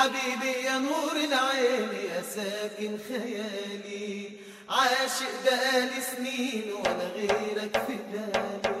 حبيبي 0.00 0.52
يا 0.64 0.78
نور 0.78 1.12
العين 1.16 1.88
يا 2.10 2.22
ساكن 2.22 2.98
خيالي 3.08 4.30
عاشق 4.68 5.32
بقالي 5.44 6.00
سنين 6.16 6.72
ولا 6.72 7.06
غيرك 7.16 7.82
في 7.86 7.96
بالي 8.12 8.76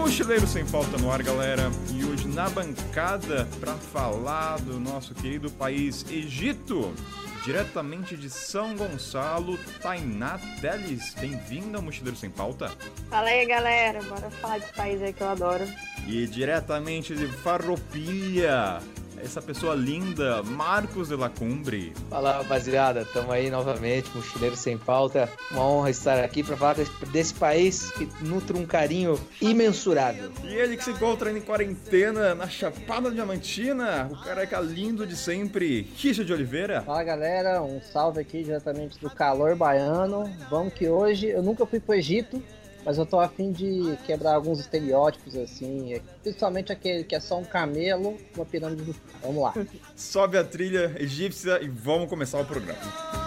Mochileiro 0.00 0.46
Sem 0.46 0.64
Pauta 0.64 0.96
no 0.96 1.10
ar, 1.12 1.22
galera. 1.22 1.70
E 1.92 2.04
hoje 2.06 2.26
na 2.26 2.48
bancada 2.48 3.46
para 3.60 3.74
falar 3.74 4.58
do 4.60 4.80
nosso 4.80 5.14
querido 5.14 5.50
país 5.50 6.06
Egito. 6.10 6.94
Diretamente 7.45 8.17
de 8.17 8.27
São 8.27 8.75
Gonçalo, 8.75 9.55
Tainá 9.79 10.39
Teles. 10.59 11.13
Bem-vinda 11.13 11.77
ao 11.77 11.83
Mochileiro 11.83 12.17
Sem 12.17 12.27
Pauta. 12.27 12.71
Fala 13.07 13.27
aí, 13.27 13.45
galera. 13.45 14.01
Bora 14.01 14.31
falar 14.31 14.57
desse 14.57 14.73
país 14.73 14.99
aí 14.99 15.13
que 15.13 15.21
eu 15.21 15.29
adoro. 15.29 15.63
E 16.07 16.25
diretamente 16.25 17.13
de 17.13 17.27
Farroupilha, 17.27 18.81
essa 19.25 19.41
pessoa 19.41 19.73
linda, 19.73 20.43
Marcos 20.43 21.07
de 21.07 21.15
Lacumbre. 21.15 21.93
Fala 22.09 22.37
rapaziada, 22.37 23.03
tamo 23.05 23.31
aí 23.31 23.49
novamente, 23.49 24.09
Mochileiro 24.15 24.55
Sem 24.55 24.77
Pauta. 24.77 25.27
Uma 25.51 25.67
honra 25.67 25.89
estar 25.89 26.23
aqui 26.23 26.43
para 26.43 26.55
falar 26.55 26.75
desse, 26.75 26.91
desse, 27.07 27.33
país 27.33 27.91
que 27.91 28.07
nutre 28.21 28.55
um 28.57 28.65
carinho 28.65 29.19
imensurável. 29.41 30.31
E 30.43 30.53
ele 30.53 30.77
que 30.77 30.83
se 30.83 30.91
encontra 30.91 31.31
em 31.31 31.41
quarentena 31.41 32.35
na 32.35 32.47
Chapada 32.47 33.09
Diamantina, 33.09 34.07
o 34.11 34.23
careca 34.23 34.59
lindo 34.59 35.05
de 35.07 35.15
sempre, 35.15 35.83
Kisha 35.95 36.23
de 36.23 36.31
Oliveira. 36.31 36.83
Fala 36.83 37.03
galera, 37.03 37.61
um 37.63 37.81
salve 37.81 38.21
aqui 38.21 38.43
diretamente 38.43 38.99
do 38.99 39.09
calor 39.09 39.55
baiano. 39.55 40.31
Vamos 40.49 40.73
que 40.73 40.87
hoje 40.87 41.27
eu 41.27 41.41
nunca 41.41 41.65
fui 41.65 41.79
pro 41.79 41.95
Egito, 41.95 42.41
mas 42.85 42.97
eu 42.99 43.05
tô 43.05 43.19
afim 43.19 43.51
de 43.51 43.97
quebrar 44.05 44.35
alguns 44.35 44.59
estereótipos, 44.59 45.35
assim, 45.35 45.99
principalmente 46.21 46.71
aquele 46.71 47.03
que 47.03 47.15
é 47.15 47.19
só 47.19 47.39
um 47.39 47.43
camelo 47.43 48.15
uma 48.35 48.45
pirâmide 48.45 48.83
do. 48.83 48.95
Vamos 49.21 49.41
lá. 49.41 49.53
Sobe 49.95 50.37
a 50.37 50.43
trilha 50.43 50.95
egípcia 50.99 51.61
e 51.61 51.67
vamos 51.67 52.07
começar 52.07 52.39
o 52.39 52.45
programa. 52.45 53.24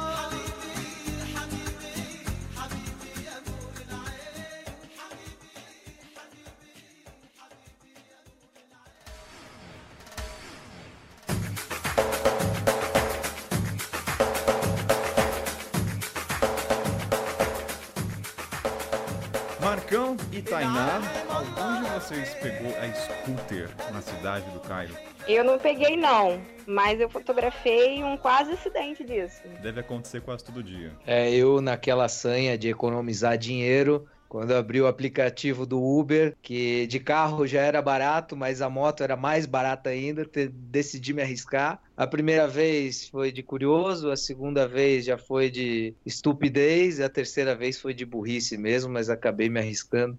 Vocês 22.08 22.32
pegou 22.36 22.74
a 22.78 22.94
scooter 22.94 23.68
na 23.92 24.00
cidade 24.00 24.50
do 24.52 24.60
Cairo? 24.60 24.94
Eu 25.28 25.44
não 25.44 25.58
peguei, 25.58 25.94
não, 25.94 26.40
mas 26.66 26.98
eu 26.98 27.10
fotografei 27.10 28.02
um 28.02 28.16
quase 28.16 28.52
acidente 28.52 29.04
disso. 29.04 29.42
Deve 29.60 29.80
acontecer 29.80 30.22
quase 30.22 30.42
todo 30.42 30.62
dia. 30.62 30.90
É, 31.06 31.30
eu 31.30 31.60
naquela 31.60 32.08
sanha 32.08 32.56
de 32.56 32.66
economizar 32.66 33.36
dinheiro, 33.36 34.08
quando 34.26 34.52
abri 34.52 34.80
o 34.80 34.86
aplicativo 34.86 35.66
do 35.66 35.82
Uber, 35.82 36.34
que 36.40 36.86
de 36.86 36.98
carro 36.98 37.46
já 37.46 37.60
era 37.60 37.82
barato, 37.82 38.34
mas 38.34 38.62
a 38.62 38.70
moto 38.70 39.02
era 39.02 39.14
mais 39.14 39.44
barata 39.44 39.90
ainda, 39.90 40.24
te, 40.24 40.48
decidi 40.48 41.12
me 41.12 41.20
arriscar. 41.20 41.78
A 41.94 42.06
primeira 42.06 42.48
vez 42.48 43.06
foi 43.06 43.30
de 43.30 43.42
curioso, 43.42 44.10
a 44.10 44.16
segunda 44.16 44.66
vez 44.66 45.04
já 45.04 45.18
foi 45.18 45.50
de 45.50 45.94
estupidez, 46.06 47.02
a 47.02 47.08
terceira 47.10 47.54
vez 47.54 47.78
foi 47.78 47.92
de 47.92 48.06
burrice 48.06 48.56
mesmo, 48.56 48.90
mas 48.90 49.10
acabei 49.10 49.50
me 49.50 49.60
arriscando. 49.60 50.18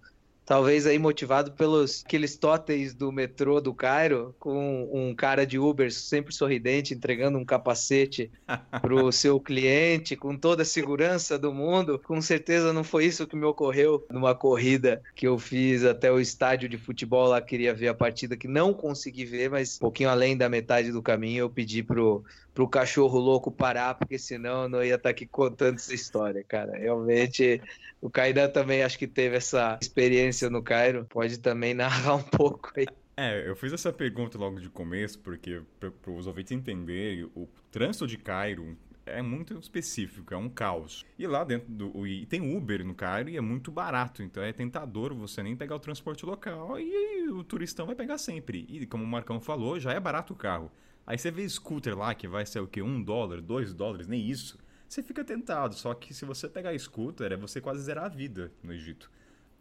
Talvez 0.49 0.87
aí 0.87 0.97
motivado 0.97 1.51
pelos 1.51 2.03
aqueles 2.03 2.35
totens 2.35 2.95
do 2.95 3.11
metrô 3.11 3.61
do 3.61 3.71
Cairo, 3.71 4.35
com 4.39 4.89
um 4.91 5.13
cara 5.13 5.45
de 5.45 5.59
Uber 5.59 5.93
sempre 5.93 6.33
sorridente, 6.33 6.91
entregando 6.91 7.37
um 7.37 7.45
capacete 7.45 8.31
pro 8.81 9.11
seu 9.11 9.39
cliente, 9.39 10.15
com 10.15 10.35
toda 10.35 10.63
a 10.63 10.65
segurança 10.65 11.37
do 11.37 11.53
mundo. 11.53 12.01
Com 12.03 12.19
certeza 12.19 12.73
não 12.73 12.83
foi 12.83 13.05
isso 13.05 13.27
que 13.27 13.35
me 13.35 13.45
ocorreu 13.45 14.03
numa 14.09 14.33
corrida 14.33 15.03
que 15.13 15.27
eu 15.27 15.37
fiz 15.37 15.85
até 15.85 16.11
o 16.11 16.19
estádio 16.19 16.67
de 16.67 16.79
futebol 16.79 17.27
lá, 17.27 17.39
queria 17.39 17.71
ver 17.71 17.89
a 17.89 17.93
partida 17.93 18.35
que 18.35 18.47
não 18.47 18.73
consegui 18.73 19.25
ver, 19.25 19.51
mas 19.51 19.75
um 19.75 19.81
pouquinho 19.81 20.09
além 20.09 20.35
da 20.35 20.49
metade 20.49 20.91
do 20.91 21.03
caminho 21.03 21.41
eu 21.41 21.49
pedi 21.51 21.83
pro, 21.83 22.23
pro 22.59 22.67
cachorro 22.67 23.17
louco 23.19 23.49
parar, 23.49 23.95
porque 23.95 24.19
senão 24.19 24.63
eu 24.63 24.69
não 24.69 24.83
ia 24.83 24.95
estar 24.95 25.11
aqui 25.11 25.25
contando 25.25 25.75
essa 25.75 25.93
história, 25.93 26.43
cara. 26.43 26.77
Realmente 26.77 27.61
o 28.01 28.09
Kainan 28.09 28.49
também 28.49 28.83
acho 28.83 28.99
que 28.99 29.07
teve 29.07 29.37
essa 29.37 29.79
experiência 29.81 30.49
no 30.49 30.61
Cairo. 30.61 31.05
Pode 31.05 31.39
também 31.39 31.71
narrar 31.73 32.15
um 32.15 32.21
pouco 32.21 32.69
aí. 32.75 32.85
É, 33.15 33.47
eu 33.47 33.55
fiz 33.55 33.71
essa 33.71 33.93
pergunta 33.93 34.37
logo 34.37 34.59
de 34.59 34.69
começo, 34.69 35.19
porque 35.19 35.61
para 35.79 36.11
os 36.11 36.27
ouvintes 36.27 36.51
entenderem, 36.51 37.23
o 37.33 37.47
trânsito 37.71 38.05
de 38.05 38.17
Cairo 38.17 38.75
é 39.05 39.21
muito 39.21 39.57
específico, 39.57 40.33
é 40.33 40.37
um 40.37 40.49
caos. 40.49 41.05
E 41.17 41.25
lá 41.25 41.45
dentro 41.45 41.71
do. 41.71 42.05
E 42.05 42.25
tem 42.25 42.57
Uber 42.57 42.85
no 42.85 42.93
Cairo 42.93 43.29
e 43.29 43.37
é 43.37 43.41
muito 43.41 43.71
barato, 43.71 44.21
então 44.21 44.43
é 44.43 44.51
tentador 44.51 45.13
você 45.13 45.41
nem 45.41 45.55
pegar 45.55 45.77
o 45.77 45.79
transporte 45.79 46.25
local 46.25 46.77
e 46.77 47.29
o 47.29 47.41
turistão 47.41 47.85
vai 47.85 47.95
pegar 47.95 48.17
sempre. 48.17 48.65
E 48.67 48.85
como 48.85 49.05
o 49.05 49.07
Marcão 49.07 49.39
falou, 49.39 49.79
já 49.79 49.93
é 49.93 49.99
barato 49.99 50.33
o 50.33 50.35
carro. 50.35 50.69
Aí 51.09 51.17
você 51.17 51.31
vê 51.31 51.49
scooter 51.49 51.97
lá 51.97 52.13
que 52.13 52.27
vai 52.27 52.45
ser 52.45 52.59
o 52.59 52.67
quê? 52.67 52.83
Um 52.83 53.01
dólar, 53.01 53.41
dois 53.41 53.73
dólares, 53.73 54.07
nem 54.07 54.21
isso 54.21 54.59
você 54.87 55.01
fica 55.01 55.23
tentado. 55.23 55.73
Só 55.73 55.91
que 55.95 56.13
se 56.13 56.23
você 56.23 56.47
pegar 56.47 56.77
scooter, 56.77 57.31
é 57.31 57.35
você 57.35 57.59
quase 57.59 57.81
zerar 57.81 58.05
a 58.05 58.07
vida 58.07 58.51
no 58.61 58.71
Egito. 58.71 59.09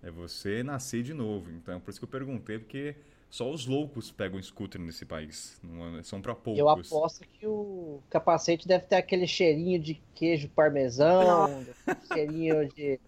É 0.03 0.11
você 0.11 0.63
nascer 0.63 1.03
de 1.03 1.15
novo. 1.15 1.51
Então, 1.51 1.77
é 1.77 1.79
por 1.79 1.91
isso 1.91 1.99
que 1.99 2.05
eu 2.05 2.09
perguntei, 2.09 2.59
porque 2.59 2.97
só 3.31 3.51
os 3.51 3.67
loucos 3.67 4.11
pegam 4.11 4.41
scooter 4.43 4.79
nesse 4.79 5.07
país. 5.07 5.59
Não, 5.63 5.99
é, 5.99 6.03
são 6.03 6.21
para 6.21 6.35
poucos. 6.35 6.59
Eu 6.59 6.69
aposto 6.69 7.27
que 7.27 7.47
o 7.47 8.03
capacete 8.11 8.69
deve 8.69 8.85
ter 8.85 8.97
aquele 8.97 9.27
cheirinho 9.27 9.81
de 9.81 10.03
queijo 10.15 10.51
parmesão, 10.51 11.65
cheirinho 12.13 12.69
de 12.75 13.01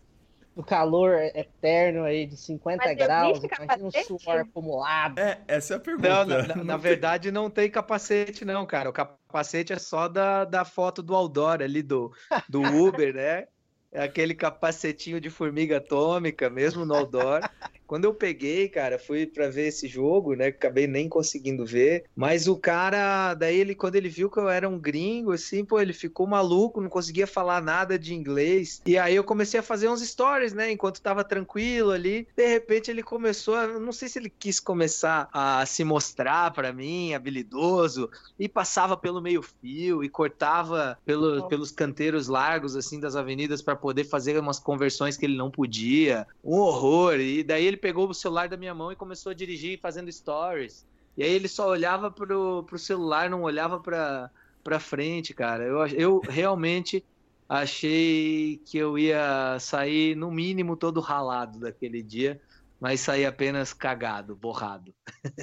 do 0.61 0.63
calor 0.63 1.15
eterno 1.35 2.05
aí 2.05 2.27
de 2.27 2.37
50 2.37 2.85
Mas 2.85 2.97
graus, 2.97 3.41
imagina 3.43 3.87
um 3.87 4.19
suor 4.19 4.41
acumulado. 4.41 5.19
É, 5.19 5.41
essa 5.49 5.75
é 5.75 5.77
a 5.79 5.81
pergunta. 5.81 6.09
Não, 6.09 6.27
na, 6.27 6.57
na, 6.57 6.65
na 6.65 6.77
verdade 6.77 7.31
não 7.31 7.49
tem 7.49 7.71
capacete 7.71 8.45
não, 8.45 8.67
cara. 8.67 8.91
O 8.91 8.93
capacete 8.93 9.73
é 9.73 9.79
só 9.79 10.07
da, 10.07 10.45
da 10.45 10.65
foto 10.65 11.03
do 11.03 11.15
Aldor 11.15 11.63
ali 11.63 11.83
do, 11.83 12.13
do 12.49 12.61
Uber, 12.87 13.15
né? 13.15 13.47
É 13.93 14.03
aquele 14.03 14.35
capacetinho 14.35 15.21
de 15.21 15.29
formiga 15.29 15.79
atômica, 15.79 16.49
mesmo 16.49 16.85
no 16.85 16.95
outdoor. 16.95 17.41
Quando 17.91 18.05
eu 18.05 18.15
peguei, 18.15 18.69
cara, 18.69 19.01
fui 19.01 19.27
para 19.27 19.49
ver 19.49 19.67
esse 19.67 19.89
jogo, 19.89 20.37
né? 20.37 20.47
Acabei 20.47 20.87
nem 20.87 21.09
conseguindo 21.09 21.67
ver. 21.67 22.05
Mas 22.15 22.47
o 22.47 22.57
cara, 22.57 23.35
daí 23.35 23.59
ele, 23.59 23.75
quando 23.75 23.97
ele 23.97 24.09
viu 24.09 24.31
que 24.31 24.39
eu 24.39 24.49
era 24.49 24.69
um 24.69 24.79
gringo, 24.79 25.33
assim, 25.33 25.65
pô, 25.65 25.81
ele 25.81 25.93
ficou 25.93 26.25
maluco, 26.25 26.81
não 26.81 26.89
conseguia 26.89 27.27
falar 27.27 27.61
nada 27.61 27.99
de 27.99 28.15
inglês. 28.15 28.81
E 28.87 28.97
aí 28.97 29.17
eu 29.17 29.25
comecei 29.25 29.59
a 29.59 29.63
fazer 29.63 29.89
uns 29.89 30.07
stories, 30.07 30.53
né? 30.53 30.71
Enquanto 30.71 31.03
tava 31.03 31.25
tranquilo 31.25 31.91
ali. 31.91 32.29
De 32.37 32.47
repente 32.47 32.93
ele 32.93 33.03
começou, 33.03 33.57
a, 33.57 33.67
não 33.67 33.91
sei 33.91 34.09
se 34.09 34.21
ele 34.21 34.31
quis 34.31 34.61
começar 34.61 35.29
a 35.33 35.67
se 35.67 35.83
mostrar 35.83 36.53
para 36.53 36.73
mim, 36.73 37.13
habilidoso, 37.13 38.09
e 38.39 38.49
passava 38.49 38.97
pelo 38.97 39.21
meio-fio 39.21 40.05
e 40.05 40.09
cortava 40.09 40.97
pelo, 41.05 41.49
pelos 41.49 41.73
canteiros 41.73 42.29
largos, 42.29 42.77
assim, 42.77 43.01
das 43.01 43.17
avenidas 43.17 43.61
para 43.61 43.80
poder 43.81 44.05
fazer 44.05 44.39
umas 44.39 44.59
conversões 44.59 45.17
que 45.17 45.27
ele 45.27 45.37
não 45.37 45.51
podia. 45.51 46.27
Um 46.45 46.59
horror. 46.59 47.19
E 47.19 47.43
daí 47.43 47.67
ele 47.67 47.77
pegou 47.77 48.09
o 48.09 48.15
celular 48.15 48.49
da 48.49 48.57
minha 48.57 48.75
mão 48.75 48.93
e 48.93 48.97
começou 48.97 49.31
a 49.31 49.35
dirigir 49.35 49.81
fazendo 49.81 50.13
stories. 50.13 50.87
E 51.17 51.23
aí 51.23 51.33
ele 51.33 51.49
só 51.49 51.69
olhava 51.69 52.11
pro, 52.11 52.63
pro 52.65 52.79
celular, 52.79 53.29
não 53.29 53.43
olhava 53.43 53.81
pra, 53.81 54.31
pra 54.63 54.79
frente, 54.79 55.35
cara. 55.35 55.65
Eu, 55.65 55.87
eu 55.89 56.21
realmente 56.21 57.05
achei 57.49 58.61
que 58.65 58.79
eu 58.79 58.97
ia 58.97 59.59
sair, 59.59 60.15
no 60.15 60.31
mínimo, 60.31 60.77
todo 60.77 61.01
ralado 61.01 61.59
daquele 61.59 62.01
dia, 62.01 62.41
mas 62.81 63.01
saí 63.01 63.27
apenas 63.27 63.73
cagado, 63.73 64.37
borrado. 64.37 64.95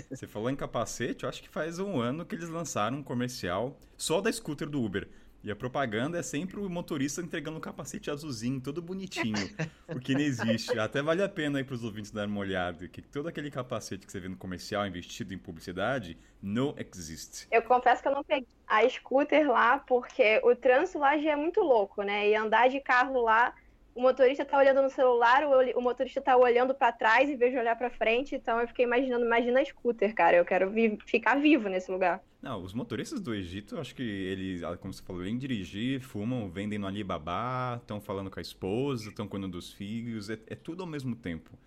Você 0.09 0.25
falou 0.25 0.49
em 0.49 0.55
capacete, 0.55 1.23
eu 1.23 1.29
acho 1.29 1.43
que 1.43 1.49
faz 1.49 1.79
um 1.79 1.99
ano 1.99 2.25
que 2.25 2.33
eles 2.33 2.49
lançaram 2.49 2.99
um 2.99 3.03
comercial 3.03 3.77
só 3.97 4.21
da 4.21 4.31
scooter 4.31 4.69
do 4.69 4.81
Uber. 4.81 5.07
E 5.47 5.51
a 5.51 5.55
propaganda 5.55 6.19
é 6.19 6.21
sempre 6.21 6.59
o 6.59 6.69
motorista 6.69 7.21
entregando 7.21 7.55
um 7.55 7.61
capacete 7.61 8.11
azulzinho, 8.11 8.59
todo 8.59 8.81
bonitinho, 8.81 9.33
o 9.87 9.97
que 9.97 10.11
não 10.11 10.19
existe. 10.19 10.77
Até 10.77 11.01
vale 11.01 11.23
a 11.23 11.29
pena 11.29 11.59
aí 11.59 11.63
para 11.63 11.73
os 11.73 11.85
ouvintes 11.85 12.11
darem 12.11 12.29
uma 12.29 12.41
olhada, 12.41 12.85
que 12.89 13.01
todo 13.01 13.29
aquele 13.29 13.49
capacete 13.49 14.05
que 14.05 14.11
você 14.11 14.19
vê 14.19 14.27
no 14.27 14.35
comercial 14.35 14.85
investido 14.85 15.33
em 15.33 15.37
publicidade 15.37 16.17
não 16.43 16.75
existe. 16.77 17.47
Eu 17.49 17.61
confesso 17.61 18.01
que 18.01 18.09
eu 18.09 18.11
não 18.11 18.25
peguei 18.25 18.45
a 18.67 18.89
scooter 18.89 19.49
lá, 19.49 19.79
porque 19.79 20.41
o 20.43 20.53
trânsito 20.53 20.99
lá 20.99 21.17
já 21.17 21.31
é 21.31 21.35
muito 21.37 21.61
louco, 21.61 22.01
né? 22.01 22.27
E 22.27 22.35
andar 22.35 22.67
de 22.67 22.81
carro 22.81 23.21
lá 23.21 23.55
o 23.97 24.01
motorista 24.01 24.45
tá 24.45 24.59
olhando 24.59 24.83
no 24.83 24.91
celular, 24.91 25.43
o, 25.43 25.79
o 25.79 25.81
motorista 25.81 26.21
tá 26.21 26.37
olhando 26.37 26.75
para 26.75 26.91
trás 26.91 27.27
em 27.27 27.35
vez 27.35 27.51
de 27.51 27.57
olhar 27.57 27.75
para 27.75 27.89
frente, 27.89 28.35
então 28.35 28.59
eu 28.59 28.67
fiquei 28.67 28.85
imaginando, 28.85 29.25
imagina 29.25 29.65
scooter, 29.65 30.13
cara, 30.13 30.37
eu 30.37 30.45
quero 30.45 30.69
vi 30.69 30.99
ficar 31.03 31.35
vivo 31.35 31.67
nesse 31.67 31.91
lugar. 31.91 32.23
Não, 32.39 32.61
os 32.61 32.75
motoristas 32.75 33.19
do 33.19 33.33
Egito, 33.33 33.79
acho 33.79 33.95
que 33.95 34.03
eles, 34.03 34.61
ah, 34.61 34.77
como 34.77 34.93
você 34.93 35.01
falou, 35.01 35.23
vêm 35.23 35.35
dirigir, 35.35 35.99
fumam, 35.99 36.47
vendem 36.47 36.77
no 36.77 36.85
Alibaba, 36.85 37.77
estão 37.81 37.99
falando 37.99 38.29
com 38.29 38.37
a 38.39 38.41
esposa, 38.41 39.09
estão 39.09 39.27
cuidando 39.27 39.53
dos 39.53 39.73
filhos, 39.73 40.29
é, 40.29 40.37
é 40.45 40.55
tudo 40.55 40.83
ao 40.83 40.87
mesmo 40.87 41.15
tempo. 41.15 41.57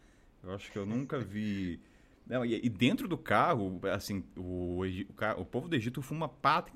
Eu 0.40 0.52
acho 0.54 0.70
que 0.70 0.78
eu 0.78 0.86
nunca 0.86 1.18
vi 1.20 1.80
Não, 2.26 2.44
e, 2.46 2.64
e 2.64 2.68
dentro 2.68 3.08
do 3.08 3.18
carro, 3.18 3.80
assim, 3.92 4.24
o, 4.36 4.82
o, 4.82 5.40
o 5.40 5.44
povo 5.44 5.68
do 5.68 5.74
Egito 5.74 6.00
fuma 6.00 6.28
pra 6.28 6.66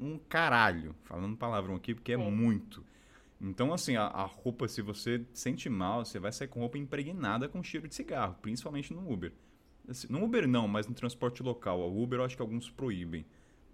um 0.00 0.18
caralho. 0.18 0.96
Falando 1.04 1.36
palavrão 1.36 1.76
aqui, 1.76 1.94
porque 1.94 2.12
é 2.12 2.18
Sim. 2.18 2.30
muito. 2.30 2.84
Então, 3.40 3.72
assim, 3.72 3.96
a, 3.96 4.04
a 4.04 4.24
roupa, 4.24 4.66
se 4.66 4.80
você 4.80 5.24
sente 5.32 5.68
mal, 5.68 6.04
você 6.04 6.18
vai 6.18 6.32
sair 6.32 6.48
com 6.48 6.60
roupa 6.60 6.78
impregnada 6.78 7.48
com 7.48 7.62
cheiro 7.62 7.86
de 7.86 7.94
cigarro, 7.94 8.36
principalmente 8.40 8.94
no 8.94 9.10
Uber. 9.10 9.32
Assim, 9.88 10.06
no 10.10 10.24
Uber 10.24 10.48
não, 10.48 10.66
mas 10.66 10.86
no 10.86 10.94
transporte 10.94 11.42
local. 11.42 11.80
O 11.80 12.02
Uber 12.02 12.18
eu 12.18 12.24
acho 12.24 12.36
que 12.36 12.42
alguns 12.42 12.70
proíbem. 12.70 13.26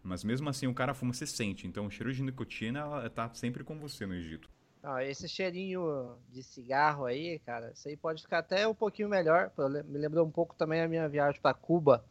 Mas 0.03 0.25
mesmo 0.25 0.49
assim, 0.49 0.67
o 0.67 0.75
cara 0.75 0.95
fuma, 0.95 1.13
você 1.13 1.27
sente. 1.27 1.67
Então, 1.67 1.87
o 1.87 1.91
cheiro 1.91 2.13
de 2.13 2.23
nicotina 2.23 2.81
ela 2.81 3.09
tá 3.09 3.33
sempre 3.35 3.63
com 3.63 3.79
você 3.79 4.05
no 4.05 4.15
Egito. 4.15 4.51
Não, 4.83 4.99
esse 4.99 5.29
cheirinho 5.29 6.17
de 6.29 6.43
cigarro 6.43 7.05
aí, 7.05 7.39
cara, 7.47 7.71
isso 7.71 7.89
aí 7.89 7.97
pode 7.97 8.21
ficar 8.21 8.39
até 8.39 8.67
um 8.67 8.75
pouquinho 8.75 9.09
melhor. 9.09 9.53
Me 9.87 9.97
lembrou 9.97 10.27
um 10.27 10.31
pouco 10.31 10.57
também 10.57 10.81
a 10.81 10.89
minha 10.89 11.09
viagem 11.09 11.41
para 11.41 11.55
Cuba, 11.55 12.05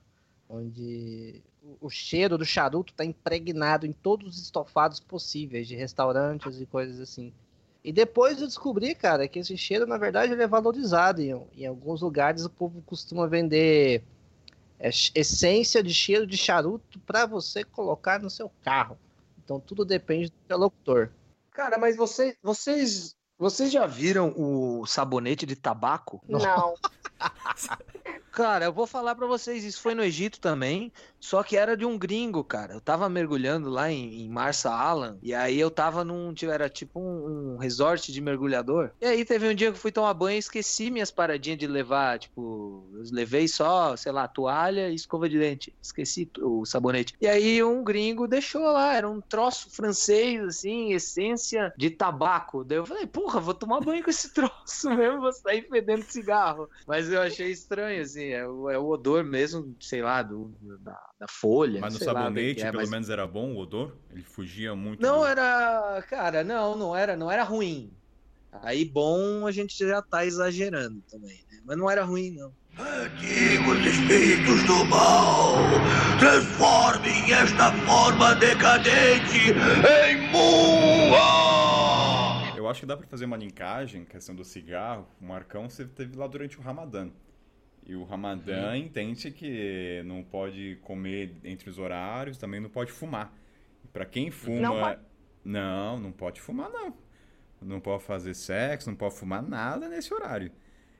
onde 0.48 1.44
o- 1.81 1.90
cheiro 1.90 2.38
do 2.38 2.46
charuto 2.46 2.94
tá 2.94 3.06
impregnado 3.06 3.86
em 3.86 3.92
todos 3.92 4.36
os 4.36 4.42
estofados 4.44 5.00
possíveis 5.00 5.68
de 5.68 5.75
restaurantes 5.75 6.60
e 6.60 6.66
coisas 6.66 7.00
assim. 7.00 7.34
E 7.84 7.92
depois 7.92 8.40
eu 8.40 8.48
descobri, 8.48 8.94
cara, 8.94 9.28
que 9.28 9.40
esse 9.40 9.58
cheiro, 9.58 9.88
na 9.88 9.98
verdade, 9.98 10.34
ele 10.34 10.44
é 10.44 10.48
valorizado. 10.48 11.22
Em, 11.22 11.36
em 11.58 11.66
alguns 11.66 12.02
lugares 12.02 12.46
o 12.46 12.50
povo 12.50 12.81
costuma 12.84 13.28
vender 13.28 14.04
é, 14.80 14.90
essência 15.16 15.81
de 15.84 15.94
cheiro 15.94 16.25
de 16.28 16.38
charuto 16.38 17.00
para 17.00 17.25
você 17.25 17.63
colocar 17.63 18.19
no 18.19 18.30
seu 18.30 18.52
carro. 18.63 18.98
Então 19.44 19.60
tudo 19.60 19.84
depende 19.84 20.30
do 20.30 20.36
interlocutor. 20.46 21.10
Cara, 21.52 21.78
mas 21.78 21.96
vocês, 21.98 22.36
vocês, 22.42 23.16
vocês 23.38 23.72
já 23.72 23.86
viram 23.86 24.34
o 24.38 24.86
sabonete 24.86 25.46
de 25.46 25.56
tabaco? 25.56 26.22
Não. 26.28 26.75
Cara, 28.32 28.66
eu 28.66 28.74
vou 28.74 28.88
falar 28.88 29.14
pra 29.14 29.28
vocês, 29.28 29.64
isso 29.66 29.82
foi 29.82 29.94
no 29.94 30.02
Egito 30.02 30.40
também, 30.40 30.92
só 31.20 31.44
que 31.44 31.58
era 31.58 31.76
de 31.76 31.86
um 31.86 31.98
gringo, 31.98 32.44
cara. 32.46 32.74
Eu 32.74 32.80
tava 32.80 33.10
mergulhando 33.10 33.70
lá 33.70 33.92
em, 33.92 34.22
em 34.22 34.30
Marsa 34.30 34.72
Alam, 34.72 35.20
e 35.22 35.34
aí 35.34 35.60
eu 35.60 35.70
tava 35.70 36.06
num, 36.06 36.34
tipo, 36.34 36.50
era 36.50 36.70
tipo 36.70 37.00
um, 37.00 37.56
um 37.56 37.58
resort 37.58 38.10
de 38.10 38.22
mergulhador. 38.22 38.92
E 39.02 39.06
aí 39.06 39.26
teve 39.26 39.50
um 39.50 39.54
dia 39.54 39.70
que 39.70 39.78
eu 39.78 39.82
fui 39.82 39.92
tomar 39.92 40.14
banho 40.14 40.38
e 40.38 40.40
esqueci 40.40 40.90
minhas 40.90 41.12
paradinhas 41.12 41.60
de 41.60 41.68
levar, 41.68 42.20
tipo, 42.20 42.88
eu 42.94 43.04
levei 43.12 43.50
só, 43.50 43.98
sei 43.98 44.14
lá, 44.14 44.30
toalha 44.30 44.90
e 44.90 44.96
escova 44.96 45.28
de 45.28 45.38
dente. 45.38 45.74
Esqueci 45.82 46.30
o 46.40 46.66
sabonete. 46.66 47.14
E 47.20 47.28
aí 47.28 47.62
um 47.62 47.84
gringo 47.84 48.30
deixou 48.30 48.64
lá, 48.64 48.96
era 48.96 49.10
um 49.10 49.20
troço 49.20 49.70
francês, 49.70 50.42
assim, 50.42 50.94
essência 50.94 51.74
de 51.78 51.90
tabaco. 51.90 52.64
Daí 52.64 52.78
eu 52.78 52.86
falei, 52.86 53.06
porra, 53.06 53.42
vou 53.42 53.54
tomar 53.54 53.82
banho 53.82 54.04
com 54.04 54.10
esse 54.10 54.32
troço 54.34 54.90
mesmo, 54.90 55.20
vou 55.20 55.34
sair 55.34 55.68
fedendo 55.70 56.04
cigarro. 56.04 56.70
Mas 56.88 57.11
eu 57.12 57.22
achei 57.22 57.52
estranho, 57.52 58.02
assim, 58.02 58.30
é 58.30 58.48
o, 58.48 58.69
é 58.69 58.78
o 58.78 58.88
odor 58.88 59.24
mesmo, 59.24 59.75
sei 59.80 60.02
lá, 60.02 60.22
do, 60.24 60.54
da, 60.80 60.98
da 61.19 61.28
folha. 61.28 61.80
Mas 61.81 61.94
no 61.94 62.00
sei 62.00 62.08
lá 62.08 62.13
do 62.13 62.18
que 62.18 62.24
sabonete, 62.40 62.62
é, 62.62 62.66
pelo 62.72 62.78
mas- 62.81 62.90
menos, 62.90 63.10
era 63.10 63.28
bom 63.28 63.54
o 63.54 63.58
odor? 63.60 63.96
Ele 64.12 64.24
fugia 64.24 64.74
muito. 64.75 65.02
Não 65.02 65.19
do- 65.19 65.25
era, 65.25 66.04
cara, 66.10 66.44
não, 66.44 66.75
não 66.78 66.96
era, 66.96 67.16
não 67.16 67.31
era 67.31 67.44
ruim. 67.44 67.92
Aí 68.63 68.84
bom, 68.84 69.48
a 69.48 69.52
gente 69.52 69.78
já 69.78 70.02
tá 70.02 70.25
exagerando 70.25 71.02
também, 71.10 71.40
né? 71.52 71.60
Mas 71.66 71.78
não 71.78 71.90
era 71.90 72.04
ruim, 72.04 72.31
não. 72.31 72.52
Antigos 72.78 73.86
espíritos 73.86 74.63
do 74.66 74.86
mal, 74.86 75.56
transformem 76.19 77.34
esta 77.34 77.72
forma 77.86 78.34
decadente 78.36 79.52
em 79.52 80.31
Mua! 80.31 81.41
Acho 82.72 82.82
que 82.82 82.86
dá 82.86 82.98
pra 82.98 83.06
fazer 83.08 83.26
uma 83.26 83.38
linkagem, 83.38 84.06
questão 84.06 84.34
do 84.34 84.44
cigarro. 84.44 85.08
O 85.22 85.26
Marcão 85.26 85.70
você 85.70 85.86
teve 85.86 86.18
lá 86.18 86.28
durante 86.28 86.58
o 86.58 86.62
Ramadã. 86.62 87.10
E 87.86 87.96
o 87.96 88.04
Ramadã 88.04 88.78
entende 88.78 89.32
que 89.32 90.02
não 90.06 90.24
pode 90.24 90.78
comer 90.84 91.36
entre 91.44 91.70
os 91.70 91.78
horários, 91.80 92.38
também 92.38 92.60
não 92.60 92.70
pode 92.70 92.92
fumar. 92.92 93.34
Pra 93.92 94.06
quem 94.06 94.32
fuma. 94.32 94.62
Não 94.62 94.80
pode? 94.80 95.00
Não, 95.44 96.00
não 96.00 96.12
pode 96.12 96.40
fumar, 96.40 96.70
não. 96.70 96.94
Não 97.62 97.80
pode 97.80 98.04
fazer 98.04 98.34
sexo, 98.34 98.90
não 98.90 98.96
pode 98.96 99.16
fumar 99.16 99.42
nada 99.44 99.90
nesse 99.90 100.14
horário. 100.14 100.52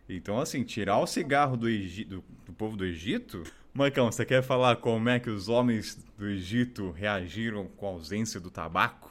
Então, 0.10 0.40
assim, 0.40 0.64
tirar 0.64 0.98
o 1.00 1.08
cigarro 1.08 1.56
do, 1.56 1.70
Egi- 1.70 2.04
do, 2.06 2.24
do 2.46 2.52
povo 2.54 2.76
do 2.76 2.84
Egito. 2.86 3.44
Marcão, 3.74 4.12
você 4.12 4.26
quer 4.26 4.44
falar 4.44 4.76
como 4.78 5.08
é 5.08 5.20
que 5.20 5.30
os 5.30 5.48
homens 5.48 5.96
do 6.18 6.28
Egito 6.28 6.92
reagiram 6.92 7.68
com 7.68 7.88
a 7.88 7.90
ausência 7.92 8.40
do 8.40 8.52
tabaco? 8.52 9.11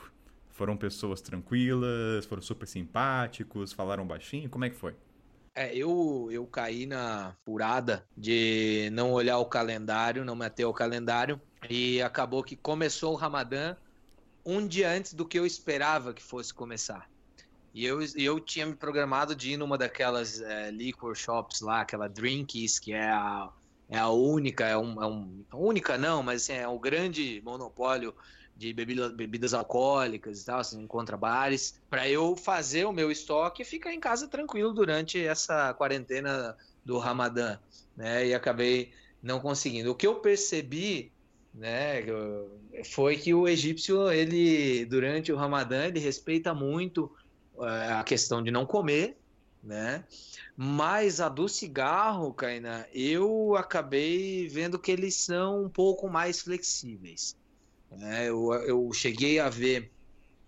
Foram 0.61 0.77
pessoas 0.77 1.23
tranquilas, 1.23 2.27
foram 2.27 2.43
super 2.43 2.67
simpáticos, 2.69 3.73
falaram 3.73 4.07
baixinho? 4.07 4.51
Como 4.51 4.63
é 4.67 4.69
que 4.69 4.77
foi? 4.77 4.95
É, 5.55 5.75
eu, 5.77 6.29
eu 6.31 6.47
caí 6.47 6.87
na 6.87 7.37
furada 7.45 8.09
de 8.17 8.89
não 8.93 9.13
olhar 9.13 9.39
o 9.39 9.47
calendário, 9.49 10.25
não 10.25 10.37
me 10.37 10.47
ater 10.47 10.65
ao 10.65 10.73
calendário, 10.73 11.41
e 11.69 12.01
acabou 12.03 12.43
que 12.45 12.57
começou 12.57 13.13
o 13.13 13.17
Ramadã 13.17 13.77
um 14.47 14.67
dia 14.67 14.91
antes 14.91 15.15
do 15.15 15.29
que 15.29 15.39
eu 15.39 15.47
esperava 15.47 16.15
que 16.15 16.23
fosse 16.23 16.55
começar. 16.55 17.09
E 17.75 17.85
eu, 17.85 18.01
eu 18.17 18.41
tinha 18.41 18.67
me 18.67 18.77
programado 18.77 19.35
de 19.37 19.53
ir 19.53 19.57
numa 19.59 19.79
daquelas 19.79 20.41
é, 20.41 20.71
liquor 20.73 21.17
shops 21.17 21.61
lá, 21.63 21.83
aquela 21.83 22.09
Drinkies, 22.09 22.79
que 22.81 22.93
é 22.93 23.09
a, 23.11 23.51
é 23.91 23.99
a 23.99 24.11
única, 24.11 24.67
é 24.67 24.77
um, 24.79 25.03
é 25.03 25.07
um- 25.07 25.47
única 25.55 25.99
não, 25.99 26.23
mas 26.23 26.43
assim, 26.45 26.55
é 26.55 26.69
o 26.69 26.81
grande 26.81 27.43
monopólio 27.45 28.15
de 28.61 28.75
bebida, 28.75 29.09
bebidas 29.09 29.55
alcoólicas 29.55 30.43
e 30.43 30.45
tal, 30.45 30.63
você 30.63 30.77
encontra 30.77 31.17
bares, 31.17 31.81
para 31.89 32.07
eu 32.07 32.37
fazer 32.37 32.85
o 32.85 32.93
meu 32.93 33.11
estoque 33.11 33.63
e 33.63 33.65
ficar 33.65 33.95
em 33.95 33.99
casa 33.99 34.29
tranquilo 34.29 34.75
durante 34.75 35.19
essa 35.19 35.73
quarentena 35.73 36.55
do 36.85 36.99
Ramadã, 36.99 37.59
né? 37.97 38.27
E 38.27 38.35
acabei 38.35 38.93
não 39.23 39.41
conseguindo. 39.41 39.91
O 39.91 39.95
que 39.95 40.07
eu 40.07 40.17
percebi, 40.17 41.11
né, 41.55 42.05
foi 42.93 43.17
que 43.17 43.33
o 43.33 43.49
egípcio, 43.49 44.13
ele 44.13 44.85
durante 44.85 45.33
o 45.33 45.37
Ramadã, 45.37 45.87
ele 45.87 45.99
respeita 45.99 46.53
muito 46.53 47.11
eh, 47.63 47.93
a 47.95 48.05
questão 48.05 48.43
de 48.43 48.51
não 48.51 48.67
comer, 48.67 49.17
né? 49.65 50.05
Mas 50.55 51.19
a 51.19 51.31
do 51.31 51.49
cigarro, 51.49 52.35
Kainá, 52.35 52.85
eu 52.93 53.57
acabei 53.57 54.47
vendo 54.49 54.79
que 54.79 54.93
eles 54.93 55.15
são 55.15 55.65
um 55.65 55.71
pouco 55.71 56.11
mais 56.11 56.43
flexíveis. 56.43 57.40
Né? 57.91 58.29
eu, 58.29 58.53
eu 58.53 58.93
cheguei 58.93 59.39
a 59.39 59.49
ver 59.49 59.91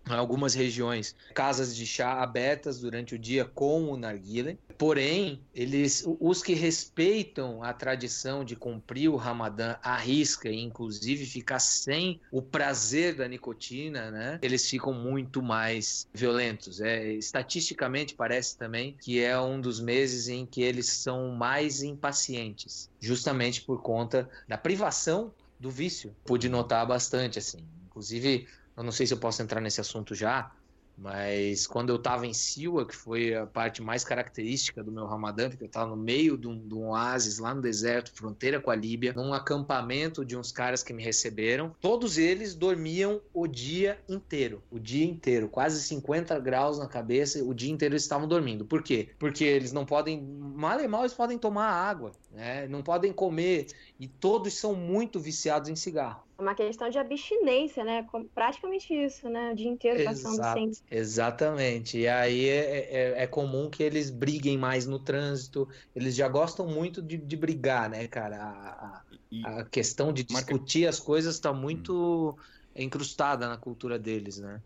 em 0.08 0.12
algumas 0.12 0.54
regiões 0.54 1.14
casas 1.34 1.76
de 1.76 1.86
chá 1.86 2.22
abertas 2.22 2.80
durante 2.80 3.14
o 3.14 3.18
dia 3.18 3.44
com 3.44 3.90
o 3.90 3.96
narguilé. 3.96 4.58
Porém, 4.76 5.44
eles, 5.54 6.04
os 6.18 6.42
que 6.42 6.54
respeitam 6.54 7.62
a 7.62 7.72
tradição 7.72 8.44
de 8.44 8.56
cumprir 8.56 9.08
o 9.08 9.16
Ramadã 9.16 9.76
à 9.82 9.96
risca 9.96 10.48
e 10.48 10.60
inclusive 10.60 11.24
ficar 11.24 11.60
sem 11.60 12.20
o 12.32 12.42
prazer 12.42 13.14
da 13.14 13.28
nicotina, 13.28 14.10
né? 14.10 14.38
Eles 14.42 14.68
ficam 14.68 14.92
muito 14.92 15.40
mais 15.40 16.06
violentos. 16.12 16.80
É, 16.80 17.12
estatisticamente 17.12 18.14
parece 18.14 18.56
também 18.58 18.96
que 19.00 19.20
é 19.20 19.38
um 19.40 19.60
dos 19.60 19.80
meses 19.80 20.28
em 20.28 20.44
que 20.44 20.62
eles 20.62 20.86
são 20.88 21.28
mais 21.28 21.82
impacientes, 21.82 22.90
justamente 23.00 23.62
por 23.62 23.82
conta 23.82 24.28
da 24.48 24.58
privação 24.58 25.32
do 25.62 25.70
vício. 25.70 26.14
Pude 26.24 26.48
notar 26.48 26.84
bastante 26.86 27.38
assim. 27.38 27.64
Inclusive, 27.86 28.48
eu 28.76 28.82
não 28.82 28.90
sei 28.90 29.06
se 29.06 29.14
eu 29.14 29.18
posso 29.18 29.40
entrar 29.40 29.60
nesse 29.60 29.80
assunto 29.80 30.14
já, 30.14 30.50
mas 30.96 31.66
quando 31.66 31.90
eu 31.90 31.96
estava 31.96 32.26
em 32.26 32.32
Siwa, 32.32 32.86
que 32.86 32.94
foi 32.94 33.34
a 33.34 33.46
parte 33.46 33.82
mais 33.82 34.04
característica 34.04 34.82
do 34.82 34.92
meu 34.92 35.06
Ramadã, 35.06 35.48
porque 35.48 35.64
eu 35.64 35.68
estava 35.68 35.90
no 35.90 35.96
meio 35.96 36.36
de 36.36 36.46
um, 36.46 36.68
de 36.68 36.74
um 36.74 36.90
oásis 36.90 37.38
lá 37.38 37.54
no 37.54 37.62
deserto, 37.62 38.12
fronteira 38.14 38.60
com 38.60 38.70
a 38.70 38.74
Líbia, 38.74 39.12
num 39.12 39.32
acampamento 39.32 40.24
de 40.24 40.36
uns 40.36 40.52
caras 40.52 40.82
que 40.82 40.92
me 40.92 41.02
receberam, 41.02 41.74
todos 41.80 42.18
eles 42.18 42.54
dormiam 42.54 43.20
o 43.32 43.46
dia 43.46 43.98
inteiro, 44.08 44.62
o 44.70 44.78
dia 44.78 45.04
inteiro, 45.04 45.48
quase 45.48 45.82
50 45.82 46.38
graus 46.38 46.78
na 46.78 46.86
cabeça, 46.86 47.42
o 47.42 47.54
dia 47.54 47.72
inteiro 47.72 47.94
eles 47.94 48.02
estavam 48.02 48.28
dormindo. 48.28 48.64
Por 48.64 48.82
quê? 48.82 49.08
Porque 49.18 49.44
eles 49.44 49.72
não 49.72 49.84
podem, 49.84 50.22
mal 50.22 50.80
e 50.80 50.86
mal 50.86 51.02
eles 51.02 51.14
podem 51.14 51.38
tomar 51.38 51.68
água, 51.68 52.12
né? 52.30 52.68
não 52.68 52.82
podem 52.82 53.12
comer, 53.12 53.66
e 54.02 54.08
todos 54.08 54.54
são 54.54 54.74
muito 54.74 55.20
viciados 55.20 55.68
em 55.68 55.76
cigarro. 55.76 56.24
É 56.36 56.42
uma 56.42 56.56
questão 56.56 56.90
de 56.90 56.98
abstinência, 56.98 57.84
né? 57.84 58.04
Praticamente 58.34 58.92
isso, 58.92 59.28
né? 59.28 59.52
O 59.52 59.54
dia 59.54 59.68
inteiro 59.70 60.02
passando 60.02 60.34
Exato. 60.34 60.58
sem. 60.58 60.70
Exatamente. 60.90 61.98
E 61.98 62.08
aí 62.08 62.48
é, 62.48 63.12
é, 63.20 63.22
é 63.22 63.26
comum 63.28 63.70
que 63.70 63.80
eles 63.80 64.10
briguem 64.10 64.58
mais 64.58 64.86
no 64.86 64.98
trânsito. 64.98 65.68
Eles 65.94 66.16
já 66.16 66.28
gostam 66.28 66.66
muito 66.66 67.00
de, 67.00 67.16
de 67.16 67.36
brigar, 67.36 67.88
né, 67.88 68.08
cara? 68.08 68.42
A, 68.42 69.02
a, 69.44 69.60
a 69.60 69.64
questão 69.70 70.12
de 70.12 70.24
discutir 70.24 70.88
as 70.88 70.98
coisas 70.98 71.36
está 71.36 71.52
muito 71.52 72.36
incrustada 72.74 73.48
na 73.48 73.56
cultura 73.56 73.96
deles, 73.96 74.38
né? 74.38 74.60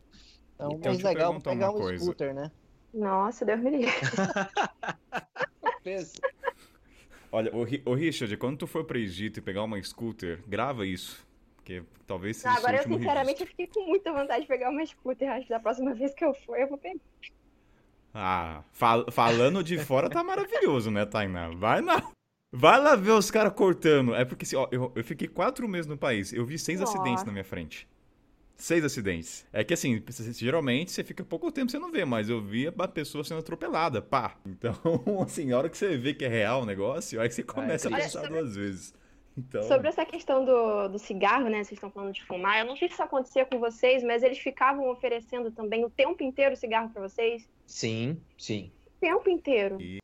Então, 0.54 0.72
Então, 0.72 0.92
mais 0.92 1.02
eu 1.02 1.08
legal 1.08 1.40
pegar 1.42 1.70
um 1.72 1.76
coisa. 1.76 2.06
scooter, 2.06 2.34
né? 2.34 2.50
Nossa, 2.92 3.44
Deus 3.44 3.60
me 3.60 3.70
livre. 3.70 3.92
Pensa. 5.82 6.22
Olha, 7.36 7.64
Ri- 7.64 7.82
ô 7.84 7.94
Richard, 7.94 8.36
quando 8.36 8.58
tu 8.58 8.66
for 8.66 8.84
pro 8.84 8.98
Egito 8.98 9.38
e 9.38 9.42
pegar 9.42 9.62
uma 9.64 9.80
scooter, 9.82 10.40
grava 10.46 10.86
isso. 10.86 11.24
Porque 11.56 11.82
talvez 12.06 12.36
seja 12.36 12.50
o 12.54 12.56
seu 12.58 12.68
agora 12.68 12.76
eu 12.82 12.82
sinceramente 12.98 13.40
eu 13.42 13.46
fiquei 13.46 13.66
com 13.66 13.86
muita 13.86 14.12
vontade 14.12 14.42
de 14.42 14.46
pegar 14.48 14.70
uma 14.70 14.84
scooter. 14.86 15.28
Acho 15.30 15.42
que 15.46 15.50
da 15.50 15.60
próxima 15.60 15.92
vez 15.94 16.14
que 16.14 16.24
eu 16.24 16.32
for, 16.34 16.56
eu 16.58 16.68
vou 16.68 16.78
pegar. 16.78 17.00
Ah, 18.14 18.62
fal- 18.72 19.10
falando 19.10 19.62
de 19.62 19.78
fora 19.78 20.08
tá 20.08 20.22
maravilhoso, 20.24 20.90
né, 20.90 21.04
Tainá? 21.04 21.50
Vai 21.50 21.80
na. 21.80 22.02
Vai 22.52 22.80
lá 22.80 22.94
ver 22.96 23.10
os 23.10 23.30
caras 23.30 23.52
cortando. 23.52 24.14
É 24.14 24.24
porque, 24.24 24.44
assim, 24.44 24.56
ó, 24.56 24.66
eu, 24.70 24.90
eu 24.94 25.04
fiquei 25.04 25.28
quatro 25.28 25.68
meses 25.68 25.86
no 25.86 25.98
país. 25.98 26.32
Eu 26.32 26.46
vi 26.46 26.58
seis 26.58 26.80
Nossa. 26.80 26.94
acidentes 26.96 27.24
na 27.24 27.32
minha 27.32 27.44
frente. 27.44 27.86
Seis 28.56 28.82
acidentes. 28.84 29.46
É 29.52 29.62
que, 29.62 29.74
assim, 29.74 30.02
geralmente 30.32 30.90
você 30.90 31.04
fica 31.04 31.22
pouco 31.22 31.52
tempo 31.52 31.70
você 31.70 31.78
não 31.78 31.92
vê, 31.92 32.04
mas 32.04 32.28
eu 32.30 32.40
vi 32.40 32.66
a 32.68 32.88
pessoa 32.88 33.22
sendo 33.22 33.40
atropelada, 33.40 34.00
pá. 34.00 34.36
Então, 34.46 34.72
assim, 35.22 35.52
a 35.52 35.58
hora 35.58 35.68
que 35.68 35.76
você 35.76 35.96
vê 35.96 36.14
que 36.14 36.24
é 36.24 36.28
real 36.28 36.62
o 36.62 36.66
negócio, 36.66 37.20
aí 37.20 37.28
que 37.28 37.34
você 37.34 37.42
começa 37.42 37.88
a 37.88 37.92
Olha, 37.92 38.02
pensar 38.02 38.20
sobre- 38.22 38.40
duas 38.40 38.56
vezes. 38.56 38.94
Então, 39.38 39.62
Sobre 39.64 39.88
essa 39.88 40.02
questão 40.06 40.42
do, 40.46 40.88
do 40.88 40.98
cigarro, 40.98 41.50
né? 41.50 41.58
Vocês 41.58 41.72
estão 41.72 41.90
falando 41.90 42.14
de 42.14 42.24
fumar. 42.24 42.60
Eu 42.60 42.64
não 42.64 42.74
sei 42.74 42.88
se 42.88 42.94
isso 42.94 43.02
acontecia 43.02 43.44
com 43.44 43.58
vocês, 43.60 44.02
mas 44.02 44.22
eles 44.22 44.38
ficavam 44.38 44.88
oferecendo 44.90 45.50
também 45.50 45.84
o 45.84 45.90
tempo 45.90 46.22
inteiro 46.22 46.56
cigarro 46.56 46.88
pra 46.88 47.02
vocês. 47.06 47.46
Sim, 47.66 48.18
sim. 48.38 48.72
O 48.86 49.00
tempo 49.00 49.28
inteiro. 49.28 49.76
e 49.78 49.98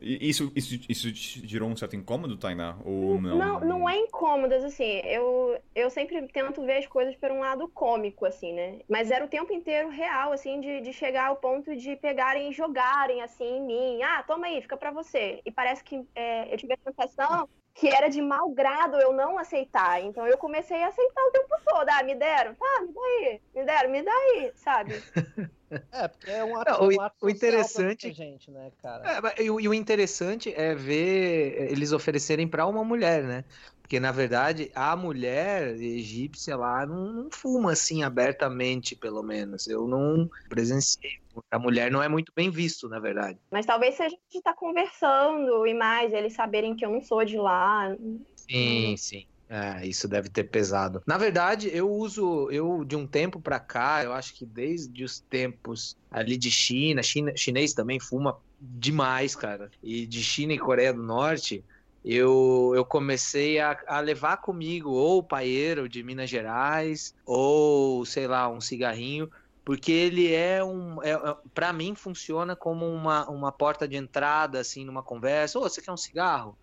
isso, 0.00 0.52
isso, 0.54 0.74
isso 0.88 1.08
gerou 1.46 1.68
um 1.68 1.76
certo 1.76 1.96
incômodo, 1.96 2.36
Tainá? 2.36 2.76
Ou 2.84 3.20
não? 3.20 3.36
Não, 3.36 3.60
não 3.60 3.88
é 3.88 3.96
incômodas, 3.96 4.64
assim. 4.64 5.00
Eu, 5.04 5.58
eu 5.74 5.90
sempre 5.90 6.26
tento 6.28 6.64
ver 6.64 6.78
as 6.78 6.86
coisas 6.86 7.14
por 7.16 7.30
um 7.30 7.40
lado 7.40 7.68
cômico, 7.68 8.24
assim, 8.24 8.52
né? 8.52 8.80
Mas 8.88 9.10
era 9.10 9.24
o 9.24 9.28
tempo 9.28 9.52
inteiro 9.52 9.88
real, 9.88 10.32
assim, 10.32 10.60
de, 10.60 10.80
de 10.80 10.92
chegar 10.92 11.26
ao 11.26 11.36
ponto 11.36 11.74
de 11.76 11.96
pegarem 11.96 12.50
e 12.50 12.52
jogarem, 12.52 13.22
assim, 13.22 13.58
em 13.58 13.60
mim. 13.60 14.02
Ah, 14.02 14.22
toma 14.22 14.46
aí, 14.46 14.60
fica 14.62 14.76
pra 14.76 14.90
você. 14.90 15.40
E 15.44 15.50
parece 15.50 15.82
que 15.82 16.06
é, 16.14 16.52
eu 16.52 16.58
tive 16.58 16.74
a 16.74 16.90
sensação 16.90 17.48
que 17.78 17.88
era 17.88 18.08
de 18.08 18.20
mau 18.20 18.50
grado 18.50 18.96
eu 19.00 19.12
não 19.12 19.38
aceitar. 19.38 20.02
Então 20.02 20.26
eu 20.26 20.36
comecei 20.36 20.82
a 20.82 20.88
aceitar 20.88 21.22
o 21.22 21.30
tempo 21.30 21.54
todo. 21.64 21.88
Ah, 21.88 22.02
me 22.02 22.14
deram? 22.14 22.54
Tá, 22.54 22.80
me 22.82 22.92
dá 22.92 23.00
aí. 23.00 23.40
Me 23.54 23.64
deram, 23.64 23.90
me 23.90 24.02
dá 24.02 24.12
aí, 24.12 24.52
sabe? 24.56 25.02
É, 25.92 26.08
porque 26.08 26.30
é 26.30 26.42
um 26.42 26.56
ato, 26.56 26.70
Não, 26.70 26.88
o- 26.88 26.94
um 26.94 27.00
ato 27.02 27.26
o 27.26 27.28
interessante- 27.28 28.10
gente, 28.10 28.50
né, 28.50 28.72
cara? 28.82 29.32
É, 29.36 29.42
e, 29.42 29.50
o- 29.50 29.60
e 29.60 29.68
o 29.68 29.74
interessante 29.74 30.50
é 30.56 30.74
ver 30.74 31.70
eles 31.70 31.92
oferecerem 31.92 32.48
para 32.48 32.64
uma 32.66 32.82
mulher, 32.82 33.22
né? 33.22 33.44
Porque, 33.82 34.00
na 34.00 34.10
verdade, 34.10 34.70
a 34.74 34.96
mulher 34.96 35.74
egípcia 35.76 36.56
lá 36.56 36.86
não, 36.86 37.12
não 37.12 37.28
fuma 37.30 37.72
assim 37.72 38.02
abertamente, 38.02 38.96
pelo 38.96 39.22
menos. 39.22 39.66
Eu 39.66 39.86
não 39.86 40.26
presenciei. 40.48 41.10
A 41.50 41.58
mulher 41.58 41.90
não 41.90 42.02
é 42.02 42.08
muito 42.08 42.32
bem 42.34 42.50
visto, 42.50 42.88
na 42.88 42.98
verdade. 42.98 43.38
Mas 43.50 43.66
talvez 43.66 43.94
se 43.94 44.02
a 44.02 44.08
gente 44.08 44.42
tá 44.42 44.54
conversando 44.54 45.66
e 45.66 45.74
mais, 45.74 46.12
eles 46.12 46.34
saberem 46.34 46.76
que 46.76 46.84
eu 46.84 46.90
não 46.90 47.02
sou 47.02 47.24
de 47.24 47.36
lá. 47.36 47.94
Sim, 48.34 48.96
sim. 48.96 49.26
É, 49.50 49.86
isso 49.86 50.06
deve 50.06 50.28
ter 50.28 50.44
pesado. 50.44 51.02
Na 51.06 51.16
verdade, 51.16 51.70
eu 51.72 51.90
uso, 51.90 52.50
eu 52.50 52.84
de 52.84 52.94
um 52.96 53.06
tempo 53.06 53.40
pra 53.40 53.58
cá, 53.58 54.04
eu 54.04 54.12
acho 54.12 54.36
que 54.36 54.44
desde 54.44 55.02
os 55.02 55.20
tempos 55.20 55.96
ali 56.10 56.36
de 56.36 56.50
China, 56.50 57.02
China 57.02 57.32
chinês 57.34 57.72
também 57.72 57.98
fuma 57.98 58.38
demais, 58.60 59.34
cara. 59.34 59.70
E 59.82 60.06
de 60.06 60.22
China 60.22 60.52
e 60.52 60.58
Coreia 60.58 60.92
do 60.92 61.02
Norte, 61.02 61.64
eu, 62.04 62.72
eu 62.74 62.84
comecei 62.84 63.58
a, 63.58 63.78
a 63.86 64.00
levar 64.00 64.36
comigo 64.38 64.90
ou 64.90 65.18
o 65.18 65.26
paeiro 65.26 65.88
de 65.88 66.02
Minas 66.02 66.28
Gerais, 66.28 67.14
ou 67.24 68.04
sei 68.04 68.26
lá, 68.26 68.50
um 68.50 68.60
cigarrinho, 68.60 69.28
porque 69.68 69.92
ele 69.92 70.32
é 70.32 70.64
um, 70.64 71.02
é, 71.02 71.10
é, 71.10 71.36
para 71.52 71.74
mim 71.74 71.94
funciona 71.94 72.56
como 72.56 72.86
uma, 72.86 73.28
uma 73.28 73.52
porta 73.52 73.86
de 73.86 73.96
entrada 73.96 74.58
assim 74.58 74.82
numa 74.82 75.02
conversa. 75.02 75.58
Ô, 75.58 75.62
você 75.64 75.82
quer 75.82 75.92
um 75.92 75.96
cigarro? 75.96 76.56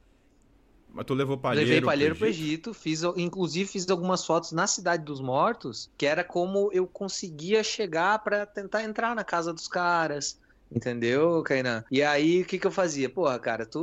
Mas 0.90 1.06
tu 1.06 1.14
levou 1.14 1.38
palheiro 1.38 1.70
Levei 1.70 1.86
palheiro 1.86 2.16
pro 2.16 2.22
pro 2.22 2.28
Egito? 2.28 2.72
Egito, 2.72 2.74
fiz, 2.74 3.04
inclusive 3.16 3.70
fiz 3.70 3.88
algumas 3.92 4.26
fotos 4.26 4.54
na 4.54 4.66
Cidade 4.66 5.04
dos 5.04 5.22
Mortos, 5.22 5.88
que 5.96 6.08
era 6.08 6.24
como 6.24 6.72
eu 6.74 6.88
conseguia 6.88 7.64
chegar 7.64 8.18
pra 8.24 8.44
tentar 8.44 8.82
entrar 8.82 9.16
na 9.16 9.24
casa 9.24 9.54
dos 9.54 9.68
caras. 9.68 10.40
Entendeu, 10.76 11.42
Kainan? 11.42 11.86
E 11.90 12.04
aí, 12.04 12.42
o 12.42 12.46
que 12.46 12.60
que 12.60 12.68
eu 12.68 12.72
fazia? 12.72 13.10
Porra, 13.10 13.40
cara, 13.40 13.66
tu 13.66 13.80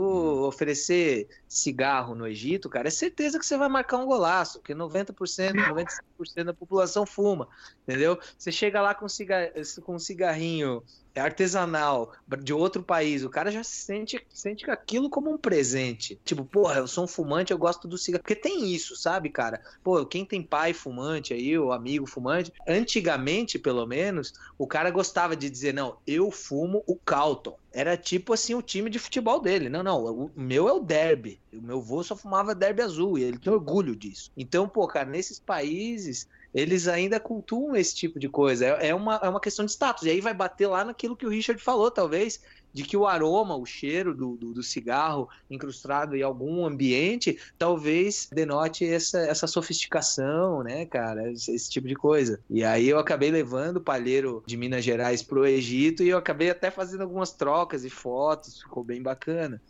oferecer 0.46 1.26
cigarro 1.48 2.14
no 2.14 2.26
Egito, 2.26 2.68
cara, 2.68 2.88
é 2.88 2.90
certeza 2.90 3.38
que 3.38 3.46
você 3.46 3.56
vai 3.56 3.70
marcar 3.70 3.96
um 3.96 4.04
golaço, 4.04 4.58
porque 4.58 4.74
90%, 4.74 5.54
95% 5.54 6.44
da 6.44 6.52
população 6.52 7.06
fuma, 7.06 7.48
entendeu? 7.88 8.18
Você 8.36 8.52
chega 8.52 8.82
lá 8.82 8.94
com, 8.94 9.08
ciga 9.08 9.50
com 9.82 9.94
um 9.94 9.98
cigarrinho 9.98 10.82
artesanal 11.20 12.12
de 12.40 12.52
outro 12.52 12.82
país, 12.82 13.22
o 13.24 13.30
cara 13.30 13.50
já 13.50 13.62
sente, 13.62 14.24
sente 14.30 14.70
aquilo 14.70 15.10
como 15.10 15.30
um 15.30 15.38
presente. 15.38 16.18
Tipo, 16.24 16.44
porra, 16.44 16.78
eu 16.78 16.86
sou 16.86 17.04
um 17.04 17.08
fumante, 17.08 17.52
eu 17.52 17.58
gosto 17.58 17.86
do 17.86 17.98
cigarro. 17.98 18.22
Porque 18.22 18.36
tem 18.36 18.72
isso, 18.72 18.96
sabe, 18.96 19.28
cara? 19.28 19.60
Pô, 19.82 20.04
quem 20.06 20.24
tem 20.24 20.42
pai 20.42 20.72
fumante 20.72 21.34
aí, 21.34 21.58
ou 21.58 21.72
amigo 21.72 22.06
fumante, 22.06 22.52
antigamente, 22.66 23.58
pelo 23.58 23.86
menos, 23.86 24.32
o 24.56 24.66
cara 24.66 24.90
gostava 24.90 25.36
de 25.36 25.50
dizer, 25.50 25.74
não, 25.74 25.96
eu 26.06 26.30
fumo 26.30 26.82
o 26.86 26.96
Calton. 26.96 27.56
Era 27.74 27.96
tipo 27.96 28.34
assim 28.34 28.54
o 28.54 28.62
time 28.62 28.90
de 28.90 28.98
futebol 28.98 29.40
dele. 29.40 29.68
Não, 29.68 29.82
não, 29.82 30.04
o 30.04 30.30
meu 30.36 30.68
é 30.68 30.72
o 30.72 30.80
derby. 30.80 31.40
O 31.52 31.60
meu 31.60 31.78
avô 31.78 32.02
só 32.02 32.14
fumava 32.14 32.54
derby 32.54 32.82
azul 32.82 33.18
e 33.18 33.22
ele 33.22 33.38
tem 33.38 33.52
orgulho 33.52 33.96
disso. 33.96 34.30
Então, 34.36 34.68
pô, 34.68 34.86
cara, 34.86 35.08
nesses 35.08 35.38
países 35.38 36.28
eles 36.54 36.86
ainda 36.88 37.18
cultuam 37.18 37.74
esse 37.74 37.94
tipo 37.94 38.18
de 38.18 38.28
coisa. 38.28 38.66
É, 38.66 38.88
é, 38.88 38.94
uma, 38.94 39.16
é 39.16 39.28
uma 39.28 39.40
questão 39.40 39.64
de 39.64 39.72
status. 39.72 40.04
E 40.04 40.10
aí 40.10 40.20
vai 40.20 40.34
bater 40.34 40.66
lá 40.66 40.84
naquilo 40.84 41.16
que 41.16 41.26
o 41.26 41.30
Richard 41.30 41.62
falou, 41.62 41.90
talvez, 41.90 42.40
de 42.72 42.82
que 42.82 42.96
o 42.96 43.06
aroma, 43.06 43.56
o 43.56 43.66
cheiro 43.66 44.14
do, 44.14 44.36
do, 44.36 44.52
do 44.52 44.62
cigarro 44.62 45.28
incrustado 45.50 46.16
em 46.16 46.22
algum 46.22 46.64
ambiente, 46.64 47.38
talvez 47.58 48.28
denote 48.32 48.84
essa, 48.84 49.18
essa 49.20 49.46
sofisticação, 49.46 50.62
né, 50.62 50.86
cara? 50.86 51.30
Esse, 51.30 51.54
esse, 51.54 51.70
tipo 51.70 51.86
de 51.86 51.94
coisa. 51.94 52.40
E 52.48 52.64
aí 52.64 52.88
eu 52.88 52.98
acabei 52.98 53.30
levando 53.30 53.76
o 53.76 53.82
palheiro 53.82 54.42
de 54.46 54.56
Minas 54.56 54.84
Gerais 54.84 55.22
pro 55.22 55.46
Egito 55.46 56.02
e 56.02 56.08
eu 56.08 56.18
acabei 56.18 56.50
até 56.50 56.70
fazendo 56.70 57.02
algumas 57.02 57.32
trocas 57.32 57.84
e 57.84 57.90
fotos, 57.90 58.62
ficou 58.62 58.82
bem 58.82 59.02
bacana. 59.02 59.60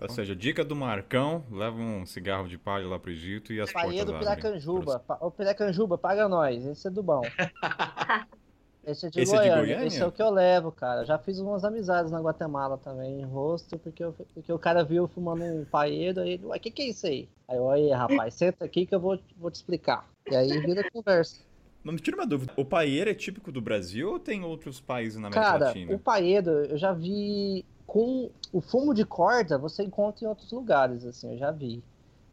Ou 0.00 0.08
seja, 0.08 0.34
dica 0.36 0.64
do 0.64 0.76
Marcão, 0.76 1.44
leva 1.50 1.76
um 1.76 2.06
cigarro 2.06 2.48
de 2.48 2.56
palha 2.56 2.86
lá 2.86 2.98
pro 2.98 3.10
Egito 3.10 3.52
e 3.52 3.60
as 3.60 3.72
Paia 3.72 4.04
do 4.04 4.12
portas 4.12 4.28
abrem. 4.28 4.42
Piracanjuba. 4.42 4.98
Pa- 5.00 5.18
Ô, 5.20 5.30
Piracanjuba, 5.30 5.98
paga 5.98 6.28
nós. 6.28 6.64
Esse 6.64 6.86
é 6.86 6.90
do 6.90 7.02
bom. 7.02 7.22
Esse 8.86 9.06
é 9.06 9.10
de, 9.10 9.20
Esse 9.20 9.34
é 9.34 9.38
de 9.42 9.48
Goiânia. 9.48 9.56
Goiânia? 9.66 9.86
Esse 9.86 10.00
é 10.02 10.06
o 10.06 10.12
que 10.12 10.22
eu 10.22 10.30
levo, 10.30 10.72
cara. 10.72 11.04
Já 11.04 11.18
fiz 11.18 11.38
umas 11.40 11.62
amizades 11.64 12.10
na 12.10 12.20
Guatemala 12.20 12.78
também, 12.78 13.20
em 13.20 13.24
rosto, 13.24 13.78
porque, 13.78 14.02
eu- 14.02 14.12
porque 14.32 14.52
o 14.52 14.58
cara 14.58 14.82
viu 14.82 15.06
fumando 15.08 15.44
um 15.44 15.64
paedo, 15.64 16.20
aí 16.20 16.30
ele, 16.34 16.46
ué, 16.46 16.56
o 16.56 16.60
que 16.60 16.70
que 16.70 16.82
é 16.82 16.88
isso 16.88 17.06
aí? 17.06 17.28
Aí 17.46 17.56
eu, 17.58 17.68
aí, 17.70 17.90
rapaz, 17.90 18.34
senta 18.34 18.64
aqui 18.64 18.86
que 18.86 18.94
eu 18.94 19.00
vou, 19.00 19.18
vou 19.36 19.50
te 19.50 19.56
explicar. 19.56 20.08
E 20.30 20.34
aí 20.34 20.48
vira 20.60 20.88
conversa. 20.90 21.40
Não 21.84 21.92
me 21.92 22.00
tira 22.00 22.16
uma 22.16 22.26
dúvida, 22.26 22.52
o 22.56 22.64
paeiro 22.64 23.10
é 23.10 23.14
típico 23.14 23.52
do 23.52 23.60
Brasil 23.60 24.10
ou 24.10 24.18
tem 24.18 24.42
outros 24.42 24.80
países 24.80 25.18
na 25.18 25.28
América 25.28 25.50
Cara, 25.50 25.64
Latina? 25.66 25.94
o 25.94 25.98
paedo, 25.98 26.50
eu 26.50 26.76
já 26.78 26.92
vi 26.92 27.64
com 27.88 28.30
o 28.52 28.60
fumo 28.62 28.94
de 28.94 29.04
corda, 29.06 29.58
você 29.58 29.82
encontra 29.84 30.24
em 30.24 30.28
outros 30.28 30.52
lugares, 30.52 31.04
assim, 31.06 31.32
eu 31.32 31.38
já 31.38 31.50
vi. 31.52 31.84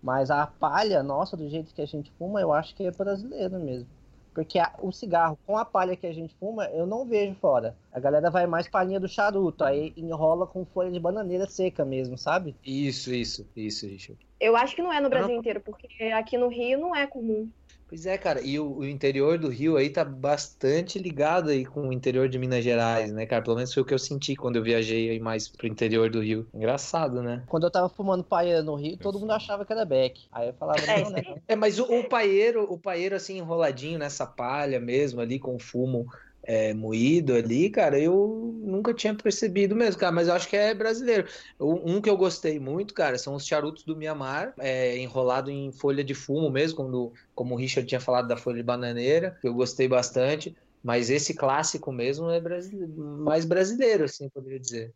Mas 0.02 0.30
a 0.32 0.46
palha, 0.48 1.02
nossa, 1.04 1.38
do 1.38 1.50
jeito 1.50 1.74
que 1.74 1.82
a 1.82 1.88
gente 1.88 2.12
fuma, 2.18 2.42
eu 2.42 2.54
acho 2.54 2.76
que 2.76 2.84
é 2.86 2.92
brasileiro 2.92 3.60
mesmo. 3.60 3.90
Porque 4.34 4.60
a- 4.60 4.76
o 4.82 4.92
cigarro 4.92 5.40
com 5.46 5.58
a 5.58 5.66
palha 5.66 5.96
que 5.98 6.06
a 6.06 6.14
gente 6.14 6.36
fuma, 6.36 6.66
eu 6.68 6.86
não 6.86 7.06
vejo 7.08 7.36
fora. 7.36 7.76
A 7.92 8.00
galera 8.00 8.30
vai 8.30 8.46
mais 8.46 8.68
palhinha 8.68 9.00
do 9.00 9.08
charuto, 9.08 9.64
aí 9.64 9.94
enrola 9.98 10.46
com 10.46 10.66
folha 10.66 10.92
de 10.92 11.00
bananeira 11.00 11.48
seca 11.48 11.86
mesmo, 11.86 12.18
sabe? 12.18 12.56
Isso, 12.64 13.14
isso, 13.14 13.50
isso, 13.56 13.88
Richard. 13.88 14.20
Eu 14.40 14.56
acho 14.58 14.76
que 14.76 14.82
não 14.84 14.92
é 14.92 15.00
no 15.00 15.10
Brasil 15.10 15.32
não- 15.34 15.40
inteiro, 15.40 15.62
porque 15.62 15.88
aqui 16.14 16.38
no 16.38 16.50
Rio 16.50 16.80
não 16.80 16.96
é 16.96 17.08
comum. 17.08 17.50
Pois 17.88 18.06
é, 18.08 18.18
cara, 18.18 18.42
e 18.42 18.60
o, 18.60 18.78
o 18.78 18.86
interior 18.86 19.38
do 19.38 19.48
Rio 19.48 19.78
aí 19.78 19.90
tá 19.90 20.04
bastante 20.04 20.98
ligado 20.98 21.50
aí 21.50 21.64
com 21.64 21.88
o 21.88 21.94
interior 21.94 22.28
de 22.28 22.40
Minas 22.40 22.64
Gerais, 22.64 23.14
né, 23.14 23.26
cara? 23.28 23.44
Pelo 23.44 23.56
menos 23.56 23.72
foi 23.74 23.84
o 23.84 23.86
que 23.86 23.94
eu 23.94 24.00
senti 24.00 24.36
quando 24.36 24.56
eu 24.56 24.64
viajei 24.64 25.12
aí 25.12 25.20
mais 25.20 25.48
pro 25.48 25.68
interior 25.68 26.10
do 26.10 26.20
Rio. 26.20 26.48
Engraçado, 26.54 27.22
né? 27.22 27.44
Quando 27.48 27.66
eu 27.66 27.72
tava 27.72 27.88
fumando 27.88 28.24
palha 28.24 28.64
no 28.64 28.76
Rio, 28.76 28.98
todo 28.98 29.20
mundo 29.20 29.32
achava 29.32 29.64
que 29.64 29.72
era 29.72 29.86
Beck. 29.86 30.26
Aí 30.32 30.48
eu 30.48 30.54
falava, 30.54 30.80
É, 30.80 31.04
não, 31.04 31.12
né? 31.12 31.22
É, 31.48 31.56
mas 31.56 31.78
o, 31.80 31.84
o 31.84 32.04
paeiro, 32.10 32.64
o 32.64 32.78
paeiro 32.78 33.16
assim 33.16 33.38
enroladinho 33.38 34.00
nessa 34.00 34.26
palha 34.26 34.80
mesmo 34.80 35.22
ali 35.22 35.38
com 35.38 35.56
o 35.56 35.60
fumo 35.60 36.08
é, 36.46 36.74
moído 36.74 37.34
ali, 37.34 37.70
cara, 37.70 38.00
eu 38.00 38.56
nunca 38.64 38.94
tinha 38.94 39.14
percebido 39.14 39.76
mesmo, 39.76 40.00
cara, 40.00 40.12
mas 40.12 40.28
eu 40.28 40.34
acho 40.36 40.48
que 40.48 40.56
é 40.56 40.74
brasileiro. 40.74 41.28
Um 41.60 42.00
que 42.00 42.10
eu 42.10 42.16
gostei 42.16 42.60
muito, 42.60 42.94
cara, 42.94 43.18
são 43.18 43.36
os 43.36 43.46
charutos 43.46 43.84
do 43.84 43.96
Mianmar, 43.96 44.54
é, 44.60 44.98
enrolado 44.98 45.50
em 45.50 45.72
folha 45.72 46.04
de 46.04 46.14
fumo 46.14 46.50
mesmo, 46.50 46.78
como, 46.78 47.14
como 47.34 47.56
o 47.56 47.58
Richard 47.58 47.88
tinha 47.88 48.00
falado 48.00 48.28
da 48.28 48.38
folha 48.38 48.58
de 48.58 48.64
bananeira, 48.64 49.38
que 49.42 49.48
eu 49.48 49.54
gostei 49.54 49.88
bastante. 49.88 50.56
Mas 50.84 51.10
esse 51.10 51.34
clássico 51.34 51.92
mesmo 51.92 52.30
é 52.30 52.40
brasile- 52.40 52.86
mais 52.88 53.44
brasileiro, 53.44 54.04
assim, 54.04 54.30
poderia 54.30 54.60
dizer. 54.60 54.94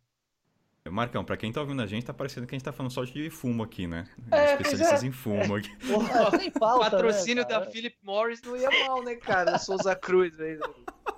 Marcão, 0.88 1.24
pra 1.24 1.36
quem 1.36 1.52
tá 1.52 1.60
ouvindo 1.60 1.82
a 1.82 1.86
gente, 1.86 2.06
tá 2.06 2.14
parecendo 2.14 2.46
que 2.46 2.54
a 2.54 2.58
gente 2.58 2.64
tá 2.64 2.72
falando 2.72 2.92
só 2.92 3.04
de 3.04 3.28
fumo 3.28 3.62
aqui, 3.62 3.88
né? 3.88 4.08
É, 4.30 4.52
Especialistas 4.52 5.02
é. 5.02 5.06
em 5.06 5.10
fumo 5.10 5.56
aqui. 5.56 5.68
É, 6.32 6.38
sem 6.38 6.50
pauta, 6.50 6.90
Patrocínio 6.90 7.42
né, 7.42 7.48
da? 7.48 7.66
Philip 7.66 7.96
Morris 8.02 8.40
não 8.42 8.56
ia 8.56 8.70
mal, 8.86 9.02
né, 9.02 9.16
cara? 9.16 9.58
Souza 9.58 9.94
Cruz 9.96 10.38
aí. 10.40 10.58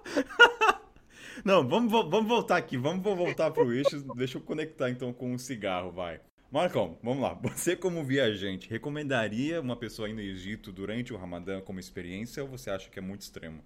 Não, 1.45 1.67
vamos, 1.67 1.91
vamos 1.91 2.29
voltar 2.29 2.57
aqui, 2.57 2.77
vamos 2.77 3.03
vo- 3.03 3.17
voltar 3.17 3.51
pro 3.51 3.73
eixo. 3.73 4.03
Deixa 4.15 4.39
eu 4.39 4.43
conectar 4.43 4.91
então 4.91 5.13
com 5.13 5.35
o 5.35 5.39
cigarro, 5.39 5.91
vai. 5.91 6.21
Marcão, 6.51 6.99
vamos 7.03 7.23
lá. 7.23 7.33
Você, 7.43 7.75
como 7.75 8.05
viajante, 8.05 8.69
recomendaria 8.69 9.61
uma 9.61 9.75
pessoa 9.75 10.09
ir 10.09 10.13
no 10.13 10.21
Egito 10.21 10.71
durante 10.71 11.13
o 11.13 11.17
Ramadã 11.17 11.61
como 11.61 11.81
experiência 11.81 12.43
ou 12.43 12.49
você 12.49 12.71
acha 12.71 12.91
que 12.91 12.99
é 12.99 13.03
muito 13.03 13.23
extremo? 13.23 13.63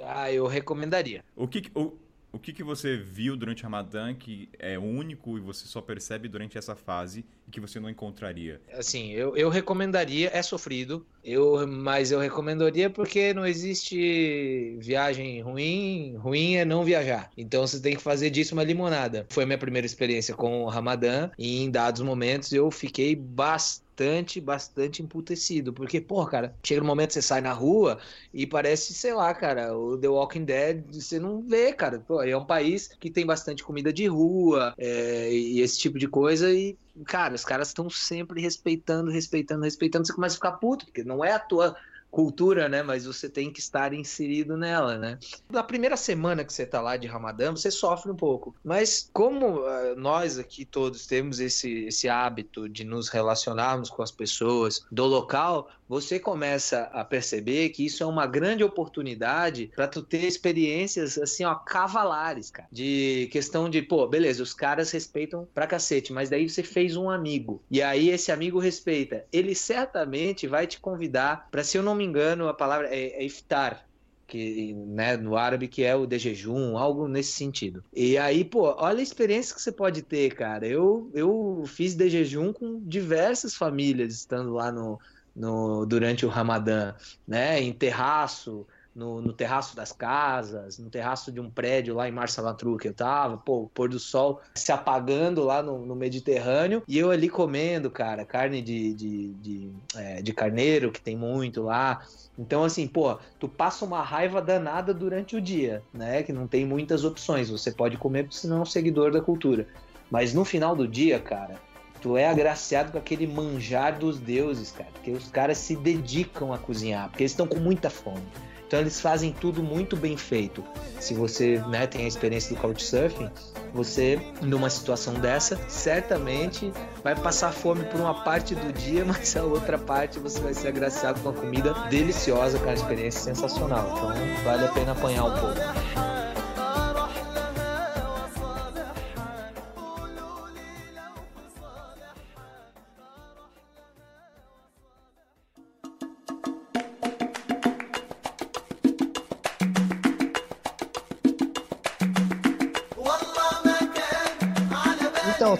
Ah, 0.00 0.32
eu 0.32 0.46
recomendaria. 0.46 1.22
O 1.36 1.46
que, 1.46 1.60
que- 1.62 1.78
o, 1.78 1.96
O 2.36 2.38
que, 2.38 2.52
que 2.52 2.62
você 2.62 2.98
viu 2.98 3.34
durante 3.34 3.62
o 3.62 3.64
Ramadã 3.64 4.12
que 4.14 4.50
é 4.58 4.78
único 4.78 5.38
e 5.38 5.40
você 5.40 5.66
só 5.66 5.80
percebe 5.80 6.28
durante 6.28 6.58
essa 6.58 6.76
fase 6.76 7.24
e 7.48 7.50
que 7.50 7.58
você 7.58 7.80
não 7.80 7.88
encontraria? 7.88 8.60
Assim, 8.74 9.10
eu, 9.12 9.34
eu 9.34 9.48
recomendaria, 9.48 10.30
é 10.30 10.42
sofrido, 10.42 11.06
eu, 11.24 11.66
mas 11.66 12.12
eu 12.12 12.20
recomendaria 12.20 12.90
porque 12.90 13.32
não 13.32 13.46
existe 13.46 14.76
viagem 14.80 15.40
ruim, 15.40 16.14
ruim 16.18 16.56
é 16.56 16.64
não 16.66 16.84
viajar. 16.84 17.30
Então 17.38 17.66
você 17.66 17.80
tem 17.80 17.96
que 17.96 18.02
fazer 18.02 18.28
disso 18.28 18.52
uma 18.52 18.62
limonada. 18.62 19.24
Foi 19.30 19.46
minha 19.46 19.56
primeira 19.56 19.86
experiência 19.86 20.34
com 20.34 20.64
o 20.64 20.68
Ramadã 20.68 21.30
e 21.38 21.62
em 21.62 21.70
dados 21.70 22.02
momentos 22.02 22.52
eu 22.52 22.70
fiquei 22.70 23.16
bastante 23.16 23.85
bastante, 23.96 24.40
bastante 24.40 25.02
emputecido. 25.02 25.72
Porque, 25.72 26.00
pô, 26.00 26.24
cara, 26.26 26.54
chega 26.62 26.80
no 26.80 26.86
momento 26.86 27.08
que 27.08 27.14
você 27.14 27.22
sai 27.22 27.40
na 27.40 27.52
rua 27.52 27.98
e 28.32 28.46
parece, 28.46 28.92
sei 28.92 29.14
lá, 29.14 29.32
cara, 29.34 29.76
o 29.76 29.96
The 29.96 30.08
Walking 30.08 30.44
Dead, 30.44 30.84
você 30.92 31.18
não 31.18 31.42
vê, 31.42 31.72
cara. 31.72 31.98
Pô, 32.00 32.22
é 32.22 32.36
um 32.36 32.44
país 32.44 32.88
que 33.00 33.10
tem 33.10 33.24
bastante 33.24 33.64
comida 33.64 33.92
de 33.92 34.06
rua 34.06 34.74
é, 34.76 35.32
e 35.32 35.60
esse 35.60 35.78
tipo 35.78 35.98
de 35.98 36.06
coisa 36.06 36.52
e. 36.52 36.76
Cara, 37.06 37.34
os 37.34 37.44
caras 37.44 37.68
estão 37.68 37.90
sempre 37.90 38.40
respeitando, 38.40 39.10
respeitando, 39.10 39.64
respeitando. 39.64 40.06
Você 40.06 40.14
começa 40.14 40.34
a 40.34 40.36
ficar 40.36 40.52
puto, 40.52 40.86
porque 40.86 41.04
não 41.04 41.22
é 41.22 41.32
a 41.32 41.38
tua 41.38 41.76
cultura, 42.10 42.68
né? 42.68 42.82
Mas 42.82 43.04
você 43.04 43.28
tem 43.28 43.50
que 43.50 43.60
estar 43.60 43.92
inserido 43.92 44.56
nela, 44.56 44.96
né? 44.98 45.18
Na 45.50 45.62
primeira 45.62 45.96
semana 45.96 46.44
que 46.44 46.52
você 46.52 46.64
tá 46.64 46.80
lá 46.80 46.96
de 46.96 47.06
Ramadã, 47.06 47.50
você 47.50 47.70
sofre 47.70 48.10
um 48.10 48.16
pouco. 48.16 48.54
Mas 48.64 49.10
como 49.12 49.60
uh, 49.60 49.96
nós 49.96 50.38
aqui 50.38 50.64
todos 50.64 51.06
temos 51.06 51.40
esse, 51.40 51.84
esse 51.84 52.08
hábito 52.08 52.68
de 52.68 52.84
nos 52.84 53.08
relacionarmos 53.08 53.90
com 53.90 54.02
as 54.02 54.10
pessoas 54.10 54.84
do 54.90 55.04
local, 55.04 55.68
você 55.88 56.18
começa 56.18 56.82
a 56.92 57.04
perceber 57.04 57.68
que 57.70 57.84
isso 57.84 58.02
é 58.02 58.06
uma 58.06 58.26
grande 58.26 58.64
oportunidade 58.64 59.70
para 59.74 59.86
tu 59.86 60.02
ter 60.02 60.24
experiências 60.24 61.16
assim, 61.18 61.44
ó, 61.44 61.54
cavalares, 61.54 62.50
cara. 62.50 62.68
De 62.72 63.28
questão 63.30 63.70
de, 63.70 63.82
pô, 63.82 64.06
beleza, 64.06 64.42
os 64.42 64.52
caras 64.52 64.90
respeitam 64.90 65.46
pra 65.54 65.66
cacete, 65.66 66.12
mas 66.12 66.28
daí 66.28 66.48
você 66.48 66.62
fez 66.62 66.96
um 66.96 67.08
amigo. 67.08 67.62
E 67.70 67.80
aí 67.82 68.10
esse 68.10 68.32
amigo 68.32 68.58
respeita. 68.58 69.24
Ele 69.32 69.54
certamente 69.54 70.46
vai 70.46 70.66
te 70.66 70.80
convidar 70.80 71.48
para, 71.50 71.62
se 71.62 71.76
eu 71.76 71.82
não 71.82 71.94
me 71.94 72.04
engano, 72.06 72.48
a 72.48 72.54
palavra 72.54 72.88
é, 72.88 73.22
é 73.22 73.24
iftar, 73.24 73.86
que, 74.26 74.74
né, 74.74 75.16
no 75.16 75.36
árabe, 75.36 75.68
que 75.68 75.84
é 75.84 75.94
o 75.94 76.06
de 76.06 76.18
jejum, 76.18 76.76
algo 76.76 77.06
nesse 77.06 77.32
sentido. 77.32 77.84
E 77.94 78.18
aí, 78.18 78.44
pô, 78.44 78.74
olha 78.78 78.98
a 78.98 79.02
experiência 79.02 79.54
que 79.54 79.62
você 79.62 79.70
pode 79.70 80.02
ter, 80.02 80.34
cara. 80.34 80.66
Eu, 80.66 81.10
eu 81.14 81.64
fiz 81.66 81.94
de 81.94 82.08
jejum 82.08 82.52
com 82.52 82.80
diversas 82.80 83.54
famílias 83.54 84.14
estando 84.14 84.52
lá 84.52 84.72
no, 84.72 84.98
no 85.34 85.86
durante 85.86 86.26
o 86.26 86.28
Ramadã, 86.28 86.94
né, 87.26 87.60
em 87.60 87.72
terraço, 87.72 88.66
no, 88.96 89.20
no, 89.20 89.32
terraço 89.32 89.76
das 89.76 89.92
casas, 89.92 90.78
no 90.78 90.88
terraço 90.88 91.30
de 91.30 91.38
um 91.38 91.50
prédio 91.50 91.94
lá 91.94 92.08
em 92.08 92.12
Marsalatru 92.12 92.78
que 92.78 92.88
eu 92.88 92.94
tava, 92.94 93.36
pô, 93.36 93.64
o 93.64 93.68
pôr 93.68 93.90
do 93.90 93.98
sol 93.98 94.40
se 94.54 94.72
apagando 94.72 95.44
lá 95.44 95.62
no, 95.62 95.84
no 95.84 95.94
Mediterrâneo, 95.94 96.82
e 96.88 96.98
eu 96.98 97.10
ali 97.10 97.28
comendo, 97.28 97.90
cara, 97.90 98.24
carne 98.24 98.62
de, 98.62 98.94
de, 98.94 99.28
de, 99.34 99.70
é, 99.94 100.22
de, 100.22 100.32
carneiro, 100.32 100.90
que 100.90 101.00
tem 101.00 101.14
muito 101.14 101.62
lá. 101.62 102.02
Então, 102.38 102.64
assim, 102.64 102.88
pô, 102.88 103.18
tu 103.38 103.48
passa 103.48 103.84
uma 103.84 104.02
raiva 104.02 104.40
danada 104.40 104.94
durante 104.94 105.36
o 105.36 105.40
dia, 105.40 105.82
né? 105.92 106.22
Que 106.22 106.32
não 106.32 106.46
tem 106.46 106.64
muitas 106.64 107.04
opções. 107.04 107.50
Você 107.50 107.70
pode 107.70 107.98
comer 107.98 108.26
senão 108.30 108.58
é 108.58 108.60
um 108.60 108.66
seguidor 108.66 109.12
da 109.12 109.20
cultura. 109.20 109.66
Mas 110.10 110.32
no 110.32 110.44
final 110.44 110.74
do 110.74 110.86
dia, 110.86 111.18
cara, 111.18 111.56
tu 112.00 112.16
é 112.16 112.28
agraciado 112.28 112.92
com 112.92 112.98
aquele 112.98 113.26
manjar 113.26 113.98
dos 113.98 114.18
deuses, 114.18 114.70
cara. 114.70 114.90
Porque 114.92 115.10
os 115.10 115.28
caras 115.30 115.58
se 115.58 115.76
dedicam 115.76 116.52
a 116.52 116.58
cozinhar, 116.58 117.08
porque 117.08 117.22
eles 117.22 117.32
estão 117.32 117.46
com 117.46 117.58
muita 117.58 117.90
fome. 117.90 118.26
Então 118.66 118.80
eles 118.80 119.00
fazem 119.00 119.32
tudo 119.32 119.62
muito 119.62 119.96
bem 119.96 120.16
feito. 120.16 120.64
Se 120.98 121.14
você 121.14 121.62
né, 121.68 121.86
tem 121.86 122.04
a 122.04 122.08
experiência 122.08 122.54
do 122.54 122.60
Couchsurfing, 122.60 123.30
você, 123.72 124.18
numa 124.42 124.68
situação 124.70 125.14
dessa, 125.14 125.58
certamente 125.68 126.72
vai 127.04 127.14
passar 127.14 127.52
fome 127.52 127.84
por 127.84 128.00
uma 128.00 128.24
parte 128.24 128.54
do 128.54 128.72
dia, 128.72 129.04
mas 129.06 129.36
a 129.36 129.42
outra 129.42 129.78
parte 129.78 130.18
você 130.18 130.40
vai 130.40 130.54
ser 130.54 130.68
agraciado 130.68 131.20
com 131.20 131.28
uma 131.28 131.38
comida 131.38 131.74
deliciosa, 131.90 132.58
com 132.58 132.64
uma 132.64 132.74
experiência 132.74 133.20
sensacional. 133.20 133.92
Então 133.96 134.44
vale 134.44 134.64
a 134.64 134.68
pena 134.68 134.92
apanhar 134.92 135.24
um 135.24 135.38
pouco. 135.38 136.15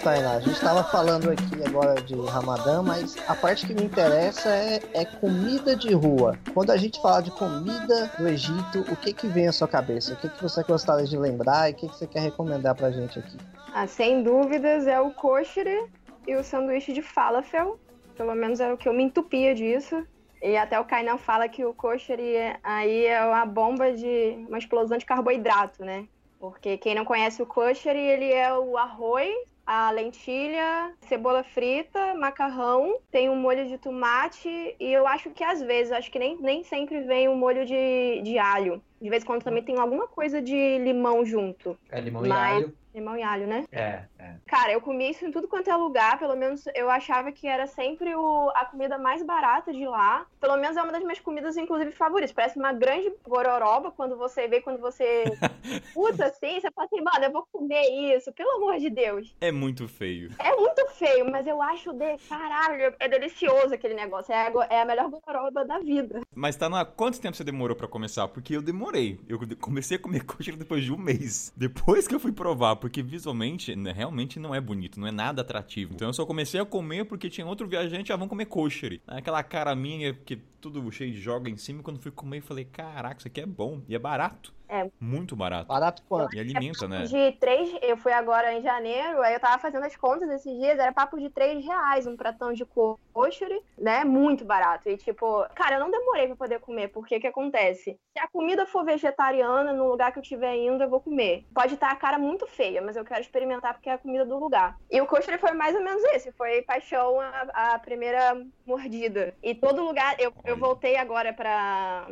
Tainá, 0.07 0.35
a 0.35 0.39
gente 0.39 0.53
estava 0.53 0.85
falando 0.85 1.29
aqui 1.29 1.61
agora 1.67 2.01
de 2.01 2.15
Ramadã, 2.15 2.81
mas 2.81 3.17
a 3.27 3.35
parte 3.35 3.67
que 3.67 3.73
me 3.73 3.83
interessa 3.83 4.47
é, 4.47 4.79
é, 4.93 5.03
comida 5.03 5.75
de 5.75 5.93
rua. 5.93 6.39
Quando 6.53 6.71
a 6.71 6.77
gente 6.77 7.01
fala 7.01 7.21
de 7.21 7.29
comida 7.29 8.09
do 8.17 8.25
Egito, 8.25 8.85
o 8.89 8.95
que 8.95 9.11
que 9.11 9.27
vem 9.27 9.49
à 9.49 9.51
sua 9.51 9.67
cabeça? 9.67 10.13
O 10.13 10.15
que 10.15 10.29
que 10.29 10.41
você 10.41 10.63
gostaria 10.63 11.05
de 11.05 11.17
lembrar 11.17 11.69
e 11.69 11.73
o 11.73 11.75
que 11.75 11.89
que 11.89 11.93
você 11.97 12.07
quer 12.07 12.21
recomendar 12.21 12.73
pra 12.73 12.89
gente 12.89 13.19
aqui? 13.19 13.35
Ah, 13.73 13.85
sem 13.85 14.23
dúvidas 14.23 14.87
é 14.87 14.97
o 14.97 15.11
kosher 15.11 15.89
e 16.25 16.35
o 16.37 16.41
sanduíche 16.41 16.93
de 16.93 17.01
falafel. 17.01 17.77
Pelo 18.15 18.33
menos 18.33 18.61
é 18.61 18.71
o 18.71 18.77
que 18.77 18.87
eu 18.87 18.93
me 18.93 19.03
entupia 19.03 19.53
disso. 19.53 20.07
E 20.41 20.55
até 20.55 20.79
o 20.79 20.85
Kainan 20.85 21.17
fala 21.17 21.49
que 21.49 21.65
o 21.65 21.73
kosher 21.73 22.57
aí 22.63 23.07
é 23.07 23.25
uma 23.25 23.45
bomba 23.45 23.91
de 23.91 24.45
uma 24.47 24.57
explosão 24.57 24.97
de 24.97 25.05
carboidrato, 25.05 25.83
né? 25.83 26.07
Porque 26.39 26.77
quem 26.77 26.95
não 26.95 27.03
conhece 27.03 27.41
o 27.41 27.45
kosher, 27.45 27.93
ele 27.93 28.31
é 28.31 28.57
o 28.57 28.77
arroz, 28.77 29.35
a 29.67 29.91
lentilha, 29.91 30.93
cebola 31.01 31.43
frita, 31.43 32.13
macarrão, 32.15 32.99
tem 33.11 33.29
um 33.29 33.35
molho 33.35 33.67
de 33.67 33.77
tomate 33.77 34.47
e 34.79 34.93
eu 34.93 35.05
acho 35.05 35.29
que 35.31 35.43
às 35.43 35.61
vezes, 35.61 35.91
acho 35.91 36.09
que 36.09 36.17
nem, 36.17 36.37
nem 36.39 36.63
sempre 36.63 37.01
vem 37.01 37.27
um 37.27 37.35
molho 37.35 37.65
de, 37.65 38.21
de 38.23 38.39
alho. 38.39 38.81
De 39.01 39.09
vez 39.09 39.23
em 39.23 39.25
quando 39.27 39.43
também 39.43 39.61
tem 39.61 39.77
alguma 39.77 40.07
coisa 40.07 40.41
de 40.41 40.77
limão 40.79 41.25
junto. 41.25 41.77
É 41.91 41.99
limão 41.99 42.21
Mas- 42.25 42.31
e 42.31 42.63
alho. 42.63 42.77
Limão 42.97 43.17
e 43.17 43.23
alho, 43.23 43.47
né? 43.47 43.65
É, 43.71 44.03
é. 44.17 44.35
Cara, 44.47 44.71
eu 44.71 44.81
comia 44.81 45.09
isso 45.09 45.25
em 45.25 45.31
tudo 45.31 45.47
quanto 45.47 45.69
é 45.69 45.75
lugar, 45.75 46.17
pelo 46.17 46.35
menos 46.35 46.65
eu 46.73 46.89
achava 46.89 47.31
que 47.31 47.47
era 47.47 47.67
sempre 47.67 48.15
o, 48.15 48.49
a 48.55 48.65
comida 48.65 48.97
mais 48.97 49.23
barata 49.23 49.71
de 49.71 49.85
lá. 49.85 50.25
Pelo 50.39 50.57
menos 50.57 50.75
é 50.75 50.81
uma 50.81 50.91
das 50.91 51.03
minhas 51.03 51.19
comidas, 51.19 51.57
inclusive, 51.57 51.91
favoritas. 51.91 52.31
Parece 52.31 52.57
uma 52.57 52.73
grande 52.73 53.11
gororoba 53.27 53.91
quando 53.91 54.17
você 54.17 54.47
vê, 54.47 54.61
quando 54.61 54.79
você 54.79 55.25
usa 55.95 56.25
assim, 56.25 56.59
você 56.59 56.71
fala 56.71 56.87
assim, 56.87 57.01
mano, 57.01 57.25
eu 57.25 57.31
vou 57.31 57.47
comer 57.51 58.15
isso, 58.15 58.31
pelo 58.33 58.57
amor 58.57 58.77
de 58.79 58.89
Deus. 58.89 59.35
É 59.39 59.51
muito 59.51 59.87
feio. 59.87 60.31
É 60.39 60.55
muito 60.55 60.85
feio, 60.91 61.29
mas 61.29 61.45
eu 61.45 61.61
acho 61.61 61.93
de 61.93 62.17
caralho, 62.29 62.95
é 62.99 63.07
delicioso 63.07 63.73
aquele 63.73 63.93
negócio. 63.93 64.33
É 64.33 64.47
a, 64.47 64.67
é 64.69 64.81
a 64.81 64.85
melhor 64.85 65.09
gororoba 65.09 65.65
da 65.65 65.79
vida. 65.79 66.21
Mas 66.33 66.55
tá 66.55 66.69
na. 66.69 66.85
Quanto 66.85 67.21
tempo 67.21 67.35
você 67.35 67.43
demorou 67.43 67.75
pra 67.75 67.87
começar? 67.87 68.27
Porque 68.27 68.55
eu 68.55 68.61
demorei. 68.61 69.19
Eu 69.27 69.39
comecei 69.59 69.97
a 69.97 69.99
comer 69.99 70.23
coxa 70.25 70.51
depois 70.51 70.83
de 70.83 70.91
um 70.91 70.97
mês. 70.97 71.53
Depois 71.55 72.07
que 72.07 72.15
eu 72.15 72.19
fui 72.19 72.31
provar, 72.31 72.75
porque 72.87 73.03
visualmente, 73.03 73.75
né, 73.75 73.91
realmente 73.91 74.39
não 74.39 74.55
é 74.55 74.61
bonito, 74.61 74.97
não 74.97 75.07
é 75.07 75.11
nada 75.11 75.41
atrativo. 75.41 75.93
Então 75.93 76.07
eu 76.07 76.13
só 76.13 76.25
comecei 76.25 76.57
a 76.57 76.65
comer 76.65 77.03
porque 77.03 77.29
tinha 77.29 77.45
outro 77.45 77.67
viajante, 77.67 78.13
ah, 78.13 78.15
vamos 78.15 78.29
comer 78.29 78.45
kosher. 78.45 79.01
Aquela 79.05 79.43
cara 79.43 79.75
minha, 79.75 80.13
que 80.13 80.37
tudo 80.61 80.89
cheio 80.89 81.11
de 81.11 81.19
joga 81.19 81.49
em 81.49 81.57
cima. 81.57 81.83
Quando 81.83 81.99
fui 81.99 82.11
comer, 82.11 82.39
falei, 82.41 82.63
caraca, 82.63 83.17
isso 83.19 83.27
aqui 83.27 83.41
é 83.41 83.45
bom. 83.45 83.81
E 83.89 83.95
é 83.95 83.99
barato. 83.99 84.53
É. 84.69 84.89
Muito 84.99 85.35
barato. 85.35 85.67
Barato 85.67 86.03
quanto? 86.07 86.35
E 86.35 86.39
alimenta, 86.39 86.87
né? 86.87 87.03
De 87.03 87.31
três, 87.33 87.73
eu 87.81 87.97
fui 87.97 88.11
agora 88.11 88.53
em 88.53 88.61
janeiro, 88.61 89.21
aí 89.21 89.33
eu 89.33 89.39
tava 89.39 89.59
fazendo 89.59 89.85
as 89.85 89.95
contas 89.95 90.29
esses 90.29 90.53
dias, 90.57 90.77
era 90.77 90.91
papo 90.91 91.19
de 91.19 91.29
três 91.29 91.63
reais 91.65 92.05
um 92.05 92.17
pratão 92.17 92.53
de 92.53 92.65
kosher, 92.65 93.61
né? 93.77 94.03
Muito 94.03 94.43
barato. 94.45 94.89
E 94.89 94.97
tipo, 94.97 95.45
cara, 95.55 95.75
eu 95.75 95.79
não 95.79 95.91
demorei 95.91 96.27
pra 96.27 96.35
poder 96.35 96.59
comer, 96.59 96.89
porque 96.89 97.17
o 97.17 97.19
que 97.19 97.27
acontece? 97.27 97.97
Se 98.13 98.19
a 98.19 98.27
comida 98.27 98.65
for 98.65 98.83
vegetariana 98.83 99.73
no 99.73 99.87
lugar 99.87 100.11
que 100.11 100.19
eu 100.19 100.23
estiver 100.23 100.55
indo, 100.55 100.83
eu 100.83 100.89
vou 100.89 100.99
comer. 100.99 101.45
Pode 101.53 101.75
estar 101.75 101.91
a 101.91 101.95
cara 101.95 102.17
muito 102.17 102.45
feia, 102.47 102.81
mas 102.81 102.95
eu 102.95 103.05
quero 103.05 103.21
experimentar 103.21 103.73
porque 103.73 103.89
é 103.89 103.93
a 103.93 103.97
comida 103.97 104.25
do 104.25 104.37
lugar. 104.37 104.77
E 104.91 104.99
o 104.99 105.05
kosher 105.05 105.39
foi 105.39 105.51
mais 105.51 105.75
ou 105.75 105.83
menos 105.83 106.03
esse, 106.05 106.31
foi 106.33 106.61
paixão 106.61 107.19
a, 107.19 107.73
a 107.73 107.79
primeira 107.79 108.45
mordida. 108.65 109.33
E 109.41 109.55
todo 109.55 109.83
lugar, 109.83 110.15
eu, 110.19 110.33
eu 110.43 110.57
voltei 110.57 110.97
agora 110.97 111.33
pra 111.33 112.07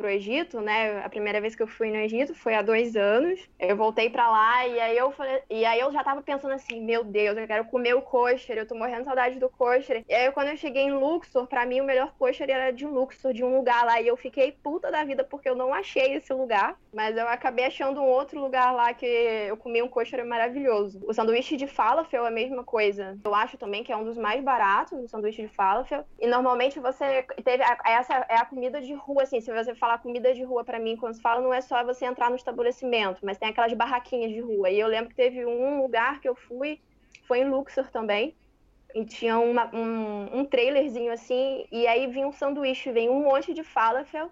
pro 0.00 0.08
Egito, 0.08 0.62
né? 0.62 1.04
A 1.04 1.08
primeira 1.10 1.42
vez 1.42 1.54
que 1.54 1.62
eu 1.62 1.66
fui 1.66 1.90
no 1.90 1.96
Egito 1.96 2.34
foi 2.34 2.54
há 2.54 2.62
dois 2.62 2.96
anos. 2.96 3.38
Eu 3.58 3.76
voltei 3.76 4.08
pra 4.08 4.30
lá 4.30 4.66
e 4.66 4.80
aí 4.80 4.96
eu 4.96 5.10
falei, 5.12 5.42
e 5.50 5.62
aí 5.66 5.78
eu 5.78 5.92
já 5.92 6.02
tava 6.02 6.22
pensando 6.22 6.54
assim, 6.54 6.80
meu 6.82 7.04
Deus, 7.04 7.36
eu 7.36 7.46
quero 7.46 7.66
comer 7.66 7.94
o 7.94 8.00
kosher, 8.00 8.56
eu 8.56 8.66
tô 8.66 8.74
morrendo 8.74 9.00
de 9.00 9.04
saudade 9.04 9.38
do 9.38 9.50
kosher. 9.50 10.02
E 10.08 10.14
aí 10.14 10.32
quando 10.32 10.48
eu 10.48 10.56
cheguei 10.56 10.84
em 10.84 10.92
Luxor, 10.92 11.46
pra 11.46 11.66
mim 11.66 11.82
o 11.82 11.84
melhor 11.84 12.14
kosher 12.18 12.48
era 12.48 12.70
de 12.70 12.86
Luxor, 12.86 13.34
de 13.34 13.44
um 13.44 13.54
lugar 13.54 13.84
lá, 13.84 14.00
e 14.00 14.08
eu 14.08 14.16
fiquei 14.16 14.52
puta 14.52 14.90
da 14.90 15.04
vida 15.04 15.22
porque 15.22 15.50
eu 15.50 15.54
não 15.54 15.74
achei 15.74 16.14
esse 16.14 16.32
lugar, 16.32 16.78
mas 16.94 17.14
eu 17.18 17.28
acabei 17.28 17.66
achando 17.66 18.00
um 18.00 18.06
outro 18.06 18.40
lugar 18.40 18.72
lá 18.72 18.94
que 18.94 19.04
eu 19.04 19.56
comi 19.58 19.82
um 19.82 19.88
kosher 19.88 20.24
maravilhoso. 20.24 20.98
O 21.06 21.12
sanduíche 21.12 21.58
de 21.58 21.66
falafel 21.66 22.24
é 22.24 22.28
a 22.28 22.30
mesma 22.30 22.64
coisa. 22.64 23.18
Eu 23.22 23.34
acho 23.34 23.58
também 23.58 23.84
que 23.84 23.92
é 23.92 23.96
um 23.96 24.04
dos 24.04 24.16
mais 24.16 24.42
baratos, 24.42 24.98
o 24.98 25.08
sanduíche 25.08 25.42
de 25.42 25.48
falafel. 25.48 26.06
E 26.18 26.26
normalmente 26.26 26.80
você 26.80 27.22
teve 27.44 27.62
essa 27.84 28.14
é 28.30 28.36
a 28.36 28.46
comida 28.46 28.80
de 28.80 28.94
rua 28.94 29.24
assim, 29.24 29.42
se 29.42 29.52
você 29.52 29.74
falar 29.74 29.89
falar 29.90 29.98
comida 29.98 30.32
de 30.34 30.42
rua 30.44 30.64
pra 30.64 30.78
mim, 30.78 30.96
quando 30.96 31.14
se 31.14 31.20
fala, 31.22 31.40
não 31.40 31.52
é 31.52 31.60
só 31.60 31.84
você 31.84 32.04
entrar 32.06 32.30
no 32.30 32.36
estabelecimento, 32.36 33.20
mas 33.24 33.38
tem 33.38 33.48
aquelas 33.48 33.72
barraquinhas 33.74 34.30
de 34.32 34.40
rua. 34.40 34.70
E 34.70 34.78
eu 34.78 34.86
lembro 34.88 35.10
que 35.10 35.16
teve 35.16 35.44
um 35.44 35.82
lugar 35.82 36.20
que 36.20 36.28
eu 36.28 36.34
fui, 36.36 36.80
foi 37.26 37.40
em 37.40 37.48
Luxor 37.50 37.90
também, 37.90 38.36
e 38.94 39.04
tinha 39.06 39.38
uma- 39.38 39.70
um, 39.74 40.40
um 40.40 40.46
trailerzinho 40.46 41.12
assim, 41.12 41.66
e 41.72 41.86
aí 41.86 42.06
vinha 42.08 42.26
um 42.28 42.32
sanduíche, 42.32 42.92
vem 42.92 43.08
um 43.10 43.22
monte 43.24 43.54
de 43.54 43.64
falafel, 43.64 44.30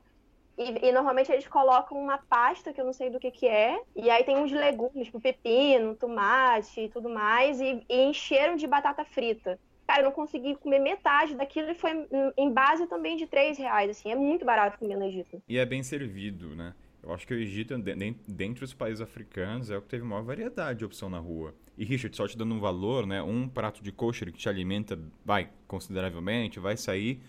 e, 0.58 0.88
e 0.88 0.92
normalmente 0.92 1.32
eles 1.32 1.48
colocam 1.48 1.98
uma 1.98 2.18
pasta, 2.18 2.72
que 2.72 2.80
eu 2.80 2.84
não 2.86 2.92
sei 2.92 3.10
do 3.10 3.20
que 3.20 3.30
que 3.30 3.48
é, 3.48 3.78
e 3.96 4.10
aí 4.10 4.24
tem 4.24 4.36
uns 4.36 4.52
legumes, 4.52 5.06
tipo 5.06 5.20
pepino, 5.20 5.96
tomate 5.96 6.82
e 6.82 6.90
tudo 6.90 7.08
mais, 7.10 7.60
e, 7.60 7.84
e 7.88 7.96
encheram 8.04 8.56
de 8.56 8.66
batata 8.66 9.04
frita. 9.04 9.60
Cara, 9.88 10.02
eu 10.02 10.04
não 10.04 10.12
consegui 10.12 10.54
comer 10.56 10.78
metade 10.80 11.34
daquilo 11.34 11.70
e 11.70 11.74
foi 11.74 12.06
em- 12.36 12.52
base 12.52 12.86
também 12.86 13.16
de 13.16 13.26
3 13.26 13.56
reais, 13.56 13.88
assim, 13.90 14.10
é 14.12 14.14
muito 14.14 14.44
barato 14.44 14.78
comer 14.78 14.96
no 14.98 15.06
Egito. 15.06 15.42
E 15.48 15.56
é 15.56 15.64
bem 15.64 15.82
servido, 15.82 16.54
né? 16.54 16.74
Eu 17.02 17.10
acho 17.14 17.26
que 17.26 17.32
o 17.32 17.38
Egito, 17.38 17.76
de- 17.78 17.94
de- 17.94 18.16
dentre 18.28 18.62
os 18.64 18.74
países 18.74 19.00
africanos, 19.00 19.70
é 19.70 19.78
o 19.78 19.80
que 19.80 19.88
teve 19.88 20.04
maior 20.04 20.22
variedade 20.22 20.80
de 20.80 20.84
opção 20.84 21.08
na 21.08 21.18
rua. 21.18 21.54
E, 21.78 21.86
Richard, 21.86 22.14
só 22.14 22.28
te 22.28 22.36
dando 22.36 22.54
um 22.54 22.60
valor, 22.60 23.06
né? 23.06 23.22
Um 23.22 23.48
prato 23.48 23.82
de 23.82 23.90
kosher 23.90 24.30
que 24.30 24.36
te 24.38 24.46
alimenta, 24.46 24.98
vai, 25.24 25.48
consideravelmente, 25.66 26.60
vai 26.60 26.76
sair... 26.76 27.20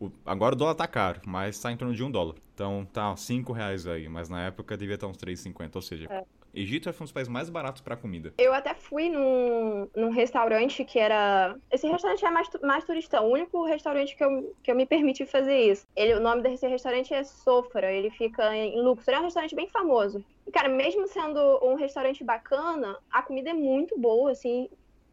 o- 0.00 0.10
agora 0.24 0.54
o 0.54 0.58
dólar 0.58 0.74
tá 0.76 0.86
caro, 0.86 1.20
mas 1.26 1.58
tá 1.58 1.72
em 1.72 1.76
torno 1.76 1.94
de 1.94 2.04
um 2.04 2.10
dólar. 2.10 2.34
Então 2.54 2.86
tá 2.92 3.16
5 3.16 3.52
reais 3.52 3.86
aí, 3.88 4.08
mas 4.08 4.28
na 4.28 4.40
época 4.46 4.76
devia 4.76 4.94
estar 4.96 5.06
uns 5.08 5.16
3,50. 5.16 5.76
Ou 5.78 5.82
seja, 5.82 6.06
Egito 6.54 6.92
foi 6.92 7.04
um 7.04 7.06
dos 7.06 7.12
países 7.12 7.32
mais 7.32 7.50
baratos 7.50 7.82
para 7.82 7.96
comida. 7.96 8.32
Eu 8.38 8.54
até 8.54 8.74
fui 8.74 9.08
num, 9.08 9.88
num 9.94 10.10
restaurante 10.10 10.84
que 10.84 10.98
era. 10.98 11.56
Esse 11.70 11.86
restaurante 11.88 12.24
é 12.24 12.30
mais, 12.30 12.48
mais 12.62 12.84
turistão. 12.84 13.26
O 13.28 13.32
único 13.32 13.64
restaurante 13.64 14.16
que 14.16 14.22
eu, 14.22 14.54
que 14.62 14.70
eu 14.70 14.76
me 14.76 14.86
permiti 14.86 15.26
fazer 15.26 15.58
isso. 15.72 15.86
Ele, 15.96 16.14
o 16.14 16.20
nome 16.20 16.42
desse 16.42 16.66
restaurante 16.68 17.12
é 17.12 17.24
Sofra. 17.24 17.92
Ele 17.92 18.10
fica 18.10 18.54
em 18.54 18.80
Luxor. 18.80 19.14
É 19.14 19.20
um 19.20 19.24
restaurante 19.24 19.54
bem 19.54 19.68
famoso. 19.68 20.24
E, 20.46 20.52
cara, 20.52 20.68
mesmo 20.68 21.08
sendo 21.08 21.40
um 21.62 21.74
restaurante 21.74 22.22
bacana, 22.22 22.96
a 23.10 23.22
comida 23.22 23.50
é 23.50 23.54
muito 23.54 23.98
boa, 23.98 24.30
assim. 24.30 24.68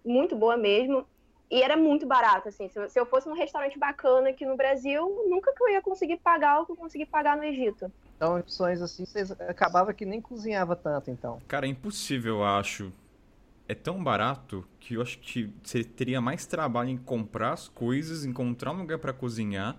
Muito 0.06 0.36
boa 0.36 0.58
mesmo. 0.58 1.06
E 1.52 1.62
era 1.62 1.76
muito 1.76 2.08
barato, 2.08 2.48
assim. 2.48 2.70
Se 2.70 2.80
eu, 2.80 2.90
se 2.90 2.98
eu 2.98 3.06
fosse 3.06 3.28
num 3.28 3.36
restaurante 3.36 3.78
bacana 3.78 4.30
aqui 4.30 4.46
no 4.46 4.56
Brasil, 4.56 5.26
nunca 5.28 5.54
que 5.54 5.62
eu 5.62 5.68
ia 5.68 5.82
conseguir 5.82 6.16
pagar 6.18 6.62
o 6.62 6.66
que 6.66 6.72
eu 6.72 6.78
consegui 6.78 7.06
pagar 7.06 7.36
no 7.36 7.44
Egito. 7.44 7.92
Então, 8.16 8.40
opções 8.40 8.82
assim, 8.82 9.04
vocês 9.04 9.32
acabava 9.32 9.94
que 9.94 10.06
nem 10.06 10.22
cozinhava 10.22 10.78
tanto, 10.78 11.12
então. 11.12 11.42
Cara, 11.50 11.66
é 11.66 11.70
impossível, 11.70 12.36
eu 12.36 12.44
acho. 12.46 12.94
É 13.68 13.76
tão 13.76 14.02
barato 14.02 14.66
que 14.80 14.94
eu 14.94 15.02
acho 15.02 15.20
que 15.20 15.54
você 15.62 15.84
teria 15.84 16.22
mais 16.22 16.46
trabalho 16.46 16.90
em 16.90 16.98
comprar 16.98 17.52
as 17.52 17.68
coisas, 17.68 18.24
encontrar 18.24 18.72
um 18.72 18.78
lugar 18.78 19.00
para 19.00 19.12
cozinhar. 19.12 19.76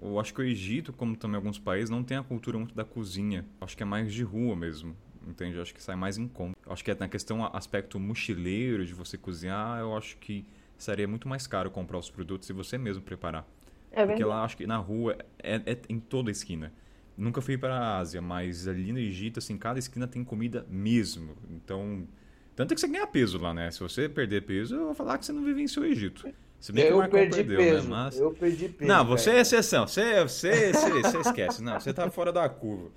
Eu 0.00 0.20
acho 0.20 0.34
que 0.34 0.40
o 0.42 0.44
Egito, 0.44 0.92
como 0.92 1.16
também 1.16 1.36
alguns 1.36 1.58
países, 1.58 1.88
não 1.88 2.04
tem 2.04 2.18
a 2.18 2.22
cultura 2.22 2.58
muito 2.58 2.74
da 2.74 2.84
cozinha. 2.84 3.46
Eu 3.58 3.64
acho 3.64 3.74
que 3.74 3.82
é 3.82 3.86
mais 3.86 4.12
de 4.12 4.22
rua 4.22 4.54
mesmo. 4.54 4.94
Entende? 5.26 5.56
Eu 5.56 5.62
acho 5.62 5.74
que 5.74 5.82
sai 5.82 5.96
mais 5.96 6.18
em 6.18 6.28
conta. 6.28 6.58
Eu 6.64 6.72
acho 6.72 6.84
que 6.84 6.90
é 6.90 6.94
na 6.94 7.08
questão 7.08 7.44
aspecto 7.56 7.98
mochileiro 7.98 8.84
de 8.84 8.92
você 8.92 9.16
cozinhar, 9.16 9.80
eu 9.80 9.96
acho 9.96 10.18
que 10.18 10.44
seria 10.78 11.06
muito 11.08 11.28
mais 11.28 11.46
caro 11.46 11.70
comprar 11.70 11.98
os 11.98 12.10
produtos 12.10 12.48
e 12.50 12.52
você 12.52 12.76
mesmo 12.78 13.02
preparar. 13.02 13.46
É 13.90 13.96
Porque 14.04 14.18
verdade. 14.18 14.24
lá 14.24 14.44
acho 14.44 14.56
que 14.56 14.66
na 14.66 14.76
rua 14.76 15.16
é, 15.42 15.56
é 15.64 15.78
em 15.88 15.98
toda 15.98 16.30
esquina. 16.30 16.72
Nunca 17.16 17.40
fui 17.40 17.56
para 17.56 17.74
a 17.78 17.98
Ásia, 17.98 18.20
mas 18.20 18.68
ali 18.68 18.92
no 18.92 18.98
Egito, 18.98 19.38
assim, 19.38 19.56
cada 19.56 19.78
esquina 19.78 20.06
tem 20.06 20.22
comida 20.22 20.66
mesmo. 20.68 21.34
Então, 21.50 22.06
tanto 22.54 22.72
é 22.72 22.74
que 22.74 22.80
você 22.80 22.88
ganha 22.88 23.06
peso 23.06 23.38
lá, 23.38 23.54
né? 23.54 23.70
Se 23.70 23.80
você 23.80 24.06
perder 24.06 24.42
peso, 24.42 24.74
eu 24.74 24.84
vou 24.86 24.94
falar 24.94 25.16
que 25.16 25.24
você 25.24 25.32
não 25.32 25.42
vivenciou 25.42 25.86
o 25.86 25.88
Egito. 25.88 26.28
Se 26.60 26.72
bem 26.72 26.84
que 26.86 26.90
o 26.90 26.94
Eu 26.94 26.98
Marcão 26.98 27.20
perdi 27.20 27.36
perdeu, 27.36 27.56
peso. 27.58 27.84
né? 27.88 27.90
Mas... 27.96 28.18
Eu 28.18 28.30
perdi 28.32 28.68
peso. 28.68 28.88
Não, 28.90 29.04
você 29.06 29.30
é 29.30 29.32
cara. 29.32 29.42
exceção. 29.42 29.86
Você, 29.86 30.22
você, 30.22 30.72
você, 30.74 31.02
você 31.02 31.18
esquece. 31.20 31.62
Não, 31.62 31.80
você 31.80 31.94
tá 31.94 32.10
fora 32.10 32.32
da 32.32 32.46
curva. 32.50 32.90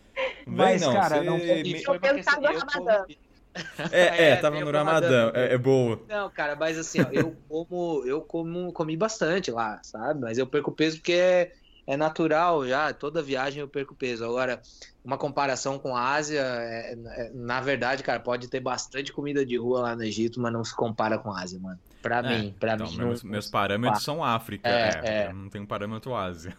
Vem, 0.45 0.55
Mas, 0.55 0.81
não. 0.81 0.93
cara, 0.93 1.17
você... 1.19 1.23
não 1.23 1.39
foi 1.39 1.63
me- 1.63 1.83
foi 1.85 1.97
uma 1.97 2.13
questão- 2.13 2.43
eu 2.43 2.65
comi- 2.65 3.17
É, 3.91 4.31
é, 4.31 4.31
É, 4.31 4.35
tava 4.35 4.59
no 4.59 4.65
pro 4.67 4.77
Ramadã. 4.77 5.07
Ramadã. 5.07 5.31
É, 5.35 5.53
é 5.53 5.57
boa. 5.57 5.99
Não, 6.07 6.29
cara, 6.31 6.55
mas 6.55 6.77
assim, 6.77 7.01
ó, 7.01 7.09
eu 7.11 7.35
como, 7.47 8.03
eu 8.05 8.21
como, 8.21 8.73
comi 8.73 8.97
bastante 8.97 9.51
lá, 9.51 9.79
sabe? 9.83 10.21
Mas 10.21 10.37
eu 10.37 10.47
perco 10.47 10.71
peso 10.71 10.97
porque 10.97 11.13
é, 11.13 11.51
é 11.85 11.95
natural 11.97 12.67
já, 12.67 12.91
toda 12.93 13.21
viagem 13.21 13.61
eu 13.61 13.67
perco 13.69 13.95
peso. 13.95 14.23
Agora, 14.25 14.59
uma 15.03 15.17
comparação 15.17 15.77
com 15.77 15.95
a 15.95 16.13
Ásia, 16.15 16.41
é- 16.41 16.93
é- 16.93 17.31
na 17.33 17.61
verdade, 17.61 18.01
cara, 18.03 18.19
pode 18.19 18.47
ter 18.49 18.59
bastante 18.59 19.13
comida 19.13 19.45
de 19.45 19.57
rua 19.57 19.81
lá 19.81 19.95
no 19.95 20.03
Egito, 20.03 20.39
mas 20.41 20.51
não 20.51 20.63
se 20.63 20.75
compara 20.75 21.19
com 21.19 21.31
a 21.31 21.41
Ásia, 21.41 21.59
mano. 21.59 21.79
Pra 22.01 22.23
É, 22.23 22.27
mim, 22.27 22.55
pra 22.59 22.73
então, 22.75 22.87
mim. 22.91 22.97
meus, 22.97 23.23
meus 23.23 23.47
parâmetros 23.47 24.03
são 24.03 24.23
África. 24.23 24.69
É, 24.69 24.99
É, 25.03 25.25
é. 25.25 25.27
Eu 25.27 25.33
não 25.33 25.49
tenho 25.49 25.67
parâmetro 25.67 26.15
Ásia. 26.15 26.55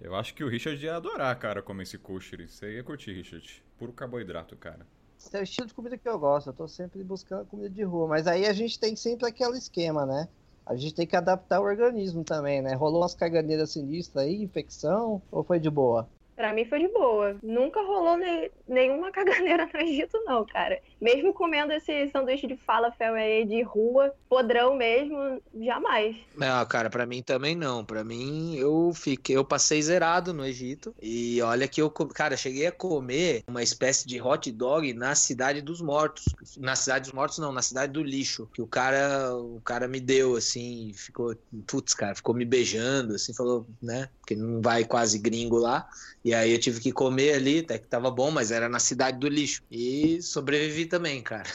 Eu 0.00 0.14
acho 0.14 0.34
que 0.34 0.44
o 0.44 0.48
Richard 0.48 0.82
ia 0.84 0.96
adorar, 0.96 1.36
cara, 1.38 1.62
comer 1.62 1.82
esse 1.84 1.98
kosher. 1.98 2.48
Você 2.48 2.76
ia 2.76 2.84
curtir, 2.84 3.12
Richard. 3.12 3.62
Puro 3.78 3.92
carboidrato, 3.92 4.56
cara. 4.56 4.86
Esse 5.18 5.36
é 5.36 5.40
o 5.40 5.42
estilo 5.42 5.66
de 5.68 5.74
comida 5.74 5.98
que 5.98 6.08
eu 6.08 6.18
gosto. 6.18 6.48
Eu 6.48 6.54
tô 6.54 6.66
sempre 6.68 7.02
buscando 7.04 7.46
comida 7.46 7.70
de 7.70 7.82
rua. 7.82 8.06
Mas 8.08 8.26
aí 8.26 8.46
a 8.46 8.52
gente 8.52 8.78
tem 8.78 8.96
sempre 8.96 9.28
aquele 9.28 9.58
esquema, 9.58 10.06
né? 10.06 10.28
A 10.64 10.76
gente 10.76 10.94
tem 10.94 11.06
que 11.06 11.16
adaptar 11.16 11.60
o 11.60 11.64
organismo 11.64 12.24
também, 12.24 12.62
né? 12.62 12.74
Rolou 12.74 13.00
umas 13.02 13.14
caganeiras 13.14 13.72
sinistras 13.72 14.24
aí, 14.24 14.42
infecção, 14.42 15.22
ou 15.30 15.44
foi 15.44 15.58
de 15.58 15.70
boa? 15.70 16.10
Pra 16.38 16.52
mim 16.54 16.64
foi 16.66 16.78
de 16.78 16.86
boa. 16.86 17.36
Nunca 17.42 17.82
rolou 17.82 18.16
ne- 18.16 18.48
nenhuma 18.68 19.10
caganeira 19.12 19.68
no 19.74 19.80
Egito, 19.80 20.22
não, 20.24 20.46
cara. 20.46 20.80
Mesmo 21.00 21.34
comendo 21.34 21.72
esse 21.72 22.08
sanduíche 22.10 22.46
de 22.46 22.56
falafel 22.56 23.14
aí 23.14 23.44
de 23.44 23.60
rua, 23.62 24.14
podrão 24.28 24.76
mesmo, 24.76 25.42
jamais. 25.60 26.16
Não, 26.36 26.64
cara, 26.66 26.88
pra 26.88 27.04
mim 27.04 27.24
também 27.24 27.56
não. 27.56 27.84
Pra 27.84 28.04
mim, 28.04 28.54
eu 28.54 28.92
fiquei, 28.94 29.36
eu 29.36 29.44
passei 29.44 29.82
zerado 29.82 30.32
no 30.32 30.46
Egito. 30.46 30.94
E 31.02 31.42
olha 31.42 31.66
que 31.66 31.82
eu, 31.82 31.90
cara, 31.90 32.36
cheguei 32.36 32.68
a 32.68 32.72
comer 32.72 33.42
uma 33.48 33.62
espécie 33.62 34.06
de 34.06 34.22
hot 34.22 34.48
dog 34.52 34.94
na 34.94 35.16
cidade 35.16 35.60
dos 35.60 35.80
mortos. 35.80 36.24
Na 36.56 36.76
cidade 36.76 37.06
dos 37.06 37.12
mortos, 37.12 37.38
não, 37.38 37.50
na 37.50 37.62
cidade 37.62 37.90
do 37.92 38.02
lixo. 38.02 38.48
Que 38.54 38.62
o 38.62 38.66
cara, 38.68 39.34
o 39.34 39.60
cara 39.64 39.88
me 39.88 39.98
deu 39.98 40.36
assim, 40.36 40.92
ficou, 40.94 41.34
putz, 41.66 41.94
cara, 41.94 42.14
ficou 42.14 42.32
me 42.32 42.44
beijando, 42.44 43.16
assim, 43.16 43.34
falou, 43.34 43.66
né? 43.82 44.08
Porque 44.20 44.36
não 44.36 44.62
vai 44.62 44.84
quase 44.84 45.18
gringo 45.18 45.58
lá. 45.58 45.88
E 46.28 46.34
aí 46.34 46.52
eu 46.52 46.60
tive 46.60 46.78
que 46.78 46.92
comer 46.92 47.36
ali, 47.36 47.60
até 47.60 47.78
que 47.78 47.86
tava 47.86 48.10
bom, 48.10 48.30
mas 48.30 48.50
era 48.50 48.68
na 48.68 48.78
cidade 48.78 49.18
do 49.18 49.26
lixo. 49.26 49.62
E 49.70 50.20
sobrevivi 50.20 50.84
também, 50.84 51.22
cara. 51.22 51.48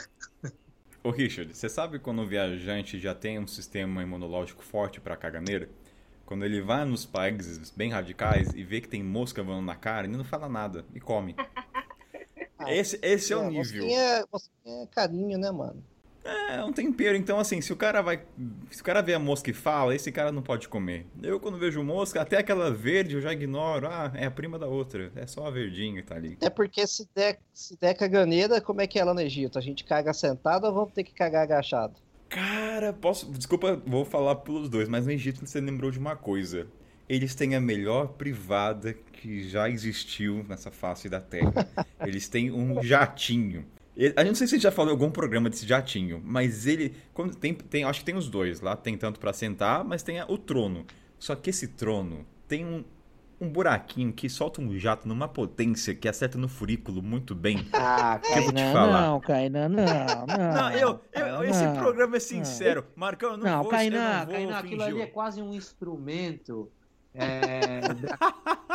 Ô, 1.04 1.10
Richard, 1.10 1.56
você 1.56 1.68
sabe 1.68 2.00
quando 2.00 2.22
o 2.22 2.26
viajante 2.26 2.98
já 2.98 3.14
tem 3.14 3.38
um 3.38 3.46
sistema 3.46 4.02
imunológico 4.02 4.64
forte 4.64 5.00
pra 5.00 5.16
caganeira? 5.16 5.68
Quando 6.26 6.44
ele 6.44 6.60
vai 6.60 6.84
nos 6.84 7.06
países 7.06 7.70
bem 7.70 7.92
radicais 7.92 8.52
e 8.52 8.64
vê 8.64 8.80
que 8.80 8.88
tem 8.88 9.00
mosca 9.00 9.44
voando 9.44 9.64
na 9.64 9.76
cara, 9.76 10.08
ele 10.08 10.16
não 10.16 10.24
fala 10.24 10.48
nada 10.48 10.84
e 10.92 10.98
come. 10.98 11.36
Esse, 12.66 12.98
esse 13.02 13.32
é 13.32 13.36
o 13.36 13.48
nível. 13.48 13.84
Mosquinha, 13.84 14.24
mosquinha 14.32 14.82
é 14.82 14.86
carinho, 14.86 15.38
né, 15.38 15.50
mano? 15.50 15.84
É 16.24 16.64
um 16.64 16.72
tempero. 16.72 17.16
Então, 17.16 17.38
assim, 17.38 17.60
se 17.60 17.72
o 17.72 17.76
cara 17.76 18.00
vai. 18.00 18.22
Se 18.70 18.80
o 18.80 18.84
cara 18.84 19.02
vê 19.02 19.14
a 19.14 19.18
mosca 19.18 19.50
e 19.50 19.54
fala, 19.54 19.94
esse 19.94 20.10
cara 20.10 20.32
não 20.32 20.42
pode 20.42 20.68
comer. 20.68 21.06
Eu, 21.22 21.38
quando 21.38 21.58
vejo 21.58 21.82
mosca, 21.82 22.20
até 22.22 22.38
aquela 22.38 22.70
verde 22.70 23.14
eu 23.14 23.20
já 23.20 23.32
ignoro. 23.32 23.86
Ah, 23.86 24.10
é 24.14 24.24
a 24.24 24.30
prima 24.30 24.58
da 24.58 24.66
outra. 24.66 25.12
É 25.14 25.26
só 25.26 25.46
a 25.46 25.50
verdinha 25.50 26.02
que 26.02 26.08
tá 26.08 26.16
ali. 26.16 26.38
É 26.40 26.48
porque 26.48 26.86
se 26.86 27.06
der, 27.14 27.38
se 27.52 27.76
der 27.78 27.94
caganeira, 27.94 28.60
como 28.60 28.80
é 28.80 28.86
que 28.86 28.98
é 28.98 29.04
lá 29.04 29.12
no 29.12 29.20
Egito? 29.20 29.58
A 29.58 29.62
gente 29.62 29.84
caga 29.84 30.14
sentado 30.14 30.66
ou 30.66 30.72
vamos 30.72 30.92
ter 30.92 31.04
que 31.04 31.12
cagar 31.12 31.42
agachado? 31.42 31.94
Cara, 32.28 32.92
posso. 32.92 33.30
Desculpa, 33.30 33.80
vou 33.86 34.04
falar 34.04 34.36
pelos 34.36 34.68
dois, 34.68 34.88
mas 34.88 35.06
no 35.06 35.12
Egito 35.12 35.46
você 35.46 35.60
lembrou 35.60 35.90
de 35.90 35.98
uma 35.98 36.16
coisa. 36.16 36.66
Eles 37.06 37.34
têm 37.34 37.54
a 37.54 37.60
melhor 37.60 38.08
privada 38.08 38.94
que 38.94 39.46
já 39.46 39.68
existiu 39.68 40.44
nessa 40.48 40.70
face 40.70 41.08
da 41.08 41.20
Terra. 41.20 41.68
Eles 42.00 42.28
têm 42.28 42.50
um 42.50 42.82
jatinho. 42.82 43.66
Ele- 43.96 44.14
Eu 44.16 44.24
não 44.24 44.34
sei 44.34 44.46
se 44.46 44.54
a 44.54 44.56
gente 44.56 44.62
já 44.64 44.72
falou 44.72 44.90
em 44.90 44.94
algum 44.94 45.10
programa 45.10 45.48
desse 45.48 45.66
jatinho, 45.66 46.20
mas 46.24 46.66
ele. 46.66 46.94
tem, 47.40 47.54
tem, 47.54 47.84
acho 47.84 48.00
que 48.00 48.04
tem 48.06 48.16
os 48.16 48.28
dois 48.28 48.60
lá. 48.60 48.74
Tem 48.76 48.96
tanto 48.96 49.20
pra 49.20 49.32
sentar, 49.32 49.84
mas 49.84 50.02
tem 50.02 50.18
a- 50.20 50.26
o 50.28 50.36
trono. 50.36 50.84
Só 51.18 51.34
que 51.36 51.50
esse 51.50 51.68
trono 51.68 52.26
tem 52.48 52.64
um, 52.64 52.84
um 53.40 53.48
buraquinho 53.48 54.12
que 54.12 54.28
solta 54.28 54.60
um 54.60 54.76
jato 54.78 55.06
numa 55.08 55.28
potência 55.28 55.94
que 55.94 56.08
acerta 56.08 56.36
no 56.38 56.48
furículo 56.48 57.02
muito 57.02 57.34
bem. 57.34 57.66
Ah, 57.72 58.20
eu 58.24 58.42
vou 58.42 58.52
te 58.52 58.54
Kainan, 58.54 58.72
falar. 58.72 59.02
não, 59.02 59.20
Kainan, 59.20 59.68
não, 59.68 59.84
não. 60.26 60.54
Não, 60.54 60.70
eu, 60.72 61.00
eu- 61.12 61.44
esse 61.44 61.64
não, 61.64 61.76
programa 61.76 62.16
é 62.16 62.20
sincero. 62.20 62.84
Marcão, 62.96 63.32
eu 63.32 63.36
não, 63.38 63.44
Não, 63.44 63.62
vou, 63.62 63.70
Kainan, 63.70 63.96
eu 63.96 64.02
não 64.02 64.18
vou 64.26 64.34
Kainan, 64.34 64.46
fingir. 64.62 64.64
aquilo 64.66 64.82
ali 64.82 65.00
é 65.02 65.06
quase 65.06 65.40
um 65.42 65.52
instrumento 65.54 66.70
é, 67.14 67.80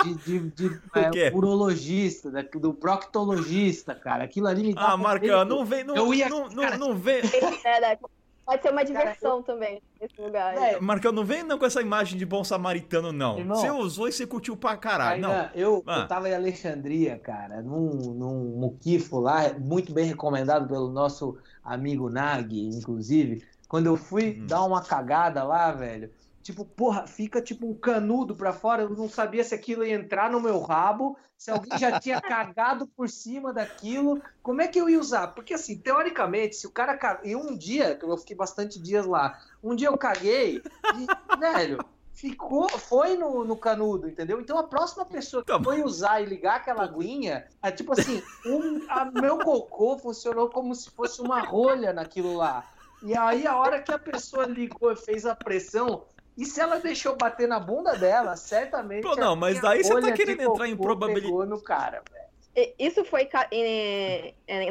de, 0.04 0.14
de- 0.16 0.50
de, 0.52 0.82
é, 0.96 1.10
quê? 1.10 1.32
urologista, 1.34 2.32
da- 2.32 2.42
do 2.42 2.74
proctologista, 2.74 3.94
cara. 3.94 4.24
Aquilo 4.24 4.48
ali 4.48 4.64
me 4.64 4.74
dá 4.74 4.94
Ah, 4.94 4.98
Marcão, 4.98 5.46
não 5.46 5.66
vem, 5.66 5.84
não, 5.84 5.96
Eu 5.96 6.14
ia- 6.14 6.30
não, 6.30 6.50
não, 6.50 6.64
cara, 6.64 6.78
não 6.78 6.96
vem. 6.96 7.20
É? 7.66 7.98
Pode 8.46 8.64
ser 8.64 8.72
uma 8.72 8.84
diversão 8.84 9.44
também 9.44 9.80
nesse 10.02 10.20
lugar. 10.20 10.56
Velho, 10.56 10.82
Marcão, 10.82 11.12
não 11.12 11.24
vem 11.24 11.44
não 11.44 11.60
com 11.60 11.68
essa 11.68 11.82
imagem 11.82 12.18
de 12.18 12.26
bom 12.26 12.44
samaritano, 12.44 13.12
não. 13.12 13.38
Irmão. 13.38 13.56
você 13.58 13.70
usou 13.70 14.08
e 14.08 14.12
você 14.12 14.26
curtiu 14.26 14.58
pra 14.58 14.76
caralho. 14.76 15.22
Não. 15.22 15.50
Eu, 15.54 15.84
Ah. 15.86 16.00
eu 16.00 16.08
tava 16.08 16.30
em 16.30 16.34
Alexandria, 16.34 17.16
cara, 17.20 17.62
num, 17.62 17.92
num 18.14 18.58
muquifo 18.58 19.20
lá, 19.20 19.54
muito 19.60 19.94
bem 19.94 20.06
recomendado 20.06 20.68
pelo 20.68 20.90
nosso 20.90 21.38
amigo 21.64 22.10
Nag, 22.10 22.52
inclusive. 22.70 23.44
Quando 23.68 23.86
eu 23.86 23.96
fui 23.96 24.40
Hum. 24.42 24.48
dar 24.48 24.64
uma 24.64 24.82
cagada 24.82 25.44
lá, 25.44 25.72
velho, 25.72 26.10
Tipo, 26.50 26.66
porra, 26.66 27.06
fica 27.06 27.40
tipo 27.40 27.68
um 27.70 27.76
canudo 27.76 28.36
pra 28.36 28.52
fora. 28.52 28.82
Eu 28.82 28.90
não 28.90 29.08
sabia 29.08 29.44
se 29.44 29.54
aquilo 29.54 29.86
ia 29.86 29.94
entrar 29.94 30.32
no 30.32 30.42
meu 30.42 30.60
rabo, 30.60 31.16
se 31.38 31.52
alguém 31.52 31.78
já 31.78 32.00
tinha 32.00 32.20
cagado 32.20 32.88
por 32.88 33.08
cima 33.08 33.54
daquilo. 33.54 34.20
Como 34.42 34.60
é 34.60 34.68
que 34.68 34.82
eu 34.82 34.90
ia 34.90 35.00
usar? 35.00 35.28
Porque, 35.28 35.54
assim, 35.54 35.78
teoricamente, 35.78 36.56
se 36.56 36.66
o 36.66 36.72
cara. 36.72 36.98
ca- 36.98 37.22
E 37.24 37.36
um 37.36 37.56
dia, 37.56 37.96
que 37.96 38.04
eu 38.04 38.18
fiquei 38.18 38.36
bastante 38.36 38.82
dias 38.82 39.06
lá, 39.06 39.40
um 39.62 39.76
dia 39.76 39.90
eu 39.90 39.98
caguei 39.98 40.60
e, 40.98 41.38
velho. 41.40 41.78
Ficou, 42.16 42.68
foi 42.68 43.16
no, 43.16 43.46
no 43.46 43.56
canudo, 43.56 44.10
entendeu? 44.10 44.42
Então 44.42 44.58
a 44.58 44.64
próxima 44.64 45.06
pessoa 45.06 45.44
que 45.44 45.54
Tá 45.54 45.64
foi 45.64 45.84
usar 45.84 46.20
e 46.20 46.26
ligar 46.26 46.56
aquela 46.56 46.84
aguinha, 46.84 47.46
é 47.64 47.72
tipo 47.72 47.94
assim, 47.94 48.22
um, 48.46 48.86
a, 48.90 49.06
meu 49.06 49.38
cocô 49.38 50.00
funcionou 50.00 50.50
como 50.50 50.74
se 50.74 50.90
fosse 50.90 51.22
uma 51.22 51.40
rolha 51.40 51.94
naquilo 51.94 52.36
lá. 52.36 52.66
E 53.02 53.16
aí, 53.16 53.48
a 53.48 53.56
hora 53.56 53.82
que 53.82 53.94
a 53.94 54.00
pessoa 54.00 54.46
ligou 54.46 54.92
e 54.92 54.96
fez 54.98 55.26
a 55.26 55.34
pressão, 55.34 56.04
e 56.40 56.46
se 56.46 56.62
ela 56.62 56.80
deixou 56.80 57.16
bater 57.18 57.48
na 57.48 57.60
bunda 57.60 57.96
dela, 57.98 58.36
certamente. 58.38 59.02
Pô, 59.04 59.16
não, 59.16 59.34
a 59.34 59.36
mas 59.36 59.62
daí 59.62 59.84
você 59.84 59.94
tá 60.00 60.12
querendo 60.14 60.42
entrar 60.54 60.68
em 60.70 60.76
cocô 60.78 60.84
probabili- 60.96 61.22
pegou 61.28 61.46
no 61.46 61.62
cara, 61.62 62.02
velho. 62.10 62.29
Isso 62.78 63.04
foi 63.06 63.30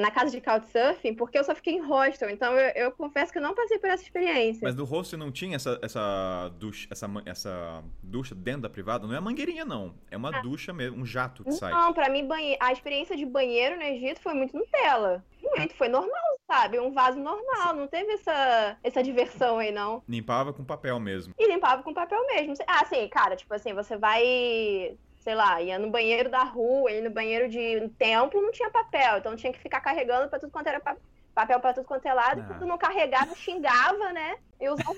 na 0.01 0.11
casa 0.11 0.31
de 0.31 0.40
Couchsurfing, 0.40 1.14
porque 1.14 1.38
eu 1.38 1.44
só 1.44 1.55
fiquei 1.55 1.74
em 1.74 1.81
hostel, 1.81 2.31
então 2.31 2.53
eu, 2.55 2.85
eu 2.85 2.92
confesso 2.92 3.33
que 3.33 3.38
eu 3.38 3.42
não 3.42 3.55
passei 3.55 3.79
por 3.79 3.88
essa 3.88 4.03
experiência. 4.03 4.61
Mas 4.62 4.74
no 4.74 4.85
hostel 4.85 5.18
não 5.18 5.31
tinha 5.31 5.57
essa, 5.57 5.79
essa, 5.83 6.53
ducha, 6.59 6.88
essa, 6.90 7.09
essa 7.27 7.85
ducha 8.03 8.35
dentro 8.35 8.62
da 8.62 8.70
privada? 8.70 9.07
Não 9.07 9.14
é 9.14 9.20
mangueirinha, 9.20 9.64
não. 9.64 9.94
É 10.11 10.16
uma 10.16 10.31
ducha 10.42 10.72
mesmo, 10.72 10.98
um 10.98 11.07
jato 11.07 11.44
que 11.44 11.53
sai. 11.53 11.72
Não, 11.72 11.92
pra 11.92 12.09
mim, 12.09 12.27
banhe... 12.27 12.57
a 12.61 12.72
experiência 12.72 13.16
de 13.16 13.24
banheiro 13.24 13.77
no 13.77 13.83
Egito 13.83 14.20
foi 14.20 14.35
muito 14.35 14.57
Nutella. 14.57 15.24
Muito, 15.42 15.74
foi 15.74 15.88
normal, 15.88 16.38
sabe? 16.46 16.79
Um 16.79 16.92
vaso 16.92 17.18
normal, 17.18 17.74
não 17.74 17.87
teve 17.87 18.12
essa, 18.12 18.77
essa 18.83 19.03
diversão 19.03 19.59
aí, 19.59 19.70
não. 19.70 20.03
Limpava 20.09 20.53
com 20.53 20.64
papel 20.64 20.98
mesmo. 20.98 21.35
E 21.38 21.46
limpava 21.48 21.83
com 21.83 21.94
papel 21.94 22.24
mesmo. 22.27 22.55
Ah, 22.66 22.85
sim, 22.85 23.09
cara, 23.09 23.37
tipo 23.37 23.53
assim, 23.55 23.72
você 23.72 23.96
vai, 23.96 24.96
sei 25.29 25.35
lá, 25.35 25.61
ia 25.61 25.79
no 25.79 25.91
banheiro 25.91 26.31
da 26.31 26.43
rua, 26.43 26.91
ia 26.91 27.03
no 27.03 27.11
banheiro 27.11 27.51
de 27.51 27.77
um 27.85 27.88
templo, 27.91 28.41
não 28.41 28.51
tinha 28.51 28.71
papel, 28.71 29.19
então 29.19 29.37
tinha 29.37 29.53
que 29.53 29.59
ficar 29.59 29.83
carregando 29.83 30.27
pra 30.27 30.38
tudo 30.38 30.51
quanto 30.51 30.69
era 30.69 30.81
pa- 30.81 30.97
papel 31.35 31.61
pra 31.61 31.75
tudo 31.75 31.85
quanto 31.85 32.07
é 32.07 32.14
lado, 32.14 32.41
Ah. 32.41 32.45
e 32.45 32.55
tudo 32.55 32.64
não 32.64 32.79
carregava, 32.79 33.35
xingava, 33.35 34.11
né? 34.11 34.37
E 34.59 34.67
usava 34.71 34.97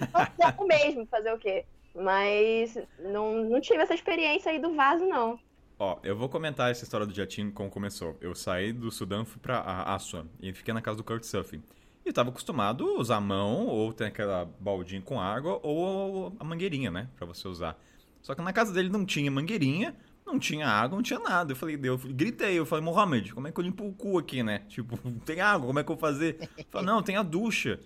o 0.57 0.65
mesmo, 0.69 1.05
fazer 1.07 1.33
o 1.33 1.39
quê? 1.39 1.65
Mas 1.97 2.79
não, 3.01 3.43
não 3.43 3.61
tive 3.61 3.83
essa 3.83 3.93
experiência 3.93 4.53
aí 4.53 4.61
do 4.61 4.73
vaso, 4.73 5.05
não. 5.05 5.37
Ó, 5.81 5.99
eu 6.05 6.17
vou 6.17 6.29
comentar 6.29 6.71
essa 6.71 6.85
história 6.85 7.05
do 7.07 7.13
jatinho 7.13 7.51
como 7.51 7.69
começou. 7.69 8.17
Eu 8.21 8.33
saí 8.33 8.73
do 8.73 8.89
Sudão, 8.93 9.25
fui 9.25 9.41
pra 9.41 9.59
a- 9.59 9.97
Aswan 9.97 10.27
e 10.41 10.53
fiquei 10.53 10.73
na 10.73 10.81
casa 10.81 10.97
do 10.99 11.03
Couchsurfing. 11.03 11.61
E 12.05 12.09
eu 12.09 12.13
tava 12.13 12.29
acostumado 12.31 12.87
a 12.87 13.01
usar 13.01 13.17
a 13.17 13.21
mão, 13.21 13.67
ou 13.67 13.93
ter 13.93 14.05
aquela 14.05 14.49
baldinha 14.61 15.03
com 15.03 15.21
água, 15.21 15.59
ou 15.61 16.33
a 16.39 16.45
mangueirinha, 16.45 16.89
né? 16.93 17.09
Pra 17.17 17.27
você 17.27 17.49
usar. 17.49 17.77
Só 18.23 18.33
que 18.33 18.43
na 18.43 18.53
casa 18.53 18.73
dele 18.73 18.91
não 18.91 19.05
tinha 19.05 19.29
mangueirinha, 19.31 19.97
não 20.31 20.39
tinha 20.39 20.67
água, 20.67 20.97
não 20.97 21.03
tinha 21.03 21.19
nada. 21.19 21.53
Eu 21.53 21.57
falei, 21.57 21.79
eu 21.83 21.99
gritei, 21.99 22.59
eu 22.59 22.67
falei, 22.67 22.85
Mohamed, 22.85 23.35
como 23.35 23.49
é 23.49 23.53
que 23.53 23.59
eu 23.59 23.65
limpo 23.65 23.87
o 23.87 23.93
cu 23.93 24.19
aqui, 24.19 24.43
né? 24.43 24.63
Tipo, 24.69 24.97
tem 25.25 25.41
água, 25.41 25.67
como 25.67 25.79
é 25.79 25.85
que 25.85 25.91
eu 25.91 25.97
vou 25.97 26.01
fazer? 26.01 26.37
Ele 26.57 26.67
falou, 26.71 26.87
não, 26.87 27.03
tem 27.03 27.17
a 27.17 27.23
ducha. 27.23 27.81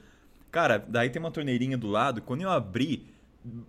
Cara, 0.50 0.78
daí 0.78 1.10
tem 1.10 1.20
uma 1.20 1.30
torneirinha 1.30 1.76
do 1.76 1.88
lado, 1.88 2.22
quando 2.22 2.42
eu 2.42 2.50
abri, 2.50 3.06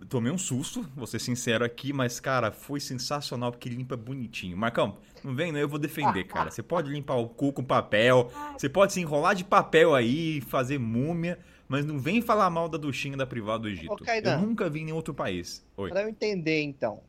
tomei 0.08 0.32
um 0.32 0.38
susto, 0.38 0.88
vou 0.94 1.06
ser 1.06 1.18
sincero 1.18 1.64
aqui, 1.64 1.92
mas, 1.92 2.20
cara, 2.20 2.50
foi 2.52 2.80
sensacional 2.80 3.50
porque 3.50 3.68
limpa 3.68 3.96
bonitinho. 3.96 4.56
Marcão, 4.56 4.96
não 5.22 5.34
vem, 5.34 5.50
não, 5.50 5.58
eu 5.58 5.68
vou 5.68 5.78
defender, 5.78 6.24
cara. 6.24 6.50
Você 6.50 6.62
pode 6.62 6.90
limpar 6.90 7.16
o 7.16 7.28
cu 7.28 7.52
com 7.52 7.64
papel, 7.64 8.30
você 8.56 8.68
pode 8.68 8.92
se 8.92 9.00
enrolar 9.00 9.34
de 9.34 9.44
papel 9.44 9.94
aí, 9.94 10.40
fazer 10.40 10.78
múmia, 10.78 11.38
mas 11.68 11.84
não 11.84 11.98
vem 11.98 12.22
falar 12.22 12.48
mal 12.48 12.68
da 12.68 12.78
duchinha 12.78 13.16
da 13.16 13.26
privada 13.26 13.64
do 13.64 13.68
Egito. 13.68 13.96
Kainan. 14.04 14.34
eu 14.34 14.40
nunca 14.40 14.70
vi 14.70 14.80
em 14.80 14.84
nenhum 14.84 14.96
outro 14.96 15.12
país. 15.12 15.64
Oi. 15.76 15.90
Pra 15.90 16.02
eu 16.02 16.08
entender, 16.08 16.62
então. 16.62 17.02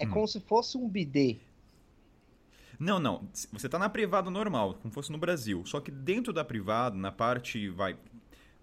É 0.00 0.06
Hum. 0.06 0.10
como 0.10 0.26
se 0.26 0.40
fosse 0.40 0.76
um 0.78 0.88
bidê. 0.88 1.36
Não, 2.78 2.98
não. 2.98 3.28
Você 3.52 3.68
tá 3.68 3.78
na 3.78 3.88
privada 3.90 4.30
normal, 4.30 4.74
como 4.80 4.92
fosse 4.92 5.12
no 5.12 5.18
Brasil. 5.18 5.62
Só 5.66 5.80
que 5.80 5.90
dentro 5.90 6.32
da 6.32 6.42
privada, 6.44 6.96
na 6.96 7.12
parte, 7.12 7.68
vai, 7.68 7.94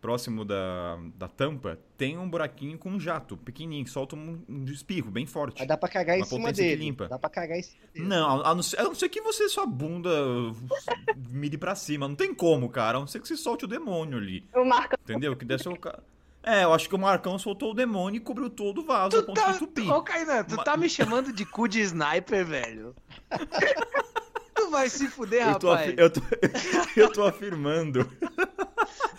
próximo 0.02 0.44
da, 0.44 0.98
da 1.16 1.28
tampa, 1.28 1.78
tem 1.96 2.18
um 2.18 2.28
buraquinho 2.28 2.80
com 2.80 2.90
um 2.90 3.00
jato 3.00 3.38
pequenininho, 3.38 3.84
que 3.86 3.92
solta 3.92 4.16
um, 4.16 4.42
um 4.50 4.66
espirro 4.66 5.12
bem 5.12 5.28
forte. 5.28 5.60
Mas 5.60 5.68
dá 5.68 5.78
pra 5.78 5.88
cagar 5.88 6.18
em 6.18 6.24
cima 6.24 6.52
dele. 6.52 6.84
limpa. 6.86 7.08
Dá 7.08 7.20
pra 7.20 7.30
cagar 7.30 7.60
em 7.60 7.62
cima 7.62 7.84
dele. 7.94 8.08
Não, 8.08 8.42
a 8.44 8.56
não, 8.56 8.64
ser, 8.64 8.80
a 8.80 8.84
não 8.86 8.96
ser 8.96 9.08
que 9.10 9.22
você, 9.22 9.48
sua 9.50 9.68
bunda 9.68 10.10
mire 11.30 11.58
pra 11.58 11.76
cima. 11.76 12.08
Não 12.08 12.16
tem 12.16 12.34
como, 12.34 12.70
cara. 12.70 12.98
A 12.98 13.02
não 13.02 13.08
ser 13.08 13.20
que 13.22 13.28
você 13.28 13.38
solte 13.38 13.66
o 13.66 13.68
demônio 13.68 14.18
ali. 14.18 14.44
O 14.56 14.66
Marcão 14.66 14.98
Entendeu? 15.04 15.36
Que 15.36 15.46
desse 15.46 15.70
o 15.70 15.76
ca- 15.78 16.00
É, 16.48 16.64
eu 16.64 16.74
acho 16.74 16.88
que 16.88 16.96
o 16.96 16.98
Marcão 17.00 17.38
soltou 17.38 17.72
o 17.72 17.74
demônio 17.74 18.18
e 18.18 18.22
cobriu 18.22 18.50
todo 18.50 18.80
o 18.82 18.86
vaso 18.86 19.22
Tu 19.22 19.34
tá, 19.34 19.58
ô, 19.96 20.02
Kainan, 20.02 20.44
tu 20.46 20.56
Ma- 20.56 20.64
tá 20.64 20.78
me 20.78 20.90
chamando 20.90 21.34
de 21.34 21.46
cu 21.46 21.68
de 21.68 21.82
sniper, 21.82 22.46
velho? 22.46 22.96
tu 24.56 24.70
vai 24.70 24.90
se 24.90 25.08
fuder, 25.10 25.42
Eu 25.42 25.48
rapaz. 25.54 25.94
eu, 25.98 26.10
tô, 26.10 26.22
eu 26.96 27.12
tô 27.12 27.26
afirmando. 27.26 28.10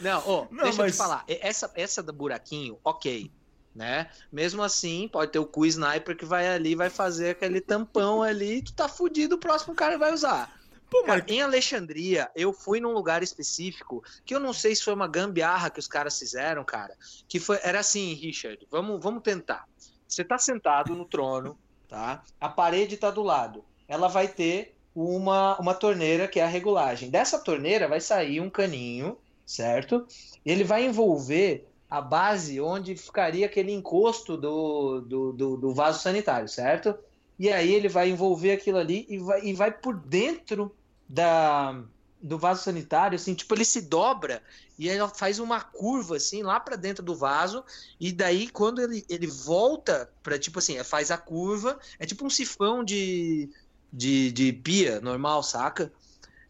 Não, 0.00 0.48
Não, 0.50 0.62
deixa 0.64 0.80
eu 0.80 0.84
mas- 0.84 0.92
te 0.92 0.98
falar. 0.98 1.24
Essa, 1.28 1.70
essa 1.74 2.02
do 2.02 2.12
buraquinho, 2.12 2.78
ok. 2.82 3.30
Né? 3.74 4.08
Mesmo 4.32 4.62
assim, 4.62 5.06
pode 5.12 5.30
ter 5.30 5.38
o 5.38 5.46
cu 5.46 5.64
sniper 5.66 6.16
que 6.16 6.24
vai 6.24 6.48
ali, 6.48 6.74
vai 6.74 6.90
fazer 6.90 7.30
aquele 7.30 7.60
tampão 7.60 8.22
ali, 8.22 8.60
tu 8.62 8.72
tá 8.72 8.88
fudido, 8.88 9.36
o 9.36 9.38
próximo 9.38 9.74
cara 9.74 9.96
vai 9.96 10.12
usar. 10.12 10.57
Pô, 10.90 11.02
Cara, 11.02 11.22
mas 11.22 11.32
em 11.32 11.42
Alexandria, 11.42 12.30
eu 12.34 12.52
fui 12.52 12.80
num 12.80 12.92
lugar 12.92 13.22
específico 13.22 14.02
que 14.24 14.34
eu 14.34 14.40
não 14.40 14.52
sei 14.52 14.74
se 14.74 14.82
foi 14.82 14.94
uma 14.94 15.06
gambiarra 15.06 15.70
que 15.70 15.78
os 15.78 15.86
caras 15.86 16.18
fizeram, 16.18 16.64
cara. 16.64 16.96
Que 17.28 17.38
foi, 17.38 17.58
era 17.62 17.80
assim, 17.80 18.14
Richard, 18.14 18.66
vamos, 18.70 19.02
vamos 19.02 19.22
tentar. 19.22 19.66
Você 20.06 20.24
tá 20.24 20.38
sentado 20.38 20.94
no 20.94 21.04
trono, 21.04 21.58
tá? 21.88 22.22
A 22.40 22.48
parede 22.48 22.96
tá 22.96 23.10
do 23.10 23.22
lado. 23.22 23.64
Ela 23.86 24.08
vai 24.08 24.26
ter 24.28 24.74
uma, 24.94 25.58
uma 25.58 25.74
torneira 25.74 26.26
que 26.26 26.40
é 26.40 26.44
a 26.44 26.48
regulagem. 26.48 27.10
Dessa 27.10 27.38
torneira 27.38 27.86
vai 27.86 28.00
sair 28.00 28.40
um 28.40 28.48
caninho, 28.48 29.18
certo? 29.44 30.06
Ele 30.44 30.64
vai 30.64 30.84
envolver 30.84 31.68
a 31.90 32.00
base 32.00 32.60
onde 32.60 32.96
ficaria 32.96 33.46
aquele 33.46 33.72
encosto 33.72 34.36
do, 34.36 35.00
do, 35.00 35.32
do, 35.32 35.56
do 35.56 35.74
vaso 35.74 36.00
sanitário, 36.00 36.48
certo? 36.48 36.98
E 37.38 37.50
aí 37.50 37.72
ele 37.72 37.88
vai 37.88 38.10
envolver 38.10 38.52
aquilo 38.52 38.78
ali 38.78 39.06
e 39.08 39.18
vai, 39.18 39.44
e 39.44 39.52
vai 39.52 39.70
por 39.70 39.96
dentro 39.96 40.74
da, 41.08 41.84
do 42.20 42.38
vaso 42.38 42.62
sanitário, 42.62 43.16
assim, 43.16 43.34
tipo, 43.34 43.54
ele 43.54 43.64
se 43.64 43.82
dobra 43.82 44.42
e 44.78 44.88
ela 44.88 45.08
faz 45.08 45.38
uma 45.38 45.60
curva, 45.60 46.16
assim, 46.16 46.42
lá 46.42 46.58
pra 46.58 46.76
dentro 46.76 47.02
do 47.04 47.14
vaso, 47.14 47.64
e 47.98 48.12
daí 48.12 48.48
quando 48.48 48.80
ele, 48.80 49.04
ele 49.08 49.26
volta 49.26 50.10
pra, 50.22 50.38
tipo 50.38 50.58
assim, 50.58 50.82
faz 50.82 51.10
a 51.10 51.18
curva, 51.18 51.78
é 51.98 52.06
tipo 52.06 52.24
um 52.24 52.30
sifão 52.30 52.84
de, 52.84 53.48
de, 53.92 54.32
de 54.32 54.52
pia 54.52 55.00
normal, 55.00 55.42
saca? 55.42 55.92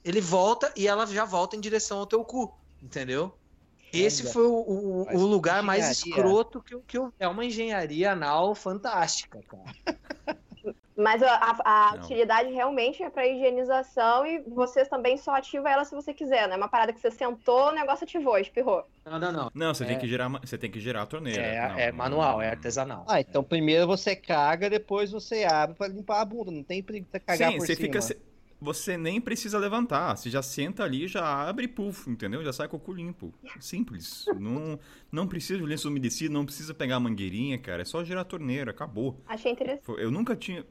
Ele 0.04 0.20
volta 0.20 0.72
e 0.74 0.88
ela 0.88 1.06
já 1.06 1.24
volta 1.24 1.54
em 1.54 1.60
direção 1.60 1.98
ao 1.98 2.06
teu 2.06 2.24
cu, 2.24 2.54
entendeu? 2.82 3.36
Esse 3.92 4.24
foi 4.24 4.46
o, 4.46 4.52
o, 4.52 5.16
o 5.16 5.26
lugar 5.26 5.62
mais 5.62 5.90
escroto 5.90 6.62
que 6.62 6.74
eu, 6.74 6.82
que 6.86 6.98
eu. 6.98 7.12
É 7.18 7.26
uma 7.26 7.44
engenharia 7.44 8.12
anal 8.12 8.54
fantástica, 8.54 9.40
cara. 9.48 10.38
Mas 11.00 11.22
a, 11.22 11.56
a- 11.64 11.94
utilidade 11.94 12.50
realmente 12.52 13.04
é 13.04 13.08
pra 13.08 13.24
higienização 13.24 14.26
e 14.26 14.40
você 14.40 14.84
também 14.84 15.16
só 15.16 15.32
ativa 15.36 15.70
ela 15.70 15.84
se 15.84 15.94
você 15.94 16.12
quiser, 16.12 16.48
não 16.48 16.54
é 16.54 16.56
uma 16.56 16.68
parada 16.68 16.92
que 16.92 16.98
você 17.00 17.08
sentou, 17.10 17.68
o 17.68 17.72
negócio 17.72 18.02
ativou, 18.02 18.36
espirrou. 18.36 18.84
Não, 19.04 19.16
não, 19.18 19.30
não. 19.32 19.50
Não, 19.54 19.72
você 19.72 19.84
tem 19.84 19.94
É. 19.94 19.98
que 20.00 20.08
gerar, 20.08 20.28
ma- 20.28 20.40
você 20.44 20.58
tem 20.58 20.68
que 20.68 20.80
gerar 20.80 21.02
a 21.02 21.06
torneira. 21.06 21.40
É, 21.40 21.68
Não, 21.68 21.78
é 21.78 21.90
não, 21.92 21.98
manual, 21.98 22.32
não, 22.38 22.42
é 22.42 22.50
artesanal. 22.50 23.04
Ah, 23.08 23.20
então 23.20 23.44
primeiro 23.44 23.86
você 23.86 24.16
caga, 24.16 24.68
depois 24.68 25.12
você 25.12 25.44
abre 25.44 25.76
pra 25.76 25.86
limpar 25.86 26.20
a 26.20 26.24
bunda. 26.24 26.50
Não 26.50 26.64
tem 26.64 26.82
preguiça 26.82 27.18
de 27.20 27.24
cagar 27.24 27.52
Sim, 27.52 27.58
por 27.58 27.66
você 27.66 27.76
cima. 27.76 27.86
fica. 28.00 28.28
Você 28.60 28.96
nem 28.96 29.20
precisa 29.20 29.56
levantar. 29.56 30.16
Você 30.16 30.28
já 30.28 30.42
senta 30.42 30.82
ali, 30.82 31.06
já 31.06 31.24
abre 31.48 31.66
e 31.66 31.68
puf, 31.68 32.10
entendeu? 32.10 32.42
Já 32.42 32.52
sai 32.52 32.66
com 32.66 32.76
o 32.76 32.80
cu 32.80 32.92
limpo. 32.92 33.32
Simples. 33.60 34.24
não, 34.36 34.76
não 35.12 35.28
precisa 35.28 35.60
de 35.60 35.64
lenço 35.64 35.86
umedecido, 35.88 36.34
não 36.34 36.44
precisa 36.44 36.74
pegar 36.74 36.96
a 36.96 37.00
mangueirinha, 37.00 37.56
cara. 37.56 37.82
É 37.82 37.84
só 37.84 38.02
gerar 38.02 38.22
a 38.22 38.24
torneira, 38.24 38.72
acabou. 38.72 39.16
Achei 39.28 39.52
interessante. 39.52 40.00
Eu 40.02 40.10
nunca 40.10 40.34
tinha. 40.34 40.66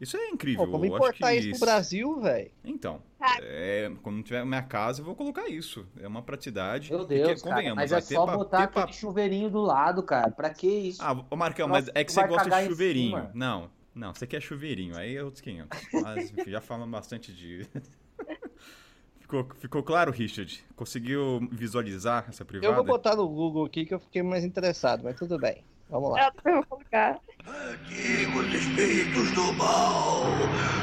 Isso 0.00 0.16
é 0.16 0.28
incrível. 0.30 0.64
Pô, 0.66 0.72
vamos 0.72 0.86
acho 0.88 0.96
importar 0.96 1.32
que 1.32 1.38
isso 1.38 1.50
pro 1.50 1.58
Brasil, 1.60 2.20
velho. 2.20 2.50
Então, 2.64 3.00
é, 3.40 3.90
quando 4.02 4.22
tiver 4.22 4.44
minha 4.44 4.62
casa, 4.62 5.00
eu 5.00 5.04
vou 5.04 5.14
colocar 5.14 5.48
isso. 5.48 5.86
É 6.00 6.08
uma 6.08 6.22
praticidade. 6.22 6.90
Meu 6.90 7.00
porque, 7.00 7.14
Deus, 7.14 7.40
cara, 7.40 7.54
convenhamos, 7.54 7.76
mas 7.82 7.92
é 7.92 8.00
ter 8.00 8.14
só 8.14 8.26
pa- 8.26 8.36
botar 8.36 8.68
pa- 8.68 8.82
aquele 8.82 8.96
chuveirinho 8.96 9.48
do 9.48 9.60
lado, 9.60 10.02
cara. 10.02 10.30
Pra 10.32 10.50
que 10.50 10.66
isso? 10.66 11.00
Ah, 11.02 11.24
ô 11.30 11.36
Marcão, 11.36 11.68
Nossa, 11.68 11.82
mas 11.86 11.90
é 11.94 12.02
que 12.04 12.12
você 12.12 12.26
gosta 12.26 12.50
de 12.50 12.66
chuveirinho. 12.66 13.30
Não, 13.32 13.70
não, 13.94 14.12
você 14.12 14.26
quer 14.26 14.40
chuveirinho. 14.40 14.96
Aí 14.96 15.16
é 15.16 15.22
outros 15.22 15.40
500. 15.40 15.78
Mas 15.92 16.32
já 16.48 16.60
falamos 16.60 16.90
bastante 16.90 17.32
de. 17.32 17.64
ficou, 19.20 19.46
ficou 19.58 19.82
claro, 19.82 20.10
Richard? 20.10 20.64
Conseguiu 20.74 21.48
visualizar 21.50 22.26
essa 22.28 22.44
privada? 22.44 22.72
Eu 22.72 22.74
vou 22.74 22.84
botar 22.84 23.14
no 23.16 23.28
Google 23.28 23.64
aqui 23.66 23.86
que 23.86 23.94
eu 23.94 24.00
fiquei 24.00 24.22
mais 24.22 24.44
interessado, 24.44 25.04
mas 25.04 25.16
tudo 25.16 25.38
bem. 25.38 25.64
Vamos 25.88 26.10
lá. 26.10 26.32
Eu 26.44 26.54
vou 26.54 26.66
colocar. 26.66 27.20
Antigos 27.44 28.54
espíritos 28.54 29.32
do 29.32 29.52
mal, 29.54 30.22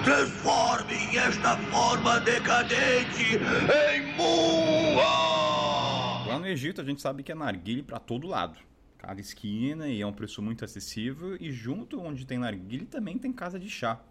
transformem 0.04 1.18
esta 1.18 1.56
forma 1.56 2.20
decadente 2.20 3.38
em 3.38 4.16
Mua! 4.18 5.04
Lá 6.28 6.38
no 6.38 6.46
Egito 6.46 6.82
a 6.82 6.84
gente 6.84 7.02
sabe 7.02 7.24
que 7.24 7.32
é 7.32 7.36
narguile 7.36 7.82
pra 7.82 7.98
todo 7.98 8.28
lado. 8.28 8.60
cada 8.98 9.22
esquina 9.22 9.88
e 9.88 10.02
é 10.02 10.06
um 10.06 10.12
preço 10.12 10.42
muito 10.42 10.66
acessível. 10.66 11.38
E 11.40 11.50
junto 11.50 12.02
onde 12.02 12.26
tem 12.26 12.38
narguilé 12.38 12.84
também 12.84 13.18
tem 13.18 13.32
casa 13.32 13.58
de 13.58 13.70
chá. 13.70 14.02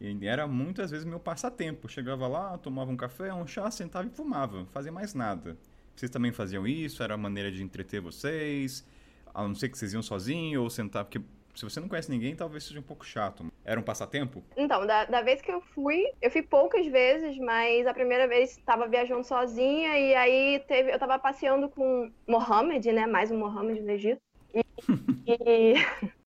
E 0.00 0.26
era 0.26 0.46
muitas 0.46 0.92
vezes 0.92 1.04
meu 1.04 1.18
passatempo. 1.18 1.88
Chegava 1.88 2.28
lá, 2.28 2.56
tomava 2.56 2.92
um 2.92 2.96
café, 2.96 3.34
um 3.34 3.48
chá, 3.48 3.68
sentava 3.72 4.06
e 4.06 4.10
fumava. 4.10 4.58
Não 4.58 4.66
fazia 4.66 4.92
mais 4.92 5.12
nada. 5.12 5.58
Vocês 5.96 6.08
também 6.08 6.30
faziam 6.30 6.66
isso? 6.66 7.02
Era 7.02 7.14
a 7.14 7.18
maneira 7.18 7.50
de 7.50 7.64
entreter 7.64 8.00
vocês? 8.00 8.86
A 9.34 9.42
não 9.42 9.56
ser 9.56 9.68
que 9.68 9.76
vocês 9.76 9.92
iam 9.92 10.02
sozinhos 10.02 10.62
ou 10.62 10.70
sentar... 10.70 11.04
Porque 11.04 11.20
se 11.54 11.64
você 11.64 11.80
não 11.80 11.88
conhece 11.88 12.10
ninguém, 12.10 12.34
talvez 12.34 12.64
seja 12.64 12.80
um 12.80 12.82
pouco 12.82 13.04
chato. 13.04 13.50
Era 13.64 13.78
um 13.78 13.82
passatempo? 13.82 14.42
Então, 14.56 14.86
da, 14.86 15.04
da 15.04 15.22
vez 15.22 15.40
que 15.40 15.50
eu 15.50 15.60
fui, 15.60 16.04
eu 16.20 16.30
fui 16.30 16.42
poucas 16.42 16.86
vezes, 16.86 17.38
mas 17.38 17.86
a 17.86 17.94
primeira 17.94 18.26
vez 18.26 18.56
estava 18.56 18.86
viajando 18.88 19.24
sozinha 19.24 19.98
e 19.98 20.14
aí 20.14 20.64
teve, 20.66 20.90
eu 20.90 20.94
estava 20.94 21.18
passeando 21.18 21.68
com 21.68 22.10
Mohamed, 22.26 22.92
né? 22.92 23.06
Mais 23.06 23.30
um 23.30 23.38
Mohamed 23.38 23.80
no 23.80 23.90
Egito. 23.90 24.20
E, 24.52 24.62
e, 25.26 25.74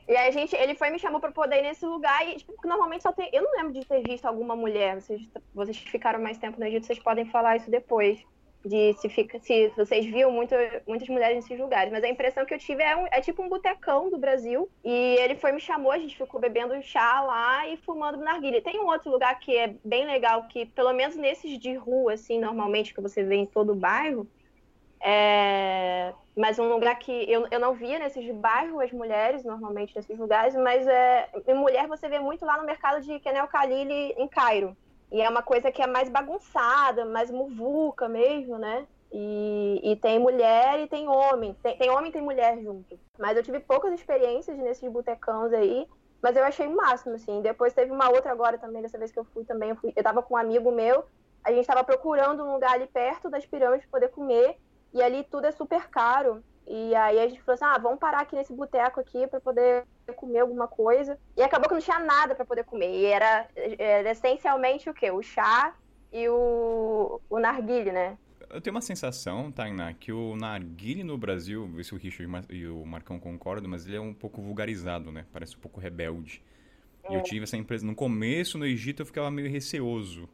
e 0.08 0.16
aí 0.16 0.28
a 0.28 0.30
gente, 0.30 0.56
ele 0.56 0.74
foi 0.74 0.88
e 0.88 0.90
me 0.92 0.98
chamou 0.98 1.20
para 1.20 1.30
poder 1.30 1.58
ir 1.58 1.62
nesse 1.62 1.84
lugar 1.84 2.26
e 2.26 2.36
tipo, 2.36 2.54
normalmente 2.64 3.02
só 3.02 3.12
tem, 3.12 3.28
eu 3.32 3.42
não 3.42 3.52
lembro 3.56 3.72
de 3.72 3.86
ter 3.86 4.02
visto 4.02 4.24
alguma 4.24 4.56
mulher. 4.56 5.00
Vocês, 5.00 5.28
vocês 5.54 5.76
ficaram 5.76 6.20
mais 6.20 6.38
tempo 6.38 6.58
no 6.58 6.66
Egito, 6.66 6.86
vocês 6.86 6.98
podem 6.98 7.26
falar 7.26 7.56
isso 7.56 7.70
depois 7.70 8.24
de 8.68 8.92
se, 8.94 9.09
fica, 9.09 9.38
se 9.40 9.72
vocês 9.76 10.04
viam 10.07 10.31
muito, 10.31 10.54
muitas 10.87 11.09
mulheres 11.09 11.37
nesses 11.37 11.59
lugares. 11.59 11.92
Mas 11.92 12.04
a 12.04 12.09
impressão 12.09 12.44
que 12.44 12.54
eu 12.54 12.59
tive 12.59 12.83
é, 12.83 12.96
um, 12.96 13.07
é 13.11 13.20
tipo 13.20 13.42
um 13.42 13.48
botecão 13.48 14.11
do 14.11 14.18
Brasil. 14.18 14.68
E 14.85 15.16
ele 15.18 15.35
foi 15.35 15.52
me 15.52 15.61
chamou, 15.61 15.90
a 15.90 15.98
gente 15.98 16.16
ficou 16.16 16.40
bebendo 16.40 16.81
chá 16.83 17.20
lá 17.20 17.66
e 17.66 17.76
fumando 17.78 18.18
narguilha. 18.18 18.62
Tem 18.62 18.78
um 18.78 18.87
outro 18.87 19.11
lugar 19.11 19.38
que 19.40 19.57
é 19.57 19.74
bem 19.85 20.07
legal, 20.07 20.44
que 20.48 20.66
pelo 20.66 20.92
menos 20.92 21.16
nesses 21.16 21.59
de 21.59 21.74
rua, 21.74 22.12
assim, 22.12 22.38
normalmente, 22.38 22.94
que 22.94 23.00
você 23.00 23.22
vê 23.22 23.37
em 23.37 23.46
todo 23.46 23.72
o 23.72 23.76
bairro, 23.76 24.28
é... 25.00 26.12
mas 26.37 26.59
um 26.59 26.68
lugar 26.68 26.98
que 26.98 27.12
eu, 27.31 27.46
eu 27.50 27.61
não 27.61 27.74
via 27.74 27.98
nesses 27.98 28.24
de 28.24 28.33
bairro 28.33 28.81
as 28.81 28.92
mulheres, 28.92 29.44
normalmente 29.44 29.94
nesses 29.94 30.18
lugares, 30.18 30.54
mas 30.54 30.87
é... 30.87 31.28
mulher 31.54 31.87
você 31.87 32.09
vê 32.09 32.18
muito 32.18 32.44
lá 32.44 32.59
no 32.59 32.66
mercado 32.66 33.00
de 33.02 33.18
Kenel 33.20 33.46
Khalili 33.46 34.14
em 34.16 34.28
Cairo. 34.28 34.76
E 35.11 35.21
é 35.21 35.29
uma 35.29 35.42
coisa 35.42 35.73
que 35.73 35.83
é 35.83 35.87
mais 35.87 36.09
bagunçada, 36.09 37.05
mais 37.05 37.31
muvuca 37.31 38.09
mesmo, 38.09 38.59
né? 38.59 38.87
E, 39.11 39.81
e 39.83 39.97
tem 39.97 40.18
mulher 40.18 40.81
e 40.81 40.87
tem 40.87 41.09
homem. 41.09 41.55
Tem, 41.62 41.77
tem 41.79 41.90
homem 41.90 42.11
e 42.11 42.12
tem 42.12 42.23
mulher 42.23 42.59
junto. 42.61 42.99
Mas 43.18 43.37
eu 43.37 43.42
tive 43.42 43.61
poucas 43.61 43.92
experiências 43.92 44.59
nesses 44.59 44.90
botecãos 44.90 45.53
aí. 45.53 45.88
Mas 46.23 46.37
eu 46.37 46.44
achei 46.44 46.66
o 46.66 46.77
máximo, 46.77 47.14
assim. 47.14 47.40
Depois 47.40 47.73
teve 47.73 47.90
uma 47.90 48.11
outra 48.11 48.33
agora 48.33 48.59
também, 48.59 48.83
dessa 48.83 48.99
vez 48.99 49.11
que 49.11 49.18
eu 49.18 49.25
fui 49.25 49.44
também. 49.44 49.71
Eu, 49.71 49.77
fui, 49.77 49.92
eu 49.97 50.03
tava 50.03 50.23
com 50.23 50.35
um 50.35 50.37
amigo 50.37 50.71
meu. 50.71 51.05
A 51.42 51.53
gente 51.53 51.66
tava 51.66 51.85
procurando 51.85 52.44
um 52.44 52.53
lugar 52.53 52.73
ali 52.73 52.87
perto 52.87 53.31
das 53.31 53.47
pirâmides 53.47 53.88
pra 53.88 54.01
poder 54.01 54.12
comer. 54.12 54.59
E 54.92 55.03
ali 55.03 55.25
tudo 55.25 55.47
é 55.47 55.53
super 55.53 55.88
caro. 55.88 56.42
E 56.70 56.94
aí 56.94 57.18
a 57.18 57.26
gente 57.26 57.40
falou 57.40 57.54
assim: 57.54 57.64
ah, 57.64 57.78
vamos 57.78 57.98
parar 57.98 58.20
aqui 58.20 58.37
nesse 58.37 58.52
boteco 58.52 59.00
aqui 59.00 59.26
para 59.26 59.40
poder 59.40 59.85
comer 60.14 60.40
alguma 60.40 60.68
coisa. 60.68 61.18
E 61.37 61.42
acabou 61.42 61.66
que 61.68 61.74
não 61.74 61.81
tinha 61.81 61.98
nada 61.98 62.35
para 62.35 62.44
poder 62.44 62.64
comer. 62.64 62.90
E 62.90 63.07
era, 63.07 63.48
era, 63.78 64.11
essencialmente 64.11 64.90
o 64.90 64.94
quê? 64.94 65.11
O 65.11 65.22
chá 65.22 65.74
e 66.12 66.28
o, 66.28 67.20
o 67.31 67.38
narguile, 67.38 67.90
né? 67.90 68.18
Eu 68.50 68.61
tenho 68.61 68.74
uma 68.74 68.83
sensação, 68.83 69.50
Tainá, 69.50 69.92
que 69.92 70.12
o 70.12 70.37
narguile 70.37 71.04
no 71.04 71.18
Brasil, 71.18 71.70
se 71.83 71.94
o 71.94 71.98
Richard 71.98 72.46
e 72.50 72.66
o 72.66 72.85
Marcão 72.85 73.18
concordam, 73.18 73.70
mas 73.70 73.87
ele 73.87 73.96
é 73.96 74.00
um 74.00 74.14
pouco 74.14 74.40
vulgarizado, 74.40 75.11
né? 75.11 75.26
Parece 75.33 75.57
um 75.57 75.61
pouco 75.61 75.81
rebelde. 75.81 76.42
E 77.11 77.14
eu 77.14 77.20
é. 77.20 77.22
tive 77.22 77.44
essa 77.44 77.57
empresa. 77.57 77.87
No 77.87 77.94
começo, 77.94 78.59
no 78.59 78.66
Egito, 78.66 79.00
eu 79.02 79.07
ficava 79.07 79.31
meio 79.31 79.50
receoso 79.50 80.28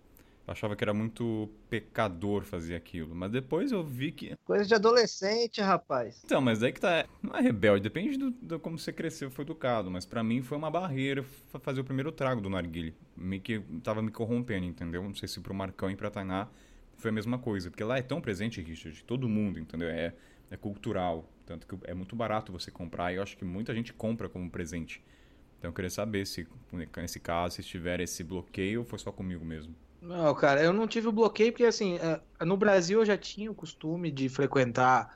eu 0.47 0.53
achava 0.53 0.77
que 0.77 0.85
era 0.85 0.93
muito 0.93 1.49
pecador 1.71 2.45
fazer 2.45 2.75
aquilo. 2.75 3.15
Mas 3.15 3.31
depois 3.31 3.73
eu 3.73 3.83
vi 3.83 4.13
que. 4.13 4.37
Coisa 4.45 4.67
de 4.67 4.75
adolescente, 4.75 5.61
rapaz. 5.63 6.21
Então, 6.23 6.41
mas 6.41 6.59
daí 6.59 6.73
que 6.73 6.81
tá. 6.81 7.07
Não 7.23 7.35
é 7.35 7.41
rebelde, 7.41 7.83
depende 7.83 8.19
do, 8.19 8.31
do 8.31 8.61
como 8.61 8.79
você 8.79 8.93
cresceu, 8.93 9.31
foi 9.31 9.45
educado. 9.45 9.91
Mas 9.91 10.05
para 10.05 10.23
mim 10.23 10.43
foi 10.43 10.59
uma 10.59 10.71
barreira 10.71 11.25
fazer 11.63 11.81
o 11.81 11.85
primeiro 11.85 12.13
trago 12.13 12.43
do 12.43 12.51
narguile. 12.51 12.95
Meio 13.17 13.41
que 13.41 13.61
tava 13.83 14.03
me 14.03 14.11
corrompendo, 14.11 14.67
entendeu? 14.67 15.03
Não 15.03 15.15
sei 15.15 15.29
se 15.29 15.41
pro 15.41 15.55
Marcão 15.55 15.91
e 15.91 15.97
pra 15.97 16.11
Tainá 16.11 16.49
foi 16.99 17.11
a 17.11 17.13
mesma 17.13 17.39
coisa. 17.39 17.71
Porque 17.71 17.85
lá 17.85 17.97
é 17.97 18.03
tão 18.03 18.21
presente, 18.21 18.61
Richard, 18.61 19.03
todo 19.05 19.27
mundo, 19.27 19.59
entendeu? 19.59 19.89
É, 19.89 20.13
é 20.51 20.57
cultural. 20.59 21.27
Tanto 21.47 21.67
que 21.67 21.75
é 21.85 21.95
muito 21.95 22.15
barato 22.15 22.53
você 22.53 22.71
comprar. 22.71 23.13
E 23.13 23.17
eu 23.17 23.23
acho 23.23 23.35
que 23.37 23.47
muita 23.47 23.75
gente 23.75 23.95
compra 23.95 24.29
como 24.29 24.51
presente. 24.51 25.03
Então 25.59 25.71
eu 25.71 25.75
queria 25.75 25.91
saber 25.91 26.27
se, 26.27 26.47
nesse 26.99 27.19
caso, 27.19 27.57
se 27.57 27.63
tiver 27.63 27.99
esse 28.01 28.23
bloqueio 28.23 28.81
ou 28.81 28.85
foi 28.85 28.99
só 28.99 29.11
comigo 29.11 29.43
mesmo. 29.43 29.75
Não, 30.05 30.35
cara, 30.35 30.63
eu 30.63 30.73
não 30.73 30.87
tive 30.87 31.09
o 31.09 31.13
bloqueio 31.13 31.51
porque, 31.51 31.65
assim, 31.65 31.97
é, 31.97 32.21
no 32.45 32.59
Brasil 32.59 33.01
eu 33.01 33.07
já 33.07 33.17
tinha 33.17 33.51
o 33.51 33.55
costume 33.55 34.11
de 34.11 34.29
frequentar 34.29 35.09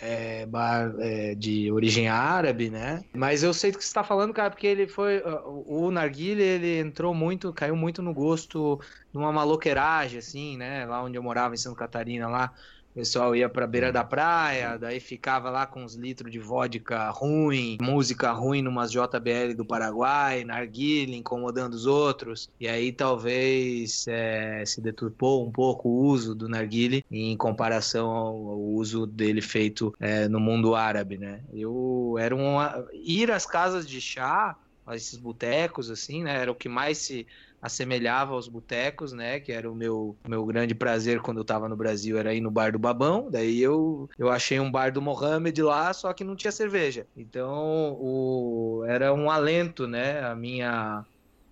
é, 0.00 0.44
bar 0.46 0.92
é, 0.98 1.34
de 1.36 1.70
origem 1.70 2.08
árabe, 2.08 2.68
né? 2.68 3.04
Mas 3.14 3.44
eu 3.44 3.54
sei 3.54 3.70
do 3.70 3.78
que 3.78 3.84
você 3.84 3.88
está 3.90 4.02
falando, 4.02 4.34
cara, 4.34 4.50
porque 4.50 4.66
ele 4.66 4.88
foi. 4.88 5.22
O 5.44 5.92
Narguile, 5.92 6.42
ele 6.42 6.78
entrou 6.80 7.14
muito, 7.14 7.52
caiu 7.52 7.76
muito 7.76 8.02
no 8.02 8.12
gosto 8.12 8.80
numa 9.12 9.30
maloqueiragem, 9.32 10.18
assim, 10.18 10.56
né? 10.56 10.86
Lá 10.86 11.04
onde 11.04 11.16
eu 11.16 11.22
morava, 11.22 11.54
em 11.54 11.58
Santa 11.58 11.76
Catarina, 11.76 12.26
lá. 12.28 12.52
O 12.92 12.94
pessoal 12.94 13.34
ia 13.34 13.48
pra 13.48 13.66
beira 13.66 13.90
da 13.90 14.04
praia, 14.04 14.76
daí 14.76 15.00
ficava 15.00 15.48
lá 15.48 15.66
com 15.66 15.82
uns 15.82 15.94
litros 15.94 16.30
de 16.30 16.38
vodka 16.38 17.08
ruim, 17.08 17.78
música 17.80 18.30
ruim 18.32 18.60
numas 18.60 18.92
JBL 18.92 19.54
do 19.56 19.64
Paraguai, 19.64 20.44
narguilha, 20.44 21.16
incomodando 21.16 21.72
os 21.72 21.86
outros. 21.86 22.50
E 22.60 22.68
aí 22.68 22.92
talvez 22.92 24.04
é, 24.06 24.62
se 24.66 24.82
deturpou 24.82 25.46
um 25.46 25.50
pouco 25.50 25.88
o 25.88 26.02
uso 26.02 26.34
do 26.34 26.50
narguile 26.50 27.02
em 27.10 27.34
comparação 27.34 28.10
ao, 28.10 28.60
uso 28.60 29.06
dele 29.06 29.40
feito 29.40 29.94
é, 29.98 30.28
no 30.28 30.38
mundo 30.38 30.74
árabe, 30.74 31.16
né? 31.16 31.40
Eu 31.50 32.16
era 32.18 32.36
um 32.36 32.58
ir 32.92 33.30
às 33.30 33.46
casas 33.46 33.88
de 33.88 34.02
chá, 34.02 34.54
a 34.86 34.96
esses 34.96 35.16
botecos 35.16 35.90
assim, 35.90 36.22
né? 36.22 36.36
Era 36.36 36.52
o 36.52 36.54
que 36.54 36.68
mais 36.68 36.98
se 36.98 37.26
assemelhava 37.62 38.34
aos 38.34 38.48
botecos, 38.48 39.12
né? 39.12 39.38
Que 39.38 39.52
era 39.52 39.70
o 39.70 39.74
meu, 39.74 40.16
meu 40.28 40.44
grande 40.44 40.74
prazer 40.74 41.20
quando 41.20 41.38
eu 41.38 41.44
tava 41.44 41.68
no 41.68 41.76
Brasil, 41.76 42.18
era 42.18 42.34
ir 42.34 42.40
no 42.40 42.50
bar 42.50 42.72
do 42.72 42.78
Babão. 42.78 43.30
Daí 43.30 43.62
eu, 43.62 44.10
eu 44.18 44.28
achei 44.28 44.58
um 44.58 44.70
bar 44.70 44.92
do 44.92 45.00
Mohamed 45.00 45.62
lá, 45.62 45.92
só 45.92 46.12
que 46.12 46.24
não 46.24 46.34
tinha 46.34 46.50
cerveja. 46.50 47.06
Então 47.16 47.96
o, 48.00 48.84
era 48.88 49.14
um 49.14 49.30
alento, 49.30 49.86
né? 49.86 50.20
A 50.24 50.34
minha 50.34 51.04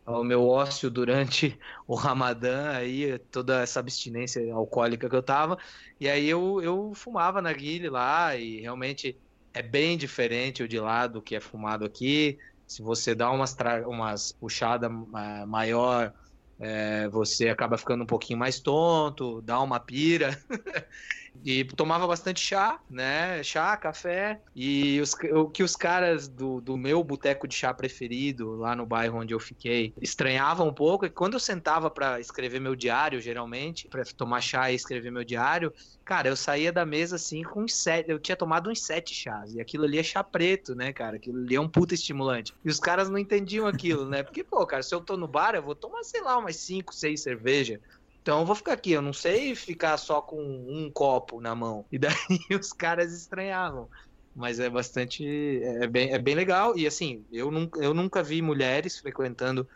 ao 0.04 0.24
meu 0.24 0.46
ócio 0.48 0.90
durante 0.90 1.56
o 1.86 1.94
Ramadã, 1.94 2.70
aí 2.72 3.18
toda 3.30 3.62
essa 3.62 3.78
abstinência 3.80 4.52
alcoólica 4.52 5.08
que 5.08 5.14
eu 5.14 5.22
tava. 5.22 5.56
E 6.00 6.08
aí 6.08 6.28
eu, 6.28 6.60
eu 6.62 6.92
fumava 6.94 7.40
na 7.40 7.52
guilha 7.52 7.90
lá 7.90 8.36
e 8.36 8.60
realmente 8.60 9.16
é 9.52 9.62
bem 9.62 9.96
diferente 9.96 10.62
o 10.62 10.68
de 10.68 10.78
lá 10.78 11.06
do 11.06 11.22
que 11.22 11.36
é 11.36 11.40
fumado 11.40 11.84
aqui. 11.84 12.38
Se 12.70 12.82
você 12.82 13.16
dá 13.16 13.32
umas, 13.32 13.56
umas 13.84 14.30
puxada 14.30 14.88
maior, 14.88 16.14
é, 16.60 17.08
você 17.08 17.48
acaba 17.48 17.76
ficando 17.76 18.04
um 18.04 18.06
pouquinho 18.06 18.38
mais 18.38 18.60
tonto, 18.60 19.42
dá 19.42 19.60
uma 19.60 19.80
pira. 19.80 20.40
e 21.44 21.64
tomava 21.64 22.06
bastante 22.06 22.40
chá, 22.40 22.78
né? 22.88 23.42
Chá, 23.42 23.76
café. 23.76 24.40
E 24.54 25.00
os, 25.00 25.14
o 25.32 25.48
que 25.48 25.62
os 25.62 25.76
caras 25.76 26.28
do, 26.28 26.60
do 26.60 26.76
meu 26.76 27.02
boteco 27.02 27.46
de 27.46 27.54
chá 27.54 27.72
preferido, 27.72 28.56
lá 28.56 28.74
no 28.74 28.86
bairro 28.86 29.18
onde 29.18 29.34
eu 29.34 29.40
fiquei, 29.40 29.94
estranhavam 30.00 30.68
um 30.68 30.74
pouco. 30.74 31.06
É 31.06 31.08
quando 31.08 31.34
eu 31.34 31.40
sentava 31.40 31.90
para 31.90 32.20
escrever 32.20 32.60
meu 32.60 32.74
diário, 32.74 33.20
geralmente, 33.20 33.88
para 33.88 34.04
tomar 34.16 34.40
chá 34.40 34.70
e 34.70 34.74
escrever 34.74 35.10
meu 35.10 35.24
diário, 35.24 35.72
cara, 36.04 36.28
eu 36.28 36.36
saía 36.36 36.72
da 36.72 36.84
mesa 36.84 37.16
assim 37.16 37.42
com 37.42 37.62
uns 37.62 37.74
sete. 37.74 38.10
Eu 38.10 38.18
tinha 38.18 38.36
tomado 38.36 38.70
uns 38.70 38.82
sete 38.82 39.14
chás. 39.14 39.54
E 39.54 39.60
aquilo 39.60 39.84
ali 39.84 39.98
é 39.98 40.02
chá 40.02 40.22
preto, 40.22 40.74
né, 40.74 40.92
cara? 40.92 41.16
Aquilo 41.16 41.38
ali 41.38 41.54
é 41.54 41.60
um 41.60 41.68
puta 41.68 41.94
estimulante. 41.94 42.52
E 42.64 42.68
os 42.68 42.78
caras 42.78 43.08
não 43.08 43.18
entendiam 43.18 43.66
aquilo, 43.66 44.08
né? 44.08 44.22
Porque, 44.22 44.44
pô, 44.44 44.66
cara, 44.66 44.82
se 44.82 44.94
eu 44.94 45.00
tô 45.00 45.16
no 45.16 45.28
bar, 45.28 45.54
eu 45.54 45.62
vou 45.62 45.74
tomar, 45.74 46.02
sei 46.04 46.22
lá, 46.22 46.36
umas 46.38 46.56
cinco, 46.56 46.94
seis 46.94 47.22
cervejas. 47.22 47.80
Então 48.22 48.40
eu 48.40 48.46
vou 48.46 48.54
ficar 48.54 48.74
aqui, 48.74 48.92
eu 48.92 49.02
não 49.02 49.12
sei 49.12 49.54
ficar 49.54 49.96
só 49.96 50.20
com 50.20 50.42
um 50.42 50.90
copo 50.92 51.40
na 51.40 51.54
mão. 51.54 51.86
E 51.90 51.98
daí 51.98 52.14
os 52.60 52.72
caras 52.72 53.12
estranhavam. 53.12 53.88
Mas 54.34 54.60
é 54.60 54.68
bastante. 54.68 55.62
É 55.62 55.86
bem, 55.86 56.12
é 56.12 56.18
bem 56.18 56.34
legal. 56.34 56.76
E 56.76 56.86
assim, 56.86 57.24
eu 57.32 57.50
nunca, 57.50 57.80
eu 57.82 57.92
nunca 57.92 58.22
vi 58.22 58.40
mulheres 58.40 58.98
frequentando, 58.98 59.68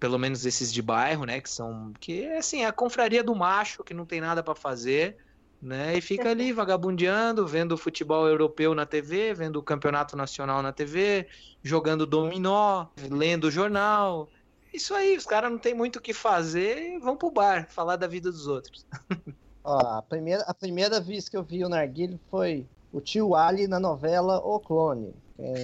pelo 0.00 0.18
menos 0.18 0.44
esses 0.44 0.72
de 0.72 0.82
bairro, 0.82 1.24
né? 1.24 1.40
Que 1.40 1.50
são. 1.50 1.92
Que 2.00 2.26
assim, 2.32 2.62
é 2.62 2.66
a 2.66 2.72
confraria 2.72 3.22
do 3.22 3.34
macho, 3.34 3.84
que 3.84 3.94
não 3.94 4.06
tem 4.06 4.20
nada 4.20 4.42
para 4.42 4.54
fazer. 4.54 5.16
Né, 5.60 5.96
e 5.96 6.00
fica 6.00 6.28
ali 6.28 6.50
vagabundeando, 6.52 7.46
vendo 7.46 7.78
futebol 7.78 8.26
europeu 8.26 8.74
na 8.74 8.84
TV, 8.84 9.32
vendo 9.32 9.60
o 9.60 9.62
campeonato 9.62 10.16
nacional 10.16 10.60
na 10.60 10.72
TV, 10.72 11.28
jogando 11.62 12.04
dominó, 12.04 12.88
lendo 13.08 13.48
jornal, 13.48 14.28
isso 14.72 14.94
aí, 14.94 15.16
os 15.16 15.26
caras 15.26 15.50
não 15.50 15.58
tem 15.58 15.74
muito 15.74 15.96
o 15.96 16.02
que 16.02 16.14
fazer 16.14 16.94
e 16.94 16.98
vão 16.98 17.16
pro 17.16 17.30
bar 17.30 17.68
falar 17.68 17.96
da 17.96 18.06
vida 18.06 18.30
dos 18.30 18.46
outros. 18.46 18.86
Ó, 19.64 19.78
a 19.78 20.02
primeira, 20.02 20.42
a 20.42 20.54
primeira 20.54 21.00
vez 21.00 21.28
que 21.28 21.36
eu 21.36 21.42
vi 21.42 21.64
o 21.64 21.68
Narguilho 21.68 22.18
foi 22.30 22.66
o 22.92 23.00
tio 23.00 23.34
Ali 23.34 23.66
na 23.66 23.78
novela 23.78 24.38
O 24.38 24.58
Clone. 24.58 25.14
É, 25.38 25.54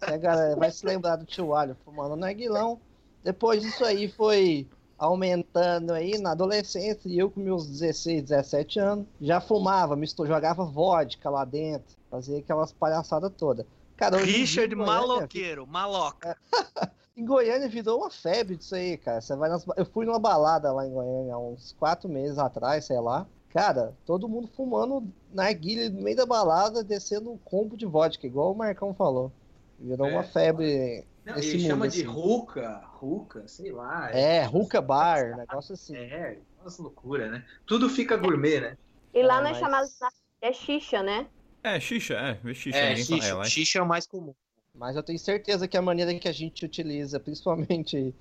a 0.00 0.16
galera 0.16 0.56
vai 0.56 0.70
se 0.70 0.84
lembrar 0.84 1.16
do 1.16 1.24
tio 1.24 1.54
Ali 1.54 1.74
fumando 1.84 2.16
narguilão. 2.16 2.80
Depois 3.22 3.62
disso 3.62 3.84
aí 3.84 4.08
foi 4.08 4.66
aumentando 4.98 5.92
aí 5.92 6.18
na 6.18 6.32
adolescência, 6.32 7.08
e 7.08 7.18
eu 7.18 7.30
com 7.30 7.40
meus 7.40 7.66
16, 7.66 8.22
17 8.22 8.78
anos, 8.78 9.06
já 9.18 9.40
fumava, 9.40 9.98
jogava 10.26 10.62
vodka 10.64 11.30
lá 11.30 11.42
dentro, 11.44 11.96
fazia 12.10 12.38
aquelas 12.38 12.70
palhaçadas 12.70 13.32
todas. 13.36 13.64
Cara, 13.96 14.18
dia, 14.18 14.26
Richard 14.26 14.74
em 14.74 14.76
Goiânia, 14.76 15.00
Maloqueiro, 15.00 15.66
maloca. 15.66 16.36
Em 17.16 17.24
Goiânia 17.24 17.68
virou 17.68 17.98
uma 17.98 18.10
febre 18.10 18.56
disso 18.56 18.74
aí, 18.74 18.96
cara. 18.96 19.20
Você 19.20 19.34
vai 19.36 19.48
nas... 19.50 19.64
Eu 19.76 19.84
fui 19.84 20.06
numa 20.06 20.18
balada 20.18 20.72
lá 20.72 20.86
em 20.86 20.90
Goiânia 20.92 21.34
há 21.34 21.38
uns 21.38 21.72
quatro 21.78 22.08
meses 22.08 22.38
atrás, 22.38 22.84
sei 22.84 22.98
lá. 23.00 23.26
Cara, 23.50 23.92
todo 24.06 24.28
mundo 24.28 24.48
fumando 24.48 25.06
narguilha 25.32 25.90
no 25.90 26.00
meio 26.02 26.16
da 26.16 26.24
balada, 26.24 26.84
descendo 26.84 27.32
um 27.32 27.36
combo 27.38 27.76
de 27.76 27.84
vodka, 27.84 28.26
igual 28.26 28.52
o 28.52 28.56
Marcão 28.56 28.94
falou. 28.94 29.32
Virou 29.78 30.06
É. 30.06 30.12
uma 30.12 30.22
febre 30.22 31.04
Não, 31.24 31.36
ele 31.36 31.56
mundo, 31.58 31.66
chama 31.66 31.88
de 31.88 32.02
assim. 32.02 32.10
ruca, 32.10 32.78
ruca, 32.94 33.48
sei 33.48 33.72
lá. 33.72 34.10
É, 34.12 34.46
hookah 34.48 34.80
bar, 34.80 35.36
negócio 35.36 35.74
assim. 35.74 35.96
É, 35.96 36.38
nossa 36.62 36.80
loucura, 36.80 37.28
né? 37.28 37.44
Tudo 37.66 37.88
fica 37.88 38.16
gourmet, 38.16 38.60
né? 38.60 38.78
E 39.12 39.22
lá 39.22 39.38
É, 39.40 39.42
nas 39.42 39.50
mas- 39.52 39.58
chamadas 39.60 39.98
é 40.40 40.52
xixa, 40.52 41.02
né? 41.02 41.26
É, 41.64 41.78
xixa, 41.80 42.14
é. 42.14 42.54
Xixa. 42.54 42.78
É, 42.78 42.82
fala- 42.94 42.96
xixa, 43.20 43.34
lá- 43.34 43.44
xixa 43.44 43.78
é 43.80 43.82
o 43.82 43.86
mais 43.86 44.06
comum. 44.06 44.34
Mas 44.80 44.96
eu 44.96 45.02
tenho 45.02 45.18
certeza 45.18 45.68
que 45.68 45.76
a 45.76 45.82
maneira 45.82 46.18
que 46.18 46.26
a 46.26 46.32
gente 46.32 46.64
utiliza, 46.64 47.20
principalmente 47.20 48.14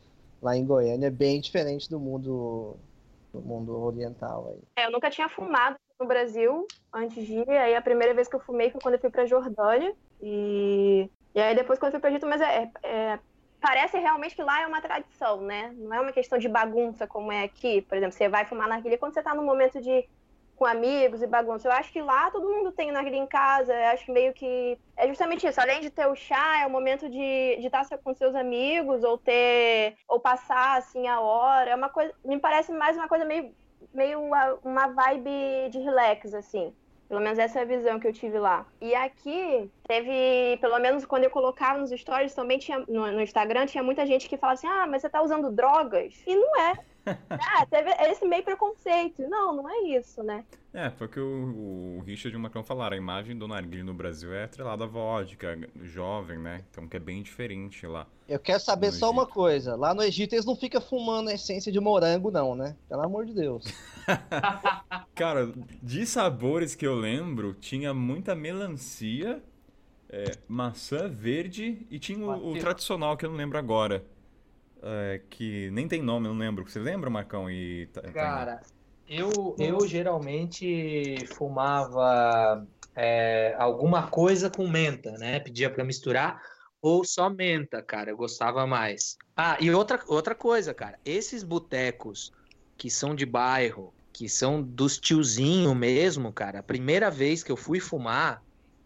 lá 0.44 0.58
em 0.58 0.66
Goiânia, 0.66 1.08
é 1.08 1.10
bem 1.10 1.40
diferente 1.40 1.90
do 1.90 1.98
mundo 1.98 2.76
do 3.34 3.40
mundo 3.40 3.80
oriental 3.80 4.50
aí. 4.50 4.60
É, 4.76 4.86
eu 4.86 4.92
nunca 4.92 5.10
tinha 5.10 5.30
fumado 5.30 5.78
no 5.98 6.06
Brasil 6.06 6.68
antes 6.94 7.26
de 7.26 7.40
ir. 7.40 7.50
Aí 7.50 7.76
a 7.76 7.82
primeira 7.82 8.14
vez 8.14 8.28
que 8.28 8.36
eu 8.36 8.42
fumei 8.42 8.70
foi 8.72 8.82
quando 8.82 8.96
eu 8.96 9.00
fui 9.00 9.10
pra 9.10 9.26
Jordânia. 9.26 9.96
E, 10.22 11.10
e 11.34 11.40
aí 11.40 11.56
depois 11.56 11.80
quando 11.80 11.94
eu 11.94 11.94
fui 11.94 12.02
pra 12.02 12.10
Egito, 12.10 12.28
mas 12.28 12.42
é, 12.42 12.70
é- 12.84 13.20
parece 13.62 13.98
realmente 13.98 14.36
que 14.36 14.44
lá 14.44 14.62
é 14.62 14.68
uma 14.68 14.82
tradição, 14.82 15.40
né? 15.42 15.72
Não 15.78 15.94
é 15.94 16.02
uma 16.02 16.12
questão 16.12 16.38
de 16.38 16.50
bagunça 16.50 17.08
como 17.08 17.32
é 17.32 17.44
aqui. 17.44 17.84
Por 17.84 17.96
exemplo, 17.98 18.18
você 18.18 18.28
vai 18.28 18.46
fumar 18.46 18.68
narguilha 18.68 18.98
quando 18.98 19.14
você 19.14 19.24
tá 19.24 19.34
no 19.34 19.46
momento 19.46 19.80
de 19.82 20.06
com 20.60 20.66
amigos 20.66 21.22
e 21.22 21.28
bagunça. 21.28 21.70
Eu 21.70 21.72
acho 21.72 21.90
que 21.92 22.02
lá 22.02 22.30
todo 22.30 22.50
mundo 22.50 22.74
tem 22.74 22.92
narguilha 22.92 23.16
em 23.16 23.26
casa. 23.26 23.74
Eu 23.74 23.88
acho 23.88 24.06
que 24.06 24.12
meio 24.12 24.34
que 24.34 24.78
é 24.98 25.08
justamente 25.08 25.48
isso. 25.48 25.62
Além 25.62 25.80
de 25.80 25.90
ter 25.90 26.06
o 26.06 26.16
chá, 26.16 26.60
é 26.62 26.68
o 26.68 26.70
momento 26.70 27.10
de 27.10 27.58
de 27.60 27.66
estar 27.66 27.88
com 28.04 28.14
seus 28.14 28.36
amigos 28.36 29.04
ou 29.04 29.18
ter 29.18 29.96
ou 30.08 30.20
passar 30.20 30.78
assim 30.78 31.08
a 31.08 31.22
hora. 31.22 31.72
É 31.72 31.76
uma 31.76 31.90
coisa, 31.90 32.14
me 32.26 32.38
parece 32.38 32.74
mais 32.74 32.98
uma 32.98 33.08
coisa 33.08 33.24
meio 33.24 33.56
meio 33.94 34.20
uma, 34.22 34.60
uma 34.64 34.88
vibe 34.88 35.70
de 35.72 35.80
relax, 35.80 36.34
assim. 36.34 36.74
Pelo 37.08 37.22
menos 37.22 37.40
essa 37.40 37.60
é 37.60 37.62
a 37.64 37.66
visão 37.66 38.00
que 38.00 38.08
eu 38.08 38.14
tive 38.14 38.38
lá. 38.38 38.68
E 38.80 38.94
aqui 38.94 39.72
teve, 39.88 40.58
pelo 40.62 40.78
menos 40.78 41.06
quando 41.06 41.24
eu 41.24 41.32
colocava 41.32 41.80
nos 41.80 41.90
stories, 41.90 42.36
também 42.36 42.60
tinha 42.60 42.80
no, 42.88 43.12
no 43.12 43.22
Instagram, 43.22 43.66
tinha 43.66 43.84
muita 43.84 44.06
gente 44.06 44.30
que 44.30 44.38
falava 44.38 44.60
assim: 44.60 44.68
ah, 44.68 44.86
mas 44.86 45.02
você 45.02 45.10
tá 45.10 45.22
usando 45.22 45.50
drogas? 45.52 46.22
E 46.28 46.36
não 46.36 46.60
é. 46.62 46.74
Ah, 47.30 47.66
teve 47.66 47.90
esse 48.12 48.26
meio 48.26 48.44
preconceito. 48.44 49.22
Não, 49.28 49.56
não 49.56 49.70
é 49.70 49.98
isso, 49.98 50.22
né? 50.24 50.44
É, 50.74 50.90
foi 50.92 51.08
o 51.08 51.10
que 51.10 51.20
o, 51.20 51.98
o 51.98 52.04
Richard 52.06 52.34
e 52.34 52.38
o 52.38 52.40
Macron 52.40 52.64
falaram. 52.64 52.94
A 52.94 52.98
imagem 52.98 53.38
do 53.38 53.48
narguilho 53.48 53.84
no 53.84 53.94
Brasil 53.94 54.34
é 54.34 54.44
atrelada 54.44 54.84
à 54.84 54.88
vodka, 54.88 55.58
jovem, 55.82 56.38
né? 56.38 56.64
Então 56.70 56.88
que 56.88 56.98
é 56.98 57.00
bem 57.00 57.24
diferente 57.24 57.88
lá. 57.88 58.08
Eu 58.28 58.40
quero 58.40 58.60
saber 58.60 58.92
só 58.92 59.10
uma 59.10 59.26
coisa. 59.26 59.76
Lá 59.76 59.94
no 59.94 60.04
Egito 60.04 60.34
eles 60.34 60.46
não 60.46 60.56
ficam 60.56 60.80
fumando 60.80 61.32
essência 61.32 61.72
de 61.72 61.80
morango, 61.80 62.30
não, 62.30 62.56
né? 62.56 62.76
Pelo 62.88 63.02
amor 63.02 63.26
de 63.26 63.34
Deus. 63.34 63.66
Cara, 65.16 65.52
de 65.82 66.06
sabores 66.06 66.76
que 66.76 66.86
eu 66.86 66.94
lembro, 66.94 67.54
tinha 67.54 67.94
muita 67.94 68.36
melancia, 68.36 69.42
é, 70.08 70.32
maçã 70.48 71.10
verde 71.10 71.86
e 71.90 71.98
tinha 71.98 72.24
o, 72.26 72.52
o 72.52 72.60
tradicional 72.60 73.18
que 73.18 73.26
eu 73.26 73.30
não 73.32 73.38
lembro 73.38 73.58
agora. 73.58 74.04
É, 74.82 75.22
que 75.30 75.70
nem 75.72 75.88
tem 75.88 76.02
nome, 76.02 76.28
não 76.28 76.38
lembro. 76.38 76.68
Você 76.68 76.80
lembra, 76.80 77.10
Marcão? 77.10 77.50
E, 77.50 77.88
Ta- 77.88 78.02
Tainá? 78.02 78.14
Cara, 78.14 78.62
eu, 79.08 79.56
eu 79.60 79.86
geralmente 79.88 81.26
fumava 81.28 82.66
é, 82.96 83.56
alguma 83.58 84.10
coisa 84.10 84.50
com 84.50 84.68
menta, 84.68 85.12
né? 85.18 85.40
Pedia 85.40 85.70
pra 85.70 85.84
misturar, 85.84 86.42
ou 86.82 87.04
só 87.04 87.30
menta, 87.30 87.82
cara, 87.82 88.12
eu 88.12 88.18
gostava 88.18 88.66
mais. 88.66 89.18
Ah, 89.36 89.58
e 89.60 89.72
outra, 89.72 90.04
outra 90.08 90.36
coisa, 90.36 90.74
cara, 90.74 90.98
esses 91.06 91.44
botecos 91.44 92.32
que 92.78 92.90
são 92.90 93.16
de 93.16 93.26
bairro, 93.26 93.94
que 94.14 94.30
são 94.30 94.62
dos 94.62 94.98
tiozinho 94.98 95.74
mesmo, 95.76 96.32
cara, 96.34 96.60
a 96.60 96.64
primeira 96.64 97.10
vez 97.10 97.44
que 97.44 97.52
eu 97.52 97.58
fui 97.58 97.80
fumar, 97.80 98.42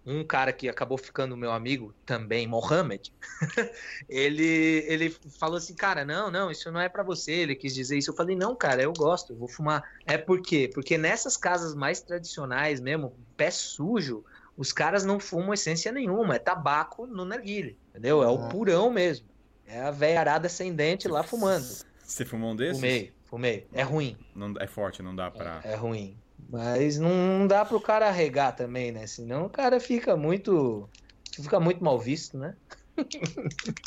um 0.06 0.24
cara 0.24 0.52
que 0.52 0.68
acabou 0.68 0.98
ficando 0.98 1.38
meu 1.38 1.52
amigo 1.52 1.94
também, 2.06 2.46
Mohamed, 2.48 3.14
ele, 4.10 4.84
ele 4.88 5.10
falou 5.40 5.58
assim, 5.58 5.74
cara, 5.76 6.04
não, 6.04 6.30
não, 6.30 6.52
isso 6.52 6.72
não 6.72 6.80
é 6.80 6.90
pra 6.90 7.04
você, 7.04 7.32
ele 7.32 7.56
quis 7.56 7.74
dizer 7.74 7.98
isso. 7.98 8.12
Eu 8.12 8.16
falei, 8.16 8.36
não, 8.36 8.56
cara, 8.56 8.82
eu 8.82 8.94
gosto, 8.94 9.34
eu 9.34 9.38
vou 9.38 9.48
fumar. 9.48 9.84
É 10.06 10.18
por 10.18 10.42
quê? 10.42 10.70
Porque 10.74 10.98
nessas 10.98 11.38
casas 11.38 11.74
mais 11.74 12.02
tradicionais 12.02 12.80
mesmo, 12.80 13.16
pé 13.38 13.50
sujo, 13.50 14.24
os 14.58 14.72
caras 14.72 15.04
não 15.06 15.20
fumam 15.20 15.54
essência 15.54 15.92
nenhuma, 15.92 16.36
é 16.36 16.40
tabaco 16.40 17.08
no 17.08 17.26
narguile, 17.26 17.78
entendeu? 17.90 18.22
É 18.22 18.28
o 18.28 18.46
Ah. 18.46 18.50
purão 18.50 18.90
mesmo. 18.92 19.28
É 19.66 19.82
a 19.82 19.92
velha 19.92 20.20
arada 20.20 20.50
sem 20.50 20.74
dente 20.76 21.08
lá 21.08 21.24
fumando. 21.24 21.66
Você 22.04 22.26
fumou 22.26 22.52
um 22.52 22.56
desses? 22.56 22.76
Fumei, 22.76 23.14
fumei. 23.24 23.68
É 23.74 23.82
ruim, 23.82 24.18
Não, 24.36 24.54
é 24.60 24.68
forte, 24.68 25.02
não 25.02 25.16
dá 25.16 25.32
pra. 25.32 25.62
é 25.64 25.74
ruim. 25.76 26.18
Mas 26.54 27.00
não 27.00 27.48
dá 27.48 27.66
pro 27.66 27.82
cara 27.82 28.12
regar 28.12 28.56
também, 28.56 28.92
né? 28.92 29.08
Senão 29.08 29.48
o 29.48 29.50
cara 29.50 29.80
fica 29.80 30.16
muito. 30.16 30.88
Fica 31.32 31.60
muito 31.60 31.84
mal 31.84 31.98
visto, 31.98 32.38
né? 32.38 32.56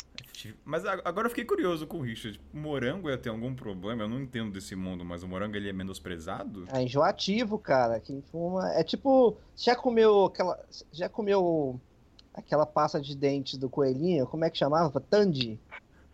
Mas 0.63 0.85
agora 0.85 1.25
eu 1.25 1.29
fiquei 1.29 1.43
curioso 1.43 1.87
com 1.87 1.97
o 1.97 2.01
Richard. 2.01 2.39
O 2.53 2.57
morango 2.57 3.09
ia 3.09 3.17
ter 3.17 3.29
algum 3.29 3.55
problema? 3.55 4.03
Eu 4.03 4.07
não 4.07 4.21
entendo 4.21 4.51
desse 4.51 4.75
mundo, 4.75 5.03
mas 5.03 5.23
o 5.23 5.27
morango 5.27 5.55
ele 5.55 5.67
é 5.67 5.73
menosprezado? 5.73 6.65
É 6.71 6.81
enjoativo, 6.81 7.57
cara. 7.57 7.99
Quem 7.99 8.21
fuma. 8.21 8.71
É 8.73 8.83
tipo. 8.83 9.35
Já 9.55 9.75
comeu 9.75 10.25
aquela. 10.25 10.59
Já 10.91 11.09
comeu 11.09 11.79
aquela 12.33 12.65
pasta 12.65 13.01
de 13.01 13.15
dente 13.15 13.57
do 13.57 13.67
coelhinho? 13.67 14.27
Como 14.27 14.45
é 14.45 14.49
que 14.49 14.57
chamava? 14.57 15.01
Tandy? 15.01 15.59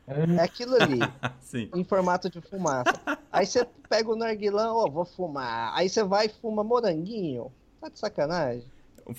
É 0.07 0.41
aquilo 0.43 0.75
ali, 0.75 0.99
Sim. 1.39 1.69
em 1.73 1.83
formato 1.83 2.29
de 2.29 2.41
fumaça. 2.41 2.91
Aí 3.31 3.45
você 3.45 3.65
pega 3.89 4.11
o 4.11 4.15
narguilão, 4.15 4.75
ó, 4.75 4.89
vou 4.89 5.05
fumar. 5.05 5.71
Aí 5.75 5.87
você 5.87 6.03
vai 6.03 6.25
e 6.25 6.29
fuma 6.29 6.63
moranguinho. 6.63 7.51
Tá 7.79 7.87
de 7.89 7.97
sacanagem? 7.99 8.65
O, 9.05 9.13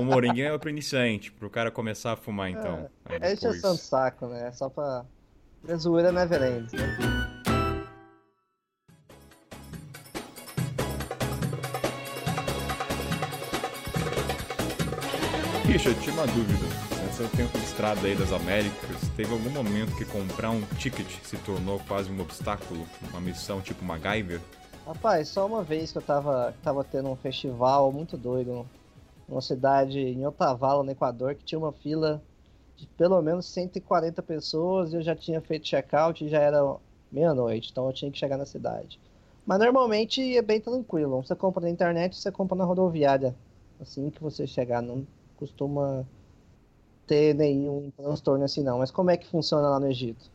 o 0.00 0.04
moranguinho 0.04 0.52
é 0.52 0.58
pro 0.58 0.70
iniciante, 0.70 1.30
pro 1.32 1.48
cara 1.48 1.70
começar 1.70 2.12
a 2.12 2.16
fumar 2.16 2.50
então. 2.50 2.88
É 3.06 3.18
depois- 3.18 3.32
encheção 3.44 3.74
de 3.74 3.80
saco, 3.80 4.26
né? 4.26 4.50
Só 4.52 4.68
pra. 4.68 5.04
A 5.68 5.76
zoeira 5.76 6.10
never 6.12 6.42
ends, 6.42 6.72
né? 6.72 6.82
Richard, 15.74 16.00
tinha 16.02 16.14
uma 16.14 16.26
dúvida. 16.28 16.66
Nessa 17.02 17.28
tempo 17.36 17.58
de 17.58 17.64
estrada 17.64 18.06
aí 18.06 18.14
das 18.14 18.30
Américas, 18.30 19.08
teve 19.16 19.32
algum 19.32 19.50
momento 19.50 19.96
que 19.96 20.04
comprar 20.04 20.52
um 20.52 20.60
ticket 20.78 21.08
se 21.24 21.36
tornou 21.38 21.80
quase 21.88 22.12
um 22.12 22.20
obstáculo? 22.20 22.86
Uma 23.10 23.20
missão 23.20 23.60
tipo 23.60 23.84
MacGyver? 23.84 24.40
Rapaz, 24.86 25.30
só 25.30 25.44
uma 25.44 25.64
vez 25.64 25.90
que 25.90 25.98
eu 25.98 26.02
tava, 26.02 26.54
tava 26.62 26.84
tendo 26.84 27.10
um 27.10 27.16
festival 27.16 27.90
muito 27.90 28.16
doido, 28.16 28.64
numa 29.28 29.40
cidade 29.40 29.98
em 29.98 30.24
Otavalo, 30.24 30.84
no 30.84 30.92
Equador, 30.92 31.34
que 31.34 31.42
tinha 31.42 31.58
uma 31.58 31.72
fila 31.72 32.22
de 32.76 32.86
pelo 32.96 33.20
menos 33.20 33.44
140 33.46 34.22
pessoas 34.22 34.92
e 34.92 34.96
eu 34.96 35.02
já 35.02 35.16
tinha 35.16 35.40
feito 35.40 35.64
check-out 35.64 36.24
e 36.24 36.28
já 36.28 36.38
era 36.38 36.76
meia-noite, 37.10 37.70
então 37.72 37.88
eu 37.88 37.92
tinha 37.92 38.12
que 38.12 38.18
chegar 38.18 38.36
na 38.36 38.46
cidade. 38.46 39.00
Mas 39.44 39.58
normalmente 39.58 40.36
é 40.36 40.40
bem 40.40 40.60
tranquilo, 40.60 41.20
você 41.20 41.34
compra 41.34 41.62
na 41.62 41.70
internet, 41.70 42.14
você 42.14 42.30
compra 42.30 42.56
na 42.56 42.64
rodoviária. 42.64 43.34
Assim 43.80 44.08
que 44.08 44.22
você 44.22 44.46
chegar, 44.46 44.80
não 44.80 45.04
costuma 45.44 46.06
ter 47.06 47.34
nenhum 47.34 47.90
transtorno 47.90 48.44
assim 48.44 48.62
não. 48.62 48.78
Mas 48.78 48.90
como 48.90 49.10
é 49.10 49.16
que 49.16 49.26
funciona 49.28 49.68
lá 49.68 49.78
no 49.78 49.88
Egito? 49.88 50.30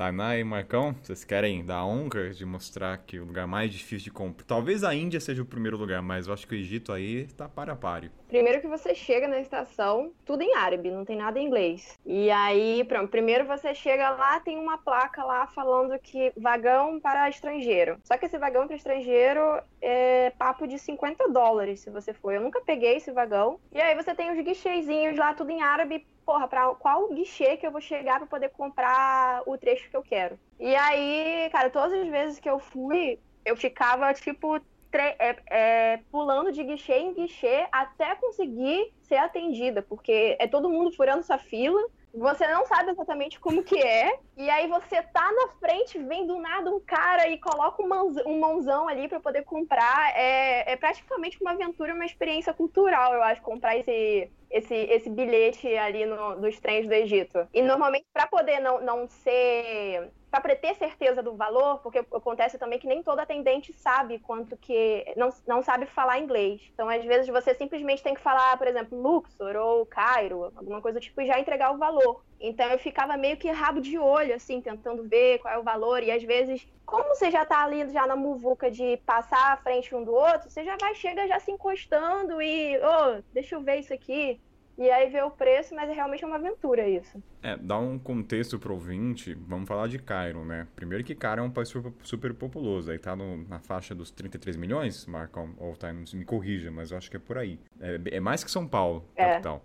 Tainá 0.00 0.34
e 0.34 0.42
Marcão, 0.42 0.96
vocês 1.02 1.24
querem 1.24 1.62
dar 1.62 1.80
a 1.80 1.86
honra 1.86 2.30
de 2.30 2.46
mostrar 2.46 2.96
que 2.96 3.18
o 3.18 3.24
lugar 3.26 3.46
mais 3.46 3.70
difícil 3.70 4.04
de 4.04 4.10
comprar. 4.10 4.46
Talvez 4.46 4.82
a 4.82 4.94
Índia 4.94 5.20
seja 5.20 5.42
o 5.42 5.44
primeiro 5.44 5.76
lugar, 5.76 6.00
mas 6.00 6.26
eu 6.26 6.32
acho 6.32 6.48
que 6.48 6.54
o 6.54 6.58
Egito 6.58 6.90
aí 6.90 7.26
tá 7.36 7.46
para 7.46 7.76
páreo. 7.76 8.10
Primeiro 8.26 8.62
que 8.62 8.66
você 8.66 8.94
chega 8.94 9.28
na 9.28 9.40
estação, 9.40 10.10
tudo 10.24 10.42
em 10.42 10.54
árabe, 10.54 10.90
não 10.90 11.04
tem 11.04 11.18
nada 11.18 11.38
em 11.38 11.44
inglês. 11.44 11.98
E 12.06 12.30
aí, 12.30 12.82
pronto, 12.84 13.10
primeiro 13.10 13.44
você 13.44 13.74
chega 13.74 14.08
lá, 14.08 14.40
tem 14.40 14.56
uma 14.56 14.78
placa 14.78 15.22
lá 15.22 15.46
falando 15.48 15.98
que 15.98 16.32
vagão 16.34 16.98
para 16.98 17.28
estrangeiro. 17.28 17.98
Só 18.02 18.16
que 18.16 18.24
esse 18.24 18.38
vagão 18.38 18.66
para 18.66 18.76
estrangeiro 18.76 19.60
é 19.82 20.30
papo 20.30 20.66
de 20.66 20.78
50 20.78 21.28
dólares, 21.28 21.80
se 21.80 21.90
você 21.90 22.14
for. 22.14 22.32
Eu 22.32 22.40
nunca 22.40 22.62
peguei 22.62 22.96
esse 22.96 23.12
vagão. 23.12 23.60
E 23.70 23.78
aí 23.78 23.94
você 23.94 24.14
tem 24.14 24.30
os 24.30 24.42
guichezinhos 24.42 25.18
lá, 25.18 25.34
tudo 25.34 25.50
em 25.50 25.60
árabe. 25.60 26.06
Porra, 26.30 26.46
pra 26.46 26.72
qual 26.76 27.08
guichê 27.12 27.56
que 27.56 27.66
eu 27.66 27.72
vou 27.72 27.80
chegar 27.80 28.20
para 28.20 28.28
poder 28.28 28.50
comprar 28.50 29.42
o 29.48 29.58
trecho 29.58 29.90
que 29.90 29.96
eu 29.96 30.02
quero? 30.04 30.38
E 30.60 30.76
aí, 30.76 31.50
cara, 31.50 31.68
todas 31.70 31.92
as 31.92 32.06
vezes 32.06 32.38
que 32.38 32.48
eu 32.48 32.60
fui, 32.60 33.18
eu 33.44 33.56
ficava, 33.56 34.14
tipo, 34.14 34.54
é, 34.94 35.36
é, 35.50 35.96
pulando 36.08 36.52
de 36.52 36.62
guichê 36.62 36.98
em 36.98 37.14
guichê 37.14 37.66
até 37.72 38.14
conseguir 38.14 38.94
ser 39.00 39.16
atendida, 39.16 39.82
porque 39.82 40.36
é 40.38 40.46
todo 40.46 40.70
mundo 40.70 40.94
furando 40.94 41.24
sua 41.24 41.36
fila. 41.36 41.80
Você 42.12 42.46
não 42.48 42.66
sabe 42.66 42.90
exatamente 42.90 43.38
como 43.38 43.62
que 43.62 43.78
é, 43.78 44.18
e 44.36 44.50
aí 44.50 44.66
você 44.66 45.02
tá 45.02 45.30
na 45.32 45.48
frente, 45.60 45.98
vem 45.98 46.26
do 46.26 46.38
nada 46.38 46.70
um 46.70 46.80
cara 46.80 47.28
e 47.28 47.38
coloca 47.38 47.82
um, 47.82 48.40
mãozão, 48.40 48.88
ali 48.88 49.08
para 49.08 49.20
poder 49.20 49.44
comprar. 49.44 50.12
É, 50.16 50.72
é 50.72 50.76
praticamente 50.76 51.38
uma 51.40 51.52
aventura, 51.52 51.94
uma 51.94 52.04
experiência 52.04 52.52
cultural, 52.52 53.14
eu 53.14 53.22
acho, 53.22 53.42
comprar 53.42 53.76
esse, 53.76 54.30
esse, 54.50 54.74
esse 54.74 55.10
bilhete 55.10 55.68
ali 55.76 56.04
no, 56.04 56.36
dos 56.40 56.58
trens 56.58 56.86
do 56.86 56.92
Egito. 56.92 57.46
E 57.54 57.62
normalmente, 57.62 58.06
para 58.12 58.26
poder 58.26 58.60
não, 58.60 58.80
não 58.80 59.06
ser 59.06 60.10
para 60.38 60.54
ter 60.54 60.76
certeza 60.76 61.22
do 61.22 61.34
valor, 61.34 61.78
porque 61.78 61.98
acontece 61.98 62.58
também 62.58 62.78
que 62.78 62.86
nem 62.86 63.02
todo 63.02 63.18
atendente 63.18 63.72
sabe 63.72 64.18
quanto 64.20 64.56
que. 64.56 65.04
Não, 65.16 65.30
não 65.46 65.62
sabe 65.62 65.86
falar 65.86 66.20
inglês. 66.20 66.60
Então, 66.72 66.88
às 66.88 67.04
vezes, 67.04 67.26
você 67.28 67.54
simplesmente 67.54 68.02
tem 68.02 68.14
que 68.14 68.20
falar, 68.20 68.56
por 68.56 68.68
exemplo, 68.68 69.00
Luxor 69.00 69.56
ou 69.56 69.84
Cairo, 69.86 70.44
alguma 70.54 70.80
coisa 70.80 71.00
do 71.00 71.02
tipo, 71.02 71.20
e 71.20 71.26
já 71.26 71.40
entregar 71.40 71.72
o 71.72 71.78
valor. 71.78 72.22
Então, 72.38 72.66
eu 72.70 72.78
ficava 72.78 73.16
meio 73.16 73.36
que 73.36 73.50
rabo 73.50 73.80
de 73.80 73.98
olho, 73.98 74.34
assim, 74.34 74.60
tentando 74.60 75.02
ver 75.08 75.40
qual 75.40 75.52
é 75.52 75.58
o 75.58 75.64
valor. 75.64 76.02
E 76.02 76.10
às 76.10 76.22
vezes, 76.22 76.66
como 76.86 77.08
você 77.08 77.30
já 77.30 77.44
tá 77.44 77.64
ali 77.64 77.88
já 77.90 78.06
na 78.06 78.16
muvuca 78.16 78.70
de 78.70 78.96
passar 78.98 79.52
à 79.52 79.56
frente 79.56 79.94
um 79.94 80.04
do 80.04 80.12
outro, 80.12 80.48
você 80.48 80.64
já 80.64 80.76
vai, 80.80 80.94
chega 80.94 81.26
já 81.26 81.40
se 81.40 81.50
encostando 81.50 82.40
e, 82.40 82.78
ô, 82.78 82.82
oh, 83.18 83.22
deixa 83.32 83.56
eu 83.56 83.62
ver 83.62 83.80
isso 83.80 83.92
aqui. 83.92 84.40
E 84.80 84.90
aí 84.90 85.10
vê 85.10 85.20
o 85.20 85.30
preço, 85.30 85.74
mas 85.74 85.90
é 85.90 85.92
realmente 85.92 86.24
uma 86.24 86.36
aventura 86.36 86.88
isso. 86.88 87.22
É, 87.42 87.54
dá 87.54 87.78
um 87.78 87.98
contexto 87.98 88.58
pro 88.58 88.72
ouvinte, 88.72 89.34
vamos 89.34 89.68
falar 89.68 89.88
de 89.88 89.98
Cairo, 89.98 90.42
né? 90.42 90.66
Primeiro 90.74 91.04
que 91.04 91.14
Cairo 91.14 91.42
é 91.42 91.44
um 91.44 91.50
país 91.50 91.68
super, 91.68 91.92
super 92.02 92.32
populoso, 92.32 92.90
aí 92.90 92.98
tá 92.98 93.14
no, 93.14 93.46
na 93.46 93.60
faixa 93.60 93.94
dos 93.94 94.10
33 94.10 94.56
milhões, 94.56 95.04
Marcão, 95.04 95.50
ou 95.58 95.76
tá, 95.76 95.92
me 95.92 96.24
corrija, 96.24 96.70
mas 96.70 96.92
eu 96.92 96.96
acho 96.96 97.10
que 97.10 97.18
é 97.18 97.20
por 97.20 97.36
aí. 97.36 97.60
É, 97.78 98.00
é 98.16 98.20
mais 98.20 98.42
que 98.42 98.50
São 98.50 98.66
Paulo, 98.66 99.04
é. 99.14 99.32
capital. 99.32 99.62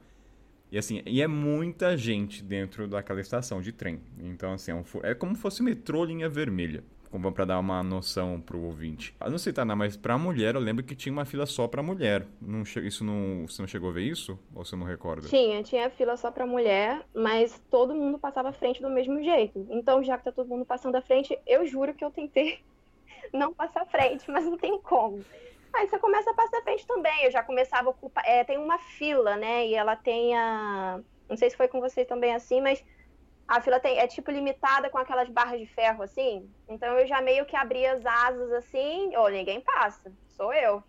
E 0.69 0.77
assim, 0.77 1.01
e 1.05 1.21
é 1.21 1.27
muita 1.27 1.95
gente 1.95 2.43
dentro 2.43 2.85
daquela 2.85 3.21
estação 3.21 3.61
de 3.61 3.71
trem. 3.71 4.01
Então, 4.19 4.51
assim, 4.51 4.71
é, 4.71 4.75
um, 4.75 4.83
é 5.01 5.15
como 5.15 5.33
se 5.33 5.41
fosse 5.41 5.63
metrô 5.63 6.03
linha 6.03 6.27
vermelha 6.27 6.83
como 7.15 7.31
para 7.31 7.45
dar 7.45 7.59
uma 7.59 7.81
noção 7.81 8.41
pro 8.41 8.61
ouvinte. 8.61 9.15
Eu 9.21 9.31
não 9.31 9.37
sei, 9.37 9.53
tá, 9.53 9.63
mas 9.63 9.95
pra 9.95 10.17
mulher 10.17 10.55
eu 10.55 10.59
lembro 10.59 10.83
que 10.83 10.93
tinha 10.93 11.13
uma 11.13 11.23
fila 11.23 11.45
só 11.45 11.65
pra 11.65 11.81
mulher. 11.81 12.27
Não, 12.41 12.63
isso 12.63 13.05
não, 13.05 13.47
você 13.47 13.61
não 13.61 13.67
chegou 13.67 13.89
a 13.89 13.93
ver 13.93 14.01
isso? 14.01 14.37
Ou 14.53 14.65
você 14.65 14.75
não 14.75 14.85
recorda? 14.85 15.25
Tinha, 15.29 15.63
tinha 15.63 15.89
fila 15.89 16.17
só 16.17 16.29
pra 16.29 16.45
mulher, 16.45 17.05
mas 17.13 17.57
todo 17.71 17.95
mundo 17.95 18.19
passava 18.19 18.49
à 18.49 18.51
frente 18.51 18.81
do 18.81 18.89
mesmo 18.89 19.23
jeito. 19.23 19.65
Então, 19.69 20.03
já 20.03 20.17
que 20.17 20.25
tá 20.25 20.31
todo 20.33 20.49
mundo 20.49 20.65
passando 20.65 20.95
à 20.95 21.01
frente, 21.01 21.39
eu 21.47 21.65
juro 21.65 21.93
que 21.93 22.03
eu 22.03 22.11
tentei 22.11 22.59
não 23.31 23.53
passar 23.53 23.83
à 23.83 23.85
frente, 23.85 24.29
mas 24.29 24.43
não 24.43 24.57
tem 24.57 24.77
como. 24.81 25.23
Aí 25.73 25.87
você 25.87 25.97
começa 25.97 26.29
a 26.31 26.33
passar 26.33 26.57
à 26.57 26.63
frente 26.63 26.85
também. 26.85 27.23
Eu 27.23 27.31
já 27.31 27.41
começava 27.43 27.87
a 27.87 27.91
ocupar. 27.91 28.25
É, 28.27 28.43
tem 28.43 28.57
uma 28.57 28.77
fila, 28.77 29.37
né? 29.37 29.65
E 29.67 29.73
ela 29.73 29.95
tem 29.95 30.35
a. 30.35 30.99
Não 31.29 31.37
sei 31.37 31.49
se 31.49 31.55
foi 31.55 31.69
com 31.69 31.79
vocês 31.79 32.05
também 32.07 32.35
assim, 32.35 32.59
mas 32.59 32.83
a 33.47 33.61
fila 33.61 33.79
tem, 33.79 33.99
é 33.99 34.07
tipo 34.07 34.31
limitada 34.31 34.89
com 34.89 34.97
aquelas 34.97 35.29
barras 35.29 35.59
de 35.59 35.67
ferro 35.67 36.03
assim. 36.03 36.49
Então 36.67 36.97
eu 36.97 37.07
já 37.07 37.21
meio 37.21 37.45
que 37.45 37.55
abria 37.55 37.93
as 37.93 38.05
asas 38.05 38.51
assim, 38.51 39.15
ou 39.15 39.25
oh, 39.25 39.29
ninguém 39.29 39.61
passa, 39.61 40.11
sou 40.29 40.53
eu. 40.53 40.83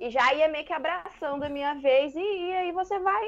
E 0.00 0.10
já 0.10 0.34
ia 0.34 0.48
meio 0.48 0.64
que 0.64 0.72
abraçando 0.72 1.44
a 1.44 1.48
minha 1.48 1.74
vez 1.74 2.12
e, 2.16 2.18
e 2.18 2.52
aí 2.54 2.72
você 2.72 2.98
vai. 2.98 3.22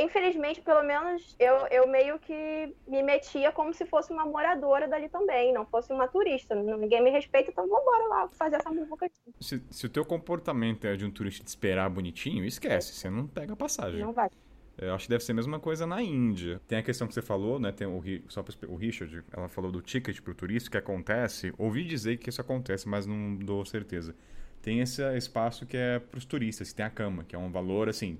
Infelizmente, 0.00 0.60
pelo 0.60 0.84
menos, 0.84 1.34
eu, 1.40 1.66
eu 1.72 1.88
meio 1.88 2.20
que 2.20 2.72
me 2.86 3.02
metia 3.02 3.50
como 3.50 3.74
se 3.74 3.84
fosse 3.84 4.12
uma 4.12 4.24
moradora 4.24 4.86
dali 4.86 5.08
também, 5.08 5.52
não 5.52 5.66
fosse 5.66 5.92
uma 5.92 6.06
turista. 6.06 6.54
Ninguém 6.54 7.02
me 7.02 7.10
respeita, 7.10 7.50
então 7.50 7.66
vambora 7.66 8.06
lá 8.06 8.28
fazer 8.28 8.56
essa 8.56 8.70
muvuca 8.70 9.06
aqui. 9.06 9.34
Se, 9.40 9.60
se 9.68 9.86
o 9.86 9.90
teu 9.90 10.04
comportamento 10.04 10.86
é 10.86 10.94
de 10.94 11.04
um 11.04 11.10
turista 11.10 11.42
de 11.42 11.50
esperar 11.50 11.90
bonitinho, 11.90 12.44
esquece, 12.44 12.92
você 12.92 13.10
não 13.10 13.26
pega 13.26 13.54
a 13.54 13.56
passagem. 13.56 14.00
Não 14.00 14.12
vai. 14.12 14.30
Eu 14.76 14.94
acho 14.94 15.04
que 15.04 15.10
deve 15.10 15.24
ser 15.24 15.32
a 15.32 15.34
mesma 15.34 15.60
coisa 15.60 15.86
na 15.86 16.02
Índia. 16.02 16.60
Tem 16.66 16.78
a 16.78 16.82
questão 16.82 17.06
que 17.06 17.14
você 17.14 17.22
falou, 17.22 17.60
né? 17.60 17.70
Tem 17.70 17.86
o, 17.86 18.02
só 18.28 18.44
o 18.68 18.76
Richard, 18.76 19.22
ela 19.32 19.48
falou 19.48 19.70
do 19.70 19.80
ticket 19.80 20.20
pro 20.20 20.34
turista 20.34 20.70
que 20.70 20.76
acontece. 20.76 21.52
Ouvi 21.56 21.84
dizer 21.84 22.18
que 22.18 22.28
isso 22.28 22.40
acontece, 22.40 22.88
mas 22.88 23.06
não 23.06 23.36
dou 23.36 23.64
certeza. 23.64 24.14
Tem 24.60 24.80
esse 24.80 25.02
espaço 25.16 25.66
que 25.66 25.76
é 25.76 25.98
pros 25.98 26.24
turistas, 26.24 26.70
que 26.70 26.74
tem 26.74 26.86
a 26.86 26.90
cama, 26.90 27.22
que 27.24 27.36
é 27.36 27.38
um 27.38 27.50
valor 27.50 27.88
assim, 27.88 28.18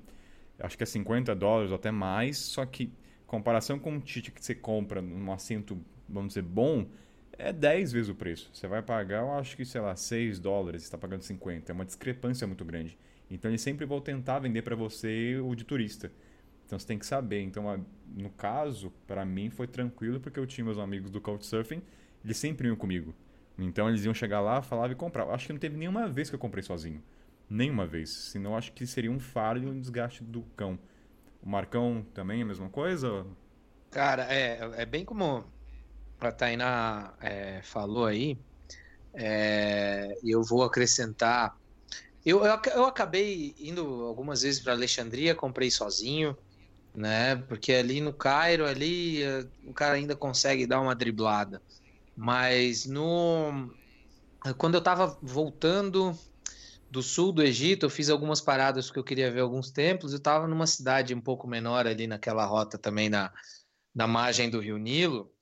acho 0.59 0.77
que 0.77 0.83
é 0.83 0.87
50 0.87 1.35
dólares 1.35 1.71
ou 1.71 1.77
até 1.77 1.91
mais, 1.91 2.39
só 2.39 2.65
que 2.67 2.93
comparação 3.27 3.79
com 3.79 3.93
um 3.93 4.01
ticket 4.01 4.35
que 4.35 4.45
você 4.45 4.55
compra 4.55 5.01
num 5.01 5.33
assento, 5.33 5.79
vamos 6.09 6.29
dizer, 6.29 6.43
bom, 6.43 6.87
é 7.39 7.53
10 7.53 7.93
vezes 7.93 8.09
o 8.09 8.15
preço. 8.15 8.51
Você 8.53 8.69
vai 8.69 8.83
pagar, 8.83 9.23
eu 9.23 9.33
acho 9.33 9.57
que, 9.57 9.65
sei 9.65 9.81
lá, 9.81 9.97
6 9.97 10.39
dólares, 10.39 10.83
está 10.83 10.97
pagando 10.97 11.23
50. 11.23 11.71
É 11.71 11.75
uma 11.75 11.85
discrepância 11.85 12.47
muito 12.47 12.65
grande. 12.65 12.97
Então 13.31 13.51
eles 13.51 13.63
sempre 13.63 13.87
vão 13.87 14.01
tentar 14.01 14.39
vender 14.39 14.63
para 14.63 14.77
você 14.77 15.39
o 15.43 15.55
de 15.55 15.65
turista. 15.65 16.13
Então 16.67 16.79
você 16.79 16.87
tem 16.87 16.99
que 16.99 17.07
saber. 17.07 17.43
Então, 17.43 17.85
no 18.15 18.31
caso, 18.31 18.93
para 19.07 19.25
mim 19.25 19.51
foi 19.51 19.67
tranquilo 19.67 20.21
porque 20.21 20.39
eu 20.39 20.47
tinha 20.47 20.65
meus 20.65 20.79
amigos 20.79 21.11
do 21.11 21.21
Couchsurfing, 21.21 21.83
eles 22.25 22.37
sempre 22.37 22.69
iam 22.69 22.77
comigo. 22.77 23.15
Então 23.59 23.89
eles 23.89 24.05
iam 24.05 24.15
chegar 24.15 24.41
lá, 24.41 24.63
falavam 24.63 24.93
e 24.93 24.95
compravam. 24.95 25.35
Acho 25.35 25.47
que 25.47 25.53
não 25.53 25.61
teve 25.61 25.77
nenhuma 25.77 26.09
vez 26.09 26.29
que 26.29 26.35
eu 26.35 26.41
comprei 26.41 26.63
sozinho. 26.63 27.03
Nenhuma 27.49 27.87
vez. 27.87 28.11
Senão 28.11 28.57
acho 28.57 28.73
que 28.73 28.87
seria 28.87 29.11
um 29.11 29.21
fardo 29.21 29.67
e 29.67 29.71
um 29.71 29.81
desgaste 29.81 30.25
do 30.25 30.43
cão. 30.57 30.79
O 31.43 31.49
Marcão 31.49 32.05
também 32.15 32.41
é 32.41 32.43
a 32.43 32.47
mesma 32.47 32.69
coisa? 32.69 33.27
Cara, 33.91 34.25
é, 34.33 34.59
é 34.77 34.87
bem 34.87 35.05
como 35.05 35.45
a 36.21 36.33
Tainá 36.33 37.15
é, 37.21 37.61
falou 37.63 38.07
aí. 38.07 38.37
É, 39.13 40.19
eu 40.25 40.43
vou 40.43 40.65
acrescentar. 40.65 41.57
Eu, 42.25 42.45
eu, 42.45 42.59
eu 42.75 42.85
acabei 42.87 43.55
indo 43.59 44.05
algumas 44.07 44.43
vezes 44.43 44.61
para 44.61 44.73
Alexandria, 44.73 45.35
comprei 45.35 45.71
sozinho 45.71 46.37
né? 46.95 47.37
Porque 47.37 47.73
ali 47.73 48.01
no 48.01 48.13
Cairo, 48.13 48.67
ali 48.67 49.23
eh, 49.23 49.47
o 49.67 49.73
cara 49.73 49.95
ainda 49.95 50.15
consegue 50.15 50.67
dar 50.67 50.81
uma 50.81 50.95
driblada. 50.95 51.61
Mas 52.17 52.87
no 52.87 53.71
quando 54.59 54.75
eu 54.75 54.79
estava 54.79 55.19
voltando 55.23 56.17
do 56.91 57.03
sul 57.03 57.33
do 57.33 57.43
Egito, 57.43 57.87
eu 57.87 57.91
fiz 57.91 58.11
algumas 58.11 58.41
paradas 58.41 58.87
porque 58.87 58.99
eu 58.99 59.05
queria 59.05 59.31
ver 59.31 59.41
alguns 59.41 59.71
templos. 59.71 60.13
Eu 60.13 60.19
estava 60.19 60.47
numa 60.47 60.67
cidade 60.67 61.15
um 61.15 61.21
pouco 61.21 61.49
menor 61.49 61.87
ali 61.87 62.07
naquela 62.07 62.45
rota 62.45 62.77
também 62.77 63.09
na, 63.09 63.33
na 63.95 64.07
margem 64.07 64.51
do 64.51 64.61
Rio 64.61 64.77
Nilo. 64.77 65.33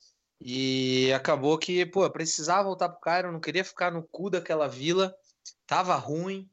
E 0.40 1.12
acabou 1.12 1.58
que, 1.58 1.84
pô, 1.86 2.08
precisava 2.10 2.64
voltar 2.64 2.88
para 2.88 2.98
o 2.98 3.00
Cairo, 3.00 3.32
não 3.32 3.40
queria 3.40 3.64
ficar 3.64 3.92
no 3.92 4.02
cu 4.02 4.30
daquela 4.30 4.68
vila. 4.68 5.14
Tava 5.66 5.94
ruim, 5.96 6.48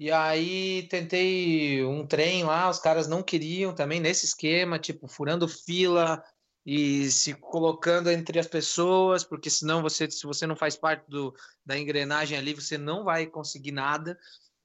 e 0.00 0.10
aí 0.10 0.84
tentei 0.84 1.84
um 1.84 2.06
trem 2.06 2.42
lá, 2.42 2.70
os 2.70 2.78
caras 2.78 3.06
não 3.06 3.22
queriam 3.22 3.74
também 3.74 4.00
nesse 4.00 4.24
esquema, 4.24 4.78
tipo, 4.78 5.06
furando 5.06 5.46
fila 5.46 6.24
e 6.64 7.10
se 7.10 7.34
colocando 7.34 8.10
entre 8.10 8.38
as 8.38 8.46
pessoas, 8.46 9.22
porque 9.22 9.50
senão 9.50 9.82
você, 9.82 10.10
se 10.10 10.24
você 10.24 10.46
não 10.46 10.56
faz 10.56 10.74
parte 10.74 11.04
do, 11.06 11.36
da 11.66 11.78
engrenagem 11.78 12.38
ali, 12.38 12.54
você 12.54 12.78
não 12.78 13.04
vai 13.04 13.26
conseguir 13.26 13.72
nada. 13.72 14.18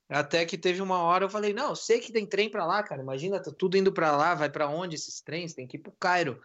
Até 0.08 0.46
que 0.46 0.58
teve 0.58 0.82
uma 0.82 1.00
hora 1.00 1.26
eu 1.26 1.30
falei: 1.30 1.52
"Não, 1.52 1.72
eu 1.72 1.76
sei 1.76 2.00
que 2.00 2.14
tem 2.14 2.26
trem 2.26 2.50
para 2.50 2.66
lá, 2.66 2.82
cara. 2.82 3.02
Imagina, 3.02 3.38
tá 3.38 3.52
tudo 3.52 3.76
indo 3.76 3.92
para 3.92 4.16
lá, 4.16 4.36
vai 4.36 4.50
para 4.50 4.70
onde 4.70 4.96
esses 4.96 5.20
trens? 5.20 5.54
Tem 5.54 5.68
que 5.68 5.76
ir 5.76 5.82
pro 5.82 5.92
Cairo". 6.00 6.42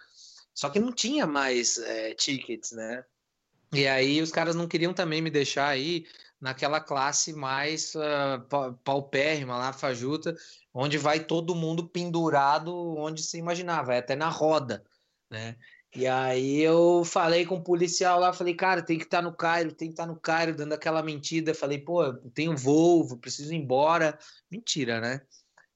Só 0.53 0.69
que 0.69 0.81
não 0.81 0.93
tinha 0.93 1.29
mais 1.29 1.79
é, 1.79 2.13
tickets, 2.15 2.73
né? 2.73 3.05
E 3.73 3.87
aí 3.87 4.21
os 4.21 4.33
caras 4.33 4.57
não 4.57 4.67
queriam 4.67 4.93
também 4.93 5.23
me 5.23 5.31
deixar 5.31 5.69
aí 5.69 6.07
naquela 6.41 6.81
classe 6.81 7.33
mais 7.33 7.95
uh, 7.95 8.75
paupérrima 8.83 9.57
lá, 9.59 9.73
fajuta, 9.73 10.35
onde 10.73 10.97
vai 10.97 11.21
todo 11.21 11.55
mundo 11.55 11.89
pendurado 11.89 12.75
onde 12.97 13.23
se 13.23 13.39
imaginar, 13.39 13.83
vai 13.83 13.99
até 13.99 14.17
na 14.17 14.29
roda, 14.29 14.85
né? 15.31 15.57
E 15.95 16.07
aí 16.07 16.61
eu 16.61 17.05
falei 17.05 17.45
com 17.45 17.57
o 17.57 17.63
policial 17.63 18.21
lá, 18.21 18.33
falei, 18.33 18.55
cara, 18.55 18.81
tem 18.81 18.97
que 18.97 19.05
estar 19.05 19.19
tá 19.19 19.23
no 19.23 19.37
Cairo, 19.37 19.73
tem 19.75 19.89
que 19.89 19.95
estar 19.95 20.07
tá 20.07 20.13
no 20.13 20.19
Cairo, 20.19 20.55
dando 20.55 20.73
aquela 20.73 21.03
mentira. 21.03 21.53
Falei, 21.53 21.79
pô, 21.79 22.15
tenho 22.33 22.57
voo, 22.57 23.19
preciso 23.19 23.53
ir 23.53 23.57
embora. 23.57 24.17
Mentira, 24.49 25.01
né? 25.01 25.21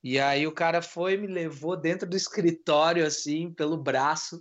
E 0.05 0.21
aí 0.21 0.47
o 0.47 0.53
cara 0.53 0.81
foi, 0.81 1.17
me 1.17 1.27
levou 1.27 1.77
dentro 1.77 2.09
do 2.09 2.17
escritório, 2.17 3.05
assim, 3.05 3.53
pelo 3.53 3.77
braço. 3.77 4.41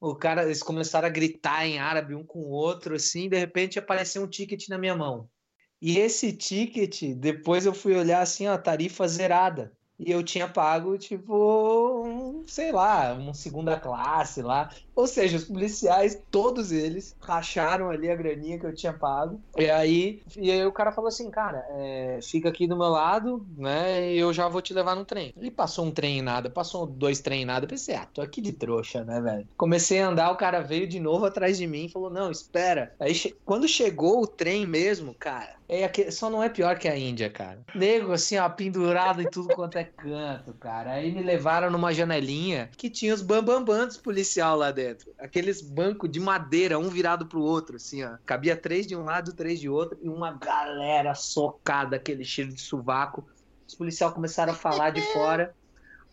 O 0.00 0.16
cara, 0.16 0.44
eles 0.44 0.62
começaram 0.62 1.06
a 1.06 1.10
gritar 1.10 1.64
em 1.66 1.78
árabe 1.78 2.14
um 2.14 2.24
com 2.24 2.40
o 2.40 2.50
outro, 2.50 2.96
assim, 2.96 3.28
de 3.28 3.38
repente 3.38 3.78
apareceu 3.78 4.22
um 4.22 4.28
ticket 4.28 4.68
na 4.68 4.78
minha 4.78 4.96
mão. 4.96 5.30
E 5.86 5.98
esse 5.98 6.32
ticket, 6.32 7.14
depois 7.14 7.66
eu 7.66 7.74
fui 7.74 7.94
olhar 7.94 8.22
assim, 8.22 8.48
ó, 8.48 8.56
tarifa 8.56 9.06
zerada. 9.06 9.70
E 9.98 10.10
eu 10.10 10.22
tinha 10.22 10.48
pago, 10.48 10.96
tipo, 10.96 12.02
um, 12.04 12.42
sei 12.48 12.72
lá, 12.72 13.12
uma 13.12 13.34
segunda 13.34 13.78
classe 13.78 14.40
lá. 14.40 14.70
Ou 14.96 15.06
seja, 15.06 15.36
os 15.36 15.44
policiais, 15.44 16.20
todos 16.30 16.72
eles, 16.72 17.14
racharam 17.20 17.90
ali 17.90 18.10
a 18.10 18.16
graninha 18.16 18.58
que 18.58 18.64
eu 18.64 18.74
tinha 18.74 18.94
pago. 18.94 19.38
E 19.58 19.68
aí, 19.68 20.22
e 20.38 20.50
aí 20.50 20.64
o 20.64 20.72
cara 20.72 20.90
falou 20.90 21.08
assim, 21.08 21.30
cara, 21.30 21.62
é, 21.72 22.18
fica 22.22 22.48
aqui 22.48 22.66
do 22.66 22.78
meu 22.78 22.88
lado, 22.88 23.46
né? 23.54 24.10
E 24.14 24.18
eu 24.18 24.32
já 24.32 24.48
vou 24.48 24.62
te 24.62 24.72
levar 24.72 24.96
no 24.96 25.04
trem. 25.04 25.34
Ele 25.36 25.50
passou 25.50 25.84
um 25.84 25.90
trem 25.90 26.18
em 26.18 26.22
nada, 26.22 26.48
passou 26.48 26.86
dois 26.86 27.20
trem 27.20 27.42
em 27.42 27.46
nada. 27.46 27.66
Eu 27.66 27.70
pensei, 27.70 27.94
ah, 27.94 28.06
tô 28.06 28.22
aqui 28.22 28.40
de 28.40 28.52
trouxa, 28.52 29.04
né, 29.04 29.20
velho? 29.20 29.46
Comecei 29.54 30.00
a 30.00 30.08
andar, 30.08 30.30
o 30.30 30.36
cara 30.36 30.60
veio 30.60 30.88
de 30.88 30.98
novo 30.98 31.26
atrás 31.26 31.58
de 31.58 31.66
mim 31.66 31.84
e 31.84 31.90
falou, 31.90 32.08
não, 32.08 32.30
espera. 32.30 32.94
Aí, 32.98 33.14
quando 33.44 33.68
chegou 33.68 34.22
o 34.22 34.26
trem 34.26 34.66
mesmo, 34.66 35.14
cara 35.14 35.54
É 35.68 36.10
só 36.10 36.28
não 36.28 36.42
é 36.42 36.48
pior 36.48 36.78
que 36.78 36.86
a 36.86 36.96
Índia, 36.96 37.30
cara. 37.30 37.64
Nego, 37.74 38.12
assim, 38.12 38.36
ó, 38.36 38.48
pendurado 38.48 39.22
em 39.22 39.30
tudo 39.30 39.54
quanto 39.54 39.78
é 39.78 39.84
canto, 39.84 40.52
cara. 40.54 40.92
Aí 40.92 41.10
me 41.10 41.22
levaram 41.22 41.70
numa 41.70 41.92
janelinha 41.92 42.70
que 42.76 42.90
tinha 42.90 43.14
os 43.14 43.22
bambambam 43.22 43.88
policial 44.02 44.56
lá 44.56 44.70
dentro. 44.70 45.10
Aqueles 45.18 45.60
bancos 45.62 46.10
de 46.10 46.20
madeira, 46.20 46.78
um 46.78 46.88
virado 46.88 47.26
pro 47.26 47.42
outro, 47.42 47.76
assim, 47.76 48.04
ó. 48.04 48.16
Cabia 48.26 48.56
três 48.56 48.86
de 48.86 48.94
um 48.94 49.04
lado, 49.04 49.32
três 49.32 49.58
de 49.58 49.68
outro, 49.68 49.98
e 50.02 50.08
uma 50.08 50.32
galera 50.32 51.14
socada, 51.14 51.96
aquele 51.96 52.24
cheiro 52.24 52.52
de 52.52 52.60
sovaco. 52.60 53.26
Os 53.66 53.74
policiais 53.74 54.12
começaram 54.12 54.52
a 54.52 54.56
falar 54.56 54.90
de 54.90 55.00
fora. 55.12 55.54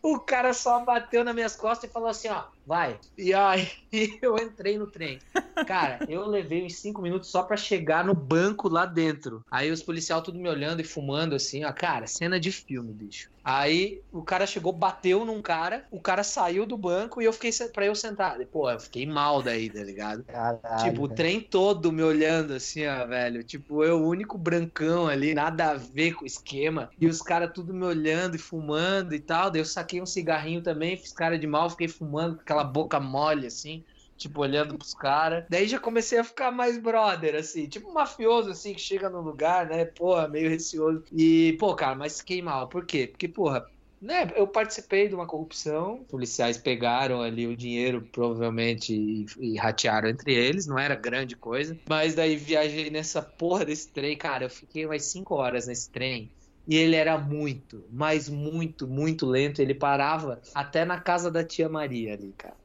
O 0.02 0.18
cara 0.20 0.54
só 0.54 0.84
bateu 0.84 1.24
nas 1.24 1.36
minhas 1.36 1.56
costas 1.56 1.90
e 1.90 1.94
falou 1.94 2.10
assim, 2.10 2.30
ó, 2.30 2.46
vai. 2.66 3.00
E 3.18 3.34
aí 3.34 3.70
eu 4.22 4.38
entrei 4.38 4.78
no 4.78 4.88
trem. 4.88 5.20
Cara, 5.68 6.00
eu 6.08 6.28
levei 6.28 6.66
uns 6.66 6.78
cinco 6.78 7.02
minutos 7.02 7.30
só 7.30 7.44
pra 7.44 7.58
chegar 7.58 8.04
no 8.04 8.14
banco 8.14 8.68
lá 8.70 8.86
dentro. 8.86 9.44
Aí 9.50 9.72
os 9.72 9.84
policiais 9.84 10.24
tudo 10.24 10.40
me 10.40 10.50
olhando 10.50 10.82
e 10.82 10.86
fumando 10.86 11.36
assim, 11.36 11.64
ó. 11.64 11.72
Cara, 11.72 12.08
cena 12.08 12.40
de 12.40 12.52
filme, 12.52 12.94
bicho. 12.94 13.30
Aí 13.44 14.02
o 14.12 14.22
cara 14.22 14.46
chegou, 14.46 14.72
bateu 14.72 15.26
num 15.26 15.42
cara, 15.42 15.86
o 15.90 16.00
cara 16.00 16.24
saiu 16.24 16.66
do 16.66 16.78
banco 16.78 17.22
e 17.22 17.26
eu 17.26 17.34
fiquei 17.34 17.52
pra 17.74 17.86
eu 17.86 17.96
sentar. 17.96 18.38
Pô, 18.52 18.70
eu 18.70 18.80
fiquei 18.80 19.06
mal 19.06 19.42
daí, 19.42 19.70
tá 19.70 19.84
ligado? 19.84 20.24
Caralho, 20.24 20.84
Tipo, 20.84 21.04
o 21.04 21.08
trem 21.08 21.42
todo 21.42 21.92
me 21.92 22.04
olhando 22.04 22.54
assim, 22.54 22.86
ó, 22.86 23.06
velho. 23.08 23.44
Tipo, 23.44 23.84
eu 23.84 24.02
o 24.02 24.08
único 24.08 24.38
brancão 24.38 25.08
ali, 25.08 25.34
nada 25.34 25.72
a 25.72 25.74
ver 25.76 26.14
com 26.14 26.24
o 26.24 26.28
esquema. 26.28 26.90
E 27.00 27.08
os 27.08 27.22
caras 27.22 27.52
tudo 27.54 27.74
me 27.74 27.84
olhando 27.84 28.36
e 28.36 28.40
fumando 28.40 29.16
e 29.16 29.20
tal. 29.20 29.50
Daí 29.50 29.62
eu 29.62 29.66
saquei 29.66 30.02
um 30.02 30.06
cigarrinho 30.06 30.62
também, 30.62 30.98
fiz 30.98 31.12
cara 31.12 31.38
de 31.38 31.48
mal, 31.48 31.70
fiquei 31.70 31.88
fumando 31.88 32.38
aquela 32.52 32.64
boca 32.64 33.00
mole, 33.00 33.48
assim. 33.48 33.84
Tipo, 34.18 34.42
olhando 34.42 34.78
pros 34.78 34.94
caras. 34.94 35.46
Daí 35.50 35.68
já 35.68 35.80
comecei 35.80 36.20
a 36.20 36.24
ficar 36.24 36.52
mais 36.52 36.78
brother, 36.78 37.36
assim. 37.36 37.68
Tipo 37.68 37.90
um 37.90 37.94
mafioso, 37.94 38.52
assim, 38.52 38.74
que 38.74 38.82
chega 38.82 39.10
no 39.10 39.22
lugar, 39.22 39.68
né? 39.68 39.86
Porra, 39.86 40.28
meio 40.28 40.48
receoso. 40.50 41.04
E, 41.12 41.58
pô, 41.60 41.74
cara, 41.74 41.96
mas 41.96 42.20
fiquei 42.20 42.42
mal. 42.42 42.68
Por 42.68 42.86
quê? 42.86 43.08
Porque, 43.08 43.28
porra, 43.28 43.66
né, 44.00 44.32
eu 44.36 44.48
participei 44.48 45.08
de 45.08 45.16
uma 45.16 45.26
corrupção, 45.26 46.04
policiais 46.10 46.58
pegaram 46.58 47.22
ali 47.22 47.48
o 47.48 47.56
dinheiro, 47.56 48.02
provavelmente, 48.12 48.94
e, 48.94 49.26
e 49.40 49.58
ratearam 49.58 50.10
entre 50.10 50.34
eles, 50.34 50.68
não 50.68 50.78
era 50.78 50.96
grande 50.96 51.36
coisa. 51.36 51.80
Mas 51.88 52.14
daí 52.14 52.36
viajei 52.36 52.92
nessa 52.92 53.22
porra 53.24 53.66
desse 53.66 53.92
trem, 53.92 54.16
cara, 54.16 54.46
eu 54.46 54.50
fiquei 54.50 54.86
umas 54.86 55.06
5 55.06 55.34
horas 55.34 55.66
nesse 55.68 55.90
trem. 55.92 56.32
E 56.68 56.76
ele 56.76 56.96
era 56.96 57.18
muito, 57.18 57.84
mas 57.92 58.30
muito, 58.30 58.88
muito 58.88 59.26
lento. 59.26 59.62
Ele 59.62 59.74
parava 59.74 60.42
até 60.54 60.86
na 60.86 61.00
casa 61.00 61.32
da 61.32 61.44
tia 61.44 61.68
Maria 61.68 62.14
ali, 62.14 62.34
cara. 62.38 62.56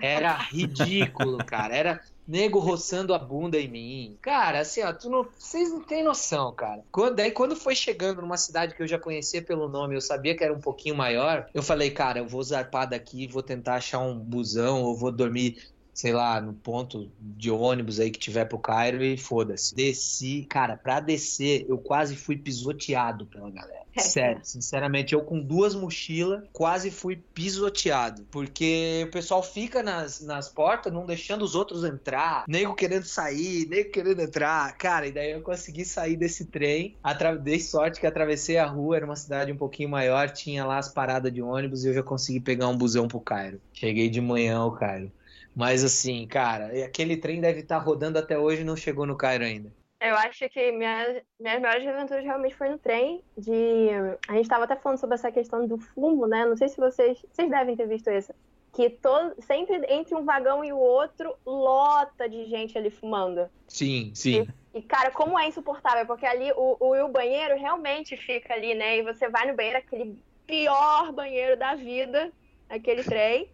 Era 0.00 0.32
ridículo, 0.32 1.38
cara. 1.44 1.74
Era 1.74 2.00
nego 2.26 2.58
roçando 2.58 3.14
a 3.14 3.18
bunda 3.18 3.58
em 3.58 3.68
mim. 3.68 4.18
Cara, 4.20 4.60
assim, 4.60 4.82
ó, 4.82 4.92
tu 4.92 5.08
não, 5.08 5.26
vocês 5.38 5.70
não 5.70 5.80
têm 5.80 6.02
noção, 6.02 6.52
cara. 6.52 6.82
Quando, 6.90 7.14
daí, 7.14 7.30
quando 7.30 7.54
foi 7.54 7.74
chegando 7.74 8.20
numa 8.20 8.36
cidade 8.36 8.74
que 8.74 8.82
eu 8.82 8.88
já 8.88 8.98
conhecia 8.98 9.40
pelo 9.40 9.68
nome, 9.68 9.94
eu 9.94 10.00
sabia 10.00 10.36
que 10.36 10.42
era 10.42 10.52
um 10.52 10.60
pouquinho 10.60 10.96
maior, 10.96 11.48
eu 11.54 11.62
falei, 11.62 11.90
cara, 11.90 12.18
eu 12.18 12.26
vou 12.26 12.42
zarpar 12.42 12.88
daqui, 12.88 13.28
vou 13.28 13.42
tentar 13.42 13.76
achar 13.76 14.00
um 14.00 14.18
busão, 14.18 14.82
ou 14.82 14.96
vou 14.96 15.12
dormir, 15.12 15.62
sei 15.96 16.12
lá, 16.12 16.38
no 16.42 16.52
ponto 16.52 17.10
de 17.18 17.50
ônibus 17.50 17.98
aí 17.98 18.10
que 18.10 18.18
tiver 18.18 18.44
pro 18.44 18.58
Cairo 18.58 19.02
e 19.02 19.16
foda-se. 19.16 19.74
Desci, 19.74 20.46
cara, 20.46 20.76
pra 20.76 21.00
descer, 21.00 21.64
eu 21.66 21.78
quase 21.78 22.14
fui 22.14 22.36
pisoteado 22.36 23.24
pela 23.24 23.48
galera. 23.50 23.86
Sério, 23.96 24.40
sinceramente, 24.42 25.14
eu 25.14 25.22
com 25.22 25.40
duas 25.40 25.74
mochilas 25.74 26.44
quase 26.52 26.90
fui 26.90 27.16
pisoteado. 27.16 28.26
Porque 28.30 29.06
o 29.08 29.10
pessoal 29.10 29.42
fica 29.42 29.82
nas, 29.82 30.20
nas 30.20 30.50
portas, 30.50 30.92
não 30.92 31.06
deixando 31.06 31.40
os 31.40 31.54
outros 31.54 31.82
entrar. 31.82 32.44
Nego 32.46 32.74
querendo 32.74 33.04
sair, 33.04 33.66
nego 33.66 33.90
querendo 33.90 34.20
entrar. 34.20 34.76
Cara, 34.76 35.06
e 35.06 35.12
daí 35.12 35.30
eu 35.30 35.40
consegui 35.40 35.86
sair 35.86 36.16
desse 36.16 36.44
trem. 36.44 36.94
Atra... 37.02 37.38
Dei 37.38 37.58
sorte 37.58 38.00
que 38.00 38.06
atravessei 38.06 38.58
a 38.58 38.66
rua, 38.66 38.96
era 38.96 39.06
uma 39.06 39.16
cidade 39.16 39.50
um 39.50 39.56
pouquinho 39.56 39.88
maior, 39.88 40.28
tinha 40.28 40.66
lá 40.66 40.76
as 40.76 40.90
paradas 40.90 41.32
de 41.32 41.40
ônibus 41.40 41.84
e 41.84 41.88
eu 41.88 41.94
já 41.94 42.02
consegui 42.02 42.40
pegar 42.40 42.68
um 42.68 42.76
busão 42.76 43.08
pro 43.08 43.18
Cairo. 43.18 43.62
Cheguei 43.72 44.10
de 44.10 44.20
manhã 44.20 44.58
ao 44.58 44.72
Cairo. 44.72 45.10
Mas 45.56 45.82
assim, 45.82 46.26
cara, 46.26 46.66
aquele 46.84 47.16
trem 47.16 47.40
deve 47.40 47.60
estar 47.60 47.78
rodando 47.78 48.18
até 48.18 48.38
hoje 48.38 48.60
e 48.60 48.64
não 48.64 48.76
chegou 48.76 49.06
no 49.06 49.16
Cairo 49.16 49.42
ainda. 49.42 49.72
Eu 49.98 50.14
acho 50.16 50.46
que 50.50 50.70
minha, 50.72 51.22
minhas 51.40 51.62
maiores 51.62 51.88
aventuras 51.88 52.22
realmente 52.22 52.54
foi 52.54 52.68
no 52.68 52.78
trem. 52.78 53.24
De 53.38 53.88
a 54.28 54.34
gente 54.34 54.42
estava 54.42 54.64
até 54.64 54.76
falando 54.76 54.98
sobre 54.98 55.14
essa 55.14 55.32
questão 55.32 55.66
do 55.66 55.78
fumo, 55.78 56.26
né? 56.26 56.44
Não 56.44 56.58
sei 56.58 56.68
se 56.68 56.76
vocês 56.76 57.24
vocês 57.32 57.48
devem 57.48 57.74
ter 57.74 57.88
visto 57.88 58.10
isso. 58.10 58.34
Que 58.74 58.90
todo, 58.90 59.34
sempre 59.42 59.82
entre 59.88 60.14
um 60.14 60.26
vagão 60.26 60.62
e 60.62 60.70
o 60.70 60.76
outro 60.78 61.34
lota 61.46 62.28
de 62.28 62.44
gente 62.44 62.76
ali 62.76 62.90
fumando. 62.90 63.48
Sim, 63.66 64.12
sim. 64.14 64.46
E, 64.74 64.82
cara, 64.82 65.10
como 65.10 65.38
é 65.38 65.48
insuportável, 65.48 66.04
porque 66.04 66.26
ali 66.26 66.52
o, 66.52 66.76
o, 66.78 67.04
o 67.06 67.08
banheiro 67.08 67.56
realmente 67.58 68.14
fica 68.18 68.52
ali, 68.52 68.74
né? 68.74 68.98
E 68.98 69.02
você 69.02 69.30
vai 69.30 69.50
no 69.50 69.56
banheiro, 69.56 69.78
aquele 69.78 70.22
pior 70.46 71.10
banheiro 71.12 71.56
da 71.56 71.74
vida, 71.74 72.30
aquele 72.68 73.02
trem. 73.02 73.50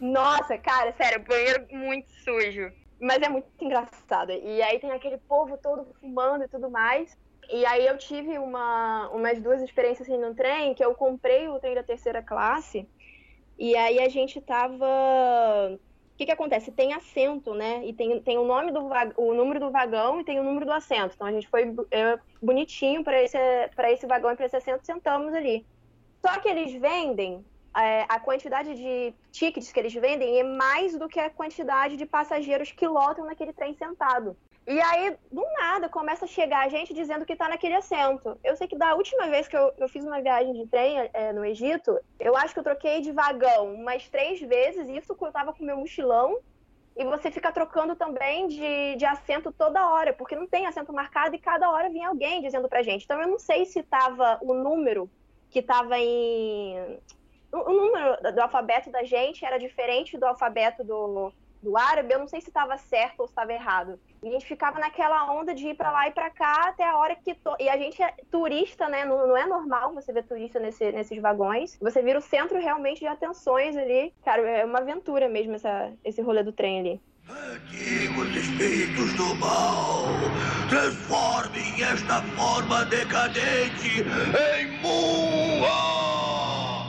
Nossa, 0.00 0.58
cara, 0.58 0.92
sério, 0.92 1.24
banheiro 1.24 1.66
muito 1.70 2.10
sujo. 2.10 2.72
Mas 3.00 3.20
é 3.20 3.28
muito 3.28 3.48
engraçado. 3.60 4.30
E 4.30 4.62
aí 4.62 4.78
tem 4.78 4.92
aquele 4.92 5.18
povo 5.18 5.58
todo 5.58 5.92
fumando 6.00 6.44
e 6.44 6.48
tudo 6.48 6.70
mais. 6.70 7.16
E 7.50 7.66
aí 7.66 7.86
eu 7.86 7.98
tive 7.98 8.38
uma, 8.38 9.08
umas 9.10 9.40
duas 9.40 9.60
experiências 9.60 10.08
assim 10.08 10.18
no 10.18 10.34
trem, 10.34 10.74
que 10.74 10.84
eu 10.84 10.94
comprei 10.94 11.48
o 11.48 11.58
trem 11.58 11.74
da 11.74 11.82
terceira 11.82 12.22
classe. 12.22 12.88
E 13.58 13.76
aí 13.76 13.98
a 13.98 14.08
gente 14.08 14.40
tava. 14.40 14.86
O 15.74 16.16
que, 16.16 16.26
que 16.26 16.32
acontece? 16.32 16.70
Tem 16.70 16.92
assento, 16.92 17.54
né? 17.54 17.84
E 17.84 17.92
tem, 17.92 18.20
tem 18.20 18.38
o 18.38 18.44
nome 18.44 18.70
do 18.70 18.80
o 19.16 19.34
número 19.34 19.58
do 19.58 19.70
vagão 19.70 20.20
e 20.20 20.24
tem 20.24 20.38
o 20.38 20.44
número 20.44 20.64
do 20.64 20.72
assento. 20.72 21.14
Então 21.14 21.26
a 21.26 21.32
gente 21.32 21.48
foi 21.48 21.74
é, 21.90 22.18
bonitinho 22.40 23.02
para 23.02 23.20
esse, 23.20 23.38
pra 23.74 23.90
esse 23.90 24.06
vagão 24.06 24.30
e 24.30 24.36
para 24.36 24.46
esse 24.46 24.56
assento, 24.56 24.86
sentamos 24.86 25.34
ali. 25.34 25.66
Só 26.20 26.38
que 26.38 26.48
eles 26.48 26.72
vendem 26.80 27.44
é, 27.76 28.04
a 28.08 28.20
quantidade 28.20 28.74
de 28.74 29.14
tickets 29.30 29.72
que 29.72 29.80
eles 29.80 29.94
vendem 29.94 30.38
é 30.38 30.44
mais 30.44 30.96
do 30.98 31.08
que 31.08 31.18
a 31.18 31.30
quantidade 31.30 31.96
de 31.96 32.06
passageiros 32.06 32.70
que 32.70 32.86
lotam 32.86 33.24
naquele 33.24 33.52
trem 33.52 33.74
sentado. 33.74 34.36
E 34.66 34.80
aí, 34.80 35.16
do 35.30 35.44
nada, 35.58 35.88
começa 35.88 36.24
a 36.24 36.28
chegar 36.28 36.70
gente 36.70 36.94
dizendo 36.94 37.26
que 37.26 37.34
tá 37.34 37.48
naquele 37.48 37.74
assento. 37.74 38.38
Eu 38.44 38.56
sei 38.56 38.68
que 38.68 38.76
da 38.76 38.94
última 38.94 39.26
vez 39.26 39.48
que 39.48 39.56
eu, 39.56 39.72
eu 39.76 39.88
fiz 39.88 40.04
uma 40.04 40.20
viagem 40.20 40.52
de 40.52 40.66
trem 40.68 41.10
é, 41.12 41.32
no 41.32 41.44
Egito, 41.44 41.98
eu 42.20 42.36
acho 42.36 42.54
que 42.54 42.60
eu 42.60 42.64
troquei 42.64 43.00
de 43.00 43.10
vagão 43.10 43.74
umas 43.74 44.08
três 44.08 44.40
vezes, 44.40 44.88
isso 44.88 45.16
quando 45.16 45.30
eu 45.30 45.32
tava 45.32 45.52
com 45.52 45.64
meu 45.64 45.76
mochilão. 45.76 46.38
E 46.94 47.04
você 47.04 47.30
fica 47.30 47.50
trocando 47.50 47.96
também 47.96 48.46
de, 48.48 48.96
de 48.96 49.04
assento 49.04 49.50
toda 49.50 49.88
hora, 49.88 50.12
porque 50.12 50.36
não 50.36 50.46
tem 50.46 50.66
assento 50.66 50.92
marcado 50.92 51.34
e 51.34 51.38
cada 51.38 51.70
hora 51.70 51.88
vinha 51.88 52.08
alguém 52.08 52.42
dizendo 52.42 52.68
pra 52.68 52.82
gente. 52.82 53.04
Então 53.04 53.20
eu 53.20 53.28
não 53.28 53.38
sei 53.38 53.64
se 53.64 53.82
tava 53.82 54.38
o 54.42 54.52
número 54.52 55.10
que 55.50 55.62
tava 55.62 55.98
em 55.98 56.98
o 57.52 57.72
número 57.72 58.16
do 58.32 58.40
alfabeto 58.40 58.90
da 58.90 59.04
gente 59.04 59.44
era 59.44 59.58
diferente 59.58 60.16
do 60.16 60.24
alfabeto 60.24 60.82
do, 60.82 61.32
do 61.62 61.76
árabe, 61.76 62.12
eu 62.12 62.18
não 62.18 62.26
sei 62.26 62.40
se 62.40 62.48
estava 62.48 62.76
certo 62.76 63.20
ou 63.20 63.26
se 63.26 63.32
estava 63.32 63.52
errado. 63.52 63.98
E 64.22 64.28
a 64.28 64.32
gente 64.32 64.46
ficava 64.46 64.78
naquela 64.78 65.30
onda 65.32 65.54
de 65.54 65.68
ir 65.68 65.74
para 65.74 65.90
lá 65.90 66.08
e 66.08 66.12
para 66.12 66.30
cá 66.30 66.68
até 66.68 66.84
a 66.84 66.96
hora 66.96 67.14
que. 67.14 67.34
To... 67.34 67.56
E 67.58 67.68
a 67.68 67.76
gente 67.76 68.02
é 68.02 68.14
turista, 68.30 68.88
né? 68.88 69.04
Não, 69.04 69.26
não, 69.26 69.36
é 69.36 69.46
normal 69.46 69.92
você 69.94 70.12
ver 70.12 70.24
turista 70.24 70.58
nesse, 70.58 70.90
nesses 70.92 71.20
vagões. 71.20 71.76
Você 71.80 72.02
vira 72.02 72.18
o 72.18 72.22
centro 72.22 72.58
realmente 72.58 73.00
de 73.00 73.06
atenções 73.06 73.76
ali. 73.76 74.12
Cara, 74.24 74.42
é 74.48 74.64
uma 74.64 74.78
aventura 74.78 75.28
mesmo 75.28 75.54
essa, 75.54 75.92
esse 76.04 76.22
rolê 76.22 76.42
do 76.42 76.52
trem 76.52 76.80
ali. 76.80 77.00
Antigos 77.28 78.36
espíritos 78.36 79.14
do 79.14 79.34
mal, 79.36 80.06
transformem 80.68 81.82
esta 81.82 82.20
forma 82.36 82.84
decadente 82.86 84.02
em 84.02 84.82
Mua! 84.82 85.92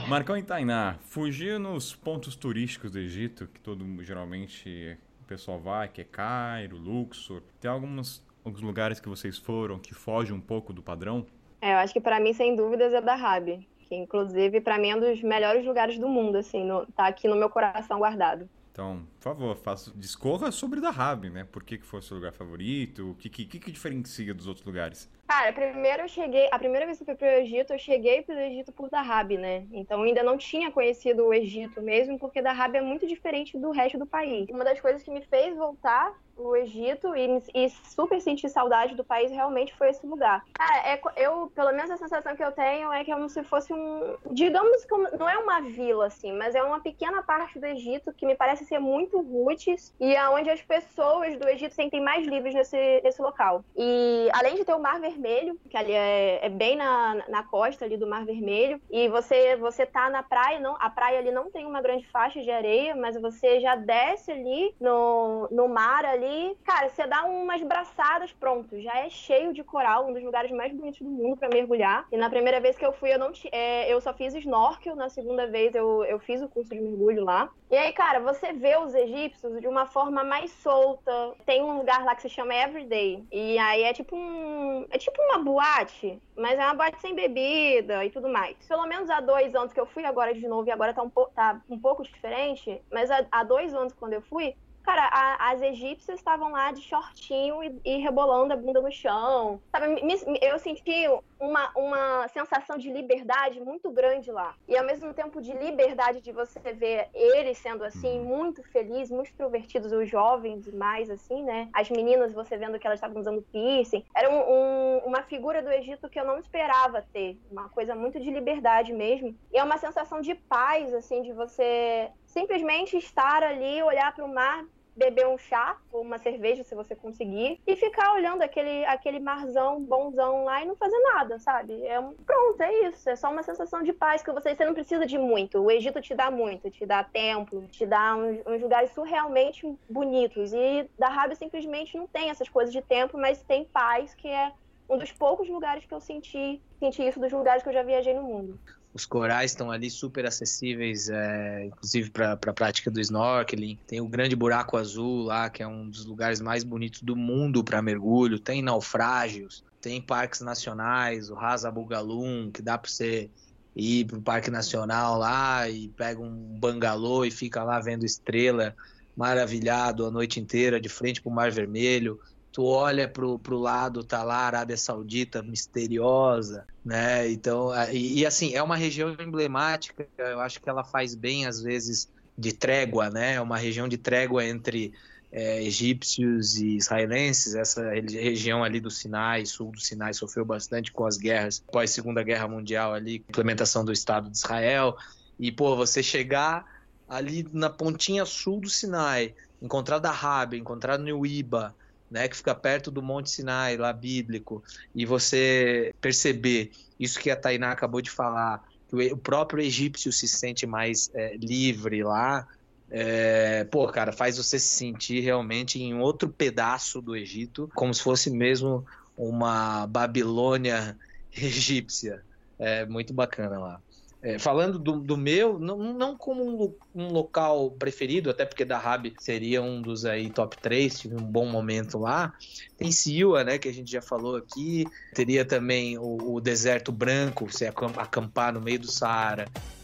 Marcão 0.08 0.38
e 0.38 0.44
Tainá, 0.44 0.98
fugir 1.06 1.60
nos 1.60 1.96
pontos 1.96 2.36
turísticos 2.36 2.92
do 2.92 3.00
Egito, 3.00 3.48
que 3.48 3.60
todo 3.60 3.86
geralmente 4.04 4.98
o 5.22 5.26
pessoal 5.26 5.60
vai, 5.60 5.88
que 5.88 6.02
é 6.02 6.04
Cairo, 6.04 6.78
Luxor. 6.78 7.42
Tem 7.60 7.70
alguns, 7.72 8.26
alguns 8.44 8.62
lugares 8.62 9.00
que 9.00 9.08
vocês 9.08 9.38
foram 9.38 9.80
que 9.80 9.94
fogem 9.94 10.34
um 10.34 10.42
pouco 10.42 10.74
do 10.74 10.82
padrão? 10.84 11.26
É, 11.62 11.74
eu 11.74 11.78
acho 11.78 11.94
que 11.94 12.02
para 12.02 12.20
mim, 12.20 12.34
sem 12.34 12.56
dúvidas, 12.56 12.94
é 12.94 13.02
da 13.02 13.16
Rabi. 13.16 13.68
Que 13.88 13.96
inclusive, 13.96 14.60
para 14.62 14.78
mim, 14.78 14.90
é 14.90 14.96
um 14.96 15.00
dos 15.00 15.22
melhores 15.22 15.66
lugares 15.66 15.98
do 15.98 16.08
mundo, 16.08 16.38
assim, 16.38 16.66
no, 16.66 16.86
tá 16.88 17.08
aqui 17.08 17.28
no 17.28 17.36
meu 17.36 17.50
coração 17.50 18.00
guardado. 18.00 18.50
Então, 18.74 19.06
por 19.20 19.24
favor, 19.24 19.56
faça, 19.56 19.92
discorra 19.96 20.52
sobre 20.52 20.82
Dahab, 20.82 21.30
né? 21.30 21.44
Por 21.44 21.64
que, 21.64 21.78
que 21.78 21.86
foi 21.86 22.00
o 22.00 22.02
seu 22.02 22.18
lugar 22.18 22.34
favorito? 22.34 23.12
O 23.12 23.16
que, 23.16 23.30
que, 23.30 23.46
que 23.46 23.72
diferencia 23.72 24.34
dos 24.34 24.48
outros 24.48 24.66
lugares? 24.66 25.08
Cara, 25.36 25.52
primeiro 25.52 26.04
eu 26.04 26.08
cheguei, 26.08 26.48
a 26.52 26.60
primeira 26.60 26.86
vez 26.86 27.00
que 27.00 27.02
eu 27.02 27.08
fui 27.08 27.16
pro 27.16 27.26
Egito, 27.26 27.74
eu 27.74 27.80
cheguei 27.80 28.22
pro 28.22 28.40
Egito 28.40 28.72
por 28.72 28.88
Dahab, 28.88 29.36
né? 29.36 29.66
Então 29.72 30.04
ainda 30.04 30.22
não 30.22 30.38
tinha 30.38 30.72
conhecido 30.72 31.26
o 31.26 31.34
Egito 31.34 31.82
mesmo, 31.82 32.20
porque 32.20 32.40
Dahab 32.40 32.78
é 32.78 32.82
muito 32.82 33.08
diferente 33.08 33.58
do 33.58 33.72
resto 33.72 33.98
do 33.98 34.06
país. 34.06 34.48
Uma 34.52 34.64
das 34.64 34.80
coisas 34.80 35.02
que 35.02 35.10
me 35.10 35.22
fez 35.22 35.58
voltar 35.58 36.14
o 36.36 36.56
Egito 36.56 37.16
e, 37.16 37.42
e, 37.54 37.70
super 37.70 38.20
sentir 38.22 38.50
saudade 38.50 38.96
do 38.96 39.04
país 39.04 39.32
realmente 39.32 39.74
foi 39.76 39.90
esse 39.90 40.06
lugar. 40.06 40.44
Cara, 40.54 40.88
é, 40.88 41.02
eu, 41.18 41.52
pelo 41.54 41.72
menos 41.72 41.92
a 41.92 41.98
sensação 41.98 42.36
que 42.36 42.44
eu 42.44 42.52
tenho 42.52 42.92
é 42.92 43.04
que 43.04 43.12
é 43.12 43.16
como 43.16 43.30
se 43.30 43.44
fosse 43.44 43.74
um. 43.74 44.18
Digamos 44.32 44.84
que 44.86 44.98
não 45.18 45.30
é 45.30 45.38
uma 45.38 45.62
vila, 45.62 46.08
assim, 46.08 46.34
mas 46.34 46.56
é 46.56 46.64
uma 46.64 46.80
pequena 46.80 47.22
parte 47.24 47.60
do 47.60 47.66
Egito 47.66 48.14
que 48.14 48.26
me 48.26 48.36
parece 48.36 48.66
ser 48.66 48.80
muito 48.80 49.22
roots 49.22 49.94
e 50.00 50.16
é 50.16 50.28
onde 50.30 50.50
as 50.50 50.62
pessoas 50.62 51.38
do 51.38 51.48
Egito 51.48 51.76
sentem 51.76 52.02
mais 52.02 52.26
livres 52.26 52.54
nesse, 52.54 53.02
nesse 53.04 53.22
local. 53.22 53.64
E 53.76 54.30
além 54.34 54.56
de 54.56 54.66
ter 54.66 54.74
o 54.74 54.80
Mar 54.80 55.00
Vermelho, 55.00 55.23
que 55.70 55.78
ali 55.78 55.92
é, 55.92 56.46
é 56.46 56.50
bem 56.50 56.76
na, 56.76 57.24
na 57.28 57.44
costa 57.44 57.86
ali 57.86 57.98
do 57.98 58.08
Mar 58.08 58.26
Vermelho, 58.26 58.82
e 58.92 59.08
você, 59.10 59.56
você 59.56 59.86
tá 59.86 60.10
na 60.10 60.24
praia, 60.24 60.60
não, 60.60 60.76
a 60.80 60.90
praia 60.90 61.20
ali 61.20 61.32
não 61.32 61.52
tem 61.52 61.66
uma 61.66 61.82
grande 61.82 62.08
faixa 62.08 62.42
de 62.42 62.52
areia, 62.52 62.96
mas 62.96 63.20
você 63.20 63.60
já 63.60 63.76
desce 63.76 64.32
ali 64.32 64.76
no, 64.80 65.48
no 65.52 65.68
mar 65.68 66.06
ali 66.06 66.24
ali, 66.24 66.58
cara, 66.64 66.90
você 66.90 67.06
dá 67.06 67.24
umas 67.26 67.62
braçadas, 67.62 68.32
pronto, 68.32 68.80
já 68.80 68.98
é 69.00 69.10
cheio 69.10 69.54
de 69.54 69.64
coral, 69.64 70.08
um 70.08 70.14
dos 70.14 70.24
lugares 70.24 70.52
mais 70.52 70.74
bonitos 70.74 71.02
do 71.02 71.10
mundo 71.10 71.38
para 71.38 71.50
mergulhar. 71.50 72.08
E 72.12 72.18
na 72.18 72.30
primeira 72.30 72.60
vez 72.60 72.78
que 72.78 72.86
eu 72.86 72.94
fui, 72.94 73.14
eu 73.14 73.20
não 73.20 73.32
é, 73.52 73.92
eu 73.92 74.00
só 74.02 74.14
fiz 74.14 74.34
snorkel, 74.34 74.96
na 74.96 75.10
segunda 75.10 75.46
vez 75.48 75.76
eu, 75.76 76.04
eu 76.06 76.20
fiz 76.20 76.42
o 76.42 76.50
curso 76.50 76.70
de 76.70 76.80
mergulho 76.80 77.24
lá. 77.24 77.50
E 77.74 77.76
aí, 77.76 77.92
cara, 77.92 78.20
você 78.20 78.54
vê 78.54 78.78
os 78.78 78.94
egípcios 78.94 79.60
de 79.60 79.68
uma 79.68 79.88
forma 79.88 80.24
mais 80.24 80.52
solta. 80.52 81.34
Tem 81.44 81.64
um 81.64 81.78
lugar 81.78 82.06
lá 82.06 82.14
que 82.14 82.22
se 82.22 82.30
chama 82.30 82.54
Everyday. 82.54 83.24
E 83.32 83.58
aí 83.58 83.82
é 83.82 83.92
tipo 83.92 84.16
um. 84.16 84.86
É 84.92 84.98
tipo 85.04 85.22
uma 85.22 85.40
boate, 85.40 86.22
mas 86.36 86.58
é 86.58 86.64
uma 86.64 86.74
boate 86.74 87.00
sem 87.02 87.14
bebida 87.14 88.06
e 88.06 88.10
tudo 88.10 88.30
mais. 88.30 88.56
Pelo 88.68 88.86
menos 88.88 89.10
há 89.10 89.20
dois 89.20 89.54
anos 89.54 89.74
que 89.74 89.80
eu 89.80 89.86
fui 89.86 90.06
agora 90.06 90.34
de 90.34 90.48
novo, 90.48 90.68
e 90.68 90.72
agora 90.72 90.94
tá 90.94 91.04
um, 91.04 91.10
po 91.10 91.28
tá 91.28 91.62
um 91.70 91.78
pouco 91.78 92.04
diferente, 92.04 92.82
mas 92.92 93.12
há, 93.12 93.26
há 93.32 93.44
dois 93.44 93.74
anos 93.74 93.94
quando 93.94 94.14
eu 94.14 94.22
fui, 94.22 94.56
Cara, 94.84 95.10
a, 95.12 95.52
as 95.52 95.62
egípcias 95.62 96.20
estavam 96.20 96.52
lá 96.52 96.72
de 96.72 96.82
shortinho 96.82 97.64
e, 97.64 97.80
e, 97.86 97.98
rebolando 97.98 98.54
a 98.54 98.58
bunda 98.58 98.82
no 98.82 98.92
chão. 98.92 99.62
Sabe, 99.72 99.88
me, 99.88 100.16
eu 100.42 100.60
senti 100.60 101.08
uma, 101.40 101.72
uma 101.76 102.28
sensação 102.28 102.78
de 102.78 102.92
liberdade 102.92 103.62
muito 103.62 103.90
grande 103.90 104.32
lá. 104.32 104.56
E 104.68 104.78
ao 104.78 104.86
mesmo 104.86 105.14
tempo 105.14 105.42
de 105.42 105.54
liberdade 105.54 106.22
de 106.22 106.32
você 106.32 106.60
ver 106.74 107.08
eles 107.14 107.58
sendo 107.58 107.84
assim, 107.84 108.20
uhum. 108.20 108.26
muito 108.26 108.62
felizes, 108.64 109.10
muito 109.10 109.28
extrovertidos, 109.28 109.92
os 109.92 110.10
jovens 110.10 110.68
mais 110.74 111.10
assim, 111.10 111.44
né? 111.44 111.70
As 111.74 111.90
meninas, 111.90 112.34
você 112.34 112.58
vendo 112.58 112.78
que 112.78 112.86
elas 112.86 112.98
estavam 112.98 113.20
usando 113.20 113.42
piercing. 113.42 114.04
Era 114.14 114.30
um, 114.30 114.36
um, 114.36 114.98
uma 115.06 115.24
figura 115.24 115.62
do 115.62 115.72
Egito 115.72 116.10
que 116.10 116.20
eu 116.20 116.26
não 116.26 116.40
esperava 116.40 117.06
ter. 117.14 117.38
Uma 117.50 117.70
coisa 117.70 117.96
muito 117.96 118.20
de 118.20 118.30
liberdade 118.30 118.92
mesmo. 118.92 119.34
E 119.52 119.58
é 119.58 119.64
uma 119.64 119.78
sensação 119.78 120.20
de 120.20 120.36
paz, 120.36 120.94
assim, 120.94 121.22
de 121.22 121.32
você 121.32 122.12
simplesmente 122.26 122.98
estar 122.98 123.44
ali, 123.44 123.82
olhar 123.84 124.14
para 124.14 124.26
o 124.26 124.34
mar, 124.34 124.66
beber 124.96 125.28
um 125.28 125.38
chá 125.38 125.78
ou 125.92 126.02
uma 126.02 126.18
cerveja, 126.18 126.64
se 126.64 126.76
você 126.76 126.96
conseguir, 126.96 127.60
e 127.66 127.76
ficar 127.76 128.14
olhando 128.14 128.42
aquele, 128.42 128.86
aquele 128.86 129.20
marzão 129.20 129.84
bonzão 129.84 130.44
lá 130.44 130.62
e 130.62 130.66
não 130.66 130.76
fazer 130.76 131.00
nada, 131.14 131.40
sabe? 131.40 131.86
É 131.86 132.00
pronto, 132.26 132.62
é 132.62 132.88
isso. 132.88 133.10
É 133.10 133.16
só 133.16 133.32
uma 133.32 133.44
sensação 133.44 133.82
de 133.84 133.94
paz 133.94 134.22
que 134.22 134.32
você, 134.32 134.56
você 134.56 134.66
não 134.66 134.74
precisa 134.74 135.06
de 135.06 135.18
muito. 135.18 135.60
O 135.60 135.72
Egito 135.72 136.02
te 136.02 136.14
dá 136.16 136.30
muito, 136.30 136.70
te 136.70 136.86
dá 136.86 137.04
templo, 137.04 137.68
te 137.68 137.86
dá 137.86 138.16
uns, 138.16 138.40
uns 138.46 138.62
lugares 138.62 138.92
surrealmente 138.92 139.68
bonitos. 139.90 140.54
E 140.54 140.90
da 140.98 141.10
Rábia 141.10 141.36
simplesmente 141.36 141.98
não 141.98 142.08
tem 142.08 142.30
essas 142.30 142.50
coisas 142.50 142.74
de 142.74 142.82
tempo, 142.82 143.18
mas 143.18 143.42
tem 143.44 143.66
paz, 143.66 144.14
que 144.14 144.28
é 144.28 144.52
um 144.90 144.98
dos 144.98 145.12
poucos 145.12 145.50
lugares 145.50 145.86
que 145.86 145.94
eu 145.94 146.00
senti, 146.00 146.62
senti 146.80 147.08
isso 147.08 147.20
dos 147.20 147.32
lugares 147.32 147.64
que 147.64 147.70
eu 147.70 147.74
já 147.74 147.84
viajei 147.84 148.14
no 148.14 148.24
mundo. 148.24 148.60
Os 148.94 149.06
corais 149.06 149.52
estão 149.52 149.72
ali 149.72 149.90
super 149.90 150.26
acessíveis, 150.26 151.10
é, 151.10 151.66
inclusive 151.66 152.12
para 152.12 152.34
a 152.34 152.54
prática 152.54 152.92
do 152.92 153.02
snorkeling. 153.02 153.80
Tem 153.88 154.00
o 154.00 154.08
Grande 154.08 154.36
Buraco 154.36 154.78
Azul 154.78 155.24
lá, 155.24 155.50
que 155.50 155.64
é 155.64 155.68
um 155.68 155.90
dos 155.90 156.06
lugares 156.06 156.40
mais 156.40 156.64
bonitos 156.64 157.02
do 157.02 157.16
mundo 157.16 157.64
para 157.64 157.82
mergulho. 157.82 158.38
Tem 158.38 158.62
naufrágios, 158.62 159.64
tem 159.82 160.00
parques 160.00 160.42
nacionais, 160.42 161.32
o 161.32 161.34
Rasa 161.34 161.72
Bugalum, 161.72 162.52
que 162.52 162.62
dá 162.62 162.78
para 162.78 162.90
você 162.90 163.32
ir 163.76 164.06
para 164.06 164.20
o 164.20 164.22
Parque 164.22 164.52
Nacional 164.52 165.18
lá 165.18 165.68
e 165.68 165.88
pega 165.88 166.22
um 166.22 166.60
bangalô 166.60 167.26
e 167.26 167.32
fica 167.32 167.64
lá 167.64 167.80
vendo 167.80 168.06
estrela, 168.06 168.76
maravilhado 169.18 170.06
a 170.06 170.12
noite 170.12 170.40
inteira, 170.40 170.80
de 170.80 170.90
frente 170.90 171.20
para 171.20 171.32
o 171.32 171.34
Mar 171.34 171.52
Vermelho 171.52 172.20
tu 172.54 172.64
olha 172.64 173.08
pro, 173.08 173.40
pro 173.40 173.58
lado, 173.58 174.04
tá 174.04 174.24
lá 174.24 174.36
a 174.36 174.46
Arábia 174.46 174.78
Saudita 174.78 175.42
misteriosa, 175.42 176.68
né? 176.86 177.30
Então, 177.32 177.72
e, 177.92 178.20
e, 178.20 178.26
assim, 178.28 178.54
é 178.54 178.62
uma 178.62 178.76
região 178.76 179.10
emblemática, 179.20 180.08
eu 180.20 180.40
acho 180.40 180.62
que 180.62 180.70
ela 180.70 180.84
faz 180.84 181.16
bem, 181.16 181.48
às 181.48 181.60
vezes, 181.60 182.08
de 182.38 182.54
trégua, 182.54 183.10
né? 183.10 183.34
É 183.34 183.42
uma 183.42 183.58
região 183.58 183.88
de 183.88 183.98
trégua 183.98 184.46
entre 184.46 184.94
é, 185.32 185.64
egípcios 185.64 186.58
e 186.58 186.78
israelenses. 186.78 187.56
Essa 187.56 187.90
região 187.90 188.64
ali 188.64 188.80
do 188.80 188.92
Sinai, 188.92 189.48
sul 189.48 189.72
do 189.72 189.82
Sinai, 189.82 190.14
sofreu 190.14 190.46
bastante 190.46 190.92
com 190.92 191.08
as 191.08 191.18
guerras 191.18 191.60
pós 191.60 191.90
Segunda 191.90 192.22
Guerra 192.22 192.48
Mundial 192.48 192.94
ali, 192.94 193.16
implementação 193.28 193.84
do 193.84 193.92
Estado 193.92 194.30
de 194.30 194.38
Israel. 194.38 194.96
E, 195.40 195.52
pô, 195.52 195.76
você 195.76 196.04
chegar 196.04 196.66
ali 197.10 197.48
na 197.52 197.70
pontinha 197.70 198.26
sul 198.26 198.62
do 198.62 198.70
Sinai, 198.70 199.34
encontrar 199.60 199.98
Dahab, 199.98 200.56
encontrar 200.56 201.00
Nuíba, 201.00 201.76
né, 202.14 202.28
que 202.28 202.38
fica 202.38 202.54
perto 202.54 202.92
do 202.92 203.02
Monte 203.02 203.32
Sinai, 203.32 203.76
lá 203.76 203.92
bíblico, 203.92 204.64
e 204.94 205.04
você 205.04 205.92
perceber 206.00 206.72
isso 207.00 207.20
que 207.20 207.32
a 207.32 207.36
Tainá 207.36 207.72
acabou 207.72 208.02
de 208.02 208.12
falar, 208.12 208.64
que 208.88 208.96
o 209.12 209.18
próprio 209.18 209.64
egípcio 209.64 210.14
se 210.14 210.28
sente 210.28 210.68
mais 210.68 211.10
é, 211.16 211.36
livre 211.36 212.04
lá, 212.04 212.48
é, 212.92 213.64
pô, 213.64 213.88
cara, 213.88 214.12
faz 214.12 214.38
você 214.38 214.60
se 214.60 214.76
sentir 214.76 215.22
realmente 215.22 215.82
em 215.82 215.96
outro 215.96 216.30
pedaço 216.30 217.02
do 217.02 217.16
Egito, 217.16 217.68
como 217.74 217.92
se 217.92 218.04
fosse 218.04 218.30
mesmo 218.30 218.86
uma 219.18 219.88
Babilônia 219.88 220.96
egípcia. 221.36 222.22
É 222.60 222.86
muito 222.86 223.12
bacana 223.12 223.58
lá. 223.58 223.82
É, 224.24 224.40
falando 224.40 224.80
do, 224.80 225.02
do 225.02 225.18
meu, 225.18 225.60
não, 225.60 225.78
não 225.94 226.18
como 226.18 226.46
um, 226.46 226.76
um, 226.96 227.10
local 227.10 227.72
preferido, 227.72 228.30
até 228.30 228.46
porque 228.46 228.64
Dahab 228.64 229.14
seria 229.20 229.62
um 229.62 229.82
dos 229.82 230.06
aí 230.06 230.30
top 230.30 230.56
3, 230.62 230.98
tive 230.98 231.16
um 231.16 231.26
bom 231.26 231.46
momento 231.46 232.00
lá. 232.00 232.34
Tem 232.78 232.90
Siua, 232.90 233.44
né, 233.44 233.58
que 233.58 233.68
a 233.68 233.74
gente 233.74 233.92
já 233.92 234.02
falou 234.02 234.38
aqui. 234.38 234.86
Teria 235.14 235.44
também 235.44 235.98
o, 235.98 236.36
o 236.36 236.40
deserto 236.40 236.90
branco, 236.90 237.52
você 237.52 237.66
acampar 237.66 238.54
no 238.54 238.62
meio 238.62 238.80
do 238.80 238.90
Saara, 238.90 239.44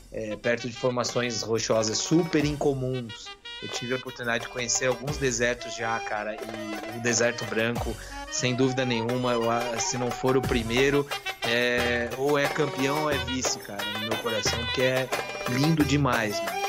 é, 0.10 0.38
perto 0.38 0.70
de 0.70 0.74
formações 0.74 1.42
rochosas 1.42 1.98
super 1.98 2.46
incomuns. 2.46 3.39
Eu 3.62 3.68
tive 3.68 3.94
a 3.94 3.98
oportunidade 3.98 4.46
de 4.46 4.50
conhecer 4.50 4.86
alguns 4.86 5.18
desertos 5.18 5.76
já, 5.76 6.00
cara, 6.00 6.36
e 6.36 6.98
o 6.98 7.02
deserto 7.02 7.44
branco 7.46 7.96
sem 8.32 8.56
dúvida 8.56 8.86
nenhuma, 8.86 9.34
eu, 9.34 9.44
se 9.80 9.98
não 9.98 10.10
for 10.12 10.38
o 10.38 10.42
primeiro, 10.42 11.06
é, 11.44 12.10
ou 12.18 12.38
é 12.38 12.48
campeão 12.48 13.04
ou 13.04 13.12
é 13.12 13.18
vice, 13.26 13.60
cara, 13.60 13.84
no 14.00 14.08
meu 14.08 14.18
coração, 14.20 14.60
porque 14.66 14.82
é 14.82 15.10
lindo 15.50 15.84
demais, 15.84 16.40
mano. 16.40 16.69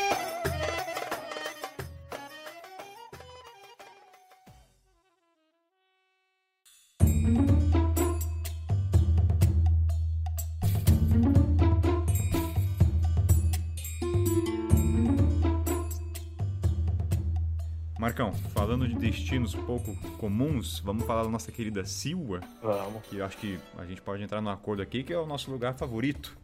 Falando 18.71 18.87
de 18.87 18.95
destinos 18.95 19.53
pouco 19.53 19.97
comuns, 20.17 20.79
vamos 20.79 21.05
falar 21.05 21.25
da 21.25 21.29
nossa 21.29 21.51
querida 21.51 21.85
Silva. 21.85 22.39
Vamos. 22.63 23.03
Que 23.03 23.17
eu 23.17 23.25
acho 23.25 23.37
que 23.37 23.59
a 23.77 23.85
gente 23.85 24.01
pode 24.01 24.23
entrar 24.23 24.41
num 24.41 24.49
acordo 24.49 24.81
aqui, 24.81 25.03
que 25.03 25.13
é 25.13 25.19
o 25.19 25.27
nosso 25.27 25.51
lugar 25.51 25.75
favorito. 25.75 26.39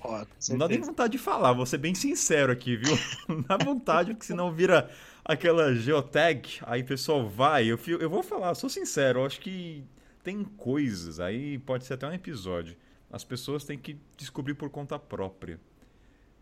Ó, 0.00 0.24
não 0.50 0.58
dá 0.58 0.68
nem 0.68 0.80
vontade 0.80 1.10
de 1.10 1.18
falar, 1.18 1.52
vou 1.52 1.66
ser 1.66 1.78
bem 1.78 1.92
sincero 1.92 2.52
aqui, 2.52 2.76
viu? 2.76 2.96
Não 3.28 3.40
dá 3.40 3.56
vontade, 3.56 4.12
porque 4.12 4.26
senão 4.26 4.52
vira 4.52 4.88
aquela 5.24 5.74
geotag, 5.74 6.60
aí 6.62 6.82
o 6.82 6.84
pessoal 6.84 7.28
vai. 7.28 7.66
Eu, 7.66 7.76
eu 7.98 8.08
vou 8.08 8.22
falar, 8.22 8.54
sou 8.54 8.70
sincero, 8.70 9.18
eu 9.18 9.26
acho 9.26 9.40
que 9.40 9.82
tem 10.22 10.44
coisas, 10.44 11.18
aí 11.18 11.58
pode 11.58 11.84
ser 11.84 11.94
até 11.94 12.06
um 12.06 12.12
episódio. 12.12 12.76
As 13.10 13.24
pessoas 13.24 13.64
têm 13.64 13.76
que 13.76 13.96
descobrir 14.16 14.54
por 14.54 14.70
conta 14.70 15.00
própria. 15.00 15.58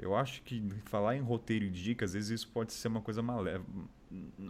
Eu 0.01 0.17
acho 0.17 0.43
que 0.43 0.63
falar 0.87 1.17
em 1.17 1.21
roteiro 1.21 1.65
e 1.65 1.71
dicas, 1.71 2.11
às 2.11 2.15
vezes 2.15 2.31
isso 2.31 2.49
pode 2.49 2.73
ser 2.73 2.89
uma 2.89 3.01
coisa 3.01 3.23
malévola 3.23 3.67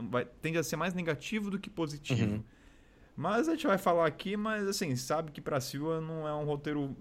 vai, 0.09 0.25
tende 0.41 0.59
a 0.59 0.63
ser 0.63 0.77
mais 0.77 0.95
negativo 0.95 1.51
do 1.51 1.59
que 1.59 1.69
positivo. 1.69 2.35
Uhum. 2.35 2.45
Mas 3.17 3.49
a 3.49 3.53
gente 3.53 3.67
vai 3.67 3.77
falar 3.77 4.07
aqui, 4.07 4.37
mas 4.37 4.67
assim, 4.67 4.97
sabe 4.97 5.31
que 5.31 5.41
para 5.41 5.61
Silva 5.61 6.01
não 6.01 6.27
é 6.27 6.35
um 6.35 6.45
roteiro 6.45 6.97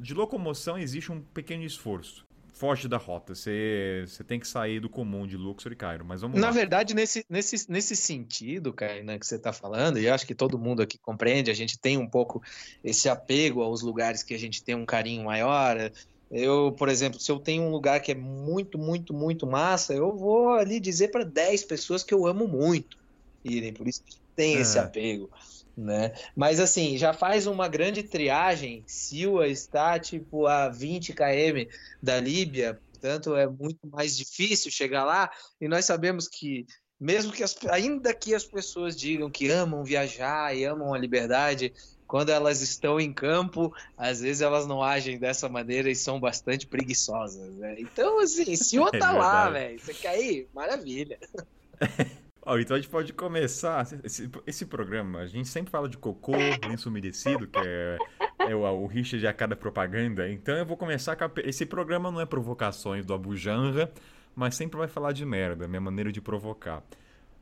de 0.00 0.14
locomoção 0.14 0.78
existe 0.78 1.10
um 1.10 1.20
pequeno 1.20 1.64
esforço. 1.64 2.26
foge 2.52 2.86
da 2.88 2.96
rota. 2.96 3.34
Você, 3.34 4.04
você 4.06 4.22
tem 4.22 4.38
que 4.38 4.46
sair 4.46 4.80
do 4.80 4.88
comum 4.88 5.26
de 5.26 5.36
Luxor 5.36 5.72
e 5.72 5.76
Cairo. 5.76 6.04
Mas 6.04 6.20
vamos 6.20 6.40
Na 6.40 6.48
lá. 6.48 6.52
verdade, 6.52 6.94
nesse, 6.94 7.24
nesse, 7.28 7.70
nesse 7.70 7.96
sentido, 7.96 8.74
né, 9.04 9.18
que 9.18 9.26
você 9.26 9.36
está 9.36 9.52
falando, 9.52 9.98
e 9.98 10.06
eu 10.06 10.14
acho 10.14 10.26
que 10.26 10.34
todo 10.34 10.58
mundo 10.58 10.82
aqui 10.82 10.98
compreende, 10.98 11.50
a 11.50 11.54
gente 11.54 11.78
tem 11.78 11.96
um 11.96 12.08
pouco 12.08 12.42
esse 12.84 13.08
apego 13.08 13.62
aos 13.62 13.80
lugares 13.82 14.22
que 14.22 14.34
a 14.34 14.38
gente 14.38 14.62
tem 14.62 14.74
um 14.74 14.84
carinho 14.84 15.24
maior. 15.24 15.90
Eu, 16.30 16.74
por 16.76 16.88
exemplo, 16.88 17.18
se 17.20 17.30
eu 17.32 17.40
tenho 17.40 17.62
um 17.62 17.70
lugar 17.70 18.00
que 18.00 18.12
é 18.12 18.14
muito, 18.14 18.78
muito, 18.78 19.14
muito 19.14 19.46
massa, 19.46 19.94
eu 19.94 20.16
vou 20.16 20.50
ali 20.50 20.78
dizer 20.80 21.08
para 21.08 21.24
10 21.24 21.64
pessoas 21.64 22.04
que 22.04 22.12
eu 22.12 22.26
amo 22.26 22.46
muito 22.46 22.96
irem, 23.44 23.72
por 23.72 23.88
isso 23.88 24.02
que 24.04 24.16
tem 24.36 24.56
esse 24.60 24.78
É. 24.78 24.82
apego, 24.82 25.30
né? 25.76 26.12
Mas 26.36 26.60
assim, 26.60 26.98
já 26.98 27.12
faz 27.14 27.46
uma 27.46 27.68
grande 27.68 28.02
triagem, 28.02 28.84
Siwa 28.86 29.48
está 29.48 29.98
tipo 29.98 30.46
a 30.46 30.68
20 30.68 31.14
km 31.14 31.66
da 32.02 32.20
Líbia, 32.20 32.80
portanto 32.92 33.34
é 33.34 33.46
muito 33.48 33.78
mais 33.90 34.16
difícil 34.16 34.70
chegar 34.70 35.04
lá, 35.04 35.30
e 35.60 35.66
nós 35.68 35.84
sabemos 35.84 36.28
que 36.28 36.66
mesmo 37.00 37.32
que 37.32 37.42
as, 37.44 37.56
ainda 37.70 38.12
que 38.12 38.34
as 38.34 38.44
pessoas 38.44 38.96
digam 38.96 39.30
que 39.30 39.48
amam 39.50 39.84
viajar 39.84 40.54
e 40.56 40.64
amam 40.64 40.92
a 40.92 40.98
liberdade, 40.98 41.72
quando 42.08 42.30
elas 42.30 42.62
estão 42.62 42.98
em 42.98 43.12
campo, 43.12 43.72
às 43.96 44.22
vezes 44.22 44.40
elas 44.40 44.66
não 44.66 44.82
agem 44.82 45.18
dessa 45.18 45.46
maneira 45.46 45.90
e 45.90 45.94
são 45.94 46.18
bastante 46.18 46.66
preguiçosas, 46.66 47.54
né? 47.56 47.76
Então, 47.78 48.18
assim, 48.20 48.56
se 48.56 48.78
o 48.78 48.88
É 48.92 48.98
tá 48.98 49.12
lá, 49.12 49.50
velho, 49.50 49.78
você 49.78 49.92
quer 49.92 50.18
ir? 50.18 50.48
Maravilha. 50.54 51.18
Ó, 52.42 52.58
então 52.58 52.76
a 52.76 52.80
gente 52.80 52.88
pode 52.88 53.12
começar. 53.12 53.86
Esse, 54.02 54.30
esse 54.46 54.64
programa, 54.64 55.18
a 55.18 55.26
gente 55.26 55.50
sempre 55.50 55.70
fala 55.70 55.86
de 55.86 55.98
cocô, 55.98 56.32
lenço 56.66 56.88
umedecido, 56.88 57.46
que 57.46 57.58
é, 57.58 57.98
é 58.38 58.56
o, 58.56 58.62
o 58.62 58.86
Richard 58.86 59.26
a 59.26 59.32
cada 59.34 59.54
propaganda. 59.54 60.30
Então 60.30 60.56
eu 60.56 60.64
vou 60.64 60.78
começar 60.78 61.14
com 61.14 61.24
a, 61.24 61.30
Esse 61.44 61.66
programa 61.66 62.10
não 62.10 62.22
é 62.22 62.24
provocações 62.24 63.04
do 63.04 63.12
Abu 63.12 63.36
Janra, 63.36 63.92
mas 64.34 64.54
sempre 64.54 64.78
vai 64.78 64.88
falar 64.88 65.12
de 65.12 65.26
merda, 65.26 65.68
minha 65.68 65.80
maneira 65.80 66.10
de 66.10 66.22
provocar. 66.22 66.82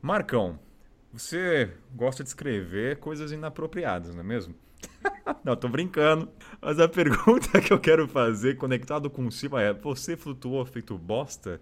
Marcão, 0.01 0.59
você 1.17 1.71
gosta 1.95 2.23
de 2.23 2.29
escrever 2.29 2.99
coisas 2.99 3.31
inapropriadas, 3.31 4.13
não 4.13 4.21
é 4.21 4.23
mesmo? 4.23 4.55
não, 5.43 5.55
tô 5.55 5.67
brincando. 5.67 6.29
Mas 6.61 6.79
a 6.79 6.87
pergunta 6.87 7.59
que 7.61 7.73
eu 7.73 7.79
quero 7.79 8.07
fazer, 8.07 8.57
conectado 8.57 9.09
com 9.09 9.25
o 9.25 9.31
Silva, 9.31 9.61
é: 9.61 9.73
você 9.73 10.15
flutuou 10.15 10.65
feito 10.65 10.97
bosta 10.97 11.59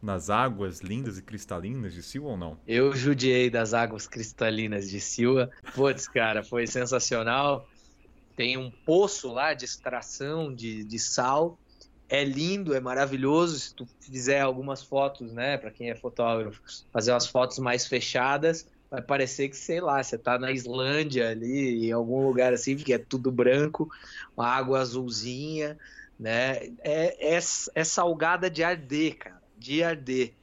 nas 0.00 0.30
águas 0.30 0.80
lindas 0.80 1.18
e 1.18 1.22
cristalinas 1.22 1.92
de 1.94 2.02
Silva 2.02 2.28
ou 2.28 2.36
não? 2.36 2.58
Eu 2.66 2.94
judiei 2.94 3.50
das 3.50 3.74
águas 3.74 4.06
cristalinas 4.06 4.88
de 4.88 5.00
Silva. 5.00 5.50
Putz, 5.74 6.08
cara, 6.08 6.42
foi 6.42 6.66
sensacional. 6.66 7.68
Tem 8.36 8.56
um 8.56 8.70
poço 8.70 9.32
lá 9.32 9.52
de 9.52 9.64
extração 9.64 10.54
de, 10.54 10.84
de 10.84 10.98
sal. 10.98 11.58
É 12.08 12.24
lindo, 12.24 12.74
é 12.74 12.80
maravilhoso. 12.80 13.58
Se 13.58 13.74
tu 13.74 13.86
fizer 14.00 14.40
algumas 14.40 14.82
fotos, 14.82 15.32
né, 15.32 15.56
para 15.56 15.70
quem 15.70 15.90
é 15.90 15.94
fotógrafo, 15.94 16.60
fazer 16.92 17.12
umas 17.12 17.26
fotos 17.26 17.58
mais 17.58 17.86
fechadas, 17.86 18.66
vai 18.92 19.00
parecer 19.00 19.48
que, 19.48 19.56
sei 19.56 19.80
lá, 19.80 20.02
você 20.02 20.18
tá 20.18 20.38
na 20.38 20.52
Islândia 20.52 21.30
ali, 21.30 21.86
em 21.86 21.92
algum 21.92 22.26
lugar 22.26 22.52
assim, 22.52 22.76
porque 22.76 22.92
é 22.92 22.98
tudo 22.98 23.32
branco, 23.32 23.88
uma 24.36 24.46
água 24.46 24.80
azulzinha, 24.80 25.78
né? 26.20 26.58
É, 26.84 27.36
é, 27.36 27.38
é 27.74 27.84
salgada 27.84 28.50
de 28.50 28.62
arder, 28.62 29.16
cara, 29.16 29.42
de 29.56 29.82
arder. 29.82 30.34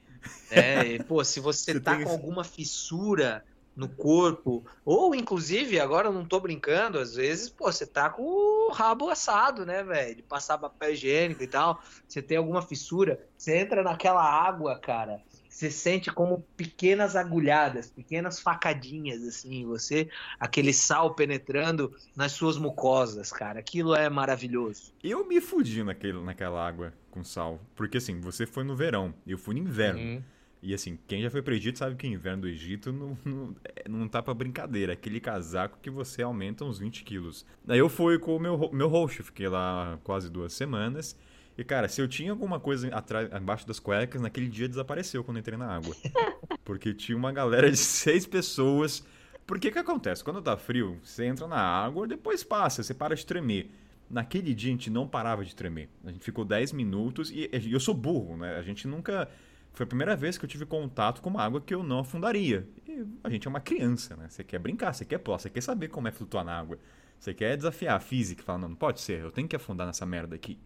Né? 0.50 0.88
E, 0.94 1.04
pô, 1.04 1.24
se 1.24 1.40
você, 1.40 1.74
Você 1.78 1.80
tá 1.80 2.04
com 2.04 2.10
alguma 2.10 2.44
fissura 2.44 3.46
no 3.76 3.88
corpo, 3.88 4.66
ou 4.84 5.14
inclusive, 5.14 5.80
agora 5.80 6.08
eu 6.08 6.12
não 6.12 6.26
tô 6.26 6.40
brincando, 6.40 6.98
às 6.98 7.14
vezes, 7.14 7.52
pô, 7.52 7.72
você 7.72 7.86
tá 7.86 8.10
com 8.10 8.24
o 8.24 8.72
rabo 8.72 9.12
assado, 9.12 9.64
né, 9.64 9.84
velho? 9.84 10.16
De 10.16 10.24
passar 10.24 10.58
papel 10.58 10.94
higiênico 10.94 11.44
e 11.44 11.48
tal, 11.48 11.80
você 12.08 12.20
tem 12.20 12.38
alguma 12.38 12.64
fissura, 12.64 13.24
você 13.38 13.58
entra 13.60 13.84
naquela 13.84 14.24
água, 14.24 14.78
cara, 14.80 15.22
você 15.60 15.70
sente 15.70 16.10
como 16.10 16.46
pequenas 16.56 17.18
agulhadas, 17.18 17.92
pequenas 17.92 18.40
facadinhas, 18.40 19.22
assim, 19.24 19.66
você, 19.66 20.10
aquele 20.40 20.72
sal 20.72 21.14
penetrando 21.14 21.94
nas 22.16 22.32
suas 22.32 22.58
mucosas, 22.58 23.30
cara, 23.30 23.60
aquilo 23.60 23.94
é 23.94 24.10
maravilhoso. 24.10 24.94
Eu 25.04 25.28
me 25.28 25.42
fudi 25.42 25.84
naquele, 25.84 26.22
naquela 26.22 26.66
água 26.66 26.94
com 27.12 27.26
sal. 27.26 27.60
Porque 27.76 27.98
assim, 27.98 28.22
você 28.22 28.46
foi 28.46 28.64
no 28.64 28.74
verão, 28.74 29.14
eu 29.28 29.38
fui 29.38 29.54
no 29.54 29.60
inverno. 29.60 30.00
Uhum. 30.00 30.24
E 30.64 30.74
assim, 30.74 30.98
quem 31.08 31.22
já 31.22 31.30
foi 31.30 31.42
pro 31.42 31.54
Egito 31.54 31.78
sabe 31.78 31.98
que 31.98 32.08
o 32.08 32.10
inverno 32.10 32.44
do 32.44 32.48
Egito 32.48 32.94
não, 32.94 33.18
não, 33.26 33.56
é- 33.66 33.90
não 33.90 34.08
tá 34.08 34.22
pra 34.24 34.34
brincadeira. 34.34 34.94
É 34.94 34.96
aquele 34.96 35.20
casaco 35.20 35.78
que 35.82 35.90
você 35.90 36.22
aumenta 36.22 36.64
uns 36.64 36.80
20 36.80 37.04
quilos. 37.04 37.46
Daí 37.66 37.80
eu 37.80 37.90
fui 37.90 38.18
com 38.18 38.36
o 38.36 38.40
meu, 38.40 38.70
meu 38.72 38.88
roxo, 38.88 39.24
fiquei 39.24 39.50
lá 39.50 40.00
quase 40.06 40.30
duas 40.30 40.54
semanas. 40.54 41.18
E 41.60 41.64
cara, 41.66 41.90
se 41.90 42.02
eu 42.02 42.08
tinha 42.08 42.32
alguma 42.32 42.58
coisa 42.58 42.88
atrás, 42.88 43.30
embaixo 43.34 43.68
das 43.68 43.82
cuecas, 43.82 44.22
naquele 44.22 44.48
dia 44.48 44.66
desapareceu 44.66 45.26
quando 45.26 45.36
eu 45.36 45.42
entrei 45.42 45.58
na 45.58 45.68
água. 45.68 45.94
Porque 46.64 46.94
tinha 46.94 47.18
uma 47.18 47.34
galera 47.34 47.70
de 47.70 47.76
seis 47.76 48.26
pessoas. 48.26 49.06
Porque 49.46 49.68
o 49.68 49.72
que 49.74 49.78
acontece? 49.78 50.24
Quando 50.24 50.42
tá 50.42 50.56
frio, 50.56 50.98
você 51.04 51.26
entra 51.26 51.48
na 51.48 51.60
água, 51.60 52.08
depois 52.08 52.46
passa, 52.46 52.82
você 52.82 52.94
para 52.94 53.14
de 53.14 53.26
tremer. 53.26 53.70
Naquele 54.10 54.54
dia 54.54 54.70
a 54.70 54.72
gente 54.72 54.90
não 54.90 55.06
parava 55.06 55.44
de 55.44 55.54
tremer. 55.54 55.90
A 56.06 56.12
gente 56.14 56.24
ficou 56.24 56.46
10 56.46 56.72
minutos 56.72 57.30
e 57.30 57.50
e 57.52 57.74
eu 57.74 57.80
sou 57.82 57.94
burro, 57.94 58.38
né? 58.38 58.56
A 58.56 58.62
gente 58.62 58.88
nunca. 58.88 59.28
Foi 59.74 59.84
a 59.84 59.88
primeira 59.88 60.16
vez 60.16 60.38
que 60.38 60.46
eu 60.46 60.50
tive 60.50 60.66
contato 60.66 61.22
com 61.22 61.30
uma 61.30 61.44
água 61.44 61.60
que 61.60 61.76
eu 61.76 61.84
não 61.84 62.00
afundaria. 62.00 62.66
E 62.88 63.06
a 63.22 63.30
gente 63.30 63.46
é 63.46 63.50
uma 63.50 63.60
criança, 63.60 64.16
né? 64.16 64.28
Você 64.30 64.46
quer 64.46 64.60
brincar, 64.60 64.94
você 64.94 65.04
quer 65.04 65.18
pular, 65.18 65.38
você 65.38 65.50
quer 65.50 65.62
saber 65.62 65.90
como 65.90 66.08
é 66.08 66.12
flutuar 66.12 66.46
na 66.46 66.58
água. 66.58 66.80
Você 67.20 67.34
quer 67.34 67.58
desafiar 67.58 67.98
a 67.98 68.00
física, 68.00 68.44
falar, 68.44 68.60
não, 68.60 68.70
não 68.70 68.76
pode 68.78 69.02
ser, 69.02 69.20
eu 69.20 69.30
tenho 69.30 69.46
que 69.46 69.58
afundar 69.58 69.86
nessa 69.86 70.06
merda 70.06 70.38
aqui. 70.38 70.58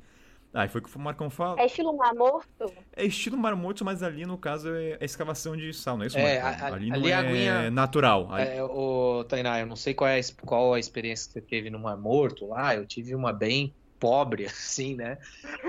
Aí 0.54 0.70
foi 0.70 0.82
o 0.82 0.84
que 0.84 0.96
o 0.96 1.00
Marcão 1.00 1.30
fala. 1.30 1.60
É 1.60 1.66
estilo 1.66 1.96
mar 1.98 2.14
morto? 2.14 2.72
É 2.96 3.06
estilo 3.06 3.36
Mar 3.38 3.56
Morto, 3.56 3.84
mas 3.84 4.04
ali 4.04 4.24
no 4.26 4.38
caso 4.38 4.70
é 4.70 4.98
a 5.02 5.04
escavação 5.06 5.58
de 5.58 5.74
sal, 5.74 5.98
não 5.98 6.04
é 6.04 6.08
isso, 6.08 6.18
É, 6.18 6.40
Marcão? 6.42 6.66
a- 6.68 6.70
a- 6.70 6.76
ali 6.76 6.88
não 6.90 6.96
ali 6.98 7.10
é 7.10 7.16
aguinha- 7.16 7.72
natural. 7.72 8.32
Ali- 8.32 8.50
É, 8.58 8.64
ô, 8.64 9.26
Tainá, 9.28 9.60
eu 9.60 9.66
não 9.66 9.76
sei 9.76 9.94
qual, 9.96 10.08
é, 10.10 10.20
qual 10.46 10.74
a 10.76 10.80
experiência 10.80 11.28
que 11.28 11.34
você 11.34 11.42
teve 11.42 11.70
no 11.72 11.80
Mar 11.80 11.98
Morto 11.98 12.48
lá, 12.48 12.76
eu 12.76 12.86
tive 12.86 13.16
uma 13.16 13.34
bem 13.34 13.76
pobre, 14.00 14.46
assim, 14.86 14.96
né? 14.96 15.18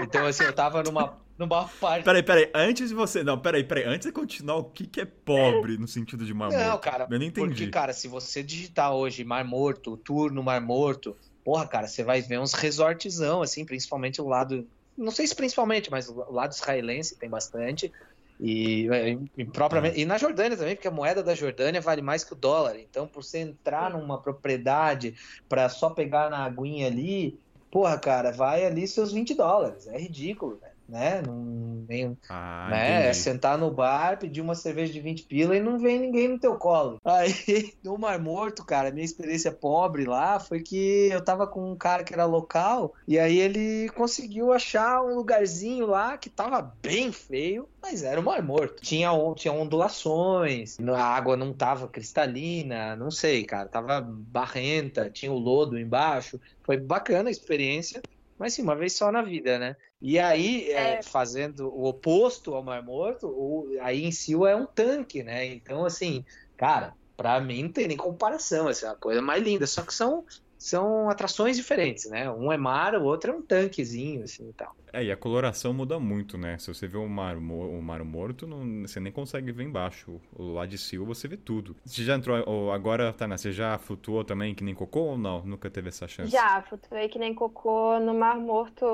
Então, 0.03 0.27
assim, 0.27 0.45
eu 0.45 0.53
tava 0.53 0.83
numa, 0.83 1.19
numa 1.39 1.67
parte. 1.81 2.05
Peraí, 2.05 2.23
peraí, 2.23 2.51
antes 2.55 2.91
de 2.91 2.95
você. 2.95 3.23
Não, 3.25 3.39
peraí, 3.39 3.65
peraí. 3.65 3.85
Antes 3.85 4.07
de 4.09 4.13
continuar, 4.13 4.57
o 4.57 4.65
que, 4.65 4.87
que 4.87 5.01
é 5.01 5.05
pobre 5.07 5.79
no 5.79 5.89
sentido 5.89 6.27
de 6.27 6.35
Mar 6.35 6.51
Não, 6.51 6.59
Morto? 6.73 6.81
cara, 6.83 7.07
Eu 7.11 7.19
não 7.19 7.25
entendi. 7.25 7.49
porque, 7.49 7.67
cara, 7.69 7.93
se 7.95 8.07
você 8.07 8.43
digitar 8.43 8.93
hoje 8.93 9.25
Mar 9.25 9.45
Morto, 9.47 9.97
tour 9.97 10.31
no 10.33 10.43
Mar 10.43 10.61
Morto, 10.61 11.17
porra, 11.45 11.67
cara, 11.67 11.87
você 11.87 12.03
vai 12.03 12.21
ver 12.21 12.39
uns 12.41 12.53
resortzão, 12.53 13.41
assim, 13.41 13.65
principalmente 13.65 14.21
o 14.21 14.27
lado. 14.29 14.69
Não 14.97 15.11
sei 15.11 15.27
se 15.27 15.35
principalmente, 15.35 15.91
mas 15.91 16.09
o 16.09 16.31
lado 16.31 16.53
israelense 16.53 17.19
tem 17.19 17.29
bastante. 17.29 17.93
E, 18.41 18.89
e 19.37 19.45
propriamente, 19.45 20.01
e 20.01 20.05
na 20.05 20.19
Jordânia 20.19 20.57
também, 20.57 20.75
porque 20.75 20.89
a 20.89 20.93
moeda 20.93 21.23
da 21.23 21.35
Jordânia 21.35 21.81
vale 21.81 22.03
mais 22.03 22.25
que 22.25 22.33
o 22.33 22.37
dólar. 22.37 22.79
Então, 22.79 23.07
por 23.07 23.23
você 23.23 23.39
entrar 23.39 23.91
numa 23.91 24.21
propriedade 24.21 25.15
para 25.49 25.69
só 25.69 25.91
pegar 25.91 26.31
na 26.31 26.45
aguinha 26.45 26.87
ali, 26.89 27.39
porra, 27.71 27.99
cara, 27.99 28.33
vai 28.33 28.65
ali 28.65 28.87
seus 28.89 29.13
20 29.13 29.35
dólares. 29.35 29.87
É 29.87 29.99
ridículo, 29.99 30.59
velho, 30.59 30.74
né? 30.89 31.23
Não, 31.23 31.85
nem, 31.89 32.17
Ah, 32.29 32.69
né? 32.71 33.09
É 33.09 33.13
sentar 33.13 33.59
no 33.59 33.71
bar, 33.71 34.19
pedir 34.19 34.41
uma 34.41 34.55
cerveja 34.55 34.93
de 34.93 35.01
20 35.01 35.25
pila 35.25 35.57
e 35.57 35.61
não 35.61 35.79
vem 35.79 35.99
ninguém 35.99 36.29
no 36.29 36.39
teu 36.39 36.57
colo. 36.57 36.99
Aí, 37.05 37.73
no 37.83 37.99
Mar 37.99 38.19
Morto, 38.19 38.65
cara, 38.65 38.91
minha 38.91 39.05
experiência 39.05 39.53
pobre 39.53 40.05
lá 40.05 40.39
foi 40.39 40.61
que 40.61 41.09
eu 41.11 41.23
tava 41.25 41.47
com 41.47 41.73
um 41.73 41.77
cara 41.77 42.05
que 42.05 42.13
era 42.13 42.25
local 42.25 42.95
e 43.07 43.19
aí 43.19 43.39
ele 43.39 43.89
conseguiu 43.91 44.53
achar 44.53 45.03
um 45.03 45.15
lugarzinho 45.15 45.87
lá 45.87 46.17
que 46.19 46.31
tava 46.31 46.61
bem 46.83 47.13
feio, 47.13 47.69
mas 47.83 48.03
era 48.03 48.21
o 48.21 48.25
Mar 48.25 48.43
Morto. 48.43 48.83
Tinha, 48.83 49.11
tinha 49.35 49.53
ondulações, 49.53 50.77
a 50.81 51.03
água 51.03 51.37
não 51.37 51.53
tava 51.53 51.89
cristalina, 51.89 52.97
não 52.97 53.11
sei, 53.11 53.45
cara, 53.45 53.69
tava 53.69 54.01
barrenta, 54.01 55.11
tinha 55.11 55.33
o 55.33 55.39
lodo 55.39 55.79
embaixo. 55.79 56.41
Foi 56.63 56.77
bacana 56.77 57.29
a 57.29 57.33
experiência, 57.33 58.03
mas 58.39 58.55
sim, 58.55 58.63
uma 58.63 58.77
vez 58.77 58.97
só 58.97 59.13
na 59.13 59.23
vida, 59.23 59.59
né? 59.59 59.77
E 60.07 60.19
aí, 60.19 60.71
é, 60.71 60.99
É. 60.99 61.03
fazendo 61.03 61.67
o 61.67 61.87
oposto 61.87 62.55
ao 62.55 62.63
Mar 62.63 62.83
Morto, 62.83 63.27
o, 63.27 63.67
aí 63.81 64.05
em 64.05 64.13
si 64.13 64.35
é 64.35 64.55
um 64.55 64.67
tanque, 64.67 65.23
né? 65.23 65.47
Então, 65.47 65.87
assim, 65.87 66.23
cara, 66.59 66.95
pra 67.17 67.41
mim 67.41 67.63
não 67.63 67.73
tem 67.73 67.89
nem 67.89 67.97
comparação, 67.97 68.69
essa 68.69 68.87
é 68.87 68.91
a 68.91 68.95
coisa 68.95 69.23
mais 69.23 69.43
linda. 69.43 69.67
Só 69.67 69.81
que 69.81 69.95
são, 69.95 70.27
são 70.65 71.11
atrações 71.11 71.57
diferentes, 71.57 72.09
né? 72.09 72.31
Um 72.31 72.51
é 72.51 72.57
mar, 72.57 72.95
o 72.95 73.05
outro 73.05 73.33
é 73.33 73.35
um 73.35 73.43
tanquezinho, 73.43 74.25
assim 74.25 74.49
e 74.49 74.53
tal. 74.55 74.75
É, 74.93 75.05
e 75.05 75.13
a 75.13 75.17
coloração 75.17 75.75
muda 75.75 75.99
muito, 75.99 76.39
né? 76.39 76.57
Se 76.57 76.73
você 76.73 76.87
vê 76.87 76.97
o 76.97 77.09
mar, 77.09 77.37
o 77.37 77.83
mar 77.83 78.03
morto, 78.05 78.47
não- 78.47 78.83
você 78.83 78.99
nem 79.01 79.13
consegue 79.13 79.53
ver 79.53 79.65
embaixo. 79.65 80.21
O 80.33 80.55
lá 80.55 80.65
de 80.65 80.79
cima 80.79 81.05
você 81.05 81.29
vê 81.29 81.37
tudo. 81.37 81.77
Você 81.85 82.03
já 82.03 82.15
entrou. 82.15 82.43
ou 82.47 82.73
agora, 82.73 83.13
Tana, 83.13 83.37
você 83.37 83.53
já 83.53 83.77
flutuou 83.79 84.25
também 84.25 84.55
que 84.55 84.65
nem 84.65 84.75
cocô 84.75 85.01
ou 85.01 85.19
não? 85.19 85.45
Nunca 85.45 85.69
teve 85.69 85.89
essa 85.89 86.09
chance? 86.09 86.31
Já, 86.31 86.63
flutuei 86.63 87.09
que 87.09 87.19
nem 87.19 87.35
cocô 87.35 87.99
no 88.01 88.15
Mar 88.15 88.37
Morto 88.39 88.87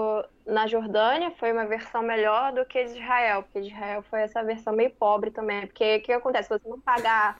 na 0.47 0.67
Jordânia. 0.67 1.31
Foi 1.39 1.53
uma 1.53 1.67
versão 1.67 2.03
melhor 2.03 2.53
do 2.53 2.65
que 2.65 2.83
de 2.85 2.93
Israel, 2.99 3.43
porque 3.45 3.61
de 3.61 3.69
Israel 3.69 4.03
foi 4.03 4.23
essa 4.23 4.43
versão 4.43 4.73
meio 4.73 4.91
pobre 4.91 5.31
também. 5.31 5.67
Porque 5.67 5.97
o 5.99 6.03
que 6.03 6.13
acontece? 6.13 6.49
Se 6.49 6.59
você 6.59 6.69
não 6.69 6.81
pagar 6.81 7.39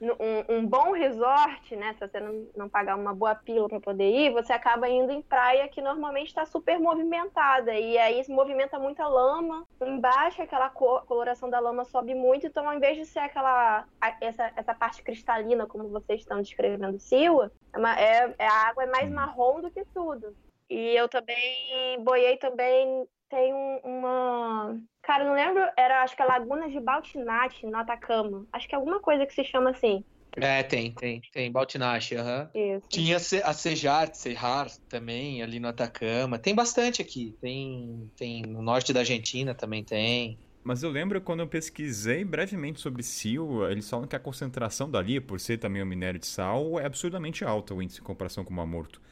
um, 0.00 0.56
um 0.56 0.66
bom 0.66 0.92
resort, 0.92 1.76
né? 1.76 1.92
Se 1.94 2.00
você 2.00 2.20
não, 2.20 2.46
não 2.56 2.68
pagar 2.68 2.96
uma 2.96 3.14
boa 3.14 3.34
pila 3.34 3.68
para 3.68 3.80
poder 3.80 4.10
ir, 4.10 4.32
você 4.32 4.52
acaba 4.52 4.88
indo 4.88 5.12
em 5.12 5.20
praia 5.20 5.68
que 5.68 5.82
normalmente 5.82 6.28
está 6.28 6.46
super 6.46 6.78
movimentada. 6.78 7.74
E 7.74 7.98
aí 7.98 8.24
se 8.24 8.32
movimenta 8.32 8.78
muita 8.78 9.06
lama. 9.06 9.66
Embaixo, 9.80 10.42
aquela 10.42 10.70
cor- 10.70 11.04
coloração 11.04 11.50
da 11.50 11.60
lama 11.60 11.84
sobe 11.84 12.14
muito. 12.14 12.46
Então, 12.46 12.66
ao 12.66 12.74
invés 12.74 12.96
de 12.96 13.04
ser 13.04 13.20
aquela 13.20 13.84
essa, 14.20 14.52
essa 14.56 14.74
parte 14.74 15.02
cristalina, 15.02 15.66
como 15.66 15.88
vocês 15.88 16.20
estão 16.20 16.40
descrevendo, 16.40 16.98
Siwa, 16.98 17.50
é 17.74 18.04
é- 18.04 18.34
é- 18.38 18.46
a 18.46 18.68
água 18.68 18.84
é 18.84 18.86
mais 18.86 19.10
marrom 19.10 19.60
do 19.60 19.70
que 19.70 19.84
tudo. 19.92 20.34
E 20.68 20.94
eu 20.96 21.08
também 21.08 22.02
boiei 22.02 22.36
também. 22.36 23.06
Tem 23.28 23.54
um- 23.54 23.80
uma. 23.84 24.76
Cara, 25.10 25.24
não 25.24 25.34
lembro, 25.34 25.60
era 25.76 26.04
acho 26.04 26.14
que 26.14 26.22
a 26.22 26.24
Laguna 26.24 26.70
de 26.70 26.78
Baltinate, 26.78 27.66
no 27.66 27.76
Atacama. 27.76 28.46
Acho 28.52 28.68
que 28.68 28.76
é 28.76 28.78
alguma 28.78 29.00
coisa 29.00 29.26
que 29.26 29.34
se 29.34 29.42
chama 29.42 29.70
assim. 29.70 30.04
É, 30.36 30.62
tem, 30.62 30.92
tem, 30.92 31.20
tem. 31.32 31.50
Baltinache, 31.50 32.14
aham. 32.14 32.48
Isso. 32.54 32.86
Tinha 32.88 33.16
a 33.16 33.52
Sejar, 33.52 34.14
Serrar 34.14 34.68
também, 34.88 35.42
ali 35.42 35.58
no 35.58 35.66
Atacama. 35.66 36.38
Tem 36.38 36.54
bastante 36.54 37.02
aqui. 37.02 37.36
Tem, 37.40 38.08
tem 38.16 38.42
no 38.42 38.62
norte 38.62 38.92
da 38.92 39.00
Argentina 39.00 39.52
também 39.52 39.82
tem. 39.82 40.38
Mas 40.62 40.84
eu 40.84 40.90
lembro 40.90 41.20
quando 41.20 41.40
eu 41.40 41.48
pesquisei 41.48 42.24
brevemente 42.24 42.80
sobre 42.80 43.02
SEAL, 43.02 43.68
eles 43.68 43.90
falam 43.90 44.06
que 44.06 44.14
a 44.14 44.20
concentração 44.20 44.88
dali, 44.88 45.20
por 45.20 45.40
ser 45.40 45.58
também 45.58 45.82
um 45.82 45.86
minério 45.86 46.20
de 46.20 46.26
sal, 46.28 46.78
é 46.78 46.86
absurdamente 46.86 47.44
alta 47.44 47.74
o 47.74 47.82
índice 47.82 48.00
em 48.00 48.04
comparação 48.04 48.44
com 48.44 48.52
o 48.52 48.56
Mar 48.56 48.64
Morto. 48.64 49.02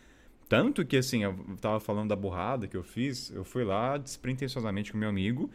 Tanto 0.49 0.87
que, 0.87 0.97
assim, 0.97 1.25
eu 1.25 1.35
tava 1.61 1.81
falando 1.81 2.09
da 2.09 2.17
burrada 2.17 2.69
que 2.69 2.77
eu 2.77 2.85
fiz, 2.85 3.31
eu 3.31 3.45
fui 3.45 3.65
lá 3.65 3.99
despretensiosamente 3.99 4.93
com 4.93 4.97
meu 4.97 5.09
amigo, 5.09 5.51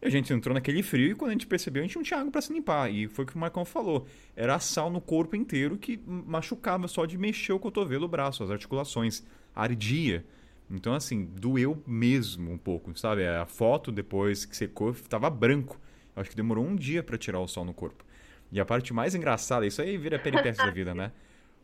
e 0.00 0.06
a 0.06 0.10
gente 0.10 0.32
entrou 0.32 0.54
naquele 0.54 0.82
frio, 0.82 1.10
e 1.10 1.14
quando 1.14 1.30
a 1.30 1.32
gente 1.32 1.46
percebeu, 1.46 1.82
a 1.82 1.86
gente 1.86 1.96
não 1.96 2.02
tinha 2.02 2.20
água 2.20 2.30
pra 2.30 2.40
se 2.40 2.52
limpar. 2.52 2.90
E 2.90 3.08
foi 3.08 3.24
o 3.24 3.28
que 3.28 3.34
o 3.34 3.38
Marcão 3.38 3.64
falou. 3.64 4.06
Era 4.36 4.58
sal 4.60 4.90
no 4.90 5.00
corpo 5.00 5.34
inteiro 5.34 5.76
que 5.76 6.00
machucava 6.06 6.86
só 6.86 7.04
de 7.04 7.18
mexer 7.18 7.52
o 7.52 7.58
cotovelo, 7.58 8.04
o 8.04 8.08
braço, 8.08 8.44
as 8.44 8.50
articulações. 8.50 9.24
Ardia. 9.54 10.24
Então, 10.70 10.94
assim, 10.94 11.24
doeu 11.24 11.82
mesmo 11.86 12.52
um 12.52 12.58
pouco, 12.58 12.96
sabe? 12.96 13.26
A 13.26 13.46
foto 13.46 13.90
depois 13.90 14.44
que 14.44 14.56
secou 14.56 14.94
tava 15.08 15.28
branco. 15.28 15.80
Eu 16.14 16.20
acho 16.20 16.30
que 16.30 16.36
demorou 16.36 16.64
um 16.64 16.76
dia 16.76 17.02
pra 17.02 17.18
tirar 17.18 17.40
o 17.40 17.48
sol 17.48 17.64
no 17.64 17.74
corpo. 17.74 18.04
E 18.52 18.60
a 18.60 18.64
parte 18.64 18.92
mais 18.92 19.14
engraçada, 19.14 19.66
isso 19.66 19.82
aí 19.82 19.96
vira 19.96 20.18
peripécia 20.18 20.64
da 20.64 20.70
vida, 20.70 20.94
né? 20.94 21.10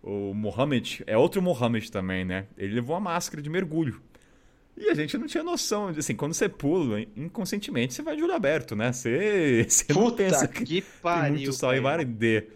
O 0.02 0.34
Mohamed, 0.34 1.02
é 1.06 1.16
outro 1.16 1.40
Mohamed 1.40 1.90
também, 1.90 2.24
né? 2.24 2.46
Ele 2.58 2.74
levou 2.74 2.94
a 2.96 3.00
máscara 3.00 3.40
de 3.40 3.48
mergulho. 3.48 4.02
E 4.76 4.90
a 4.90 4.94
gente 4.94 5.16
não 5.18 5.26
tinha 5.26 5.42
noção, 5.44 5.92
de, 5.92 6.00
assim, 6.00 6.16
quando 6.16 6.34
você 6.34 6.48
pula, 6.48 7.00
inconscientemente 7.16 7.94
você 7.94 8.02
vai 8.02 8.16
de 8.16 8.22
olho 8.22 8.34
aberto, 8.34 8.74
né? 8.74 8.92
Você, 8.92 9.64
você 9.70 9.92
não 9.92 10.10
Puta 10.10 10.16
pensa 10.16 10.48
que 10.48 10.64
que 10.64 10.82
tem 10.82 10.82
pariu. 11.02 11.28
muito 11.28 11.52
sol 11.52 11.74
e 11.74 11.80
velho. 11.80 11.82
vai 11.82 11.94
arder. 11.94 12.50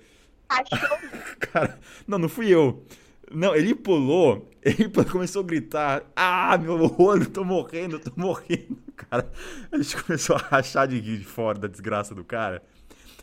Achou 0.48 0.98
Cara, 1.40 1.78
não, 2.06 2.18
não 2.18 2.28
fui 2.28 2.48
eu. 2.48 2.84
Não, 3.30 3.54
ele 3.54 3.74
pulou, 3.74 4.50
ele 4.62 4.88
começou 5.10 5.42
a 5.42 5.46
gritar: 5.46 6.04
Ah, 6.16 6.56
meu 6.58 6.94
olho, 6.98 7.28
tô 7.30 7.44
morrendo, 7.44 7.98
tô 8.00 8.12
morrendo. 8.16 8.78
Cara, 8.96 9.30
a 9.70 9.76
gente 9.76 9.96
começou 10.02 10.36
a 10.36 10.38
rachar 10.40 10.88
de 10.88 10.98
rir 10.98 11.18
de 11.18 11.24
fora 11.24 11.58
da 11.58 11.68
desgraça 11.68 12.14
do 12.14 12.24
cara. 12.24 12.62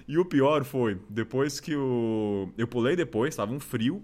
E 0.08 0.18
o 0.20 0.26
pior 0.26 0.64
foi, 0.64 1.00
depois 1.10 1.60
que 1.60 1.76
o. 1.76 2.50
Eu 2.58 2.68
pulei 2.68 2.96
depois, 2.96 3.36
tava 3.36 3.54
um 3.54 3.60
frio, 3.60 4.04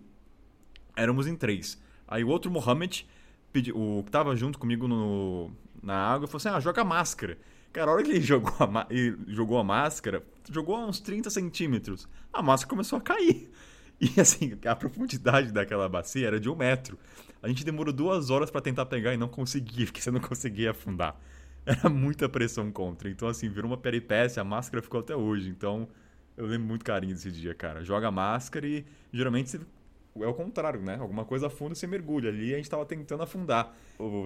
éramos 0.95 1.27
em 1.27 1.35
três. 1.35 1.79
Aí 2.07 2.23
o 2.23 2.27
outro 2.29 2.51
Mohamed, 2.51 3.07
pedi... 3.51 3.71
o 3.71 4.03
que 4.05 4.11
tava 4.11 4.35
junto 4.35 4.57
comigo 4.59 4.87
no... 4.87 5.51
na 5.81 5.95
água, 5.95 6.27
falou 6.27 6.37
assim: 6.37 6.49
Ah, 6.49 6.59
joga 6.59 6.83
máscara. 6.83 7.37
Cara, 7.73 7.91
a 7.91 7.93
hora 7.93 8.03
que 8.03 8.11
ele 8.11 8.19
jogou 8.21 8.53
a, 8.59 8.87
ele 8.89 9.17
jogou 9.27 9.57
a 9.57 9.63
máscara, 9.63 10.23
jogou 10.51 10.75
a 10.75 10.85
uns 10.85 10.99
30 10.99 11.29
centímetros. 11.29 12.07
A 12.33 12.41
máscara 12.41 12.69
começou 12.69 12.97
a 12.97 13.01
cair. 13.01 13.49
E 14.03 14.19
assim, 14.19 14.57
a 14.65 14.75
profundidade 14.75 15.51
daquela 15.51 15.87
bacia 15.87 16.25
era 16.25 16.39
de 16.39 16.49
um 16.49 16.55
metro. 16.55 16.97
A 17.39 17.47
gente 17.47 17.63
demorou 17.63 17.93
duas 17.93 18.31
horas 18.31 18.49
pra 18.49 18.59
tentar 18.59 18.87
pegar 18.87 19.13
e 19.13 19.17
não 19.17 19.27
conseguia, 19.27 19.85
porque 19.87 20.01
você 20.01 20.09
não 20.09 20.19
conseguia 20.19 20.71
afundar. 20.71 21.15
Era 21.63 21.87
muita 21.87 22.27
pressão 22.27 22.71
contra. 22.71 23.07
Então, 23.07 23.27
assim, 23.27 23.47
virou 23.47 23.69
uma 23.69 23.77
peripécia, 23.77 24.41
a 24.41 24.43
máscara 24.43 24.81
ficou 24.81 25.01
até 25.01 25.15
hoje. 25.15 25.49
Então, 25.49 25.87
eu 26.35 26.47
lembro 26.47 26.67
muito 26.67 26.83
carinho 26.83 27.13
desse 27.13 27.31
dia, 27.31 27.53
cara. 27.53 27.83
Joga 27.83 28.09
máscara 28.09 28.65
e 28.67 28.83
geralmente 29.13 29.51
você- 29.51 29.59
é 30.19 30.27
o 30.27 30.33
contrário, 30.33 30.81
né? 30.81 30.97
Alguma 30.99 31.23
coisa 31.23 31.47
afunda 31.47 31.73
e 31.73 31.75
você 31.75 31.87
mergulha. 31.87 32.29
Ali 32.29 32.53
a 32.53 32.57
gente 32.57 32.69
tava 32.69 32.85
tentando 32.85 33.23
afundar. 33.23 33.73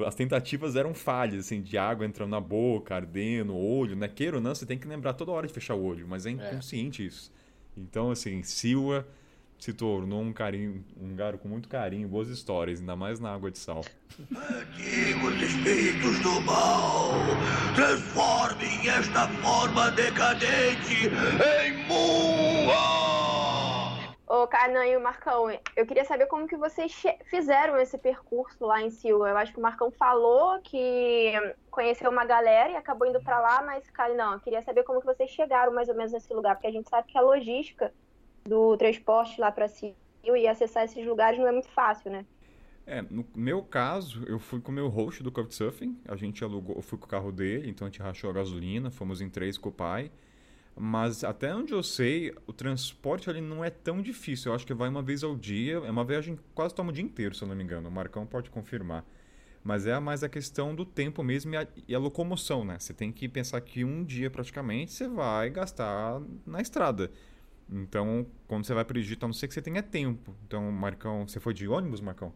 As 0.05 0.15
tentativas 0.15 0.75
eram 0.75 0.93
falhas, 0.93 1.45
assim, 1.45 1.61
de 1.61 1.77
água 1.77 2.05
entrando 2.05 2.31
na 2.31 2.39
boca, 2.39 2.95
ardendo, 2.95 3.53
o 3.53 3.79
olho, 3.79 3.95
né? 3.95 4.07
Queira 4.07 4.37
ou 4.37 4.41
não, 4.41 4.55
você 4.55 4.65
tem 4.65 4.77
que 4.77 4.87
lembrar 4.87 5.13
toda 5.13 5.31
hora 5.31 5.45
de 5.45 5.53
fechar 5.53 5.75
o 5.75 5.83
olho, 5.83 6.07
mas 6.07 6.25
é 6.25 6.31
inconsciente 6.31 7.05
isso. 7.05 7.31
Então, 7.77 8.09
assim, 8.09 8.41
Silva 8.41 9.05
se 9.59 9.73
tornou 9.73 10.21
um 10.21 10.33
carinho, 10.33 10.83
um 10.99 11.09
lugar 11.09 11.37
com 11.37 11.47
muito 11.47 11.69
carinho, 11.69 12.07
boas 12.07 12.29
histórias, 12.29 12.79
ainda 12.79 12.95
mais 12.95 13.19
na 13.19 13.33
água 13.33 13.49
de 13.49 13.57
sal. 13.57 13.83
Antigos 14.19 15.41
espíritos 15.41 16.19
do 16.19 16.41
mal, 16.41 17.13
transformem 17.73 18.89
esta 18.89 19.27
forma 19.27 19.91
decadente 19.91 21.07
em 21.07 21.87
Mua! 21.87 23.24
Ô, 24.27 24.47
Carnan 24.47 24.87
e 24.87 24.97
o 24.97 25.01
Marcão, 25.01 25.51
eu 25.75 25.85
queria 25.85 26.03
saber 26.03 26.25
como 26.25 26.47
que 26.47 26.57
vocês 26.57 27.03
fizeram 27.25 27.77
esse 27.77 27.95
percurso 27.95 28.65
lá 28.65 28.81
em 28.81 28.89
Silva. 28.89 29.29
Eu 29.29 29.37
acho 29.37 29.51
que 29.51 29.59
o 29.59 29.61
Marcão 29.61 29.91
falou 29.91 30.59
que 30.63 31.31
conheceu 31.69 32.09
uma 32.09 32.25
galera 32.25 32.71
e 32.71 32.75
acabou 32.75 33.07
indo 33.07 33.21
pra 33.21 33.39
lá, 33.39 33.61
mas, 33.61 33.87
cara, 33.91 34.15
não, 34.15 34.33
eu 34.33 34.39
queria 34.39 34.63
saber 34.63 34.83
como 34.83 34.99
que 34.99 35.05
vocês 35.05 35.29
chegaram 35.29 35.71
mais 35.71 35.89
ou 35.89 35.95
menos 35.95 36.11
nesse 36.11 36.33
lugar, 36.33 36.55
porque 36.55 36.65
a 36.65 36.71
gente 36.71 36.89
sabe 36.89 37.07
que 37.07 37.17
a 37.17 37.21
logística 37.21 37.93
do 38.43 38.75
transporte 38.77 39.39
lá 39.39 39.51
pra 39.51 39.67
Silva 39.67 39.95
e 40.23 40.47
acessar 40.47 40.85
esses 40.85 41.05
lugares 41.05 41.37
não 41.37 41.47
é 41.47 41.51
muito 41.51 41.69
fácil, 41.69 42.09
né? 42.09 42.25
É, 42.87 43.03
no 43.03 43.25
meu 43.35 43.63
caso, 43.63 44.23
eu 44.27 44.39
fui 44.39 44.59
com 44.59 44.71
o 44.71 44.75
meu 44.75 44.87
host 44.87 45.21
do 45.21 45.31
Couchsurfing, 45.31 45.99
a 46.07 46.15
gente 46.15 46.43
alugou, 46.43 46.75
eu 46.75 46.81
fui 46.81 46.97
com 46.97 47.05
o 47.05 47.09
carro 47.09 47.31
dele, 47.31 47.69
então 47.69 47.87
a 47.87 47.91
gente 47.91 48.01
rachou 48.01 48.31
a 48.31 48.33
gasolina, 48.33 48.89
fomos 48.89 49.21
em 49.21 49.29
três 49.29 49.55
com 49.55 49.69
o 49.69 49.71
pai. 49.71 50.11
Mas 50.77 51.23
até 51.23 51.55
onde 51.55 51.73
eu 51.73 51.81
sei, 51.81 52.33
o 52.45 52.51
transporte 52.51 53.29
ali 53.29 53.39
não 53.39 53.63
é 53.63 53.69
tão 53.69 54.01
difícil. 54.01 54.51
Eu 54.51 54.55
acho 54.55 54.67
que 54.67 54.73
vai 54.73 54.89
uma 54.89 55.01
vez 55.01 55.23
ao 55.23 55.35
dia. 55.35 55.75
É 55.75 55.89
uma 55.89 56.03
viagem 56.03 56.35
que 56.35 56.43
quase 56.53 56.75
toma 56.75 56.89
o 56.89 56.93
dia 56.93 57.03
inteiro, 57.03 57.33
se 57.33 57.43
eu 57.43 57.47
não 57.47 57.55
me 57.55 57.63
engano. 57.63 57.87
O 57.87 57.91
Marcão 57.91 58.25
pode 58.25 58.49
confirmar. 58.49 59.05
Mas 59.63 59.87
é 59.87 59.97
mais 59.99 60.21
a 60.21 60.29
questão 60.29 60.75
do 60.75 60.85
tempo 60.85 61.23
mesmo 61.23 61.53
e 61.53 61.57
a, 61.57 61.67
e 61.87 61.95
a 61.95 61.99
locomoção, 61.99 62.65
né? 62.65 62.77
Você 62.77 62.93
tem 62.93 63.11
que 63.11 63.27
pensar 63.29 63.59
que 63.61 63.83
um 63.85 64.03
dia 64.03 64.29
praticamente 64.29 64.91
você 64.91 65.07
vai 65.07 65.49
gastar 65.49 66.21
na 66.45 66.61
estrada. 66.61 67.09
Então, 67.71 68.27
quando 68.47 68.65
você 68.65 68.73
vai 68.73 68.85
para 68.85 68.95
o 68.95 68.99
Egito, 68.99 69.25
a 69.25 69.27
não 69.27 69.33
ser 69.33 69.47
que 69.47 69.53
você 69.53 69.61
tenha 69.61 69.81
tempo. 69.81 70.35
Então, 70.45 70.71
Marcão, 70.71 71.27
você 71.27 71.39
foi 71.39 71.53
de 71.53 71.67
ônibus, 71.67 72.01
Marcão? 72.01 72.31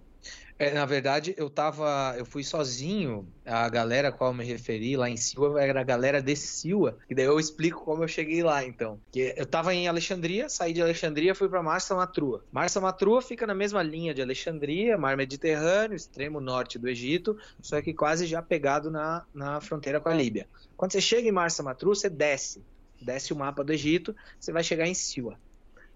É, 0.57 0.73
na 0.73 0.85
verdade, 0.85 1.33
eu 1.37 1.49
tava, 1.49 2.13
eu 2.17 2.25
fui 2.25 2.43
sozinho. 2.43 3.25
A 3.45 3.69
galera 3.69 4.09
a 4.09 4.11
qual 4.11 4.31
eu 4.31 4.33
me 4.33 4.43
referi 4.43 4.97
lá 4.97 5.09
em 5.09 5.15
Silva 5.15 5.61
era 5.63 5.79
a 5.79 5.83
galera 5.85 6.21
de 6.21 6.35
Silva. 6.35 6.97
E 7.09 7.15
daí 7.15 7.25
eu 7.25 7.39
explico 7.39 7.85
como 7.85 8.03
eu 8.03 8.09
cheguei 8.09 8.43
lá, 8.43 8.65
então. 8.65 8.99
Eu 9.15 9.45
tava 9.45 9.73
em 9.73 9.87
Alexandria, 9.87 10.49
saí 10.49 10.73
de 10.73 10.81
Alexandria, 10.81 11.33
fui 11.33 11.47
para 11.47 11.63
Marsa 11.63 11.95
Matrua. 11.95 12.43
Marsa 12.51 12.81
Matrua 12.81 13.21
fica 13.21 13.47
na 13.47 13.55
mesma 13.55 13.81
linha 13.81 14.13
de 14.13 14.21
Alexandria, 14.21 14.97
Mar 14.97 15.15
Mediterrâneo, 15.15 15.95
extremo 15.95 16.41
norte 16.41 16.77
do 16.77 16.89
Egito, 16.89 17.37
só 17.61 17.81
que 17.81 17.93
quase 17.93 18.25
já 18.25 18.41
pegado 18.41 18.91
na, 18.91 19.25
na 19.33 19.61
fronteira 19.61 20.01
com 20.01 20.09
a 20.09 20.13
Líbia. 20.13 20.49
Quando 20.75 20.91
você 20.91 20.99
chega 20.99 21.29
em 21.29 21.31
Marsa 21.31 21.63
Matrua, 21.63 21.95
você 21.95 22.09
desce, 22.09 22.61
desce 23.01 23.31
o 23.31 23.35
mapa 23.35 23.63
do 23.63 23.71
Egito, 23.71 24.13
você 24.37 24.51
vai 24.51 24.63
chegar 24.63 24.87
em 24.87 24.93
Silva. 24.93 25.39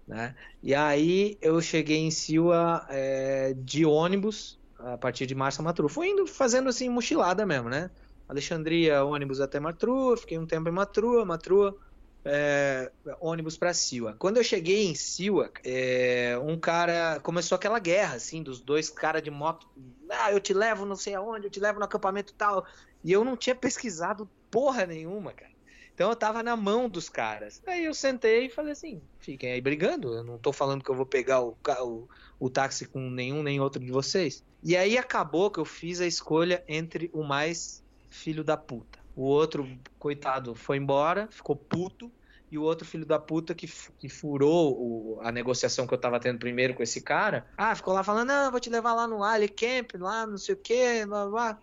Né? 0.06 0.34
E 0.62 0.74
aí 0.74 1.38
eu 1.40 1.60
cheguei 1.60 1.98
em 1.98 2.10
Silva 2.10 2.86
é, 2.90 3.54
de 3.54 3.86
ônibus 3.86 4.58
a 4.78 4.98
partir 4.98 5.26
de 5.26 5.34
Marsa 5.34 5.62
Matru. 5.62 5.88
Fui 5.88 6.08
indo 6.08 6.26
fazendo 6.26 6.68
assim 6.68 6.88
mochilada 6.88 7.46
mesmo, 7.46 7.68
né? 7.68 7.90
Alexandria, 8.28 9.04
ônibus 9.04 9.40
até 9.40 9.60
Matru, 9.60 10.16
fiquei 10.16 10.38
um 10.38 10.46
tempo 10.46 10.68
em 10.68 10.72
Matru, 10.72 11.24
Matru, 11.24 11.78
é, 12.24 12.90
ônibus 13.20 13.56
para 13.56 13.74
Silva. 13.74 14.14
Quando 14.18 14.38
eu 14.38 14.44
cheguei 14.44 14.86
em 14.86 14.94
Silva, 14.94 15.50
é, 15.64 16.38
um 16.42 16.58
cara 16.58 17.20
começou 17.20 17.56
aquela 17.56 17.78
guerra 17.78 18.16
assim 18.16 18.42
dos 18.42 18.60
dois 18.60 18.88
caras 18.90 19.22
de 19.22 19.30
moto. 19.30 19.66
Ah, 20.10 20.32
eu 20.32 20.40
te 20.40 20.54
levo 20.54 20.86
não 20.86 20.96
sei 20.96 21.14
aonde, 21.14 21.46
eu 21.46 21.50
te 21.50 21.60
levo 21.60 21.78
no 21.78 21.84
acampamento 21.84 22.34
tal. 22.34 22.66
E 23.02 23.12
eu 23.12 23.24
não 23.24 23.36
tinha 23.36 23.54
pesquisado 23.54 24.30
porra 24.50 24.86
nenhuma, 24.86 25.32
cara. 25.32 25.53
Então 25.94 26.10
eu 26.10 26.16
tava 26.16 26.42
na 26.42 26.56
mão 26.56 26.88
dos 26.88 27.08
caras. 27.08 27.60
Aí 27.66 27.84
eu 27.84 27.94
sentei 27.94 28.46
e 28.46 28.50
falei 28.50 28.72
assim: 28.72 29.08
fiquem 29.20 29.52
aí 29.52 29.60
brigando. 29.60 30.12
Eu 30.14 30.24
não 30.24 30.38
tô 30.38 30.52
falando 30.52 30.82
que 30.82 30.90
eu 30.90 30.94
vou 30.94 31.06
pegar 31.06 31.40
o, 31.42 31.56
o, 31.82 32.08
o 32.38 32.50
táxi 32.50 32.86
com 32.88 33.10
nenhum 33.10 33.42
nem 33.42 33.60
outro 33.60 33.80
de 33.82 33.90
vocês. 33.92 34.44
E 34.62 34.76
aí 34.76 34.98
acabou 34.98 35.50
que 35.50 35.60
eu 35.60 35.64
fiz 35.64 36.00
a 36.00 36.06
escolha 36.06 36.64
entre 36.68 37.10
o 37.12 37.22
mais 37.22 37.84
filho 38.10 38.42
da 38.44 38.56
puta. 38.56 38.98
O 39.14 39.22
outro, 39.22 39.66
coitado, 39.98 40.54
foi 40.54 40.76
embora, 40.78 41.28
ficou 41.30 41.56
puto. 41.56 42.12
E 42.50 42.58
o 42.58 42.62
outro 42.62 42.86
filho 42.86 43.04
da 43.06 43.18
puta 43.18 43.54
que, 43.54 43.66
que 43.98 44.08
furou 44.08 45.16
o- 45.16 45.20
a 45.22 45.32
negociação 45.32 45.86
que 45.86 45.94
eu 45.94 46.00
tava 46.00 46.20
tendo 46.20 46.38
primeiro 46.38 46.74
com 46.74 46.82
esse 46.82 47.02
cara. 47.02 47.48
Ah, 47.56 47.74
ficou 47.74 47.92
lá 47.94 48.04
falando: 48.04 48.28
não, 48.28 48.50
vou 48.50 48.60
te 48.60 48.70
levar 48.70 48.94
lá 48.94 49.06
no 49.08 49.24
Ali 49.24 49.48
Camp, 49.48 49.90
lá 49.96 50.26
não 50.26 50.36
sei 50.38 50.54
o 50.54 50.60
que, 50.60 51.04
blá 51.06 51.26
blá. 51.26 51.58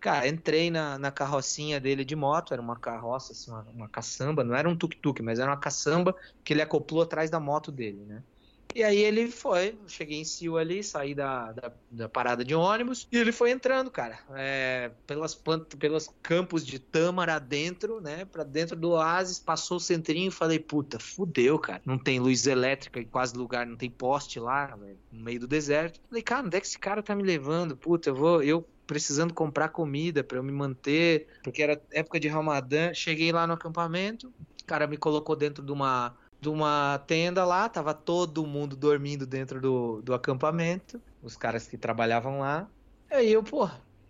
Cara, 0.00 0.26
entrei 0.28 0.70
na, 0.70 0.98
na 0.98 1.12
carrocinha 1.12 1.78
dele 1.78 2.04
de 2.06 2.16
moto, 2.16 2.52
era 2.54 2.62
uma 2.62 2.78
carroça, 2.80 3.32
assim, 3.32 3.50
uma, 3.50 3.62
uma 3.70 3.88
caçamba, 3.88 4.42
não 4.42 4.54
era 4.54 4.66
um 4.68 4.76
tuk-tuk, 4.76 5.22
mas 5.22 5.38
era 5.38 5.50
uma 5.50 5.60
caçamba 5.60 6.14
que 6.42 6.54
ele 6.54 6.62
acoplou 6.62 7.02
atrás 7.02 7.28
da 7.30 7.38
moto 7.38 7.70
dele, 7.70 8.06
né? 8.06 8.24
E 8.72 8.84
aí 8.84 8.98
ele 8.98 9.28
foi, 9.32 9.78
cheguei 9.88 10.18
em 10.20 10.24
Sil 10.24 10.54
ali, 10.56 10.82
saí 10.84 11.12
da, 11.12 11.52
da, 11.52 11.76
da 11.90 12.08
parada 12.08 12.44
de 12.44 12.54
ônibus, 12.54 13.08
e 13.12 13.16
ele 13.18 13.32
foi 13.32 13.50
entrando, 13.50 13.90
cara, 13.90 14.20
é, 14.36 14.90
pelas, 15.06 15.34
plant- 15.34 15.76
pelas 15.76 16.06
campos 16.22 16.64
de 16.64 16.78
tâmara 16.78 17.38
dentro, 17.40 18.00
né, 18.00 18.24
pra 18.24 18.44
dentro 18.44 18.76
do 18.76 18.90
oásis, 18.92 19.40
passou 19.40 19.76
o 19.78 19.80
centrinho 19.80 20.28
e 20.28 20.30
falei, 20.30 20.60
puta, 20.60 20.98
fudeu, 21.00 21.58
cara, 21.58 21.82
não 21.84 21.98
tem 21.98 22.20
luz 22.20 22.46
elétrica 22.46 23.00
em 23.00 23.08
quase 23.08 23.36
lugar, 23.36 23.66
não 23.66 23.76
tem 23.76 23.90
poste 23.90 24.38
lá, 24.38 24.76
no 25.10 25.20
meio 25.24 25.40
do 25.40 25.48
deserto. 25.48 26.00
Falei, 26.08 26.22
cara, 26.22 26.46
onde 26.46 26.56
é 26.56 26.60
que 26.60 26.66
esse 26.66 26.78
cara 26.78 27.02
tá 27.02 27.14
me 27.14 27.22
levando? 27.24 27.76
Puta, 27.76 28.10
eu 28.10 28.14
vou, 28.14 28.42
eu 28.42 28.70
precisando 28.90 29.32
comprar 29.32 29.68
comida 29.68 30.24
pra 30.24 30.36
eu 30.36 30.42
me 30.42 30.50
manter, 30.50 31.28
porque 31.44 31.62
era 31.62 31.80
época 31.92 32.18
de 32.18 32.26
Ramadã, 32.26 32.92
cheguei 32.92 33.30
lá 33.30 33.46
no 33.46 33.52
acampamento, 33.52 34.32
o 34.60 34.66
cara 34.66 34.84
me 34.88 34.96
colocou 34.96 35.36
dentro 35.36 35.64
de 35.64 35.70
uma 35.70 36.16
de 36.40 36.48
uma 36.48 36.98
tenda 37.06 37.44
lá, 37.44 37.68
tava 37.68 37.94
todo 37.94 38.44
mundo 38.44 38.74
dormindo 38.74 39.24
dentro 39.26 39.60
do, 39.60 40.02
do 40.02 40.12
acampamento, 40.12 41.00
os 41.22 41.36
caras 41.36 41.68
que 41.68 41.76
trabalhavam 41.76 42.40
lá. 42.40 42.66
Aí 43.08 43.30
eu, 43.30 43.44
pô, 43.44 43.68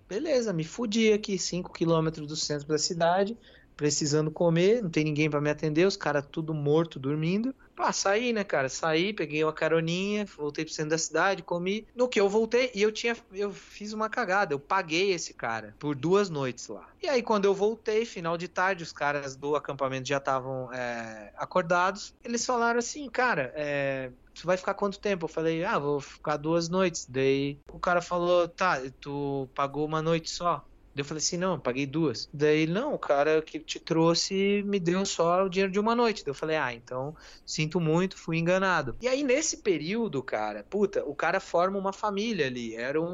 beleza, 0.09 0.51
me 0.51 0.64
fudi 0.64 1.12
aqui, 1.12 1.39
5 1.39 1.72
quilômetros 1.72 2.26
do 2.26 2.37
centro 2.37 2.68
da 2.68 2.78
cidade, 2.78 3.37
precisando 3.76 4.31
comer, 4.31 4.83
não 4.83 4.89
tem 4.89 5.05
ninguém 5.05 5.28
pra 5.28 5.43
me 5.43 5.51
atender, 5.51 5.87
os 5.87 5.97
caras 5.97 6.24
tudo 6.31 6.55
morto, 6.55 6.99
dormindo. 6.99 7.55
Pá, 7.81 7.95
saí, 7.95 8.31
né, 8.35 8.45
cara? 8.45 8.68
Saí, 8.68 9.11
peguei 9.14 9.43
uma 9.43 9.55
caroninha, 9.55 10.26
voltei 10.37 10.66
pro 10.66 10.74
centro 10.74 10.91
da 10.91 10.99
cidade, 10.99 11.43
comi. 11.43 11.89
No 11.97 12.11
que 12.11 12.20
eu 12.20 12.28
voltei, 12.28 12.70
e 12.74 12.83
eu 12.83 12.93
tinha, 12.93 13.16
eu 13.33 13.51
fiz 13.55 13.95
uma 13.95 14.11
cagada, 14.11 14.53
eu 14.53 14.61
paguei 14.61 15.12
esse 15.12 15.33
cara 15.33 15.74
por 15.78 15.95
duas 15.95 16.28
noites 16.28 16.68
lá. 16.68 16.87
E 17.03 17.09
aí, 17.09 17.22
quando 17.22 17.47
eu 17.47 17.55
voltei, 17.55 18.05
final 18.05 18.37
de 18.37 18.49
tarde, 18.49 18.83
os 18.83 18.93
caras 18.93 19.35
do 19.35 19.57
acampamento 19.57 20.07
já 20.07 20.18
estavam 20.18 20.70
é, 20.74 21.33
acordados. 21.39 22.12
Eles 22.22 22.45
falaram 22.45 22.78
assim, 22.78 23.09
cara, 23.09 23.51
é, 23.57 24.11
tu 24.35 24.47
vai 24.47 24.59
ficar 24.59 24.74
quanto 24.74 24.99
tempo? 24.99 25.24
Eu 25.24 25.28
falei, 25.28 25.64
ah, 25.64 25.78
vou 25.78 26.01
ficar 26.03 26.37
duas 26.37 26.68
noites. 26.68 27.07
Daí 27.09 27.59
o 27.72 27.78
cara 27.78 28.03
falou, 28.03 28.47
tá, 28.47 28.78
tu 29.01 29.49
pagou 29.55 29.87
uma 29.87 30.03
noite 30.03 30.28
só. 30.28 30.62
Daí 30.95 31.03
eu 31.03 31.05
falei 31.05 31.18
assim, 31.22 31.36
não, 31.36 31.59
paguei 31.61 31.86
duas. 31.86 32.28
Daí, 32.32 32.66
não, 32.66 32.95
o 32.95 32.99
cara 32.99 33.41
que 33.43 33.61
te 33.61 33.78
trouxe 33.78 34.62
me 34.64 34.80
deu 34.80 35.05
só 35.07 35.45
o 35.45 35.49
dinheiro 35.49 35.72
de 35.72 35.78
uma 35.78 35.95
noite. 35.95 36.24
Daí 36.24 36.30
eu 36.30 36.34
falei, 36.34 36.57
ah, 36.57 36.72
então 36.74 37.14
sinto 37.47 37.80
muito, 37.80 38.16
fui 38.18 38.38
enganado. 38.38 38.97
E 39.01 39.09
aí, 39.09 39.22
nesse 39.22 39.62
período, 39.62 40.22
cara, 40.22 40.64
puta, 40.68 41.05
o 41.05 41.14
cara 41.14 41.41
forma 41.41 41.78
uma 41.78 41.93
família 41.93 42.47
ali. 42.47 42.74
Era 42.74 43.01
um, 43.01 43.07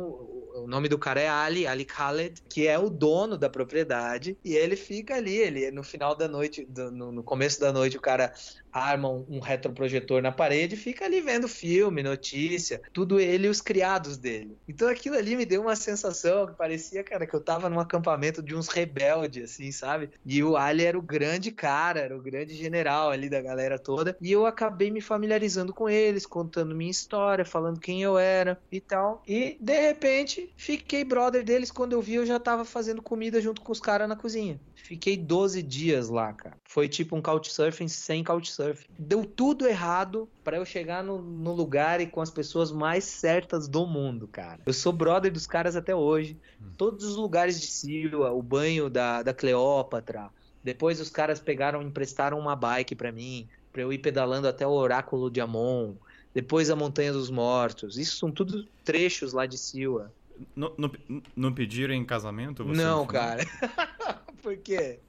o 0.55 0.67
nome 0.67 0.89
do 0.89 0.99
cara 0.99 1.21
é 1.21 1.29
Ali, 1.29 1.67
Ali 1.67 1.85
Khaled, 1.85 2.41
que 2.49 2.67
é 2.67 2.79
o 2.79 2.89
dono 2.91 3.37
da 3.37 3.49
propriedade. 3.51 4.39
E 4.45 4.55
ele 4.55 4.77
fica 4.77 5.15
ali, 5.17 5.37
ele 5.37 5.71
no 5.71 5.83
final 5.83 6.15
da 6.17 6.27
noite, 6.29 6.65
do- 6.67 6.91
no, 6.91 7.13
no 7.13 7.23
começo 7.25 7.61
da 7.61 7.73
noite, 7.73 7.97
o 7.97 8.01
cara 8.01 8.33
arma 8.73 9.09
um, 9.11 9.25
um 9.29 9.41
retroprojetor 9.41 10.21
na 10.23 10.33
parede 10.33 10.75
e 10.75 10.79
fica 10.79 11.05
ali 11.05 11.21
vendo 11.21 11.49
filme, 11.49 12.03
notícia, 12.03 12.81
tudo 12.93 13.19
ele 13.19 13.47
e 13.47 13.51
os 13.51 13.61
criados 13.61 14.19
dele. 14.19 14.59
Então 14.69 14.89
aquilo 14.89 15.17
ali 15.17 15.35
me 15.37 15.47
deu 15.47 15.63
uma 15.63 15.77
sensação 15.77 16.47
que 16.47 16.57
parecia, 16.57 17.03
cara, 17.03 17.27
que 17.27 17.35
eu 17.35 17.43
tava 17.43 17.66
num 17.69 17.81
acampamento 17.81 18.43
de 18.43 18.55
uns 18.55 18.69
rebeldes, 18.69 19.53
assim, 19.53 19.71
sabe? 19.73 20.11
E 20.25 20.43
o 20.43 20.57
Ali 20.57 20.85
era 20.85 20.99
o 20.99 21.03
grande 21.03 21.51
cara, 21.53 22.01
era 22.01 22.17
o 22.17 22.23
grande 22.23 22.55
general 22.55 23.11
ali 23.11 23.29
da 23.29 23.41
galera 23.41 23.79
toda. 23.79 24.17
E 24.21 24.33
eu 24.33 24.47
acabei 24.47 24.91
me 24.91 25.01
familiarizando 25.01 25.73
com 25.73 25.89
eles, 25.89 26.27
contando 26.27 26.75
minha 26.75 26.91
história, 26.91 27.45
falando 27.45 27.81
quem 27.81 28.03
eu 28.03 28.19
era 28.19 28.61
e 28.71 28.81
tal. 28.81 29.23
E 29.27 29.57
de 29.61 29.81
repente, 29.81 30.53
fiquei 30.57 31.05
brother 31.05 31.45
deles. 31.45 31.71
Quando 31.71 31.93
eu 31.93 32.03
vi, 32.03 32.15
eu 32.15 32.27
já 32.27 32.39
tava 32.39 32.65
fazendo 32.65 33.03
comida 33.03 33.41
junto 33.41 33.63
com 33.63 33.73
os 33.73 33.81
caras 33.81 34.09
na 34.09 34.17
cozinha. 34.17 34.61
Fiquei 34.87 35.17
12 35.17 35.65
dias 35.65 36.09
lá, 36.09 36.33
cara. 36.33 36.57
Foi 36.63 36.89
tipo 36.89 37.17
um 37.17 37.21
couchsurfing 37.21 37.89
sem 37.89 38.23
couchsurfing. 38.23 38.87
Deu 38.97 39.25
tudo 39.25 39.67
errado 39.67 40.29
pra 40.45 40.59
eu 40.59 40.65
chegar 40.65 41.03
no, 41.03 41.21
no 41.21 41.53
lugar 41.53 42.01
e 42.01 42.07
com 42.07 42.21
as 42.21 42.31
pessoas 42.31 42.71
mais 42.71 43.03
certas 43.03 43.67
do 43.67 43.85
mundo, 43.85 44.29
cara. 44.29 44.61
Eu 44.65 44.73
sou 44.73 44.93
brother 44.93 45.33
dos 45.33 45.45
caras 45.45 45.75
até 45.75 45.93
hoje. 45.93 46.39
Todos 46.77 47.05
os 47.05 47.17
lugares 47.17 47.61
de 47.61 47.67
Silva, 47.67 48.31
o 48.31 48.41
banho 48.41 48.89
da, 48.89 49.25
da 49.25 49.35
Cleópatra. 49.35 50.31
Depois 50.63 51.01
os 51.01 51.11
caras 51.11 51.41
pegaram, 51.41 51.83
emprestaram 51.83 52.39
uma 52.39 52.55
bike 52.55 52.95
pra 52.95 53.11
mim, 53.11 53.49
pra 53.73 53.83
eu 53.83 53.93
ir 53.93 53.99
pedalando 53.99 54.47
até 54.47 54.65
o 54.65 54.71
Oráculo 54.71 55.29
de 55.29 55.41
Amon. 55.41 55.95
Depois 56.33 56.71
a 56.71 56.77
Montanha 56.77 57.13
dos 57.13 57.29
Mortos. 57.29 57.99
Isso 57.99 58.19
são 58.19 58.31
tudo 58.31 58.65
trechos 58.85 59.33
lá 59.33 59.47
de 59.47 59.59
Silva. 59.59 60.13
Não, 60.55 60.73
não, 60.79 60.91
não 61.35 61.53
pediram 61.53 61.93
em 61.93 62.05
casamento? 62.05 62.63
você 62.63 62.81
Não, 62.81 63.05
cara. 63.05 63.45
Por 64.47 64.57
quê? 64.59 65.01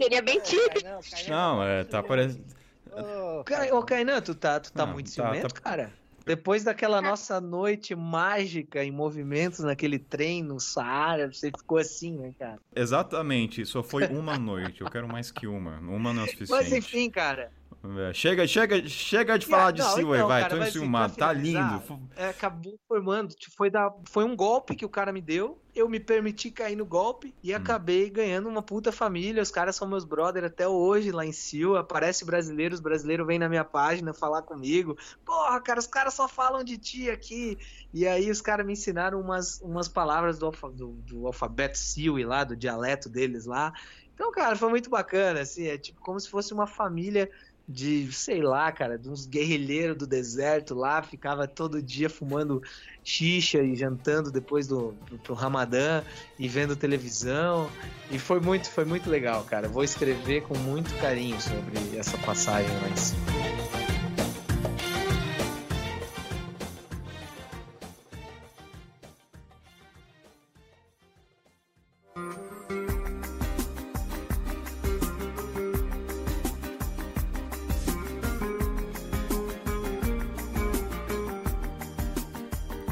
Seria 0.00 0.22
bem 0.22 0.40
típico. 0.40 0.82
Não, 0.82 1.00
Kainan, 1.02 1.28
Não, 1.28 1.62
é, 1.62 1.84
tá 1.84 2.02
parecendo. 2.02 2.42
Ô, 2.90 3.76
ô 3.76 3.82
Kainan, 3.82 4.22
tu 4.22 4.34
tá, 4.34 4.58
tu 4.58 4.72
tá 4.72 4.86
Não, 4.86 4.94
muito 4.94 5.08
tá- 5.08 5.12
ciumento, 5.12 5.52
tá- 5.52 5.60
cara? 5.60 5.92
Depois 6.24 6.64
daquela 6.64 7.02
nossa 7.02 7.42
noite 7.42 7.94
mágica 7.94 8.82
em 8.82 8.90
movimentos 8.90 9.58
naquele 9.58 9.98
trem 9.98 10.42
no 10.42 10.58
Saara, 10.58 11.30
você 11.30 11.50
ficou 11.50 11.76
assim, 11.76 12.16
né, 12.16 12.32
cara? 12.38 12.58
Exatamente, 12.74 13.66
só 13.66 13.82
foi 13.82 14.06
uma 14.06 14.38
noite. 14.38 14.80
Eu 14.80 14.88
quero 14.90 15.06
mais 15.06 15.30
que 15.30 15.46
uma. 15.46 15.78
Uma 15.80 16.14
não 16.14 16.22
é 16.22 16.24
o 16.24 16.26
Mas 16.26 16.30
suficiente. 16.30 16.74
enfim, 16.78 17.10
cara, 17.10 17.52
É, 17.98 18.12
Chega, 18.14 18.46
chega, 18.46 18.86
chega 18.88 19.36
de 19.36 19.44
falar 19.46 19.72
de 19.72 19.80
Não, 19.82 19.90
Silva 19.94 20.12
aí, 20.14 20.18
então, 20.20 20.28
vai. 20.28 20.42
cara, 20.42 20.54
Tô 20.56 20.62
assim, 20.62 20.68
enciumado. 20.78 21.14
pra 21.14 21.26
Tá 21.28 21.34
finalizar, 21.34 21.82
lindo. 21.88 22.08
É, 22.14 22.28
acabou 22.28 22.78
formando, 22.86 23.34
tipo, 23.34 23.56
foi, 23.56 23.70
da, 23.70 23.92
foi 24.08 24.22
um 24.24 24.36
golpe 24.36 24.76
que 24.76 24.84
o 24.84 24.88
cara 24.88 25.12
me 25.12 25.20
deu, 25.20 25.60
eu 25.74 25.88
me 25.88 25.98
permiti 25.98 26.48
cair 26.52 26.76
no 26.76 26.86
golpe 26.86 27.28
Hum. 27.28 27.32
e 27.42 27.52
acabei 27.52 28.08
ganhando 28.08 28.48
uma 28.48 28.62
puta 28.62 28.92
família, 28.92 29.42
os 29.42 29.50
caras 29.50 29.74
são 29.74 29.88
meus 29.88 30.04
brother 30.04 30.44
até 30.44 30.68
hoje 30.68 31.10
lá 31.10 31.26
em 31.26 31.32
Sil, 31.34 31.74
aparece 31.76 32.24
brasileiro, 32.24 32.72
os 32.72 32.80
brasileiros 32.80 33.26
vêm 33.26 33.38
na 33.40 33.48
minha 33.48 33.64
página 33.64 34.14
falar 34.14 34.42
comigo, 34.42 34.96
porra, 35.24 35.60
cara, 35.60 35.80
os 35.80 35.86
caras 35.88 36.14
só 36.14 36.28
falam 36.28 36.62
de 36.62 36.78
ti 36.78 37.10
aqui, 37.10 37.58
e 37.92 38.06
aí 38.06 38.30
os 38.30 38.40
caras 38.40 38.64
me 38.64 38.74
ensinaram 38.74 39.20
umas, 39.20 39.60
umas 39.60 39.88
palavras 39.88 40.38
do, 40.38 40.50
do, 40.72 40.92
do 41.04 41.26
alfabeto 41.26 41.76
Sil 41.82 42.14
e 42.16 42.24
lá, 42.24 42.44
do 42.44 42.54
dialeto 42.56 43.08
deles 43.08 43.44
lá, 43.44 43.72
então, 44.14 44.30
cara, 44.30 44.54
foi 44.54 44.68
muito 44.68 44.88
bacana, 44.90 45.40
assim, 45.40 45.66
é 45.66 45.76
tipo 45.76 46.00
como 46.00 46.20
se 46.20 46.28
fosse 46.28 46.52
uma 46.52 46.66
família 46.66 47.28
de, 47.72 48.12
sei 48.12 48.42
lá, 48.42 48.70
cara, 48.70 48.98
de 48.98 49.08
uns 49.08 49.26
guerrilheiros 49.26 49.96
do 49.96 50.06
deserto 50.06 50.74
lá, 50.74 51.02
ficava 51.02 51.48
todo 51.48 51.82
dia 51.82 52.10
fumando 52.10 52.62
xixa 53.02 53.62
e 53.62 53.74
jantando 53.74 54.30
depois 54.30 54.66
do, 54.66 54.92
do, 55.08 55.16
do 55.16 55.34
Ramadã 55.34 56.02
e 56.38 56.46
vendo 56.46 56.76
televisão. 56.76 57.68
E 58.10 58.18
foi 58.18 58.40
muito, 58.40 58.70
foi 58.70 58.84
muito 58.84 59.08
legal, 59.08 59.42
cara. 59.44 59.68
Vou 59.68 59.82
escrever 59.82 60.42
com 60.42 60.56
muito 60.58 60.94
carinho 61.00 61.40
sobre 61.40 61.96
essa 61.96 62.18
passagem 62.18 62.70
lá 62.82 62.88
em 62.88 62.96
cima. 62.96 63.81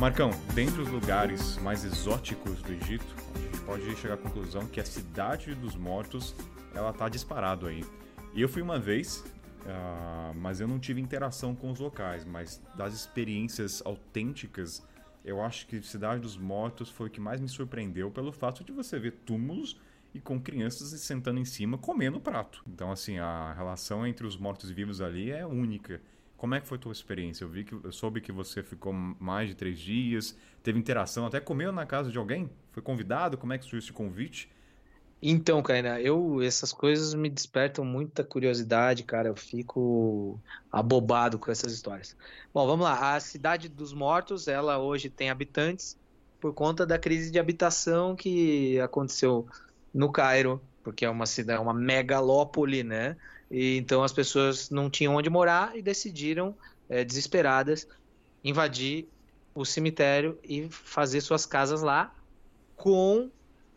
Marcão, 0.01 0.31
dentre 0.55 0.81
os 0.81 0.89
lugares 0.89 1.59
mais 1.59 1.85
exóticos 1.85 2.63
do 2.63 2.73
Egito, 2.73 3.15
a 3.35 3.39
gente 3.39 3.61
pode 3.67 3.97
chegar 3.97 4.15
à 4.15 4.17
conclusão 4.17 4.67
que 4.67 4.81
a 4.81 4.85
cidade 4.85 5.55
dos 5.55 5.77
mortos, 5.77 6.35
ela 6.75 6.91
tá 6.91 7.07
disparado 7.07 7.67
aí. 7.67 7.85
Eu 8.35 8.49
fui 8.49 8.63
uma 8.63 8.79
vez, 8.79 9.23
ah, 9.67 10.33
mas 10.37 10.59
eu 10.59 10.67
não 10.67 10.79
tive 10.79 11.03
interação 11.03 11.55
com 11.55 11.71
os 11.71 11.79
locais, 11.79 12.25
mas 12.25 12.63
das 12.75 12.95
experiências 12.95 13.83
autênticas, 13.85 14.83
eu 15.23 15.43
acho 15.43 15.67
que 15.67 15.83
Cidade 15.83 16.23
dos 16.23 16.35
Mortos 16.35 16.89
foi 16.89 17.09
o 17.09 17.11
que 17.11 17.21
mais 17.21 17.39
me 17.39 17.49
surpreendeu 17.51 18.11
pelo 18.11 18.33
fato 18.33 18.65
de 18.65 18.73
você 18.73 18.99
ver 18.99 19.13
túmulos 19.27 19.79
e 20.15 20.19
com 20.19 20.41
crianças 20.41 20.89
se 20.89 20.99
sentando 20.99 21.41
em 21.41 21.45
cima 21.45 21.77
comendo 21.77 22.19
prato. 22.19 22.65
Então, 22.67 22.91
assim, 22.91 23.19
a 23.19 23.53
relação 23.53 24.07
entre 24.07 24.27
os 24.27 24.39
mortos 24.39 24.71
e 24.71 24.73
vivos 24.73 25.03
ali 25.03 25.31
é 25.31 25.45
única. 25.45 26.01
Como 26.41 26.55
é 26.55 26.61
que 26.61 26.67
foi 26.67 26.79
a 26.79 26.81
tua 26.81 26.93
experiência? 26.93 27.45
Eu 27.45 27.51
vi 27.51 27.65
que 27.65 27.75
eu 27.75 27.93
soube 27.93 28.19
que 28.19 28.33
você 28.33 28.63
ficou 28.63 28.95
mais 28.95 29.51
de 29.51 29.55
três 29.55 29.79
dias, 29.79 30.35
teve 30.63 30.79
interação, 30.79 31.27
até 31.27 31.39
comeu 31.39 31.71
na 31.71 31.85
casa 31.85 32.11
de 32.11 32.17
alguém? 32.17 32.49
Foi 32.73 32.83
convidado? 32.83 33.37
Como 33.37 33.53
é 33.53 33.59
que 33.59 33.65
surgiu 33.65 33.81
esse 33.81 33.93
convite? 33.93 34.49
Então, 35.21 35.63
Kaina, 35.63 36.01
eu 36.01 36.41
essas 36.41 36.73
coisas 36.73 37.13
me 37.13 37.29
despertam 37.29 37.85
muita 37.85 38.25
curiosidade, 38.25 39.03
cara. 39.03 39.29
Eu 39.29 39.37
fico 39.37 40.41
abobado 40.73 41.39
com 41.39 41.51
essas 41.51 41.75
histórias. 41.75 42.17
Bom, 42.55 42.67
vamos 42.67 42.87
lá. 42.87 43.17
A 43.17 43.21
cidade 43.21 43.69
dos 43.69 43.93
mortos, 43.93 44.49
ela 44.49 44.79
hoje 44.79 45.11
tem 45.11 45.29
habitantes 45.29 45.95
por 46.41 46.55
conta 46.55 46.87
da 46.87 46.99
crise 46.99 47.31
de 47.31 47.39
habitação 47.39 48.17
que 48.17 48.81
aconteceu 48.81 49.47
no 49.93 50.11
Cairo, 50.11 50.59
porque 50.83 51.05
é 51.05 51.11
uma 51.11 51.27
cidade, 51.27 51.61
uma 51.61 51.75
megalópole, 51.75 52.83
né? 52.83 53.19
E 53.51 53.77
então 53.77 54.03
as 54.03 54.13
pessoas 54.13 54.71
não 54.71 54.89
tinham 54.89 55.17
onde 55.17 55.29
morar 55.29 55.77
e 55.77 55.83
decidiram, 55.83 56.55
eh, 56.89 57.05
desesperadas, 57.05 57.89
invadir 58.45 59.09
o 59.55 59.65
cemitério 59.65 60.39
e 60.45 60.69
fazer 60.71 61.21
suas 61.21 61.45
casas 61.45 61.83
lá 61.83 62.15
com 62.77 63.31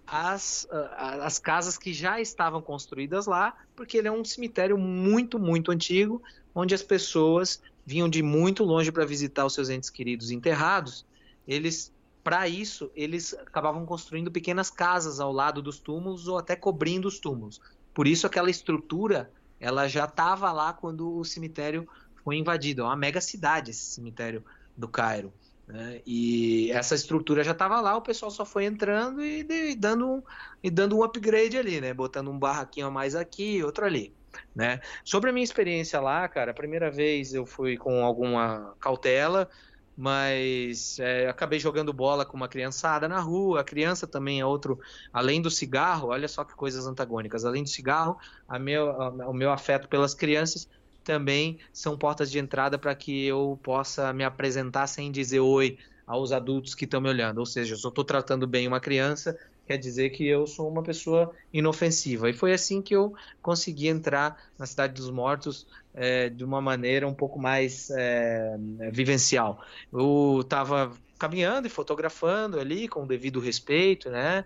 as, 0.06 0.68
as 0.70 1.40
casas 1.40 1.78
que 1.78 1.94
já 1.94 2.22
estavam 2.22 2.62
construídas 2.62 3.26
lá, 3.26 3.56
porque 3.76 3.98
ele 3.98 4.08
é 4.08 4.12
um 4.12 4.24
cemitério 4.24 4.78
muito, 4.78 5.40
muito 5.40 5.72
antigo, 5.72 6.22
onde 6.54 6.76
as 6.76 6.84
pessoas 6.84 7.62
vinham 7.86 8.08
de 8.08 8.22
muito 8.22 8.64
longe 8.64 8.92
para 8.92 9.06
visitar 9.06 9.46
os 9.46 9.54
seus 9.54 9.70
entes 9.70 9.90
queridos 9.90 10.32
enterrados, 10.32 11.06
eles 11.48 11.92
para 12.24 12.48
isso, 12.48 12.90
eles 12.96 13.34
acabavam 13.34 13.86
construindo 13.86 14.32
pequenas 14.32 14.70
casas 14.70 15.20
ao 15.20 15.34
lado 15.34 15.62
dos 15.62 15.80
túmulos 15.80 16.26
ou 16.28 16.38
até 16.38 16.56
cobrindo 16.56 17.06
os 17.06 17.20
túmulos. 17.20 17.60
Por 17.94 18.08
isso 18.08 18.26
aquela 18.26 18.50
estrutura, 18.50 19.30
ela 19.64 19.88
já 19.88 20.04
estava 20.04 20.52
lá 20.52 20.74
quando 20.74 21.18
o 21.18 21.24
cemitério 21.24 21.88
foi 22.24 22.36
invadido. 22.36 22.82
É 22.82 22.86
uma 22.86 22.98
mega 22.98 23.22
cidade 23.22 23.72
esse 23.72 23.84
cemitério 23.84 24.44
do 24.76 24.90
Cairo. 24.90 25.34
Né? 25.66 26.02
E 26.06 26.70
essa 26.74 26.94
estrutura 26.94 27.46
já 27.46 27.54
estava 27.54 27.80
lá, 27.80 27.96
o 27.96 28.02
pessoal 28.02 28.30
só 28.30 28.44
foi 28.44 28.66
entrando 28.66 29.24
e, 29.24 29.46
e, 29.50 29.76
dando 29.76 30.12
um, 30.12 30.24
e 30.62 30.70
dando 30.70 30.98
um 30.98 31.04
upgrade 31.04 31.58
ali, 31.58 31.80
né? 31.80 31.94
Botando 31.94 32.30
um 32.30 32.38
barraquinho 32.38 32.88
a 32.88 32.92
mais 32.92 33.16
aqui, 33.16 33.64
outro 33.64 33.86
ali. 33.86 34.14
Né? 34.54 34.82
Sobre 35.06 35.30
a 35.30 35.34
minha 35.34 35.44
experiência 35.44 36.02
lá, 36.02 36.28
cara, 36.28 36.52
a 36.52 36.56
primeira 36.56 36.92
vez 36.92 37.34
eu 37.34 37.46
fui 37.46 37.78
com 37.78 38.04
alguma 38.04 38.76
cautela, 38.82 39.50
mas 39.96 40.98
é, 41.00 41.28
acabei 41.28 41.60
jogando 41.60 41.94
bola 41.94 42.26
com 42.26 42.36
uma 42.36 42.48
criançada 42.48 43.08
na 43.08 43.20
rua. 43.20 43.62
A 43.62 43.64
criança 43.64 44.08
também 44.08 44.40
é 44.40 44.46
outro, 44.46 44.80
além 45.12 45.42
do 45.42 45.52
cigarro, 45.52 46.10
olha 46.10 46.28
só 46.28 46.44
que 46.44 46.56
coisas 46.56 46.88
antagônicas. 46.88 47.46
Além 47.46 47.64
do 47.64 47.70
cigarro, 47.70 48.18
meu, 48.60 48.90
a, 48.90 49.10
o 49.30 49.34
meu 49.34 49.52
afeto 49.52 49.88
pelas 49.88 50.14
crianças 50.14 50.68
também 51.04 51.60
são 51.72 51.98
portas 51.98 52.32
de 52.32 52.40
entrada 52.40 52.80
para 52.80 52.96
que 52.96 53.26
eu 53.26 53.60
possa 53.62 54.14
me 54.14 54.24
apresentar 54.24 54.88
sem 54.88 55.12
dizer 55.12 55.42
oi 55.42 55.78
aos 56.08 56.32
adultos 56.32 56.74
que 56.76 56.86
estão 56.86 57.02
me 57.02 57.10
olhando. 57.10 57.38
Ou 57.38 57.46
seja, 57.46 57.76
se 57.76 57.86
eu 57.86 57.90
estou 57.90 58.04
tratando 58.04 58.48
bem 58.48 58.68
uma 58.68 58.80
criança, 58.80 59.38
quer 59.66 59.78
dizer 59.78 60.10
que 60.10 60.26
eu 60.26 60.46
sou 60.46 60.70
uma 60.70 60.84
pessoa 60.84 61.34
inofensiva. 61.52 62.30
E 62.30 62.34
foi 62.34 62.54
assim 62.54 62.82
que 62.82 62.96
eu 62.96 63.14
consegui 63.42 63.88
entrar 63.88 64.38
na 64.58 64.66
Cidade 64.66 64.94
dos 64.94 65.10
Mortos 65.10 65.68
é, 65.94 66.30
de 66.30 66.44
uma 66.44 66.62
maneira 66.62 67.08
um 67.08 67.14
pouco 67.14 67.40
mais 67.40 67.90
é, 67.92 68.56
vivencial. 68.92 69.64
Eu 69.92 70.42
estava 70.42 70.92
caminhando 71.20 71.68
e 71.68 71.70
fotografando 71.70 72.60
ali 72.60 72.88
com 72.88 73.04
o 73.04 73.08
devido 73.08 73.40
respeito, 73.40 74.10
né? 74.10 74.44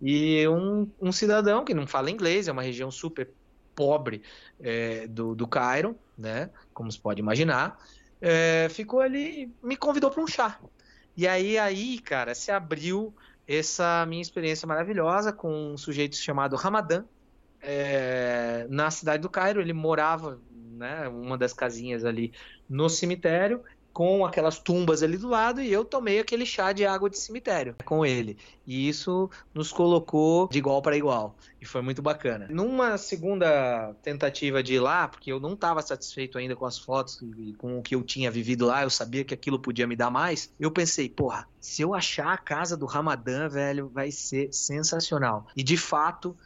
E 0.00 0.46
um, 0.48 0.90
um, 1.00 1.12
cidadão 1.12 1.64
que 1.64 1.74
não 1.74 1.86
fala 1.86 2.10
inglês, 2.10 2.48
é 2.48 2.52
uma 2.52 2.62
região 2.62 2.90
super 2.90 3.30
pobre 3.74 4.22
é, 4.60 5.06
do, 5.06 5.34
do 5.34 5.46
Cairo, 5.46 5.96
né? 6.16 6.50
Como 6.74 6.90
se 6.90 6.98
pode 6.98 7.20
imaginar, 7.20 7.78
é, 8.20 8.68
ficou 8.70 9.00
ali 9.00 9.44
e 9.44 9.66
me 9.66 9.76
convidou 9.76 10.10
para 10.10 10.22
um 10.22 10.26
chá. 10.26 10.58
E 11.16 11.26
aí, 11.26 11.58
aí, 11.58 11.98
cara, 11.98 12.34
se 12.34 12.50
abriu 12.50 13.14
essa 13.46 14.04
minha 14.06 14.22
experiência 14.22 14.68
maravilhosa 14.68 15.32
com 15.32 15.72
um 15.72 15.76
sujeito 15.76 16.16
chamado 16.16 16.54
Ramadan, 16.54 17.04
é, 17.60 18.66
na 18.68 18.90
cidade 18.90 19.22
do 19.22 19.30
Cairo. 19.30 19.60
Ele 19.60 19.72
morava, 19.72 20.38
né, 20.78 21.08
uma 21.08 21.36
das 21.36 21.52
casinhas 21.52 22.04
ali 22.04 22.32
no 22.68 22.88
cemitério, 22.88 23.62
com 23.98 24.24
aquelas 24.24 24.60
tumbas 24.60 25.02
ali 25.02 25.16
do 25.16 25.26
lado, 25.26 25.60
e 25.60 25.72
eu 25.72 25.84
tomei 25.84 26.20
aquele 26.20 26.46
chá 26.46 26.72
de 26.72 26.86
água 26.86 27.10
de 27.10 27.18
cemitério 27.18 27.74
com 27.84 28.06
ele. 28.06 28.38
E 28.64 28.88
isso 28.88 29.28
nos 29.52 29.72
colocou 29.72 30.46
de 30.48 30.56
igual 30.58 30.80
para 30.80 30.96
igual. 30.96 31.36
E 31.60 31.64
foi 31.64 31.82
muito 31.82 32.00
bacana. 32.00 32.46
Numa 32.48 32.96
segunda 32.96 33.92
tentativa 34.00 34.62
de 34.62 34.74
ir 34.74 34.78
lá, 34.78 35.08
porque 35.08 35.32
eu 35.32 35.40
não 35.40 35.54
estava 35.54 35.82
satisfeito 35.82 36.38
ainda 36.38 36.54
com 36.54 36.64
as 36.64 36.78
fotos 36.78 37.20
e 37.36 37.54
com 37.54 37.76
o 37.76 37.82
que 37.82 37.96
eu 37.96 38.04
tinha 38.04 38.30
vivido 38.30 38.66
lá, 38.66 38.84
eu 38.84 38.90
sabia 38.90 39.24
que 39.24 39.34
aquilo 39.34 39.58
podia 39.58 39.84
me 39.84 39.96
dar 39.96 40.10
mais. 40.10 40.52
Eu 40.60 40.70
pensei, 40.70 41.08
porra, 41.08 41.48
se 41.60 41.82
eu 41.82 41.92
achar 41.92 42.32
a 42.32 42.38
casa 42.38 42.76
do 42.76 42.86
Ramadã, 42.86 43.48
velho, 43.48 43.88
vai 43.88 44.12
ser 44.12 44.52
sensacional. 44.52 45.48
E 45.56 45.62
de 45.64 45.76
fato, 45.76 46.36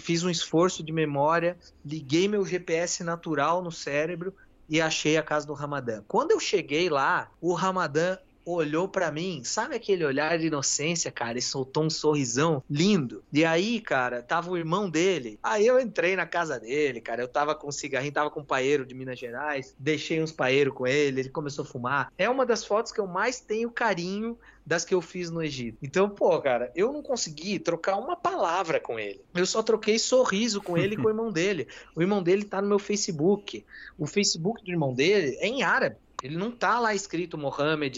fiz 0.00 0.22
um 0.22 0.30
esforço 0.30 0.82
de 0.82 0.92
memória, 0.92 1.56
liguei 1.84 2.28
meu 2.28 2.44
GPS 2.44 3.02
natural 3.02 3.62
no 3.62 3.72
cérebro 3.72 4.34
e 4.68 4.80
achei 4.80 5.16
a 5.16 5.22
casa 5.22 5.46
do 5.46 5.54
Ramadã. 5.54 6.02
Quando 6.06 6.30
eu 6.30 6.40
cheguei 6.40 6.88
lá, 6.88 7.30
o 7.40 7.52
Ramadã 7.52 8.16
olhou 8.44 8.86
para 8.86 9.10
mim, 9.10 9.42
sabe 9.42 9.74
aquele 9.74 10.04
olhar 10.04 10.38
de 10.38 10.46
inocência, 10.46 11.10
cara, 11.10 11.38
e 11.38 11.42
soltou 11.42 11.84
um 11.84 11.90
sorrisão 11.90 12.62
lindo. 12.68 13.24
E 13.32 13.44
aí, 13.44 13.80
cara, 13.80 14.22
tava 14.22 14.50
o 14.50 14.56
irmão 14.56 14.90
dele. 14.90 15.38
Aí 15.42 15.66
eu 15.66 15.80
entrei 15.80 16.14
na 16.14 16.26
casa 16.26 16.60
dele, 16.60 17.00
cara, 17.00 17.22
eu 17.22 17.28
tava 17.28 17.54
com 17.54 17.72
cigarrinho, 17.72 18.12
tava 18.12 18.30
com 18.30 18.40
um 18.40 18.44
paeiro 18.44 18.84
de 18.84 18.94
Minas 18.94 19.18
Gerais, 19.18 19.74
deixei 19.78 20.22
uns 20.22 20.32
paeiros 20.32 20.74
com 20.74 20.86
ele, 20.86 21.20
ele 21.20 21.28
começou 21.30 21.64
a 21.64 21.68
fumar. 21.68 22.12
É 22.18 22.28
uma 22.28 22.44
das 22.44 22.64
fotos 22.64 22.92
que 22.92 23.00
eu 23.00 23.06
mais 23.06 23.40
tenho 23.40 23.70
carinho 23.70 24.38
das 24.66 24.84
que 24.84 24.94
eu 24.94 25.00
fiz 25.02 25.30
no 25.30 25.42
Egito. 25.42 25.78
Então, 25.82 26.08
pô, 26.08 26.40
cara, 26.40 26.72
eu 26.74 26.92
não 26.92 27.02
consegui 27.02 27.58
trocar 27.58 27.96
uma 27.96 28.16
palavra 28.16 28.80
com 28.80 28.98
ele. 28.98 29.20
Eu 29.34 29.44
só 29.44 29.62
troquei 29.62 29.98
sorriso 29.98 30.62
com 30.62 30.78
ele 30.78 30.94
e 30.94 30.96
com 30.96 31.06
o 31.06 31.10
irmão 31.10 31.30
dele. 31.30 31.68
O 31.94 32.00
irmão 32.00 32.22
dele 32.22 32.44
tá 32.44 32.62
no 32.62 32.68
meu 32.68 32.78
Facebook. 32.78 33.64
O 33.98 34.06
Facebook 34.06 34.64
do 34.64 34.70
irmão 34.70 34.94
dele 34.94 35.36
é 35.40 35.46
em 35.46 35.62
árabe. 35.62 35.96
Ele 36.22 36.36
não 36.38 36.50
tá 36.50 36.80
lá 36.80 36.94
escrito 36.94 37.36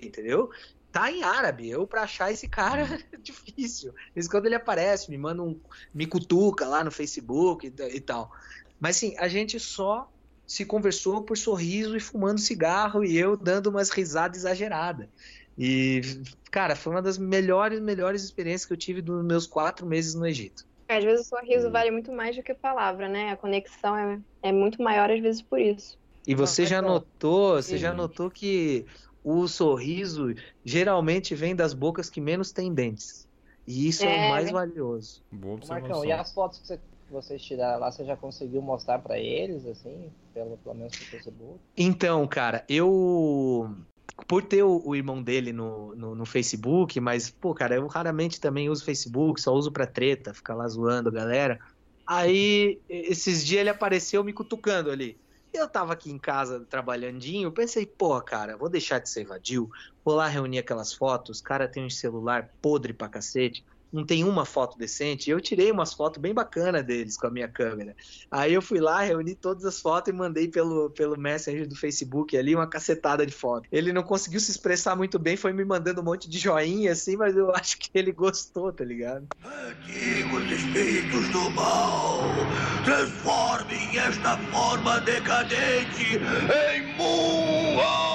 entendeu? 0.04 0.50
Tá 0.92 1.10
em 1.10 1.24
árabe. 1.24 1.68
Eu, 1.68 1.84
pra 1.86 2.02
achar 2.02 2.30
esse 2.30 2.46
cara, 2.46 2.82
é 3.12 3.16
difícil. 3.16 3.92
Às 4.16 4.28
quando 4.28 4.46
ele 4.46 4.54
aparece, 4.54 5.10
me 5.10 5.18
manda 5.18 5.42
um. 5.42 5.58
me 5.92 6.06
cutuca 6.06 6.68
lá 6.68 6.84
no 6.84 6.92
Facebook 6.92 7.66
e, 7.66 7.72
e 7.96 8.00
tal. 8.00 8.30
Mas 8.78 8.96
sim, 8.96 9.16
a 9.18 9.26
gente 9.26 9.58
só 9.58 10.08
se 10.50 10.64
conversou 10.64 11.22
por 11.22 11.38
sorriso 11.38 11.96
e 11.96 12.00
fumando 12.00 12.40
cigarro 12.40 13.04
e 13.04 13.16
eu 13.16 13.36
dando 13.36 13.68
umas 13.68 13.88
risadas 13.88 14.38
exageradas. 14.38 15.06
E, 15.56 16.00
cara, 16.50 16.74
foi 16.74 16.92
uma 16.92 17.00
das 17.00 17.16
melhores, 17.16 17.78
melhores 17.78 18.24
experiências 18.24 18.66
que 18.66 18.72
eu 18.72 18.76
tive 18.76 19.00
dos 19.00 19.24
meus 19.24 19.46
quatro 19.46 19.86
meses 19.86 20.12
no 20.12 20.26
Egito. 20.26 20.64
Às 20.88 21.04
vezes 21.04 21.24
o 21.24 21.28
sorriso 21.28 21.70
vale 21.70 21.92
muito 21.92 22.10
mais 22.10 22.34
do 22.34 22.42
que 22.42 22.52
palavra, 22.52 23.08
né? 23.08 23.30
A 23.30 23.36
conexão 23.36 23.96
é, 23.96 24.20
é 24.42 24.50
muito 24.50 24.82
maior 24.82 25.08
às 25.08 25.20
vezes 25.20 25.40
por 25.40 25.60
isso. 25.60 25.96
E 26.26 26.34
você 26.34 26.66
já 26.66 26.82
notou, 26.82 27.54
você 27.54 27.78
já 27.78 27.94
notou 27.94 28.28
que 28.28 28.84
o 29.22 29.46
sorriso 29.46 30.34
geralmente 30.64 31.32
vem 31.32 31.54
das 31.54 31.72
bocas 31.72 32.10
que 32.10 32.20
menos 32.20 32.50
têm 32.50 32.74
dentes. 32.74 33.28
E 33.64 33.86
isso 33.86 34.02
é, 34.02 34.24
é 34.24 34.26
o 34.26 34.30
mais 34.30 34.50
valioso. 34.50 35.22
Boa 35.30 35.60
Marcão, 35.68 36.04
e 36.04 36.10
as 36.10 36.32
fotos 36.32 36.58
que 36.58 36.66
você 36.66 36.80
que 37.10 37.12
vocês 37.12 37.42
tiraram 37.42 37.80
lá, 37.80 37.90
você 37.90 38.04
já 38.04 38.16
conseguiu 38.16 38.62
mostrar 38.62 39.00
para 39.00 39.18
eles, 39.18 39.66
assim, 39.66 40.12
pelo, 40.32 40.56
pelo 40.58 40.76
menos 40.76 40.92
no 40.98 41.06
Facebook? 41.06 41.58
Então, 41.76 42.26
cara, 42.26 42.64
eu. 42.68 43.76
Por 44.28 44.42
ter 44.44 44.62
o, 44.62 44.82
o 44.84 44.94
irmão 44.94 45.22
dele 45.22 45.52
no, 45.52 45.94
no, 45.96 46.14
no, 46.14 46.26
Facebook, 46.26 47.00
mas, 47.00 47.30
pô, 47.30 47.54
cara, 47.54 47.74
eu 47.74 47.86
raramente 47.86 48.38
também 48.38 48.68
uso 48.68 48.84
Facebook, 48.84 49.40
só 49.40 49.52
uso 49.52 49.72
pra 49.72 49.86
treta, 49.86 50.34
ficar 50.34 50.54
lá 50.54 50.68
zoando 50.68 51.08
a 51.08 51.12
galera. 51.12 51.58
Aí, 52.06 52.78
esses 52.88 53.44
dias 53.44 53.60
ele 53.60 53.70
apareceu 53.70 54.22
me 54.22 54.32
cutucando 54.32 54.90
ali. 54.90 55.18
Eu 55.52 55.68
tava 55.68 55.94
aqui 55.94 56.12
em 56.12 56.18
casa 56.18 56.64
trabalhandinho, 56.68 57.50
pensei, 57.50 57.86
pô, 57.86 58.20
cara, 58.20 58.56
vou 58.56 58.68
deixar 58.68 59.00
de 59.00 59.08
ser 59.08 59.24
vadio, 59.24 59.68
vou 60.04 60.14
lá 60.14 60.28
reunir 60.28 60.58
aquelas 60.58 60.92
fotos, 60.92 61.40
cara 61.40 61.66
tem 61.66 61.84
um 61.84 61.90
celular 61.90 62.50
podre 62.60 62.92
pra 62.92 63.08
cacete, 63.08 63.64
não 63.92 64.04
tem 64.04 64.24
uma 64.24 64.44
foto 64.44 64.78
decente. 64.78 65.30
Eu 65.30 65.40
tirei 65.40 65.70
umas 65.70 65.92
fotos 65.92 66.20
bem 66.20 66.32
bacanas 66.32 66.84
deles 66.84 67.16
com 67.16 67.26
a 67.26 67.30
minha 67.30 67.48
câmera. 67.48 67.94
Aí 68.30 68.54
eu 68.54 68.62
fui 68.62 68.80
lá, 68.80 69.02
reuni 69.02 69.34
todas 69.34 69.64
as 69.64 69.80
fotos 69.80 70.12
e 70.12 70.16
mandei 70.16 70.48
pelo, 70.48 70.90
pelo 70.90 71.18
Messenger 71.18 71.66
do 71.66 71.76
Facebook 71.76 72.36
ali 72.36 72.54
uma 72.54 72.66
cacetada 72.66 73.26
de 73.26 73.32
foto. 73.32 73.68
Ele 73.70 73.92
não 73.92 74.02
conseguiu 74.02 74.40
se 74.40 74.50
expressar 74.50 74.96
muito 74.96 75.18
bem, 75.18 75.36
foi 75.36 75.52
me 75.52 75.64
mandando 75.64 76.00
um 76.00 76.04
monte 76.04 76.28
de 76.28 76.38
joinha 76.38 76.92
assim, 76.92 77.16
mas 77.16 77.36
eu 77.36 77.50
acho 77.54 77.78
que 77.78 77.90
ele 77.94 78.12
gostou, 78.12 78.72
tá 78.72 78.84
ligado? 78.84 79.26
Antigos 79.44 80.50
espíritos 80.50 81.28
do 81.30 81.50
mal, 81.50 82.22
transformem 82.84 83.98
esta 83.98 84.36
forma 84.50 85.00
decadente 85.00 86.16
em 86.16 86.96
Mua! 86.96 88.09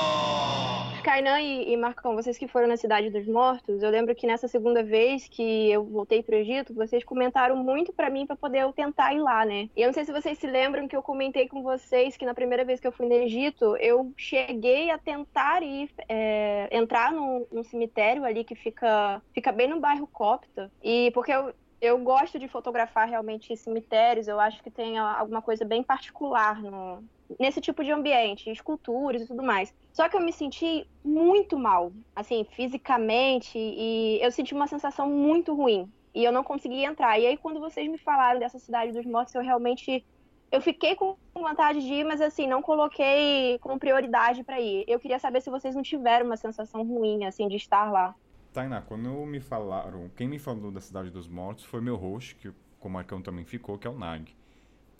Kainan 1.05 1.39
e, 1.39 1.71
e 1.71 1.77
Marcão, 1.77 2.15
vocês 2.15 2.35
que 2.35 2.47
foram 2.47 2.67
na 2.67 2.77
Cidade 2.77 3.11
dos 3.11 3.27
Mortos, 3.27 3.83
eu 3.83 3.91
lembro 3.91 4.15
que 4.15 4.25
nessa 4.25 4.47
segunda 4.47 4.81
vez 4.81 5.27
que 5.27 5.69
eu 5.71 5.85
voltei 5.85 6.23
para 6.23 6.35
o 6.35 6.39
Egito, 6.39 6.73
vocês 6.73 7.03
comentaram 7.03 7.55
muito 7.55 7.93
para 7.93 8.09
mim 8.09 8.25
para 8.25 8.35
poder 8.35 8.63
eu 8.63 8.73
tentar 8.73 9.13
ir 9.13 9.19
lá, 9.19 9.45
né? 9.45 9.69
E 9.77 9.83
eu 9.83 9.85
não 9.85 9.93
sei 9.93 10.03
se 10.03 10.11
vocês 10.11 10.35
se 10.39 10.47
lembram 10.47 10.87
que 10.87 10.95
eu 10.95 11.03
comentei 11.03 11.47
com 11.47 11.61
vocês 11.61 12.17
que 12.17 12.25
na 12.25 12.33
primeira 12.33 12.65
vez 12.65 12.79
que 12.79 12.87
eu 12.87 12.91
fui 12.91 13.07
no 13.07 13.13
Egito, 13.13 13.77
eu 13.77 14.11
cheguei 14.17 14.89
a 14.89 14.97
tentar 14.97 15.61
ir, 15.61 15.91
é, 16.09 16.69
entrar 16.71 17.11
num, 17.11 17.45
num, 17.51 17.63
cemitério 17.63 18.25
ali 18.25 18.43
que 18.43 18.55
fica, 18.55 19.21
fica 19.31 19.51
bem 19.51 19.67
no 19.67 19.79
bairro 19.79 20.07
Copta, 20.07 20.71
e 20.83 21.11
porque 21.11 21.31
eu, 21.31 21.53
eu 21.81 21.97
gosto 21.99 22.39
de 22.39 22.47
fotografar 22.47 23.07
realmente 23.07 23.55
cemitérios, 23.55 24.27
eu 24.27 24.39
acho 24.39 24.61
que 24.63 24.71
tem 24.71 24.97
alguma 24.97 25.41
coisa 25.41 25.65
bem 25.65 25.83
particular 25.83 26.61
no, 26.61 27.03
nesse 27.39 27.59
tipo 27.59 27.83
de 27.83 27.91
ambiente, 27.91 28.49
esculturas 28.49 29.21
e 29.21 29.27
tudo 29.27 29.43
mais. 29.43 29.73
Só 29.93 30.07
que 30.09 30.15
eu 30.15 30.21
me 30.21 30.33
senti 30.33 30.87
muito 31.03 31.57
mal, 31.57 31.91
assim, 32.15 32.45
fisicamente, 32.51 33.57
e 33.57 34.19
eu 34.21 34.31
senti 34.31 34.53
uma 34.53 34.67
sensação 34.67 35.09
muito 35.09 35.53
ruim. 35.53 35.91
E 36.13 36.23
eu 36.23 36.31
não 36.31 36.43
consegui 36.43 36.83
entrar. 36.83 37.19
E 37.19 37.27
aí, 37.27 37.37
quando 37.37 37.59
vocês 37.59 37.89
me 37.89 37.97
falaram 37.97 38.39
dessa 38.39 38.57
cidade 38.57 38.91
dos 38.91 39.05
mortos, 39.05 39.35
eu 39.35 39.41
realmente. 39.41 40.05
Eu 40.51 40.61
fiquei 40.61 40.95
com 40.95 41.17
vontade 41.33 41.81
de 41.81 41.93
ir, 41.93 42.05
mas 42.05 42.21
assim, 42.21 42.47
não 42.47 42.61
coloquei 42.61 43.59
como 43.59 43.79
prioridade 43.79 44.43
para 44.43 44.61
ir. 44.61 44.85
Eu 44.87 44.99
queria 44.99 45.19
saber 45.19 45.41
se 45.41 45.49
vocês 45.49 45.75
não 45.75 45.81
tiveram 45.81 46.25
uma 46.25 46.37
sensação 46.37 46.83
ruim, 46.83 47.25
assim, 47.25 47.47
de 47.47 47.57
estar 47.57 47.91
lá. 47.91 48.15
Tainá, 48.55 48.81
quando 48.81 49.09
me 49.25 49.41
falaram, 49.41 50.09
quem 50.15 50.29
me 50.29 50.39
falou 50.39 50.71
da 50.71 50.79
Cidade 50.79 51.09
dos 51.09 51.27
Mortos 51.27 51.65
foi 51.65 51.81
meu 51.81 51.97
host, 51.97 52.35
que 52.35 52.47
o 52.47 52.89
Marcão 52.89 53.21
também 53.21 53.43
ficou, 53.43 53.77
que 53.77 53.85
é 53.85 53.89
o 53.89 53.99
Nag. 53.99 54.33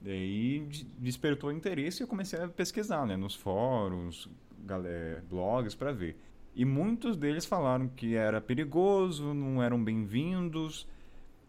Daí 0.02 0.60
de- 0.68 0.84
despertou 1.00 1.54
interesse 1.54 2.02
e 2.02 2.04
eu 2.04 2.08
comecei 2.08 2.38
a 2.38 2.50
pesquisar, 2.50 3.06
né, 3.08 3.16
nos 3.16 3.34
fóruns, 3.34 4.30
galera, 4.60 5.24
blogs 5.30 5.74
para 5.74 5.94
ver. 5.94 6.18
E 6.54 6.66
muitos 6.66 7.16
deles 7.16 7.46
falaram 7.46 7.88
que 7.88 8.16
era 8.16 8.42
perigoso, 8.42 9.34
não 9.34 9.64
eram 9.64 9.82
bem-vindos. 9.82 10.86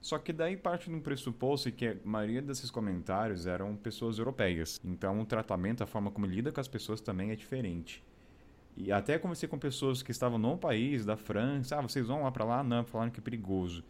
Só 0.01 0.16
que 0.16 0.33
daí 0.33 0.57
parte 0.57 0.89
de 0.89 0.95
um 0.95 1.01
pressuposto 1.01 1.73
que 1.73 1.89
a 1.89 1.97
maioria 2.05 2.41
desses 2.41 2.70
comentários 2.70 3.49
eram 3.49 3.74
pessoas 3.74 4.19
europeias. 4.19 4.81
Então 4.85 5.20
o 5.20 5.27
tratamento, 5.27 5.83
a 5.83 5.87
forma 5.87 6.12
como 6.12 6.24
lida 6.24 6.53
com 6.53 6.61
as 6.61 6.69
pessoas 6.69 7.01
também 7.01 7.33
é 7.33 7.35
diferente. 7.35 8.05
E 8.77 8.93
até 8.93 9.19
conversei 9.19 9.48
com 9.48 9.59
pessoas 9.59 10.03
que 10.03 10.11
estavam 10.11 10.39
no 10.39 10.59
país, 10.59 11.05
da 11.05 11.16
França. 11.16 11.78
Ah, 11.78 11.81
vocês 11.81 12.07
vão 12.07 12.23
lá 12.24 12.31
pra 12.31 12.44
lá? 12.44 12.62
Não, 12.62 12.85
falaram 12.85 13.11
que 13.11 13.20
é 13.20 13.23
perigoso. 13.23 13.82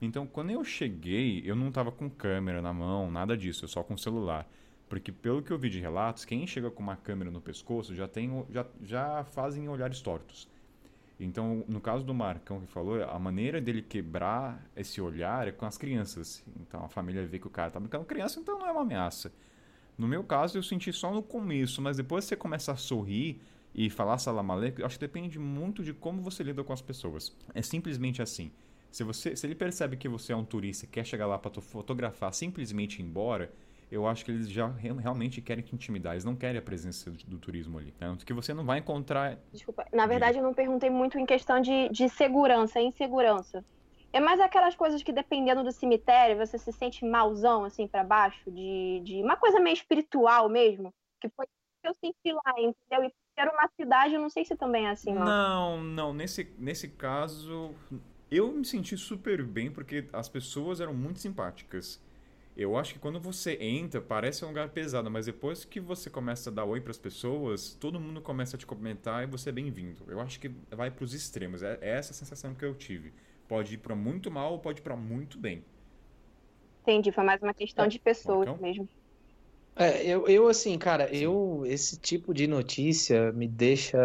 Então, 0.00 0.26
quando 0.26 0.50
eu 0.50 0.62
cheguei, 0.62 1.42
eu 1.46 1.56
não 1.56 1.72
tava 1.72 1.90
com 1.90 2.10
câmera 2.10 2.60
na 2.60 2.72
mão, 2.72 3.10
nada 3.10 3.36
disso, 3.36 3.64
eu 3.64 3.68
só 3.68 3.82
com 3.82 3.96
celular. 3.96 4.46
Porque 4.88 5.10
pelo 5.10 5.42
que 5.42 5.50
eu 5.50 5.58
vi 5.58 5.70
de 5.70 5.80
relatos, 5.80 6.24
quem 6.24 6.46
chega 6.46 6.70
com 6.70 6.82
uma 6.82 6.96
câmera 6.96 7.30
no 7.30 7.40
pescoço 7.40 7.94
já 7.94 8.06
tem 8.06 8.44
já, 8.50 8.66
já 8.82 9.24
fazem 9.24 9.68
olhares 9.68 10.00
tortos. 10.02 10.46
Então, 11.18 11.64
no 11.68 11.80
caso 11.80 12.04
do 12.04 12.12
Marcão 12.12 12.60
que 12.60 12.66
falou, 12.66 13.02
a 13.02 13.18
maneira 13.18 13.60
dele 13.60 13.80
quebrar 13.80 14.62
esse 14.76 15.00
olhar 15.00 15.48
é 15.48 15.52
com 15.52 15.64
as 15.64 15.78
crianças. 15.78 16.44
Então, 16.60 16.84
a 16.84 16.88
família 16.88 17.24
vê 17.24 17.38
que 17.38 17.46
o 17.46 17.50
cara 17.50 17.70
tá 17.70 17.80
brincando 17.80 18.04
com 18.04 18.08
criança, 18.08 18.40
então 18.40 18.58
não 18.58 18.66
é 18.66 18.72
uma 18.72 18.82
ameaça. 18.82 19.32
No 19.96 20.08
meu 20.08 20.24
caso, 20.24 20.58
eu 20.58 20.62
senti 20.62 20.92
só 20.92 21.12
no 21.14 21.22
começo, 21.22 21.80
mas 21.80 21.96
depois 21.96 22.24
você 22.24 22.34
começa 22.36 22.72
a 22.72 22.76
sorrir 22.76 23.40
e 23.74 23.90
falar 23.90 24.18
salam 24.18 24.50
aleikum, 24.52 24.84
acho 24.84 24.96
que 24.98 25.04
depende 25.06 25.38
muito 25.38 25.82
de 25.82 25.92
como 25.92 26.22
você 26.22 26.42
lida 26.42 26.62
com 26.62 26.72
as 26.72 26.80
pessoas. 26.82 27.36
É 27.54 27.60
simplesmente 27.62 28.22
assim. 28.22 28.52
Se, 28.90 29.02
você, 29.02 29.34
se 29.34 29.44
ele 29.46 29.56
percebe 29.56 29.96
que 29.96 30.08
você 30.08 30.32
é 30.32 30.36
um 30.36 30.44
turista 30.44 30.84
e 30.84 30.88
quer 30.88 31.04
chegar 31.04 31.26
lá 31.26 31.36
para 31.36 31.60
fotografar 31.60 32.32
simplesmente 32.32 33.00
ir 33.00 33.04
embora, 33.04 33.52
eu 33.90 34.06
acho 34.06 34.24
que 34.24 34.30
eles 34.30 34.48
já 34.48 34.68
re- 34.68 34.92
realmente 34.92 35.40
querem 35.40 35.64
te 35.64 35.74
intimidar. 35.74 36.14
Eles 36.14 36.24
não 36.24 36.36
querem 36.36 36.58
a 36.58 36.62
presença 36.62 37.10
do, 37.10 37.16
do 37.26 37.38
turismo 37.38 37.76
ali. 37.78 37.92
Tanto 37.98 38.24
que 38.24 38.32
você 38.32 38.54
não 38.54 38.64
vai 38.64 38.78
encontrar. 38.78 39.36
Desculpa. 39.52 39.84
Na 39.92 40.06
verdade, 40.06 40.38
eu 40.38 40.44
não 40.44 40.54
perguntei 40.54 40.90
muito 40.90 41.18
em 41.18 41.26
questão 41.26 41.60
de, 41.60 41.88
de 41.88 42.08
segurança 42.08 42.80
insegurança. 42.80 43.64
É 44.12 44.20
mais 44.20 44.38
aquelas 44.38 44.76
coisas 44.76 45.02
que, 45.02 45.12
dependendo 45.12 45.64
do 45.64 45.72
cemitério, 45.72 46.36
você 46.36 46.56
se 46.56 46.70
sente 46.72 47.04
malzão, 47.04 47.64
assim, 47.64 47.88
pra 47.88 48.04
baixo, 48.04 48.48
de, 48.48 49.00
de 49.04 49.20
uma 49.20 49.36
coisa 49.36 49.58
meio 49.58 49.74
espiritual 49.74 50.48
mesmo. 50.48 50.94
Que 51.20 51.28
foi 51.28 51.46
que 51.84 51.88
eu 51.88 51.94
senti 51.94 52.32
lá, 52.32 52.54
entendeu? 52.58 53.04
E 53.08 53.12
era 53.36 53.52
uma 53.52 53.68
cidade, 53.76 54.14
eu 54.14 54.20
não 54.20 54.30
sei 54.30 54.44
se 54.44 54.56
também 54.56 54.86
é 54.86 54.90
assim, 54.90 55.12
lá. 55.14 55.24
Não, 55.24 55.82
não. 55.82 56.14
Nesse, 56.14 56.50
nesse 56.58 56.88
caso, 56.88 57.74
eu 58.30 58.50
me 58.52 58.64
senti 58.64 58.96
super 58.96 59.42
bem 59.44 59.70
porque 59.70 60.08
as 60.12 60.28
pessoas 60.28 60.80
eram 60.80 60.94
muito 60.94 61.18
simpáticas. 61.18 62.02
Eu 62.56 62.76
acho 62.76 62.94
que 62.94 63.00
quando 63.00 63.18
você 63.18 63.58
entra, 63.60 64.00
parece 64.00 64.44
um 64.44 64.48
lugar 64.48 64.68
pesado, 64.68 65.10
mas 65.10 65.26
depois 65.26 65.64
que 65.64 65.80
você 65.80 66.08
começa 66.08 66.50
a 66.50 66.52
dar 66.52 66.64
oi 66.64 66.80
para 66.80 66.92
as 66.92 66.98
pessoas, 66.98 67.74
todo 67.74 67.98
mundo 67.98 68.22
começa 68.22 68.56
a 68.56 68.58
te 68.58 68.64
comentar 68.64 69.24
e 69.24 69.26
você 69.26 69.48
é 69.48 69.52
bem-vindo. 69.52 70.04
Eu 70.06 70.20
acho 70.20 70.38
que 70.38 70.48
vai 70.70 70.88
para 70.90 71.04
os 71.04 71.12
extremos. 71.12 71.62
É, 71.62 71.78
é 71.80 71.90
essa 71.90 72.12
a 72.12 72.14
sensação 72.14 72.54
que 72.54 72.64
eu 72.64 72.74
tive. 72.74 73.12
Pode 73.48 73.74
ir 73.74 73.78
para 73.78 73.96
muito 73.96 74.30
mal 74.30 74.52
ou 74.52 74.58
pode 74.60 74.80
ir 74.80 74.82
para 74.82 74.96
muito 74.96 75.36
bem. 75.36 75.64
Entendi, 76.82 77.10
foi 77.10 77.24
mais 77.24 77.42
uma 77.42 77.52
questão 77.52 77.88
de 77.88 77.98
pessoas 77.98 78.46
Marcão? 78.46 78.62
mesmo. 78.62 78.88
É, 79.76 80.06
eu, 80.06 80.26
eu 80.28 80.48
assim, 80.48 80.78
cara, 80.78 81.12
eu 81.14 81.64
esse 81.66 81.98
tipo 81.98 82.32
de 82.32 82.46
notícia 82.46 83.32
me 83.32 83.48
deixa 83.48 83.98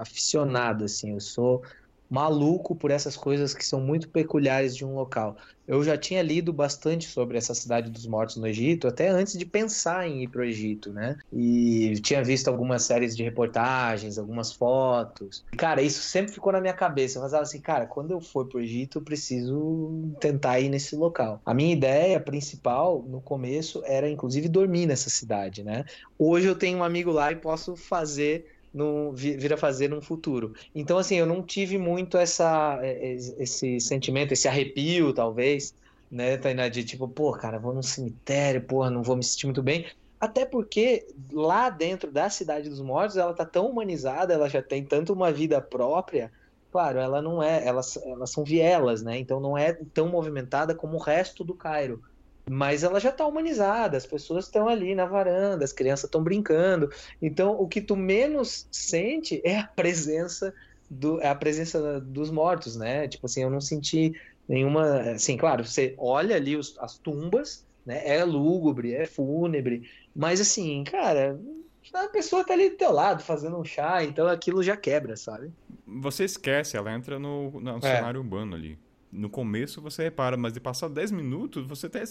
aficionado, 0.00 0.84
assim, 0.84 1.12
eu 1.12 1.20
sou 1.20 1.62
maluco 2.08 2.74
por 2.74 2.90
essas 2.90 3.16
coisas 3.16 3.54
que 3.54 3.64
são 3.64 3.80
muito 3.80 4.08
peculiares 4.08 4.76
de 4.76 4.84
um 4.84 4.94
local. 4.94 5.36
Eu 5.66 5.82
já 5.82 5.98
tinha 5.98 6.22
lido 6.22 6.52
bastante 6.52 7.08
sobre 7.08 7.36
essa 7.36 7.52
cidade 7.52 7.90
dos 7.90 8.06
mortos 8.06 8.36
no 8.36 8.46
Egito, 8.46 8.86
até 8.86 9.08
antes 9.08 9.36
de 9.36 9.44
pensar 9.44 10.06
em 10.06 10.22
ir 10.22 10.28
para 10.28 10.42
o 10.42 10.44
Egito, 10.44 10.92
né? 10.92 11.16
E 11.32 11.94
tinha 12.02 12.22
visto 12.22 12.46
algumas 12.46 12.84
séries 12.84 13.16
de 13.16 13.24
reportagens, 13.24 14.16
algumas 14.16 14.52
fotos. 14.52 15.44
Cara, 15.58 15.82
isso 15.82 16.02
sempre 16.02 16.32
ficou 16.32 16.52
na 16.52 16.60
minha 16.60 16.72
cabeça. 16.72 17.18
Eu 17.18 17.22
falava 17.22 17.42
assim, 17.42 17.60
cara, 17.60 17.86
quando 17.86 18.12
eu 18.12 18.20
for 18.20 18.46
para 18.46 18.58
o 18.58 18.60
Egito, 18.60 18.98
eu 18.98 19.02
preciso 19.02 20.14
tentar 20.20 20.60
ir 20.60 20.68
nesse 20.68 20.94
local. 20.94 21.40
A 21.44 21.52
minha 21.52 21.72
ideia 21.72 22.20
principal 22.20 23.02
no 23.02 23.20
começo 23.20 23.82
era, 23.84 24.08
inclusive, 24.08 24.48
dormir 24.48 24.86
nessa 24.86 25.10
cidade, 25.10 25.64
né? 25.64 25.84
Hoje 26.16 26.46
eu 26.46 26.54
tenho 26.54 26.78
um 26.78 26.84
amigo 26.84 27.10
lá 27.10 27.32
e 27.32 27.36
posso 27.36 27.74
fazer 27.74 28.55
no, 28.76 29.12
vi- 29.12 29.36
vir 29.36 29.52
a 29.52 29.56
fazer 29.56 29.88
num 29.88 30.00
futuro. 30.02 30.52
Então, 30.74 30.98
assim, 30.98 31.16
eu 31.16 31.26
não 31.26 31.44
tive 31.44 31.78
muito 31.78 32.16
essa, 32.18 32.78
eh, 32.82 33.14
esse 33.38 33.80
sentimento, 33.80 34.32
esse 34.32 34.48
arrepio, 34.48 35.12
talvez, 35.14 35.74
né, 36.10 36.36
Tainá, 36.38 36.68
de 36.68 36.84
tipo, 36.84 37.08
pô, 37.08 37.32
cara, 37.32 37.58
vou 37.58 37.74
num 37.74 37.82
cemitério, 37.82 38.66
porra, 38.66 38.90
não 38.90 39.02
vou 39.02 39.16
me 39.16 39.24
sentir 39.24 39.46
muito 39.46 39.62
bem. 39.62 39.90
Até 40.20 40.46
porque 40.46 41.06
lá 41.32 41.68
dentro 41.70 42.10
da 42.12 42.30
Cidade 42.30 42.68
dos 42.70 42.80
Mortos, 42.80 43.16
ela 43.16 43.34
tá 43.34 43.44
tão 43.46 43.66
humanizada, 43.70 44.32
ela 44.34 44.48
já 44.48 44.62
tem 44.62 44.86
tanto 44.86 45.12
uma 45.12 45.32
vida 45.32 45.60
própria. 45.60 46.32
Claro, 46.70 46.98
ela 46.98 47.22
não 47.22 47.42
é, 47.42 47.64
elas, 47.66 47.96
elas 47.98 48.30
são 48.32 48.44
vielas, 48.44 49.02
né? 49.02 49.18
Então 49.18 49.40
não 49.40 49.56
é 49.56 49.72
tão 49.94 50.08
movimentada 50.08 50.74
como 50.74 50.96
o 50.96 51.00
resto 51.02 51.44
do 51.44 51.56
Cairo. 51.56 52.00
Mas 52.48 52.84
ela 52.84 53.00
já 53.00 53.10
tá 53.10 53.26
humanizada, 53.26 53.96
as 53.96 54.06
pessoas 54.06 54.44
estão 54.44 54.68
ali 54.68 54.94
na 54.94 55.04
varanda, 55.04 55.64
as 55.64 55.72
crianças 55.72 56.04
estão 56.04 56.22
brincando. 56.22 56.88
Então, 57.20 57.60
o 57.60 57.66
que 57.66 57.80
tu 57.80 57.96
menos 57.96 58.68
sente 58.70 59.42
é 59.44 59.58
a 59.58 59.66
presença 59.66 60.54
do, 60.88 61.20
é 61.20 61.28
a 61.28 61.34
presença 61.34 62.00
dos 62.00 62.30
mortos, 62.30 62.76
né? 62.76 63.08
Tipo 63.08 63.26
assim, 63.26 63.42
eu 63.42 63.50
não 63.50 63.60
senti 63.60 64.12
nenhuma, 64.48 65.00
assim, 65.10 65.36
claro, 65.36 65.64
você 65.64 65.94
olha 65.98 66.36
ali 66.36 66.56
os- 66.56 66.78
as 66.78 66.96
tumbas, 66.98 67.66
né? 67.84 68.06
É 68.06 68.24
lúgubre, 68.24 68.94
é 68.94 69.06
fúnebre, 69.06 69.82
mas 70.14 70.40
assim, 70.40 70.84
cara, 70.84 71.36
a 71.92 72.08
pessoa 72.08 72.44
tá 72.44 72.52
ali 72.54 72.70
do 72.70 72.76
teu 72.76 72.92
lado 72.92 73.24
fazendo 73.24 73.58
um 73.58 73.64
chá, 73.64 74.04
então 74.04 74.28
aquilo 74.28 74.62
já 74.62 74.76
quebra, 74.76 75.16
sabe? 75.16 75.50
Você 76.00 76.24
esquece, 76.24 76.76
ela 76.76 76.92
entra 76.92 77.18
no, 77.18 77.60
no 77.60 77.80
cenário 77.82 78.20
urbano 78.20 78.54
ali. 78.54 78.78
No 79.16 79.30
começo 79.30 79.80
você 79.80 80.04
repara, 80.04 80.36
mas 80.36 80.52
de 80.52 80.60
passar 80.60 80.88
10 80.88 81.10
minutos, 81.10 81.66
você 81.66 81.86
até. 81.86 82.04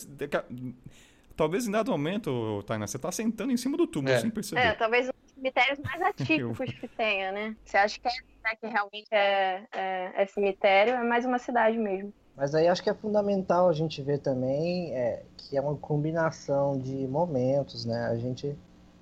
Talvez 1.36 1.68
em 1.68 1.72
dado 1.72 1.92
momento, 1.92 2.64
Tainá, 2.64 2.88
você 2.88 2.98
tá 2.98 3.12
sentando 3.12 3.52
em 3.52 3.58
cima 3.58 3.76
do 3.78 3.86
túmulo 3.86 4.14
É. 4.14 4.20
sem 4.20 4.30
perceber. 4.30 4.62
É, 4.62 4.74
talvez 4.74 5.08
um 5.08 5.12
dos 5.12 5.34
cemitérios 5.34 5.80
mais 5.80 6.02
atípicos 6.02 6.74
que 6.74 6.88
tenha, 6.88 7.32
né? 7.32 7.56
Você 7.64 7.78
acha 7.78 8.00
que, 8.00 8.08
é, 8.08 8.12
né, 8.44 8.56
que 8.60 8.68
realmente 8.68 9.08
é, 9.12 9.64
é, 9.74 10.24
é 10.24 10.26
cemitério, 10.28 10.94
é 10.94 11.04
mais 11.04 11.26
uma 11.26 11.38
cidade 11.38 11.78
mesmo. 11.78 12.14
Mas 12.38 12.56
aí 12.56 12.68
acho 12.68 12.82
que 12.82 12.90
é 12.90 12.94
fundamental 12.94 13.70
a 13.70 13.74
gente 13.74 14.02
ver 14.02 14.20
também 14.20 14.94
é, 14.94 15.24
que 15.38 15.58
é 15.58 15.62
uma 15.62 15.76
combinação 15.76 16.80
de 16.80 17.08
momentos, 17.08 17.86
né? 17.86 18.08
A 18.08 18.18
gente, 18.18 18.58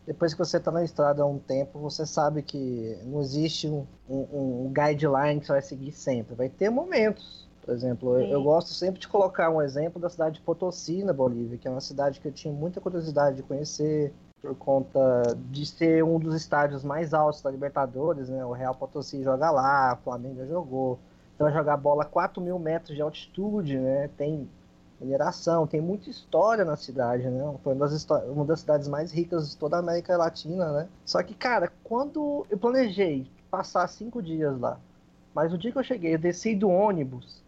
depois 0.06 0.34
que 0.34 0.40
você 0.40 0.58
está 0.58 0.72
na 0.72 0.84
estrada 0.84 1.22
há 1.24 1.26
um 1.26 1.40
tempo, 1.40 1.80
você 1.80 2.06
sabe 2.06 2.42
que 2.42 2.98
não 3.04 3.22
existe 3.22 3.68
um, 3.68 3.86
um, 4.10 4.66
um 4.66 4.74
guideline 4.74 5.40
que 5.40 5.46
você 5.46 5.52
vai 5.54 5.62
seguir 5.62 5.92
sempre. 5.92 6.36
Vai 6.36 6.50
ter 6.50 6.70
momentos. 6.70 7.43
Por 7.64 7.74
exemplo, 7.74 8.20
eu, 8.20 8.28
eu 8.28 8.44
gosto 8.44 8.72
sempre 8.74 9.00
de 9.00 9.08
colocar 9.08 9.50
um 9.50 9.62
exemplo 9.62 10.02
da 10.02 10.10
cidade 10.10 10.36
de 10.36 10.42
Potosí, 10.42 11.02
na 11.04 11.14
Bolívia, 11.14 11.58
que 11.58 11.68
é 11.68 11.72
uma 11.72 11.80
cidade 11.80 12.20
que 12.20 12.28
eu 12.28 12.32
tinha 12.32 12.54
muita 12.54 12.82
curiosidade 12.82 13.38
de 13.38 13.44
conhecer 13.44 14.14
por 14.42 14.54
conta 14.56 15.00
de 15.50 15.66
ser 15.66 16.04
um 16.04 16.20
dos 16.20 16.36
estádios 16.36 16.84
mais 16.84 17.14
altos 17.14 17.42
da 17.42 17.50
Libertadores, 17.50 18.28
né? 18.28 18.44
O 18.46 18.52
Real 18.52 18.76
Potosí 18.76 19.24
joga 19.24 19.50
lá, 19.50 19.94
o 19.94 20.04
Flamengo 20.04 20.40
já 20.40 20.46
jogou. 20.46 21.00
Então 21.34 21.46
vai 21.46 21.54
jogar 21.54 21.78
bola 21.78 22.04
a 22.04 22.06
4 22.06 22.42
mil 22.42 22.60
metros 22.60 22.94
de 22.94 23.02
altitude, 23.02 23.78
né? 23.78 24.10
Tem 24.18 24.50
mineração, 25.00 25.66
tem 25.66 25.80
muita 25.80 26.10
história 26.10 26.66
na 26.66 26.76
cidade, 26.76 27.30
né? 27.30 27.56
Foi 27.64 27.74
uma 27.74 27.88
das, 27.88 28.06
uma 28.28 28.46
das 28.46 28.60
cidades 28.60 28.90
mais 28.90 29.12
ricas 29.14 29.52
de 29.52 29.58
toda 29.58 29.78
a 29.78 29.80
América 29.80 30.18
Latina, 30.18 30.72
né? 30.74 30.90
Só 31.06 31.24
que, 31.24 31.34
cara, 31.34 31.72
quando 31.82 32.46
eu 32.50 32.58
planejei 32.58 33.26
passar 33.50 33.88
cinco 33.88 34.22
dias 34.22 34.60
lá, 34.60 34.78
mas 35.34 35.54
o 35.54 35.58
dia 35.58 35.72
que 35.72 35.78
eu 35.78 35.84
cheguei, 35.84 36.14
eu 36.14 36.20
desci 36.20 36.56
do 36.56 36.70
ônibus, 36.70 37.43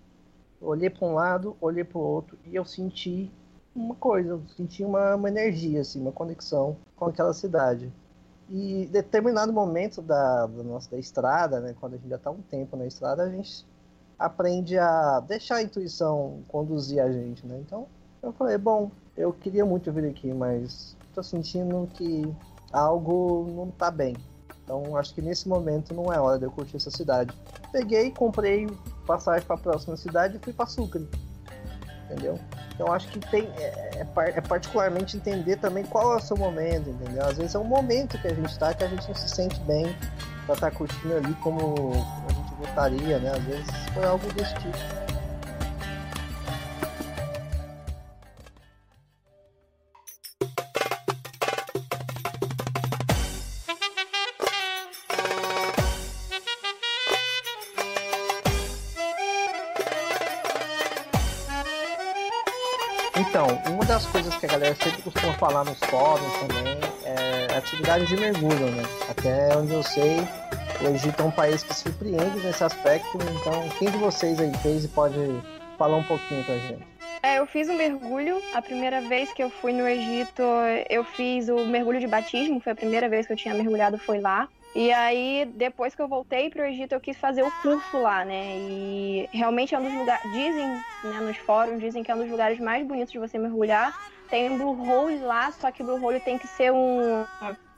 olhei 0.61 0.89
para 0.89 1.07
um 1.07 1.13
lado, 1.13 1.55
olhei 1.61 1.83
para 1.83 1.97
o 1.97 2.01
outro 2.01 2.37
e 2.45 2.55
eu 2.55 2.65
senti 2.65 3.31
uma 3.75 3.95
coisa, 3.95 4.29
eu 4.29 4.41
senti 4.55 4.83
uma, 4.83 5.15
uma 5.15 5.27
energia, 5.27 5.81
assim, 5.81 6.01
uma 6.01 6.11
conexão 6.11 6.77
com 6.95 7.05
aquela 7.05 7.33
cidade. 7.33 7.91
E 8.49 8.83
em 8.83 8.87
determinado 8.87 9.51
momento 9.51 10.01
da, 10.01 10.45
da 10.45 10.63
nossa 10.63 10.89
da 10.91 10.97
estrada, 10.97 11.59
né, 11.59 11.75
quando 11.79 11.93
a 11.93 11.97
gente 11.97 12.09
já 12.09 12.15
está 12.15 12.31
um 12.31 12.41
tempo 12.41 12.77
na 12.77 12.85
estrada, 12.85 13.23
a 13.23 13.29
gente 13.29 13.65
aprende 14.17 14.77
a 14.77 15.19
deixar 15.19 15.55
a 15.55 15.63
intuição 15.63 16.39
conduzir 16.47 17.01
a 17.01 17.11
gente, 17.11 17.45
né? 17.45 17.59
Então, 17.59 17.87
eu 18.23 18.31
falei, 18.31 18.57
bom, 18.57 18.91
eu 19.17 19.33
queria 19.33 19.65
muito 19.65 19.91
vir 19.91 20.05
aqui, 20.05 20.33
mas 20.33 20.95
tô 21.13 21.21
sentindo 21.21 21.87
que 21.93 22.23
algo 22.71 23.47
não 23.51 23.71
tá 23.71 23.91
bem. 23.91 24.15
Então, 24.63 24.95
acho 24.95 25.13
que 25.13 25.21
nesse 25.21 25.47
momento 25.47 25.93
não 25.93 26.11
é 26.11 26.19
hora 26.19 26.39
de 26.39 26.45
eu 26.45 26.51
curtir 26.51 26.77
essa 26.77 26.89
cidade. 26.89 27.35
Peguei, 27.71 28.09
comprei 28.11 28.67
passagem 29.05 29.45
para 29.45 29.55
a 29.55 29.59
próxima 29.59 29.95
cidade 29.95 30.37
e 30.37 30.39
fui 30.39 30.53
para 30.53 30.65
Sucre. 30.65 31.07
Entendeu? 32.05 32.39
Então, 32.73 32.91
acho 32.91 33.07
que 33.07 33.19
tem 33.19 33.49
é, 33.57 34.01
é 34.01 34.29
é 34.35 34.41
particularmente 34.41 35.17
entender 35.17 35.55
também 35.57 35.83
qual 35.85 36.13
é 36.13 36.15
o 36.17 36.19
seu 36.19 36.37
momento, 36.37 36.89
entendeu? 36.89 37.25
Às 37.25 37.37
vezes 37.37 37.55
é 37.55 37.59
um 37.59 37.63
momento 37.63 38.17
que 38.19 38.27
a 38.27 38.33
gente 38.33 38.59
tá 38.59 38.73
que 38.73 38.83
a 38.83 38.87
gente 38.87 39.07
não 39.07 39.15
se 39.15 39.29
sente 39.29 39.59
bem 39.61 39.95
pra 40.45 40.55
estar 40.55 40.71
curtindo 40.71 41.15
ali 41.15 41.33
como 41.35 41.93
a 42.29 42.33
gente 42.33 42.55
gostaria, 42.55 43.19
né? 43.19 43.31
Às 43.31 43.43
vezes 43.43 43.65
foi 43.93 44.05
algo 44.05 44.31
desse 44.33 44.53
tipo. 44.55 45.04
Que 64.47 64.55
a 64.55 64.59
galera 64.59 64.75
sempre 64.75 65.01
costuma 65.01 65.33
falar 65.33 65.65
nos 65.65 65.79
fóruns 65.79 66.33
também 66.39 66.77
é 67.03 67.57
atividade 67.57 68.05
de 68.05 68.15
mergulho, 68.17 68.71
né? 68.71 68.83
Até 69.09 69.57
onde 69.57 69.73
eu 69.73 69.83
sei, 69.83 70.17
o 70.81 70.87
Egito 70.93 71.21
é 71.21 71.25
um 71.25 71.31
país 71.31 71.63
que 71.63 71.73
surpreende 71.73 72.39
nesse 72.43 72.63
aspecto, 72.63 73.17
então 73.17 73.67
quem 73.79 73.89
de 73.89 73.97
vocês 73.97 74.39
aí 74.39 74.51
fez 74.57 74.85
e 74.85 74.87
pode 74.87 75.15
falar 75.77 75.97
um 75.97 76.03
pouquinho 76.03 76.43
pra 76.43 76.57
gente? 76.57 76.83
É, 77.23 77.39
eu 77.39 77.47
fiz 77.47 77.67
um 77.69 77.75
mergulho. 77.75 78.39
A 78.53 78.61
primeira 78.61 79.01
vez 79.01 79.33
que 79.33 79.41
eu 79.41 79.49
fui 79.49 79.73
no 79.73 79.87
Egito, 79.87 80.43
eu 80.89 81.03
fiz 81.03 81.49
o 81.49 81.65
mergulho 81.65 81.99
de 81.99 82.05
batismo. 82.05 82.59
Foi 82.59 82.73
a 82.73 82.75
primeira 82.75 83.09
vez 83.09 83.25
que 83.25 83.33
eu 83.33 83.37
tinha 83.37 83.53
mergulhado, 83.55 83.97
foi 83.97 84.19
lá. 84.19 84.47
E 84.75 84.91
aí, 84.91 85.49
depois 85.55 85.95
que 85.95 86.01
eu 86.03 86.07
voltei 86.07 86.51
para 86.51 86.61
o 86.61 86.65
Egito, 86.65 86.93
eu 86.93 86.99
quis 86.99 87.17
fazer 87.17 87.41
o 87.41 87.49
curso 87.63 87.97
lá, 87.97 88.23
né? 88.23 88.57
E 88.57 89.27
realmente 89.31 89.73
é 89.73 89.79
um 89.79 89.83
dos 89.83 89.93
lugares. 89.93 90.21
Dizem, 90.33 90.67
né, 91.03 91.19
nos 91.19 91.37
fóruns, 91.37 91.79
dizem 91.79 92.03
que 92.03 92.11
é 92.11 92.15
um 92.15 92.19
dos 92.19 92.29
lugares 92.29 92.59
mais 92.59 92.85
bonitos 92.85 93.11
de 93.11 93.17
você 93.17 93.39
mergulhar. 93.39 93.91
Tem 94.29 94.49
um 94.49 94.57
Blue 94.57 94.89
Hole 94.89 95.19
lá, 95.19 95.51
só 95.51 95.71
que 95.71 95.83
Blue 95.83 96.03
Hole 96.03 96.19
tem 96.19 96.37
que 96.37 96.47
ser 96.47 96.71
um. 96.71 97.25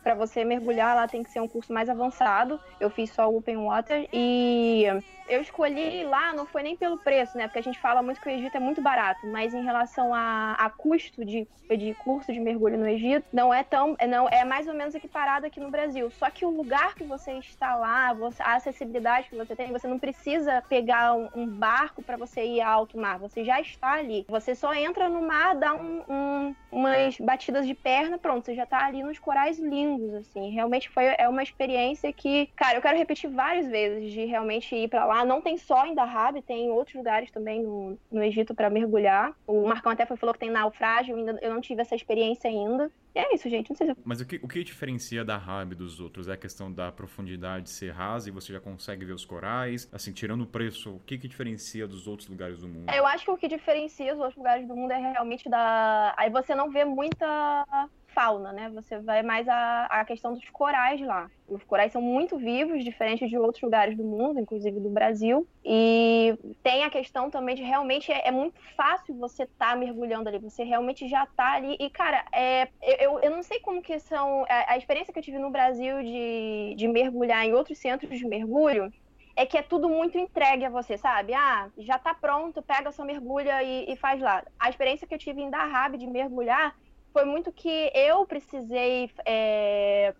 Para 0.08 0.16
você 0.16 0.46
mergulhar 0.46 0.96
lá 0.96 1.06
tem 1.06 1.22
que 1.22 1.30
ser 1.30 1.42
um 1.42 1.50
curso 1.50 1.74
mais 1.74 1.90
avançado. 1.90 2.58
Eu 2.80 2.90
fiz 2.90 3.12
só 3.12 3.30
o 3.30 3.40
Open 3.40 3.58
Water 3.58 4.08
e 4.14 4.86
eu 5.30 5.42
escolhi 5.42 6.04
lá, 6.06 6.34
não 6.34 6.46
foi 6.46 6.64
nem 6.64 6.76
pelo 6.76 6.98
preço, 6.98 7.38
né? 7.38 7.48
Porque 7.48 7.60
a 7.60 7.64
gente 7.64 7.80
fala 7.80 8.02
muito 8.02 8.22
que 8.22 8.28
o 8.28 8.32
Egito 8.32 8.56
é 8.56 8.60
muito 8.60 8.82
barato, 8.82 9.28
mas 9.28 9.54
em 9.54 9.64
relação 9.64 10.14
a, 10.14 10.54
a 10.54 10.70
custo 10.70 11.26
de, 11.26 11.48
de 11.70 11.94
curso 11.96 12.32
de 12.32 12.40
mergulho 12.40 12.78
no 12.78 12.88
Egito, 12.88 13.26
não 13.34 13.54
é 13.54 13.64
tão. 13.64 13.96
Não, 14.08 14.30
é 14.30 14.46
mais 14.46 14.68
ou 14.68 14.74
menos 14.74 14.96
equiparado 14.96 15.46
aqui 15.46 15.60
no 15.60 15.70
Brasil. 15.70 16.10
Só 16.12 16.30
que 16.30 16.46
o 16.46 16.50
lugar 16.50 16.96
que 16.96 17.04
você 17.04 17.34
está 17.34 17.76
lá, 17.76 18.14
você, 18.14 18.42
a 18.42 18.56
acessibilidade 18.56 19.30
que 19.30 19.36
você 19.36 19.56
tem, 19.56 19.72
você 19.72 19.88
não 19.88 20.00
precisa 20.00 20.64
pegar 20.70 21.14
um, 21.14 21.30
um 21.36 21.48
barco 21.48 22.02
para 22.02 22.16
você 22.16 22.46
ir 22.46 22.62
a 22.62 22.70
alto 22.70 22.98
mar. 22.98 23.20
Você 23.20 23.44
já 23.44 23.60
está 23.60 23.94
ali. 23.94 24.26
Você 24.30 24.56
só 24.56 24.74
entra 24.74 25.10
no 25.10 25.22
mar, 25.22 25.56
dá 25.56 25.74
um, 25.74 26.04
um, 26.08 26.56
umas 26.72 27.18
batidas 27.20 27.68
de 27.68 27.74
perna, 27.74 28.18
pronto, 28.18 28.46
você 28.46 28.56
já 28.56 28.64
está 28.64 28.86
ali 28.86 29.04
nos 29.04 29.20
corais 29.20 29.60
lindos, 29.60 29.97
assim. 30.14 30.50
Realmente 30.52 30.90
foi 30.90 31.06
é 31.18 31.28
uma 31.28 31.44
experiência 31.44 32.12
que, 32.12 32.48
cara, 32.56 32.78
eu 32.78 32.82
quero 32.82 32.98
repetir 32.98 33.30
várias 33.30 33.68
vezes 33.68 34.12
de 34.12 34.26
realmente 34.26 34.76
ir 34.76 34.90
para 34.90 35.06
lá 35.06 35.26
não 35.26 35.42
tem 35.42 35.58
só 35.58 35.86
em 35.86 35.96
Dahab, 35.96 36.42
tem 36.42 36.70
outros 36.70 36.96
lugares 36.96 37.32
também 37.32 37.64
no, 37.64 37.98
no 38.12 38.24
Egito 38.24 38.54
para 38.54 38.70
mergulhar. 38.70 39.34
O 39.46 39.68
Marcão 39.68 39.92
até 39.92 40.06
foi, 40.06 40.18
falou 40.18 40.34
que 40.34 40.40
tem 40.40 40.50
naufrágio, 40.50 41.16
ainda, 41.16 41.38
eu 41.42 41.54
não 41.54 41.62
tive 41.62 41.82
essa 41.82 41.96
experiência 41.96 42.50
ainda. 42.50 42.92
E 43.16 43.20
é 43.20 43.34
isso, 43.34 43.50
gente. 43.50 43.72
Não 43.72 43.76
sei 43.76 43.88
se... 43.88 43.96
Mas 44.06 44.22
o 44.22 44.26
que, 44.28 44.40
o 44.44 44.48
que 44.48 44.64
diferencia 44.64 45.26
Dahab 45.26 45.74
dos 45.74 46.00
outros? 46.00 46.28
É 46.28 46.34
a 46.34 46.38
questão 46.38 46.72
da 46.72 46.92
profundidade 46.92 47.70
ser 47.70 47.92
rasa 47.92 48.30
e 48.30 48.32
você 48.32 48.54
já 48.54 48.60
consegue 48.60 49.06
ver 49.06 49.14
os 49.14 49.26
corais? 49.26 49.90
Assim, 49.92 50.12
tirando 50.12 50.42
o 50.42 50.46
preço, 50.46 50.92
o 50.92 51.00
que, 51.00 51.18
que 51.18 51.28
diferencia 51.28 51.88
dos 51.88 52.08
outros 52.08 52.30
lugares 52.30 52.60
do 52.60 52.68
mundo? 52.68 52.92
Eu 52.94 53.08
acho 53.08 53.26
que 53.26 53.32
o 53.32 53.38
que 53.38 53.48
diferencia 53.48 54.14
os 54.14 54.20
outros 54.20 54.38
lugares 54.38 54.68
do 54.68 54.76
mundo 54.76 54.92
é 54.92 54.98
realmente 54.98 55.50
da. 55.50 56.14
Aí 56.16 56.30
você 56.30 56.54
não 56.54 56.70
vê 56.70 56.86
muita 56.86 57.90
fauna, 58.18 58.52
né? 58.52 58.68
Você 58.74 58.98
vai 58.98 59.22
mais 59.22 59.48
a, 59.48 59.86
a 59.86 60.04
questão 60.04 60.34
dos 60.34 60.50
corais 60.50 61.00
lá. 61.00 61.30
Os 61.48 61.64
corais 61.64 61.92
são 61.92 62.02
muito 62.02 62.36
vivos, 62.36 62.84
diferente 62.84 63.28
de 63.28 63.38
outros 63.38 63.62
lugares 63.62 63.96
do 63.96 64.04
mundo, 64.04 64.40
inclusive 64.40 64.80
do 64.80 64.90
Brasil. 64.90 65.48
E 65.64 66.36
tem 66.64 66.84
a 66.84 66.90
questão 66.90 67.30
também 67.30 67.56
de 67.56 67.62
realmente 67.62 68.12
é, 68.12 68.28
é 68.28 68.32
muito 68.32 68.60
fácil 68.76 69.14
você 69.20 69.44
estar 69.44 69.70
tá 69.70 69.76
mergulhando 69.76 70.30
ali. 70.30 70.40
Você 70.40 70.64
realmente 70.64 71.08
já 71.08 71.26
está 71.26 71.54
ali. 71.54 71.78
E, 71.80 71.92
cara, 71.92 72.26
é, 72.34 72.68
eu, 72.82 73.20
eu 73.20 73.30
não 73.30 73.44
sei 73.44 73.60
como 73.60 73.84
que 73.84 74.00
são. 74.00 74.44
A, 74.50 74.74
a 74.74 74.78
experiência 74.80 75.14
que 75.14 75.20
eu 75.20 75.24
tive 75.24 75.38
no 75.38 75.52
Brasil 75.52 76.02
de, 76.02 76.74
de 76.76 76.88
mergulhar 76.88 77.46
em 77.46 77.54
outros 77.54 77.78
centros 77.78 78.18
de 78.18 78.26
mergulho 78.26 78.92
é 79.36 79.46
que 79.46 79.60
é 79.60 79.62
tudo 79.62 79.88
muito 79.88 80.18
entregue 80.18 80.66
a 80.66 80.70
você, 80.72 80.98
sabe? 80.98 81.36
Ah, 81.36 81.70
já 81.78 82.00
tá 82.00 82.16
pronto, 82.16 82.64
pega 82.64 82.92
sua 82.92 83.06
mergulha 83.06 83.62
e, 83.62 83.94
e 83.94 83.96
faz 83.96 84.20
lá. 84.20 84.44
A 84.60 84.72
experiência 84.72 85.06
que 85.06 85.14
eu 85.14 85.20
tive 85.20 85.40
em 85.40 85.52
Dahab 85.52 85.96
de 85.96 86.08
mergulhar 86.08 86.76
foi 87.18 87.26
muito 87.26 87.52
que 87.52 87.92
eu 87.96 88.28
precisei. 88.28 89.10
É, 89.26 90.14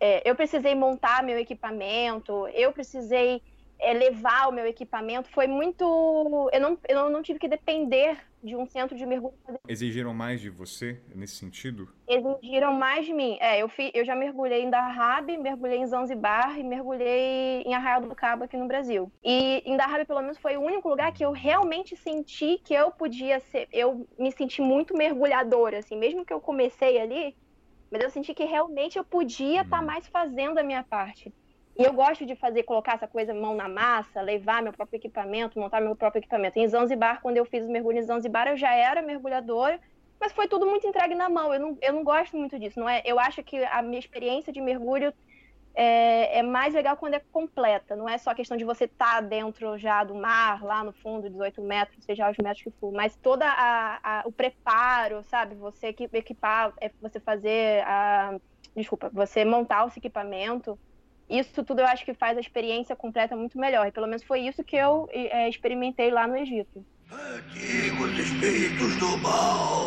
é, 0.00 0.28
eu 0.28 0.34
precisei 0.34 0.74
montar 0.74 1.22
meu 1.22 1.38
equipamento, 1.38 2.48
eu 2.48 2.72
precisei 2.72 3.40
levar 3.92 4.48
o 4.48 4.52
meu 4.52 4.66
equipamento. 4.66 5.28
Foi 5.30 5.46
muito. 5.46 6.48
Eu 6.52 6.60
não, 6.60 6.78
eu 6.88 7.10
não 7.10 7.22
tive 7.22 7.38
que 7.38 7.48
depender 7.48 8.16
de 8.44 8.54
um 8.54 8.66
centro 8.66 8.96
de 8.96 9.06
mergulho. 9.06 9.34
Exigiram 9.66 10.12
mais 10.12 10.38
de 10.40 10.50
você 10.50 11.00
nesse 11.14 11.36
sentido? 11.36 11.88
Exigiram 12.06 12.74
mais 12.74 13.06
de 13.06 13.14
mim. 13.14 13.38
É, 13.40 13.62
eu, 13.62 13.68
fi, 13.68 13.90
eu 13.94 14.04
já 14.04 14.14
mergulhei 14.14 14.62
em 14.62 14.70
Dahab, 14.70 15.36
mergulhei 15.38 15.78
em 15.78 15.86
Zanzibar 15.86 16.58
e 16.58 16.62
mergulhei 16.62 17.62
em 17.62 17.74
Arraial 17.74 18.02
do 18.02 18.14
Cabo 18.14 18.44
aqui 18.44 18.56
no 18.58 18.68
Brasil. 18.68 19.10
E 19.24 19.62
em 19.64 19.76
Dahab, 19.76 20.04
pelo 20.04 20.20
menos, 20.20 20.36
foi 20.36 20.58
o 20.58 20.60
único 20.60 20.88
lugar 20.88 21.12
que 21.12 21.24
eu 21.24 21.32
realmente 21.32 21.96
senti 21.96 22.60
que 22.62 22.74
eu 22.74 22.90
podia 22.90 23.40
ser. 23.40 23.66
Eu 23.72 24.06
me 24.18 24.30
senti 24.30 24.60
muito 24.60 24.94
mergulhadora, 24.94 25.78
assim, 25.78 25.96
mesmo 25.96 26.24
que 26.24 26.32
eu 26.32 26.40
comecei 26.40 27.00
ali, 27.00 27.34
mas 27.90 28.02
eu 28.02 28.10
senti 28.10 28.34
que 28.34 28.44
realmente 28.44 28.98
eu 28.98 29.04
podia 29.04 29.62
estar 29.62 29.70
tá 29.70 29.80
uhum. 29.80 29.86
mais 29.86 30.06
fazendo 30.08 30.58
a 30.58 30.62
minha 30.62 30.82
parte. 30.82 31.32
E 31.76 31.82
eu 31.82 31.92
gosto 31.92 32.24
de 32.24 32.36
fazer, 32.36 32.62
colocar 32.62 32.94
essa 32.94 33.08
coisa 33.08 33.34
mão 33.34 33.54
na 33.54 33.68
massa, 33.68 34.20
levar 34.20 34.62
meu 34.62 34.72
próprio 34.72 34.96
equipamento, 34.96 35.58
montar 35.58 35.80
meu 35.80 35.96
próprio 35.96 36.20
equipamento. 36.20 36.58
Em 36.58 36.68
Zanzibar, 36.68 37.20
quando 37.20 37.36
eu 37.36 37.44
fiz 37.44 37.64
o 37.64 37.70
mergulho 37.70 37.98
em 37.98 38.02
Zanzibar, 38.02 38.46
eu 38.46 38.56
já 38.56 38.72
era 38.72 39.02
mergulhadora, 39.02 39.80
mas 40.20 40.32
foi 40.32 40.46
tudo 40.46 40.66
muito 40.66 40.86
entregue 40.86 41.16
na 41.16 41.28
mão. 41.28 41.52
Eu 41.52 41.58
não, 41.58 41.78
eu 41.82 41.92
não 41.92 42.04
gosto 42.04 42.36
muito 42.36 42.58
disso. 42.60 42.78
Não 42.78 42.88
é, 42.88 43.02
eu 43.04 43.18
acho 43.18 43.42
que 43.42 43.64
a 43.64 43.82
minha 43.82 43.98
experiência 43.98 44.52
de 44.52 44.60
mergulho 44.60 45.12
é, 45.74 46.38
é 46.38 46.42
mais 46.44 46.74
legal 46.74 46.96
quando 46.96 47.14
é 47.14 47.22
completa. 47.32 47.96
Não 47.96 48.08
é 48.08 48.18
só 48.18 48.30
a 48.30 48.34
questão 48.36 48.56
de 48.56 48.64
você 48.64 48.84
estar 48.84 49.16
tá 49.16 49.20
dentro 49.20 49.76
já 49.76 50.04
do 50.04 50.14
mar, 50.14 50.62
lá 50.62 50.84
no 50.84 50.92
fundo, 50.92 51.28
18 51.28 51.60
metros, 51.60 52.04
seja 52.04 52.30
os 52.30 52.36
metros 52.38 52.62
que 52.62 52.70
for, 52.70 52.92
mas 52.92 53.18
a, 53.42 54.22
o 54.24 54.30
preparo, 54.30 55.24
sabe? 55.24 55.56
Você 55.56 55.88
equipar, 55.88 56.72
é 56.80 56.88
você 57.02 57.18
fazer 57.18 57.82
a, 57.84 58.38
desculpa, 58.76 59.10
você 59.12 59.44
montar 59.44 59.88
esse 59.88 59.98
equipamento 59.98 60.78
isso 61.28 61.62
tudo 61.64 61.80
eu 61.80 61.86
acho 61.86 62.04
que 62.04 62.14
faz 62.14 62.36
a 62.36 62.40
experiência 62.40 62.94
completa 62.94 63.36
muito 63.36 63.58
melhor. 63.58 63.86
E 63.86 63.92
pelo 63.92 64.06
menos 64.06 64.22
foi 64.22 64.40
isso 64.40 64.62
que 64.62 64.76
eu 64.76 65.08
é, 65.10 65.48
experimentei 65.48 66.10
lá 66.10 66.26
no 66.26 66.36
Egito. 66.36 66.84
Antigos 67.10 68.18
espíritos 68.18 68.96
do 68.96 69.18
mal, 69.18 69.86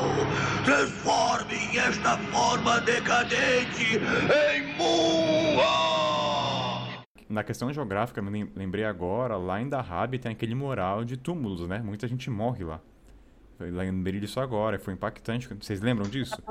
transformem 0.64 1.78
esta 1.78 2.18
forma 2.18 2.80
decadente 2.82 3.98
em 3.98 4.78
Mua! 4.78 5.66
Na 7.30 7.44
questão 7.44 7.74
geográfica, 7.74 8.22
me 8.22 8.50
lembrei 8.56 8.86
agora, 8.86 9.36
lá 9.36 9.60
em 9.60 9.68
Dahab 9.68 10.18
tem 10.18 10.32
aquele 10.32 10.56
mural 10.56 11.04
de 11.04 11.18
túmulos, 11.18 11.68
né? 11.68 11.80
Muita 11.80 12.08
gente 12.08 12.30
morre 12.30 12.64
lá. 12.64 12.80
Eu 13.60 13.74
lembrei 13.76 14.20
disso 14.20 14.40
agora, 14.40 14.80
foi 14.80 14.94
impactante. 14.94 15.54
Vocês 15.56 15.82
lembram 15.82 16.08
disso? 16.08 16.42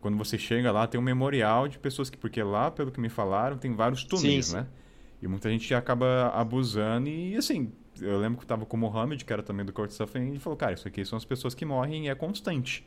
Quando 0.00 0.16
você 0.16 0.38
chega 0.38 0.70
lá, 0.70 0.86
tem 0.86 1.00
um 1.00 1.04
memorial 1.04 1.68
de 1.68 1.78
pessoas 1.78 2.10
que. 2.10 2.16
Porque 2.16 2.42
lá, 2.42 2.70
pelo 2.70 2.90
que 2.90 3.00
me 3.00 3.08
falaram, 3.08 3.56
tem 3.56 3.74
vários 3.74 4.04
túneis, 4.04 4.52
né? 4.52 4.66
E 5.20 5.26
muita 5.26 5.50
gente 5.50 5.72
acaba 5.74 6.28
abusando. 6.34 7.08
E 7.08 7.36
assim, 7.36 7.72
eu 8.00 8.18
lembro 8.18 8.38
que 8.38 8.44
eu 8.44 8.48
tava 8.48 8.66
com 8.66 8.76
o 8.76 8.80
Mohamed, 8.80 9.24
que 9.24 9.32
era 9.32 9.42
também 9.42 9.64
do 9.64 9.72
Couchsurfing, 9.72 10.26
e 10.26 10.28
ele 10.30 10.38
falou: 10.38 10.56
Cara, 10.56 10.74
isso 10.74 10.86
aqui 10.86 11.04
são 11.04 11.16
as 11.16 11.24
pessoas 11.24 11.54
que 11.54 11.64
morrem 11.64 12.06
e 12.06 12.08
é 12.08 12.14
constante. 12.14 12.86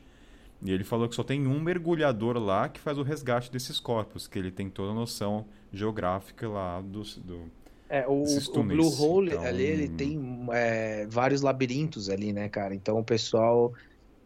E 0.62 0.72
ele 0.72 0.84
falou 0.84 1.08
que 1.08 1.16
só 1.16 1.24
tem 1.24 1.48
um 1.48 1.60
mergulhador 1.60 2.38
lá 2.38 2.68
que 2.68 2.80
faz 2.80 2.98
o 2.98 3.04
resgate 3.04 3.52
desses 3.52 3.80
corpos, 3.80 4.28
que 4.28 4.38
ele 4.38 4.52
tem 4.52 4.70
toda 4.70 4.92
a 4.92 4.96
noção 4.96 5.46
geográfica 5.72 6.48
lá 6.48 6.82
do. 6.82 7.02
do 7.20 7.52
é, 7.90 8.06
o, 8.08 8.24
o 8.24 8.64
Blue 8.64 9.02
Hole 9.02 9.30
então... 9.30 9.44
ali, 9.44 9.64
ele 9.64 9.88
tem 9.88 10.46
é, 10.52 11.08
vários 11.08 11.42
labirintos 11.42 12.10
ali, 12.10 12.32
né, 12.32 12.48
cara? 12.48 12.76
Então 12.76 13.00
o 13.00 13.04
pessoal 13.04 13.74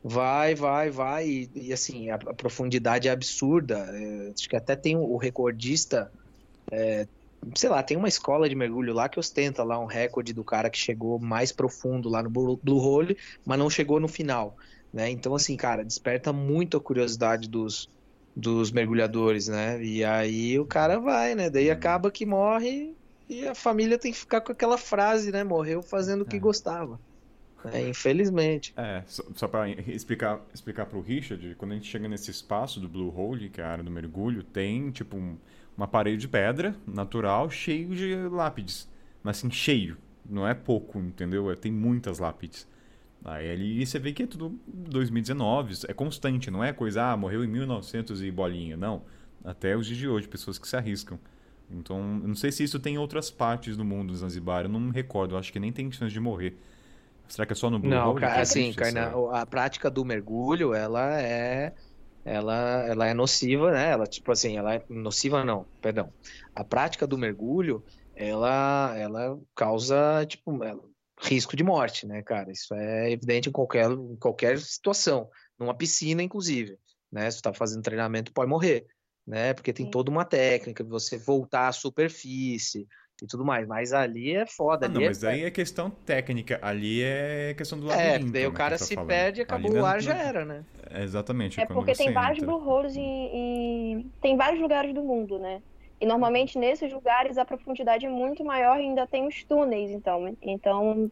Vai, 0.04 0.54
vai, 0.54 0.90
vai. 0.90 1.28
E, 1.28 1.50
e 1.56 1.74
assim, 1.74 2.10
a, 2.10 2.16
a, 2.16 2.34
profundidade 2.34 3.08
é 3.08 3.12
absurda. 3.12 3.78
É, 3.94 4.32
acho 4.36 4.50
que 4.50 4.56
até 4.56 4.76
tem 4.76 4.98
o 4.98 5.16
recordista. 5.16 6.12
É, 6.70 7.08
sei 7.56 7.70
lá, 7.70 7.82
tem 7.82 7.96
uma 7.96 8.08
escola 8.08 8.50
de 8.50 8.56
mergulho 8.56 8.94
lá 8.94 9.08
que 9.08 9.20
ostenta 9.20 9.64
lá 9.64 9.80
um 9.80 9.86
recorde 9.86 10.34
do 10.34 10.44
cara 10.44 10.70
que 10.70 10.78
chegou 10.78 11.20
mais 11.20 11.52
profundo 11.52 12.10
lá 12.10 12.22
no 12.22 12.30
Blue 12.30 12.80
Hole, 12.80 13.18
mas 13.46 13.58
não 13.58 13.70
chegou 13.70 14.00
no 14.00 14.08
final. 14.08 14.58
Né? 14.92 15.10
Então, 15.10 15.34
assim, 15.34 15.56
cara, 15.56 15.84
desperta 15.84 16.34
muito 16.34 16.78
a 16.78 16.82
curiosidade 16.82 17.48
dos, 17.50 17.90
dos 18.36 18.72
mergulhadores, 18.72 19.48
né? 19.48 19.82
E 19.84 20.04
aí 20.04 20.60
o 20.60 20.66
cara 20.66 21.00
vai, 21.00 21.34
né? 21.34 21.50
Daí 21.50 21.72
acaba 21.72 22.12
que 22.12 22.26
morre 22.26 22.94
e 23.30 23.48
a 23.48 23.56
família 23.56 23.98
tem 23.98 24.12
que 24.12 24.18
ficar 24.18 24.42
com 24.42 24.52
aquela 24.52 24.78
frase, 24.78 25.32
né? 25.32 25.44
Morreu 25.44 25.82
fazendo 25.82 26.22
o 26.22 26.26
que 26.26 26.36
é. 26.36 26.40
gostava. 26.40 27.00
É, 27.72 27.88
infelizmente. 27.88 28.74
É, 28.76 29.04
só, 29.06 29.24
só 29.36 29.48
para 29.48 29.70
explicar, 29.70 30.42
explicar 30.54 30.86
para 30.86 30.98
o 30.98 31.02
Richard, 31.02 31.56
quando 31.56 31.72
a 31.72 31.76
gente 31.76 31.88
chega 31.88 32.08
nesse 32.08 32.32
espaço 32.32 32.80
do 32.80 32.90
Blue 32.90 33.14
Hole, 33.16 33.50
que 33.50 33.62
é 33.62 33.64
a 33.64 33.70
área 33.70 33.84
do 33.84 33.92
mergulho, 33.92 34.44
tem 34.44 34.92
tipo 34.92 35.16
um, 35.16 35.38
uma 35.78 35.88
parede 35.88 36.18
de 36.18 36.28
pedra 36.28 36.76
natural 36.86 37.50
cheio 37.50 37.96
de 37.96 38.16
lápides. 38.30 38.90
Mas 39.24 39.38
assim, 39.38 39.50
cheio. 39.52 39.98
Não 40.30 40.48
é 40.48 40.54
pouco, 40.54 41.00
entendeu? 41.00 41.52
É, 41.52 41.56
tem 41.56 41.72
muitas 41.72 42.20
lápides. 42.20 42.68
Aí 43.26 43.52
ali 43.52 43.86
você 43.86 44.00
vê 44.00 44.12
que 44.12 44.24
é 44.24 44.28
tudo 44.28 44.60
2019, 44.68 45.86
é 45.88 45.94
constante, 45.94 46.52
não 46.52 46.64
é 46.64 46.74
coisa, 46.74 47.12
ah, 47.12 47.18
morreu 47.18 47.44
em 47.44 47.48
1900 47.48 48.22
e 48.22 48.32
bolinha. 48.32 48.76
Não. 48.76 49.04
Até 49.44 49.76
os 49.76 49.86
dias 49.86 49.98
de 50.00 50.08
hoje, 50.08 50.28
pessoas 50.28 50.58
que 50.58 50.68
se 50.68 50.76
arriscam. 50.76 51.18
Então, 51.72 52.20
eu 52.22 52.28
não 52.28 52.36
sei 52.36 52.52
se 52.52 52.64
isso 52.64 52.80
tem 52.80 52.96
em 52.96 52.98
outras 52.98 53.32
partes 53.32 53.76
do 53.78 53.84
mundo, 53.84 54.16
Zanzibar, 54.16 54.66
eu 54.66 54.70
não 54.70 54.80
me 54.80 54.92
recordo, 54.92 55.36
eu 55.36 55.40
acho 55.40 55.52
que 55.52 55.60
nem 55.60 55.72
tem 55.72 55.92
chance 55.92 56.14
de 56.14 56.20
morrer. 56.20 56.56
Será 57.30 57.46
que 57.46 57.54
é 57.54 57.56
só 57.56 57.70
no 57.70 57.80
Blue 57.80 57.90
Não, 57.90 58.12
Hole? 58.12 58.22
cara, 58.22 58.36
que 58.36 58.42
assim, 58.42 58.74
carna- 58.74 59.02
essa- 59.08 59.42
a 59.42 59.46
prática 59.46 59.90
do 59.90 60.06
mergulho, 60.06 60.74
ela 60.74 61.20
é, 61.22 61.74
ela, 62.26 62.86
ela 62.88 63.08
é 63.08 63.14
nociva, 63.14 63.72
né? 63.72 63.90
Ela, 63.92 64.06
tipo 64.06 64.32
assim, 64.32 64.58
ela 64.58 64.76
é 64.76 64.86
nociva 64.90 65.44
não, 65.44 65.68
perdão. 65.82 66.14
A 66.56 66.64
prática 66.64 67.08
do 67.08 67.18
mergulho, 67.18 67.84
ela, 68.16 68.94
ela 68.98 69.40
causa, 69.56 70.26
tipo, 70.26 70.64
ela- 70.64 70.82
risco 71.22 71.56
de 71.56 71.64
morte, 71.64 72.06
né, 72.06 72.22
cara? 72.22 72.52
Isso 72.52 72.74
é 72.74 73.12
evidente 73.12 73.48
em 73.48 73.52
qualquer, 73.52 73.90
em 73.90 74.16
qualquer 74.18 74.60
situação, 74.60 75.30
numa 75.58 75.76
piscina, 75.76 76.22
inclusive, 76.22 76.78
né? 77.12 77.30
Se 77.32 77.38
tu 77.38 77.44
tá 77.44 77.54
fazendo 77.54 77.82
treinamento, 77.84 78.34
pode 78.34 78.50
morrer, 78.50 78.86
né? 79.26 79.54
Porque 79.54 79.72
tem 79.72 79.90
toda 79.90 80.12
uma 80.12 80.26
técnica 80.26 80.84
de 80.84 80.90
você 80.90 81.18
voltar 81.18 81.68
à 81.68 81.72
superfície 81.72 82.88
e 83.24 83.28
tudo 83.28 83.46
mais, 83.46 83.68
mas 83.68 83.94
ali 83.94 84.36
é 84.36 84.46
foda, 84.46 84.86
Ah, 84.86 84.90
ali 84.90 84.96
não, 84.96 85.02
é 85.02 85.06
mas 85.08 85.24
aí 85.24 85.44
é 85.44 85.52
questão 85.52 85.90
técnica. 85.90 86.60
Ali 86.62 87.02
é 87.02 87.54
questão 87.56 87.80
do 87.80 87.90
É, 87.90 88.10
labirinto. 88.10 88.32
daí 88.34 88.46
o 88.48 88.52
né, 88.52 88.58
cara 88.58 88.78
tá 88.78 88.86
se 88.86 88.96
falando. 88.96 89.08
perde, 89.08 89.42
Ali 89.42 89.44
acabou 89.44 89.72
não- 89.72 89.82
o 89.82 89.86
ar, 89.86 89.96
não- 89.96 90.02
já 90.02 90.18
era, 90.18 90.46
né? 90.46 90.64
É 90.90 91.04
exatamente. 91.04 91.60
É 91.62 91.66
porque 91.66 91.94
tem 91.94 92.12
vários 92.12 92.40
entra. 92.40 92.52
blue 92.58 92.68
holes 92.68 92.96
e, 92.96 93.00
e 93.00 94.06
tem 94.22 94.36
vários 94.36 94.62
lugares 94.62 94.94
do 94.94 95.04
mundo, 95.04 95.40
né? 95.40 95.62
E 96.02 96.06
normalmente 96.06 96.60
nesses 96.60 96.92
lugares 96.92 97.38
a 97.38 97.46
profundidade 97.46 98.06
é 98.06 98.10
muito 98.10 98.44
maior 98.44 98.78
e 98.78 98.84
ainda 98.84 99.08
tem 99.08 99.26
os 99.28 99.46
túneis, 99.46 99.90
então. 99.92 100.36
Então, 100.42 101.10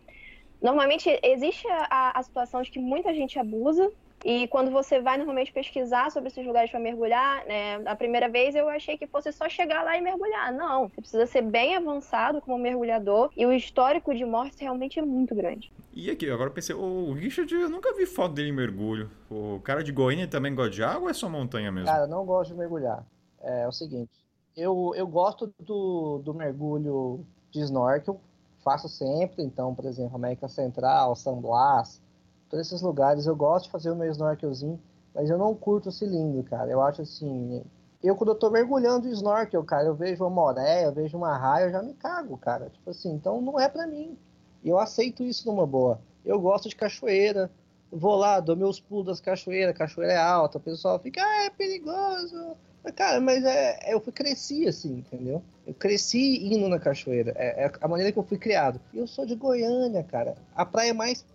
normalmente 0.62 1.10
existe 1.24 1.68
a, 1.90 2.20
a 2.20 2.24
situação 2.24 2.62
de 2.62 2.70
que 2.72 2.80
muita 2.80 3.14
gente 3.14 3.40
abusa. 3.40 3.90
E 4.24 4.48
quando 4.48 4.70
você 4.70 5.02
vai 5.02 5.18
normalmente 5.18 5.52
pesquisar 5.52 6.12
sobre 6.12 6.30
esses 6.30 6.46
lugares 6.46 6.70
para 6.70 6.80
mergulhar, 6.80 7.46
né, 7.46 7.82
a 7.86 7.96
primeira 7.96 8.30
vez 8.30 8.56
eu 8.56 8.70
achei 8.70 8.98
que 8.98 9.08
fosse 9.08 9.32
só 9.32 9.50
chegar 9.50 9.84
lá 9.84 9.98
e 9.98 10.02
mergulhar. 10.02 10.54
Não, 10.54 10.90
você 10.90 11.02
precisa 11.02 11.26
ser 11.26 11.42
bem 11.42 11.76
avançado 11.76 12.42
como 12.42 12.58
mergulhador 12.58 13.32
e 13.36 13.46
o 13.46 13.54
histórico 13.54 14.14
de 14.14 14.24
mortes 14.24 14.60
realmente 14.60 15.00
é 15.00 15.02
muito 15.02 15.34
grande. 15.34 15.72
E 15.94 16.10
aqui, 16.10 16.30
agora 16.30 16.50
eu 16.50 16.54
pensei, 16.54 16.76
o 16.76 17.14
Richard, 17.14 17.54
eu 17.54 17.70
nunca 17.70 17.94
vi 17.94 18.06
foto 18.06 18.34
dele 18.34 18.50
em 18.50 18.54
mergulho. 18.54 19.10
O 19.30 19.60
cara 19.64 19.84
de 19.84 19.92
Goiânia 19.92 20.28
também 20.28 20.54
gosta 20.54 20.72
de 20.72 20.84
água 20.84 21.04
ou 21.04 21.10
é 21.10 21.14
só 21.14 21.28
montanha 21.28 21.72
mesmo? 21.72 21.88
Cara, 21.88 22.04
eu 22.04 22.08
não 22.08 22.26
gosto 22.26 22.52
de 22.52 22.58
mergulhar. 22.58 23.04
É, 23.42 23.68
o 23.68 23.72
seguinte, 23.72 24.12
eu, 24.56 24.94
eu 24.96 25.08
gosto 25.08 25.54
do, 25.60 26.22
do 26.24 26.34
mergulho 26.34 27.26
de 27.50 27.60
snorkel, 27.62 28.22
faço 28.64 28.88
sempre, 28.88 29.44
então, 29.44 29.74
por 29.74 29.86
exemplo, 29.86 30.16
América 30.16 30.48
Central, 30.48 31.16
San 31.16 31.36
Blas, 31.42 32.02
todos 32.52 32.68
esses 32.68 32.82
lugares 32.82 33.26
eu 33.26 33.36
gosto 33.36 33.66
de 33.66 33.72
fazer 33.72 33.90
o 33.90 33.96
meu 33.96 34.12
snorkelzinho, 34.12 34.80
mas 35.16 35.30
eu 35.30 35.38
não 35.38 35.56
curto 35.56 35.90
o 35.90 35.92
cilindro, 35.92 36.44
cara. 36.44 36.70
Eu 36.70 36.82
acho 36.82 37.02
assim, 37.02 37.64
eu 38.04 38.16
quando 38.16 38.32
eu 38.32 38.36
tô 38.36 38.50
mergulhando 38.50 39.08
de 39.08 39.14
snorkel, 39.14 39.64
cara, 39.64 39.86
eu 39.88 39.96
vejo 39.96 40.24
uma 40.24 40.30
moré, 40.30 40.86
eu 40.86 40.92
vejo 40.92 41.18
uma 41.18 41.36
raia, 41.38 41.66
eu 41.66 41.72
já 41.72 41.82
me 41.82 41.94
cago, 41.94 42.38
cara. 42.38 42.70
Tipo 42.70 42.90
assim, 42.92 43.12
então 43.14 43.42
não 43.42 43.60
é 43.60 43.70
pra 43.70 43.88
mim. 43.88 44.18
E 44.64 44.70
eu 44.70 44.78
aceito 44.78 45.24
isso 45.24 45.48
numa 45.48 45.66
boa. 45.66 46.00
Eu 46.24 46.40
gosto 46.40 46.70
de 46.70 46.76
cachoeira, 46.76 47.50
vou 47.92 48.16
lá, 48.16 48.40
dou 48.40 48.56
meus 48.56 48.80
pulos 48.80 49.06
das 49.06 49.20
cachoeiras, 49.22 49.76
cachoeira 49.78 50.14
é 50.14 50.18
alta, 50.18 50.58
o 50.58 50.62
pessoal 50.62 51.00
fica, 51.00 51.22
ah, 51.24 51.46
é 51.46 51.50
perigoso. 51.50 52.56
Mas, 52.84 52.94
Cara, 52.96 53.20
mas 53.22 53.44
é, 53.44 53.94
eu 53.94 54.00
fui, 54.00 54.12
cresci 54.12 54.68
assim, 54.68 54.98
entendeu? 54.98 55.42
Eu 55.68 55.74
cresci 55.74 56.44
indo 56.54 56.68
na 56.68 56.80
cachoeira. 56.80 57.32
É, 57.36 57.66
é 57.66 57.72
a 57.80 57.88
maneira 57.88 58.12
que 58.12 58.18
eu 58.18 58.24
fui 58.24 58.38
criado. 58.38 58.80
Eu 58.94 59.06
sou 59.06 59.26
de 59.26 59.36
Goiânia, 59.36 60.04
cara. 60.04 60.36
A 60.56 60.66
praia 60.66 60.94
mais, 60.94 61.22
pé- 61.22 61.31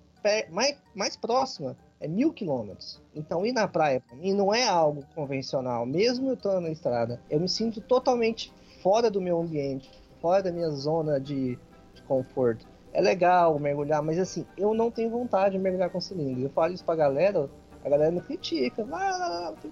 mais, 0.51 0.77
mais 0.95 1.17
próxima 1.17 1.77
é 2.01 2.07
mil 2.07 2.33
quilômetros. 2.33 3.01
Então 3.15 3.47
ir 3.47 3.53
na 3.53 3.67
praia 3.67 4.01
pra 4.01 4.17
mim 4.17 4.35
não 4.35 4.55
é 4.55 4.67
algo 4.67 5.05
convencional. 5.15 5.87
Mesmo 5.87 6.29
eu 6.29 6.35
estando 6.35 6.61
na 6.63 6.71
estrada, 6.71 7.21
eu 7.31 7.41
me 7.41 7.49
sinto 7.49 7.81
totalmente 7.81 8.53
fora 8.83 9.11
do 9.11 9.21
meu 9.21 9.41
ambiente, 9.41 9.91
fora 10.21 10.43
da 10.43 10.53
minha 10.53 10.71
zona 10.71 11.21
de, 11.21 11.59
de 11.95 12.03
conforto. 12.03 12.67
É 12.93 13.01
legal 13.01 13.59
mergulhar, 13.59 14.03
mas 14.03 14.19
assim, 14.19 14.47
eu 14.57 14.73
não 14.73 14.91
tenho 14.91 15.11
vontade 15.11 15.57
de 15.57 15.59
mergulhar 15.59 15.91
com 15.91 16.01
cilindro. 16.01 16.45
Eu 16.45 16.51
falo 16.51 16.73
isso 16.73 16.85
pra 16.85 16.97
galera, 16.97 17.49
a 17.85 17.89
galera 17.89 18.11
me 18.11 18.21
critica. 18.21 18.87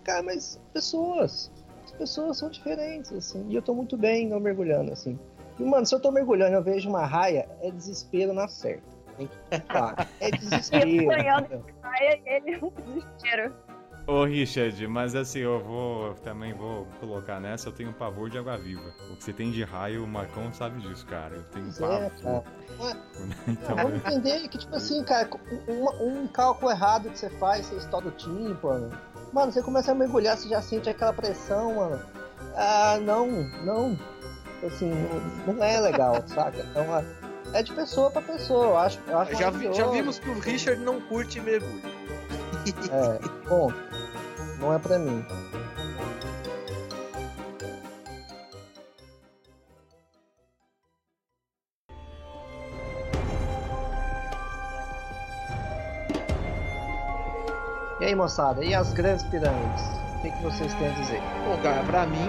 Cara, 0.03 0.23
mas 0.23 0.61
pessoas. 0.73 1.51
As 1.85 1.93
pessoas 1.93 2.39
são 2.39 2.51
diferentes, 2.51 3.13
assim. 3.13 3.47
E 3.49 3.55
eu 3.55 3.63
tô 3.63 3.75
muito 3.75 3.97
bem 3.97 4.29
não 4.29 4.41
mergulhando, 4.41 4.93
assim. 4.93 5.19
E, 5.59 5.63
mano, 5.63 5.87
se 5.87 5.95
eu 5.95 6.01
tô 6.01 6.11
mergulhando 6.11 6.53
e 6.53 6.57
eu 6.57 6.63
vejo 6.63 6.89
uma 6.89 7.07
raia, 7.07 7.49
é 7.63 7.71
desespero 7.71 8.33
na 8.33 8.49
certa. 8.49 8.94
Tem 9.17 9.27
que 9.27 9.37
ficar 9.57 9.61
claro. 9.95 10.09
É 10.21 10.31
desespero. 10.31 10.89
ele 10.89 11.07
é 11.07 12.59
um 12.63 12.71
desespero. 12.71 13.55
Ô, 14.07 14.25
Richard, 14.25 14.87
mas 14.87 15.15
assim, 15.15 15.39
eu 15.39 15.59
vou 15.65 16.13
também 16.17 16.53
vou 16.53 16.87
colocar 17.01 17.41
nessa, 17.41 17.69
eu 17.69 17.73
tenho 17.73 17.91
pavor 17.91 18.29
de 18.29 18.37
água 18.37 18.59
viva. 18.59 18.83
O 19.11 19.17
que 19.17 19.25
você 19.25 19.33
tem 19.33 19.51
de 19.51 19.63
raio, 19.65 20.05
o 20.05 20.07
Marcão 20.07 20.53
sabe 20.53 20.79
disso, 20.83 21.07
cara. 21.07 21.35
Eu 21.37 21.43
tenho 21.45 21.65
Pois 21.65 21.81
é, 21.81 22.11
pavor. 22.11 22.43
cara. 22.43 22.55
Então, 23.49 23.77
vamos 23.77 23.95
entender 23.97 24.49
que, 24.49 24.59
tipo 24.59 24.75
assim, 24.77 25.03
cara, 25.05 25.29
um, 25.69 26.23
um 26.23 26.27
cálculo 26.27 26.71
errado 26.71 27.09
que 27.09 27.19
você 27.19 27.31
faz, 27.31 27.65
você 27.67 27.77
estoura 27.77 28.09
o 28.09 28.11
tímpano. 28.11 28.91
Mano, 29.33 29.51
você 29.53 29.63
começa 29.63 29.93
a 29.93 29.95
mergulhar, 29.95 30.37
você 30.37 30.49
já 30.49 30.61
sente 30.61 30.91
aquela 30.91 31.13
pressão, 31.13 31.77
mano. 31.77 32.03
Ah, 32.57 32.99
não, 33.01 33.27
não. 33.65 33.99
Assim, 34.67 34.91
não, 35.47 35.55
não 35.55 35.65
é 35.65 35.81
legal, 35.81 36.23
saca? 36.27 36.59
Então, 36.59 36.85
é 37.55 37.63
de 37.63 37.73
pessoa 37.73 38.11
pra 38.11 38.21
pessoa, 38.21 38.67
eu 38.67 38.77
acho. 38.77 39.01
Eu 39.07 39.19
acho 39.19 39.35
Já, 39.37 39.51
vi- 39.51 39.73
já 39.73 39.87
vimos 39.87 40.19
que 40.19 40.29
o 40.29 40.39
Richard 40.39 40.83
não 40.83 41.01
curte 41.01 41.41
mergulho. 41.41 41.83
É, 42.91 43.49
bom, 43.49 43.73
não 44.59 44.73
é 44.75 44.79
pra 44.79 44.99
mim. 44.99 45.25
E 58.01 58.05
aí, 58.07 58.15
moçada, 58.15 58.65
e 58.65 58.75
as 58.75 58.93
grandes 58.93 59.25
pirâmides? 59.27 59.83
O 60.19 60.23
que, 60.23 60.31
que 60.31 60.43
vocês 60.43 60.73
têm 60.75 60.89
a 60.89 60.91
dizer? 60.91 61.21
Bom, 61.47 61.57
cara, 61.63 61.83
pra 61.85 62.07
mim 62.07 62.29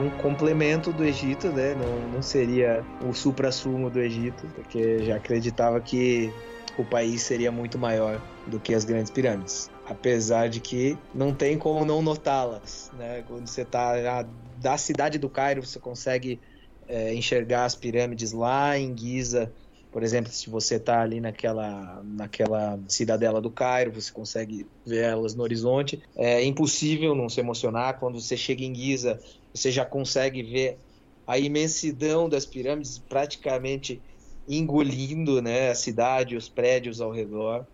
um 0.00 0.10
complemento 0.10 0.92
do 0.92 1.04
Egito, 1.04 1.48
né? 1.48 1.74
Não, 1.74 2.08
não 2.14 2.22
seria 2.22 2.84
o 3.06 3.12
supra-sumo 3.12 3.90
do 3.90 4.00
Egito, 4.00 4.46
porque 4.54 5.04
já 5.04 5.16
acreditava 5.16 5.80
que 5.80 6.32
o 6.78 6.84
país 6.84 7.22
seria 7.22 7.52
muito 7.52 7.78
maior 7.78 8.20
do 8.46 8.58
que 8.58 8.74
as 8.74 8.84
grandes 8.84 9.10
pirâmides. 9.10 9.70
Apesar 9.84 10.48
de 10.48 10.60
que 10.60 10.96
não 11.14 11.34
tem 11.34 11.58
como 11.58 11.84
não 11.84 12.00
notá-las, 12.00 12.90
né? 12.96 13.22
Quando 13.26 13.46
você 13.46 13.64
tá 13.64 14.00
já 14.00 14.26
da 14.56 14.78
cidade 14.78 15.18
do 15.18 15.28
Cairo, 15.28 15.64
você 15.64 15.78
consegue 15.78 16.40
é, 16.88 17.14
enxergar 17.14 17.64
as 17.64 17.74
pirâmides 17.74 18.32
lá 18.32 18.78
em 18.78 18.96
Giza. 18.96 19.52
Por 19.90 20.04
exemplo, 20.04 20.30
se 20.30 20.48
você 20.48 20.76
está 20.76 21.02
ali 21.02 21.20
naquela, 21.20 22.00
naquela 22.04 22.78
cidadela 22.86 23.40
do 23.40 23.50
Cairo, 23.50 23.92
você 23.92 24.12
consegue 24.12 24.66
ver 24.86 25.02
elas 25.02 25.34
no 25.34 25.42
horizonte. 25.42 26.00
É 26.14 26.44
impossível 26.44 27.14
não 27.14 27.28
se 27.28 27.40
emocionar. 27.40 27.98
Quando 27.98 28.20
você 28.20 28.36
chega 28.36 28.62
em 28.62 28.72
Giza, 28.72 29.20
você 29.52 29.70
já 29.70 29.84
consegue 29.84 30.42
ver 30.42 30.78
a 31.26 31.38
imensidão 31.38 32.28
das 32.28 32.44
pirâmides 32.44 32.98
praticamente 32.98 34.02
engolindo 34.48 35.40
né, 35.40 35.70
a 35.70 35.74
cidade, 35.74 36.36
os 36.36 36.48
prédios 36.48 37.00
ao 37.00 37.10
redor. 37.10 37.66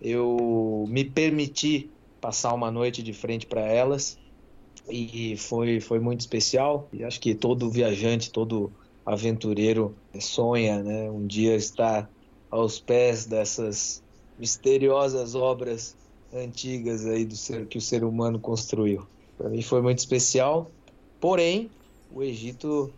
Eu 0.00 0.84
me 0.88 1.04
permiti 1.04 1.90
passar 2.20 2.52
uma 2.52 2.70
noite 2.70 3.02
de 3.02 3.12
frente 3.12 3.46
para 3.46 3.62
elas 3.62 4.18
e 4.90 5.36
foi, 5.36 5.80
foi 5.80 5.98
muito 5.98 6.20
especial. 6.20 6.88
E 6.92 7.04
acho 7.04 7.20
que 7.20 7.34
todo 7.34 7.70
viajante, 7.70 8.30
todo 8.30 8.72
aventureiro 9.04 9.96
sonha, 10.20 10.82
né? 10.82 11.10
Um 11.10 11.26
dia 11.26 11.54
estar 11.56 12.10
aos 12.50 12.78
pés 12.78 13.26
dessas 13.26 14.02
misteriosas 14.38 15.34
obras 15.34 15.96
antigas 16.32 17.06
aí 17.06 17.24
do 17.24 17.36
ser 17.36 17.66
que 17.66 17.78
o 17.78 17.80
ser 17.80 18.04
humano 18.04 18.38
construiu. 18.38 19.06
Para 19.36 19.48
mim 19.48 19.62
foi 19.62 19.80
muito 19.80 19.98
especial. 19.98 20.70
Porém, 21.20 21.70
o 22.10 22.22
Egito 22.22 22.94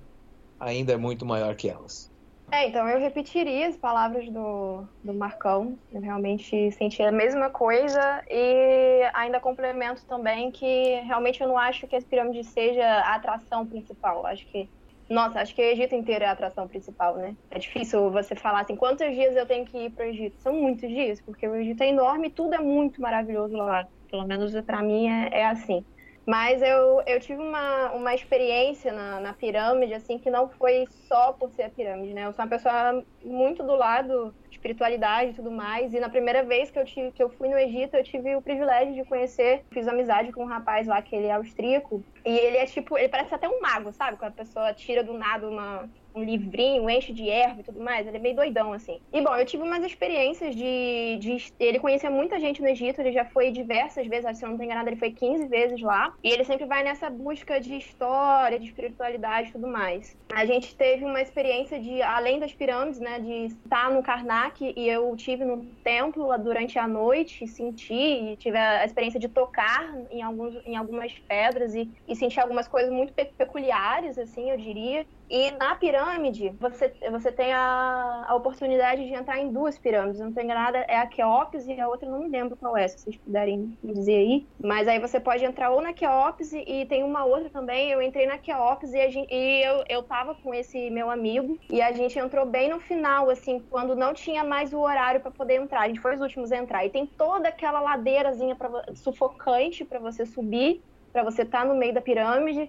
ainda 0.58 0.92
é 0.92 0.96
muito 0.96 1.24
maior 1.24 1.56
que 1.56 1.68
elas. 1.68 2.10
É, 2.52 2.66
então 2.66 2.88
eu 2.88 2.98
repetiria 2.98 3.68
as 3.68 3.76
palavras 3.76 4.28
do, 4.30 4.84
do 5.04 5.14
Marcão. 5.14 5.78
Eu 5.90 6.00
realmente 6.00 6.72
senti 6.72 7.00
a 7.02 7.12
mesma 7.12 7.48
coisa 7.48 8.24
e 8.28 9.08
ainda 9.14 9.40
complemento 9.40 10.04
também 10.06 10.50
que 10.50 11.00
realmente 11.02 11.40
eu 11.40 11.48
não 11.48 11.56
acho 11.56 11.86
que 11.86 11.94
as 11.94 12.04
pirâmides 12.04 12.48
seja 12.52 12.84
a 12.84 13.14
atração 13.14 13.66
principal. 13.68 14.26
Acho 14.26 14.44
que, 14.50 14.68
nossa, 15.08 15.40
acho 15.40 15.54
que 15.54 15.62
o 15.62 15.64
Egito 15.64 15.94
inteiro 15.94 16.24
é 16.24 16.26
a 16.26 16.32
atração 16.32 16.66
principal, 16.66 17.16
né? 17.16 17.36
É 17.50 17.58
difícil 17.58 18.10
você 18.10 18.34
falar 18.34 18.62
assim, 18.62 18.74
quantos 18.76 19.08
dias 19.14 19.36
eu 19.36 19.46
tenho 19.46 19.64
que 19.64 19.78
ir 19.86 19.90
para 19.90 20.06
o 20.06 20.08
Egito? 20.08 20.40
São 20.40 20.52
muitos 20.52 20.88
dias, 20.88 21.22
porque 21.24 21.46
o 21.46 21.54
Egito 21.54 21.82
é 21.84 21.88
enorme 21.88 22.28
e 22.28 22.34
tudo 22.34 22.54
é 22.54 22.58
muito 22.60 23.00
maravilhoso 23.00 23.56
lá. 23.56 23.86
Pelo 24.10 24.26
menos 24.26 24.52
para 24.62 24.82
mim 24.82 25.08
é, 25.08 25.40
é 25.40 25.46
assim. 25.46 25.86
Mas 26.30 26.62
eu, 26.62 27.02
eu 27.08 27.18
tive 27.18 27.42
uma, 27.42 27.90
uma 27.90 28.14
experiência 28.14 28.92
na, 28.92 29.18
na 29.18 29.32
pirâmide, 29.32 29.94
assim, 29.94 30.16
que 30.16 30.30
não 30.30 30.48
foi 30.48 30.86
só 31.08 31.32
por 31.32 31.50
ser 31.50 31.64
a 31.64 31.68
pirâmide, 31.68 32.14
né? 32.14 32.24
Eu 32.24 32.32
sou 32.32 32.44
uma 32.44 32.48
pessoa 32.48 33.04
muito 33.24 33.64
do 33.64 33.74
lado 33.74 34.32
de 34.48 34.54
espiritualidade 34.54 35.32
e 35.32 35.34
tudo 35.34 35.50
mais. 35.50 35.92
E 35.92 35.98
na 35.98 36.08
primeira 36.08 36.44
vez 36.44 36.70
que 36.70 36.78
eu, 36.78 36.84
tive, 36.84 37.10
que 37.10 37.20
eu 37.20 37.30
fui 37.30 37.48
no 37.48 37.58
Egito, 37.58 37.96
eu 37.96 38.04
tive 38.04 38.36
o 38.36 38.42
privilégio 38.42 38.94
de 38.94 39.02
conhecer, 39.06 39.64
fiz 39.72 39.88
amizade 39.88 40.30
com 40.30 40.44
um 40.44 40.46
rapaz 40.46 40.86
lá, 40.86 41.02
que 41.02 41.16
ele 41.16 41.26
é 41.26 41.32
austríaco. 41.32 42.00
E 42.24 42.30
ele 42.30 42.58
é 42.58 42.64
tipo, 42.64 42.96
ele 42.96 43.08
parece 43.08 43.34
até 43.34 43.48
um 43.48 43.60
mago, 43.60 43.92
sabe? 43.92 44.16
Quando 44.16 44.30
a 44.30 44.36
pessoa 44.36 44.72
tira 44.72 45.02
do 45.02 45.14
nada 45.14 45.48
uma, 45.48 45.90
um 46.14 46.22
livrinho, 46.22 46.88
enche 46.90 47.12
de 47.12 47.28
erva 47.28 47.60
e 47.60 47.64
tudo 47.64 47.80
mais. 47.80 48.06
Ele 48.06 48.16
é 48.16 48.20
meio 48.20 48.36
doidão, 48.36 48.72
assim. 48.72 49.00
E 49.12 49.20
bom, 49.20 49.34
eu 49.36 49.46
tive 49.46 49.62
umas 49.62 49.84
experiências 49.84 50.54
de, 50.54 51.18
de. 51.20 51.36
Ele 51.58 51.78
conhecia 51.78 52.10
muita 52.10 52.38
gente 52.38 52.60
no 52.60 52.68
Egito, 52.68 53.00
ele 53.00 53.12
já 53.12 53.24
foi 53.24 53.50
diversas 53.50 54.06
vezes, 54.06 54.38
se 54.38 54.44
eu 54.44 54.50
não 54.50 54.58
me 54.58 54.64
engano, 54.64 54.88
ele 54.88 54.96
foi 54.96 55.12
15 55.12 55.46
vezes 55.48 55.80
lá. 55.80 56.12
E 56.22 56.30
ele 56.30 56.44
sempre 56.44 56.66
vai 56.66 56.82
nessa 56.82 57.10
busca 57.10 57.60
de 57.60 57.76
história, 57.76 58.58
de 58.58 58.66
espiritualidade 58.66 59.50
e 59.50 59.52
tudo 59.52 59.68
mais. 59.68 60.16
A 60.32 60.44
gente 60.44 60.76
teve 60.76 61.04
uma 61.04 61.20
experiência 61.20 61.78
de, 61.78 62.00
além 62.02 62.38
das 62.38 62.52
pirâmides, 62.52 63.00
né, 63.00 63.18
de 63.20 63.46
estar 63.46 63.90
no 63.90 64.02
Karnak 64.02 64.72
e 64.76 64.88
eu 64.88 65.14
tive 65.16 65.44
no 65.44 65.64
templo 65.82 66.36
durante 66.38 66.78
a 66.78 66.86
noite, 66.86 67.46
senti 67.46 67.94
e 67.94 68.36
tive 68.36 68.56
a 68.56 68.84
experiência 68.84 69.18
de 69.18 69.28
tocar 69.28 69.94
em, 70.10 70.22
alguns, 70.22 70.54
em 70.64 70.76
algumas 70.76 71.12
pedras 71.28 71.74
e, 71.74 71.90
e 72.06 72.14
sentir 72.16 72.40
algumas 72.40 72.68
coisas 72.68 72.92
muito 72.92 73.12
pe 73.12 73.30
peculiares, 73.36 74.18
assim, 74.18 74.50
eu 74.50 74.56
diria. 74.56 75.06
E 75.30 75.52
na 75.52 75.76
pirâmide, 75.76 76.52
você, 76.58 76.92
você 77.08 77.30
tem 77.30 77.52
a, 77.52 78.24
a 78.26 78.34
oportunidade 78.34 79.06
de 79.06 79.14
entrar 79.14 79.38
em 79.38 79.52
duas 79.52 79.78
pirâmides. 79.78 80.18
Não 80.18 80.32
tem 80.32 80.48
nada, 80.48 80.78
é 80.88 80.96
a 80.96 81.06
Queops 81.06 81.68
e 81.68 81.80
a 81.80 81.86
outra 81.86 82.10
não 82.10 82.18
me 82.18 82.28
lembro 82.28 82.56
qual 82.56 82.76
é, 82.76 82.88
se 82.88 82.98
vocês 82.98 83.16
puderem 83.16 83.78
me 83.80 83.94
dizer 83.94 84.16
aí. 84.16 84.46
Mas 84.60 84.88
aí 84.88 84.98
você 84.98 85.20
pode 85.20 85.44
entrar 85.44 85.70
ou 85.70 85.80
na 85.80 85.92
Queops 85.92 86.52
e 86.52 86.84
tem 86.86 87.04
uma 87.04 87.24
outra 87.24 87.48
também. 87.48 87.92
Eu 87.92 88.02
entrei 88.02 88.26
na 88.26 88.38
Queops 88.38 88.92
e, 88.92 89.08
gente, 89.08 89.32
e 89.32 89.64
eu, 89.64 89.84
eu 89.88 90.02
tava 90.02 90.34
com 90.34 90.52
esse 90.52 90.90
meu 90.90 91.08
amigo 91.08 91.56
e 91.70 91.80
a 91.80 91.92
gente 91.92 92.18
entrou 92.18 92.44
bem 92.44 92.68
no 92.68 92.80
final, 92.80 93.30
assim, 93.30 93.62
quando 93.70 93.94
não 93.94 94.12
tinha 94.12 94.42
mais 94.42 94.72
o 94.72 94.80
horário 94.80 95.20
para 95.20 95.30
poder 95.30 95.60
entrar. 95.60 95.82
A 95.82 95.86
gente 95.86 96.00
foi 96.00 96.16
os 96.16 96.20
últimos 96.20 96.50
a 96.50 96.56
entrar. 96.56 96.84
E 96.84 96.90
tem 96.90 97.06
toda 97.06 97.50
aquela 97.50 97.78
ladeirazinha 97.78 98.56
pra, 98.56 98.68
sufocante 98.94 99.84
para 99.84 100.00
você 100.00 100.26
subir, 100.26 100.82
para 101.12 101.22
você 101.22 101.42
estar 101.42 101.60
tá 101.60 101.64
no 101.64 101.76
meio 101.76 101.94
da 101.94 102.00
pirâmide. 102.00 102.68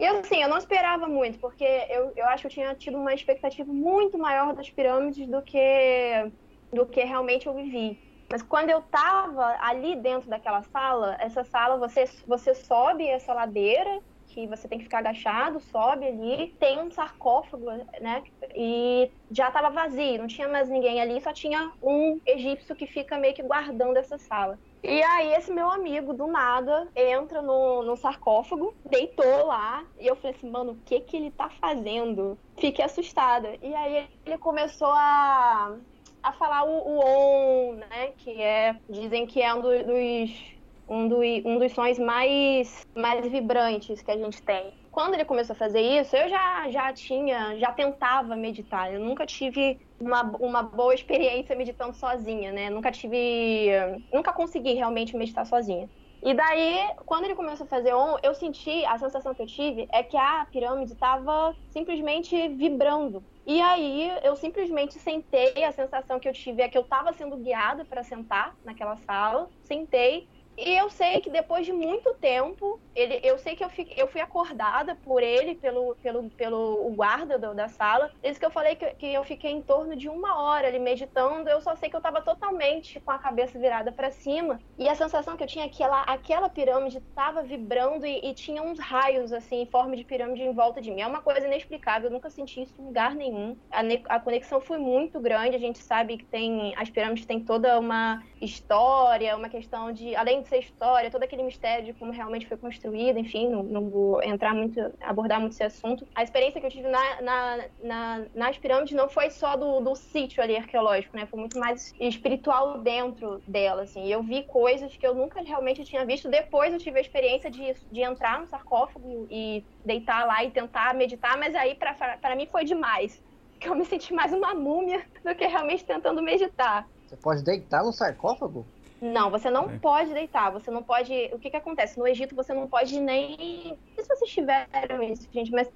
E 0.00 0.06
assim, 0.06 0.42
eu 0.42 0.48
não 0.48 0.56
esperava 0.56 1.06
muito, 1.06 1.38
porque 1.38 1.62
eu, 1.90 2.10
eu 2.16 2.24
acho 2.28 2.40
que 2.42 2.46
eu 2.46 2.50
tinha 2.50 2.74
tido 2.74 2.96
uma 2.96 3.12
expectativa 3.12 3.70
muito 3.70 4.16
maior 4.16 4.54
das 4.54 4.70
pirâmides 4.70 5.28
do 5.28 5.42
que, 5.42 6.32
do 6.72 6.86
que 6.86 7.04
realmente 7.04 7.46
eu 7.46 7.54
vivi. 7.54 8.00
Mas 8.32 8.42
quando 8.42 8.70
eu 8.70 8.80
tava 8.80 9.44
ali 9.60 10.00
dentro 10.00 10.30
daquela 10.30 10.62
sala, 10.62 11.18
essa 11.20 11.44
sala 11.44 11.76
você, 11.76 12.04
você 12.26 12.54
sobe 12.54 13.06
essa 13.06 13.34
ladeira, 13.34 13.90
que 14.28 14.46
você 14.46 14.66
tem 14.68 14.78
que 14.78 14.84
ficar 14.84 15.00
agachado, 15.00 15.60
sobe 15.60 16.06
ali, 16.06 16.56
tem 16.58 16.80
um 16.80 16.90
sarcófago, 16.90 17.66
né? 18.00 18.22
E 18.56 19.12
já 19.30 19.50
tava 19.50 19.68
vazio, 19.68 20.18
não 20.18 20.26
tinha 20.28 20.48
mais 20.48 20.70
ninguém 20.70 20.98
ali, 20.98 21.20
só 21.20 21.32
tinha 21.32 21.70
um 21.82 22.18
egípcio 22.24 22.74
que 22.74 22.86
fica 22.86 23.18
meio 23.18 23.34
que 23.34 23.42
guardando 23.42 23.98
essa 23.98 24.16
sala. 24.16 24.58
E 24.82 25.02
aí 25.02 25.34
esse 25.34 25.52
meu 25.52 25.70
amigo, 25.70 26.14
do 26.14 26.26
nada, 26.26 26.88
entra 26.96 27.42
no, 27.42 27.82
no 27.82 27.96
sarcófago, 27.96 28.74
deitou 28.84 29.46
lá, 29.46 29.84
e 29.98 30.06
eu 30.06 30.16
falei 30.16 30.36
assim, 30.36 30.50
mano, 30.50 30.72
o 30.72 30.76
que 30.84 31.00
que 31.00 31.16
ele 31.16 31.30
tá 31.30 31.50
fazendo? 31.50 32.38
Fiquei 32.58 32.84
assustada. 32.84 33.56
E 33.60 33.74
aí 33.74 34.08
ele 34.24 34.38
começou 34.38 34.88
a, 34.88 35.76
a 36.22 36.32
falar 36.32 36.64
o, 36.64 36.70
o 36.70 36.98
on, 36.98 37.74
né, 37.74 38.12
que 38.16 38.40
é, 38.40 38.76
dizem 38.88 39.26
que 39.26 39.42
é 39.42 39.54
um 39.54 39.60
do, 39.60 39.68
dos, 39.68 40.54
um, 40.88 41.08
do, 41.08 41.20
um 41.22 41.58
dos 41.58 41.72
sons 41.72 41.98
mais, 41.98 42.86
mais 42.94 43.26
vibrantes 43.26 44.00
que 44.00 44.10
a 44.10 44.16
gente 44.16 44.42
tem 44.42 44.72
quando 44.90 45.14
ele 45.14 45.24
começou 45.24 45.54
a 45.54 45.56
fazer 45.56 45.80
isso, 45.80 46.16
eu 46.16 46.28
já, 46.28 46.68
já 46.70 46.92
tinha, 46.92 47.56
já 47.58 47.72
tentava 47.72 48.34
meditar. 48.36 48.92
Eu 48.92 49.00
nunca 49.00 49.24
tive 49.24 49.78
uma, 50.00 50.22
uma 50.40 50.62
boa 50.62 50.94
experiência 50.94 51.54
meditando 51.54 51.94
sozinha, 51.94 52.52
né? 52.52 52.70
Nunca 52.70 52.90
tive. 52.90 53.68
Nunca 54.12 54.32
consegui 54.32 54.72
realmente 54.74 55.16
meditar 55.16 55.46
sozinha. 55.46 55.88
E 56.22 56.34
daí, 56.34 56.78
quando 57.06 57.24
ele 57.24 57.34
começou 57.34 57.64
a 57.64 57.68
fazer 57.68 57.94
on, 57.94 58.18
eu 58.22 58.34
senti, 58.34 58.84
a 58.84 58.98
sensação 58.98 59.34
que 59.34 59.40
eu 59.40 59.46
tive 59.46 59.88
é 59.90 60.02
que 60.02 60.16
a 60.16 60.46
pirâmide 60.52 60.92
estava 60.92 61.56
simplesmente 61.70 62.48
vibrando. 62.48 63.24
E 63.46 63.58
aí, 63.60 64.10
eu 64.22 64.36
simplesmente 64.36 64.98
sentei, 64.98 65.64
a 65.64 65.72
sensação 65.72 66.20
que 66.20 66.28
eu 66.28 66.32
tive 66.34 66.60
é 66.60 66.68
que 66.68 66.76
eu 66.76 66.82
estava 66.82 67.12
sendo 67.14 67.38
guiada 67.38 67.86
para 67.86 68.02
sentar 68.02 68.54
naquela 68.62 68.96
sala, 68.98 69.48
sentei 69.62 70.28
e 70.64 70.76
eu 70.76 70.90
sei 70.90 71.20
que 71.20 71.30
depois 71.30 71.64
de 71.64 71.72
muito 71.72 72.14
tempo, 72.14 72.80
ele, 72.94 73.20
eu 73.22 73.38
sei 73.38 73.56
que 73.56 73.64
eu, 73.64 73.70
fiquei, 73.70 74.02
eu 74.02 74.06
fui 74.06 74.20
acordada 74.20 74.94
por 74.94 75.22
ele, 75.22 75.54
pelo, 75.54 75.96
pelo, 76.02 76.28
pelo 76.30 76.90
guarda 76.94 77.38
do, 77.38 77.54
da 77.54 77.68
sala. 77.68 78.10
Isso 78.22 78.38
que 78.38 78.44
eu 78.44 78.50
falei 78.50 78.76
que, 78.76 78.86
que 78.94 79.06
eu 79.06 79.24
fiquei 79.24 79.50
em 79.50 79.62
torno 79.62 79.96
de 79.96 80.08
uma 80.08 80.42
hora 80.42 80.68
ali 80.68 80.78
meditando. 80.78 81.48
Eu 81.48 81.60
só 81.60 81.74
sei 81.76 81.88
que 81.88 81.96
eu 81.96 82.00
estava 82.00 82.20
totalmente 82.20 83.00
com 83.00 83.10
a 83.10 83.18
cabeça 83.18 83.58
virada 83.58 83.90
para 83.90 84.10
cima. 84.10 84.60
E 84.78 84.88
a 84.88 84.94
sensação 84.94 85.36
que 85.36 85.42
eu 85.42 85.46
tinha 85.48 85.64
é 85.64 85.68
que 85.68 85.82
ela, 85.82 86.02
aquela 86.02 86.48
pirâmide 86.48 86.98
estava 86.98 87.42
vibrando 87.42 88.04
e, 88.04 88.20
e, 88.22 88.34
tinha 88.34 88.62
uns 88.62 88.78
raios, 88.78 89.32
assim, 89.32 89.62
em 89.62 89.66
forma 89.66 89.96
de 89.96 90.04
pirâmide 90.04 90.42
em 90.42 90.52
volta 90.52 90.80
de 90.80 90.90
mim. 90.90 91.00
É 91.00 91.06
uma 91.06 91.22
coisa 91.22 91.46
inexplicável, 91.46 92.08
eu 92.08 92.12
nunca 92.12 92.28
senti 92.28 92.62
isso 92.62 92.74
em 92.78 92.84
lugar 92.84 93.14
nenhum. 93.14 93.56
A, 93.70 93.80
a 94.16 94.20
conexão 94.20 94.60
foi 94.60 94.78
muito 94.78 95.20
grande. 95.20 95.56
A 95.56 95.60
gente 95.60 95.78
sabe 95.78 96.18
que 96.18 96.24
tem. 96.24 96.74
As 96.76 96.90
pirâmides 96.90 97.24
têm 97.24 97.40
toda 97.40 97.78
uma 97.78 98.22
história, 98.40 99.36
uma 99.36 99.48
questão 99.48 99.92
de. 99.92 100.14
Além 100.14 100.42
de 100.42 100.49
ser 100.50 100.58
história, 100.58 101.10
todo 101.10 101.22
aquele 101.22 101.42
mistério 101.42 101.86
de 101.86 101.92
como 101.94 102.12
realmente 102.12 102.46
foi 102.46 102.56
construída, 102.56 103.18
enfim, 103.18 103.48
não, 103.48 103.62
não 103.62 103.88
vou 103.88 104.22
entrar 104.22 104.54
muito, 104.54 104.78
abordar 105.00 105.40
muito 105.40 105.52
esse 105.52 105.62
assunto. 105.62 106.06
A 106.14 106.22
experiência 106.22 106.60
que 106.60 106.66
eu 106.66 106.70
tive 106.70 106.88
na, 106.88 107.22
na, 107.22 107.64
na, 107.82 108.26
nas 108.34 108.58
pirâmides 108.58 108.94
não 108.94 109.08
foi 109.08 109.30
só 109.30 109.56
do, 109.56 109.80
do 109.80 109.94
sítio 109.94 110.42
ali 110.42 110.56
arqueológico, 110.56 111.16
né? 111.16 111.26
Foi 111.26 111.38
muito 111.38 111.58
mais 111.58 111.94
espiritual 112.00 112.78
dentro 112.78 113.40
dela, 113.46 113.82
assim. 113.82 114.06
Eu 114.06 114.22
vi 114.22 114.42
coisas 114.42 114.94
que 114.96 115.06
eu 115.06 115.14
nunca 115.14 115.40
realmente 115.40 115.84
tinha 115.84 116.04
visto. 116.04 116.28
Depois 116.28 116.72
eu 116.72 116.78
tive 116.78 116.98
a 116.98 117.00
experiência 117.00 117.50
de, 117.50 117.74
de 117.90 118.00
entrar 118.02 118.40
no 118.40 118.46
sarcófago 118.46 119.26
e 119.30 119.64
deitar 119.84 120.26
lá 120.26 120.44
e 120.44 120.50
tentar 120.50 120.94
meditar, 120.94 121.38
mas 121.38 121.54
aí 121.54 121.76
para 121.76 122.36
mim 122.36 122.46
foi 122.46 122.64
demais. 122.64 123.22
Que 123.60 123.68
eu 123.68 123.74
me 123.74 123.84
senti 123.84 124.12
mais 124.12 124.32
uma 124.32 124.54
múmia 124.54 125.04
do 125.22 125.34
que 125.34 125.46
realmente 125.46 125.84
tentando 125.84 126.22
meditar. 126.22 126.88
Você 127.06 127.16
pode 127.16 127.44
deitar 127.44 127.84
no 127.84 127.92
sarcófago? 127.92 128.64
Não, 129.00 129.30
você 129.30 129.50
não 129.50 129.70
é. 129.70 129.78
pode 129.78 130.12
deitar, 130.12 130.50
você 130.50 130.70
não 130.70 130.82
pode. 130.82 131.12
O 131.32 131.38
que 131.38 131.50
que 131.50 131.56
acontece? 131.56 131.98
No 131.98 132.06
Egito 132.06 132.34
você 132.34 132.52
não 132.52 132.68
pode 132.68 133.00
nem. 133.00 133.78
Não 133.96 134.04
sei 134.04 134.04
se 134.04 134.08
vocês 134.08 134.30
tiveram 134.30 135.02
isso, 135.02 135.26
gente, 135.32 135.50
mas 135.50 135.70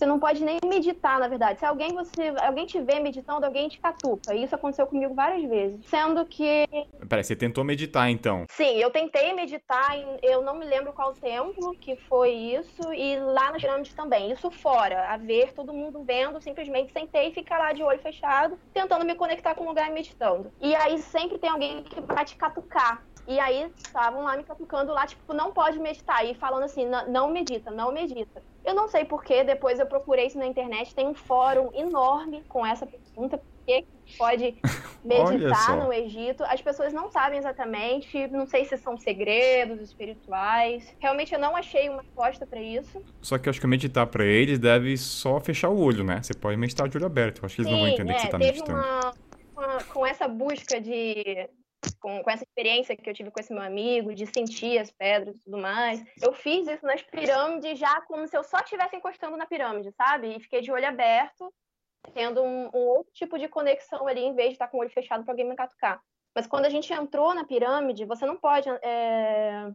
você 0.00 0.06
não 0.06 0.18
pode 0.18 0.42
nem 0.42 0.58
meditar, 0.64 1.20
na 1.20 1.28
verdade. 1.28 1.58
Se 1.58 1.66
alguém 1.66 1.94
você, 1.94 2.32
alguém 2.40 2.64
te 2.64 2.80
vê 2.80 2.98
meditando, 2.98 3.44
alguém 3.44 3.68
te 3.68 3.78
catuca. 3.78 4.34
Isso 4.34 4.54
aconteceu 4.54 4.86
comigo 4.86 5.14
várias 5.14 5.46
vezes. 5.46 5.84
Sendo 5.86 6.24
que. 6.24 6.66
Peraí, 7.06 7.22
você 7.22 7.36
tentou 7.36 7.62
meditar 7.62 8.08
então? 8.10 8.46
Sim, 8.50 8.78
eu 8.78 8.90
tentei 8.90 9.34
meditar, 9.34 9.90
eu 10.22 10.40
não 10.40 10.54
me 10.54 10.64
lembro 10.64 10.94
qual 10.94 11.12
templo 11.12 11.72
que 11.78 11.96
foi 12.08 12.30
isso, 12.30 12.94
e 12.94 13.16
lá 13.18 13.52
na 13.52 13.58
pirâmide 13.58 13.94
também. 13.94 14.32
Isso 14.32 14.50
fora, 14.50 15.06
a 15.10 15.18
ver, 15.18 15.52
todo 15.52 15.74
mundo 15.74 16.02
vendo, 16.02 16.40
simplesmente 16.40 16.92
sentei 16.92 17.28
e 17.28 17.34
ficar 17.34 17.58
lá 17.58 17.74
de 17.74 17.82
olho 17.82 18.00
fechado, 18.00 18.58
tentando 18.72 19.04
me 19.04 19.14
conectar 19.14 19.54
com 19.54 19.64
o 19.64 19.68
lugar 19.68 19.90
e 19.90 19.92
meditando. 19.92 20.50
E 20.62 20.74
aí 20.74 20.96
sempre 20.98 21.38
tem 21.38 21.50
alguém 21.50 21.82
que 21.82 22.00
vai 22.00 22.24
te 22.24 22.36
catucar. 22.36 23.04
E 23.28 23.38
aí 23.38 23.70
estavam 23.76 24.22
lá 24.22 24.36
me 24.36 24.44
catucando 24.44 24.92
lá, 24.92 25.06
tipo, 25.06 25.34
não 25.34 25.52
pode 25.52 25.78
meditar. 25.78 26.24
E 26.24 26.34
falando 26.34 26.64
assim, 26.64 26.86
não 27.08 27.30
medita, 27.30 27.70
não 27.70 27.92
medita. 27.92 28.42
Eu 28.64 28.74
não 28.74 28.88
sei 28.88 29.04
porquê, 29.04 29.42
depois 29.42 29.78
eu 29.78 29.86
procurei 29.86 30.26
isso 30.26 30.38
na 30.38 30.46
internet, 30.46 30.94
tem 30.94 31.06
um 31.06 31.14
fórum 31.14 31.70
enorme 31.74 32.44
com 32.48 32.64
essa 32.64 32.86
pergunta, 32.86 33.38
por 33.38 33.46
que 33.66 33.84
pode 34.18 34.54
meditar 35.04 35.76
no 35.76 35.92
Egito? 35.92 36.44
As 36.44 36.60
pessoas 36.60 36.92
não 36.92 37.10
sabem 37.10 37.38
exatamente, 37.38 38.28
não 38.28 38.46
sei 38.46 38.64
se 38.64 38.76
são 38.76 38.98
segredos 38.98 39.80
espirituais. 39.80 40.94
Realmente 40.98 41.32
eu 41.34 41.40
não 41.40 41.56
achei 41.56 41.88
uma 41.88 42.02
resposta 42.02 42.46
para 42.46 42.60
isso. 42.60 43.02
Só 43.22 43.38
que 43.38 43.48
eu 43.48 43.50
acho 43.50 43.60
que 43.60 43.66
meditar 43.66 44.06
para 44.06 44.24
eles 44.24 44.58
deve 44.58 44.96
só 44.96 45.40
fechar 45.40 45.70
o 45.70 45.78
olho, 45.80 46.04
né? 46.04 46.22
Você 46.22 46.34
pode 46.34 46.56
meditar 46.56 46.88
de 46.88 46.96
olho 46.96 47.06
aberto. 47.06 47.42
Eu 47.42 47.46
acho 47.46 47.56
que 47.56 47.62
eles 47.62 47.70
Sim, 47.70 47.76
não 47.76 47.84
vão 47.84 47.94
entender 47.94 48.12
é, 48.12 48.14
que 48.14 48.20
você 48.22 48.28
tá 48.28 48.38
meditando. 48.38 48.78
Uma, 48.78 49.14
uma, 49.56 49.84
com 49.84 50.06
essa 50.06 50.28
busca 50.28 50.80
de 50.80 51.48
com, 52.00 52.22
com 52.22 52.30
essa 52.30 52.44
experiência 52.44 52.96
que 52.96 53.08
eu 53.08 53.14
tive 53.14 53.30
com 53.30 53.40
esse 53.40 53.52
meu 53.52 53.62
amigo, 53.62 54.14
de 54.14 54.26
sentir 54.26 54.78
as 54.78 54.90
pedras 54.90 55.36
e 55.36 55.44
tudo 55.44 55.58
mais. 55.58 56.02
Eu 56.20 56.32
fiz 56.32 56.66
isso 56.66 56.84
nas 56.84 57.02
pirâmides 57.02 57.78
já 57.78 58.00
como 58.02 58.26
se 58.26 58.36
eu 58.36 58.42
só 58.44 58.58
estivesse 58.58 58.96
encostando 58.96 59.36
na 59.36 59.46
pirâmide, 59.46 59.92
sabe? 59.92 60.36
E 60.36 60.40
fiquei 60.40 60.60
de 60.60 60.72
olho 60.72 60.86
aberto, 60.86 61.52
tendo 62.14 62.42
um, 62.42 62.70
um 62.74 62.86
outro 62.88 63.12
tipo 63.12 63.38
de 63.38 63.48
conexão 63.48 64.06
ali, 64.06 64.20
em 64.20 64.34
vez 64.34 64.48
de 64.48 64.54
estar 64.54 64.68
com 64.68 64.78
o 64.78 64.80
olho 64.80 64.90
fechado 64.90 65.24
para 65.24 65.32
alguém 65.32 65.48
me 65.48 65.56
catucar. 65.56 66.02
Mas 66.34 66.46
quando 66.46 66.66
a 66.66 66.70
gente 66.70 66.92
entrou 66.92 67.34
na 67.34 67.44
pirâmide, 67.44 68.04
você 68.04 68.24
não 68.24 68.36
pode, 68.36 68.68
é... 68.82 69.70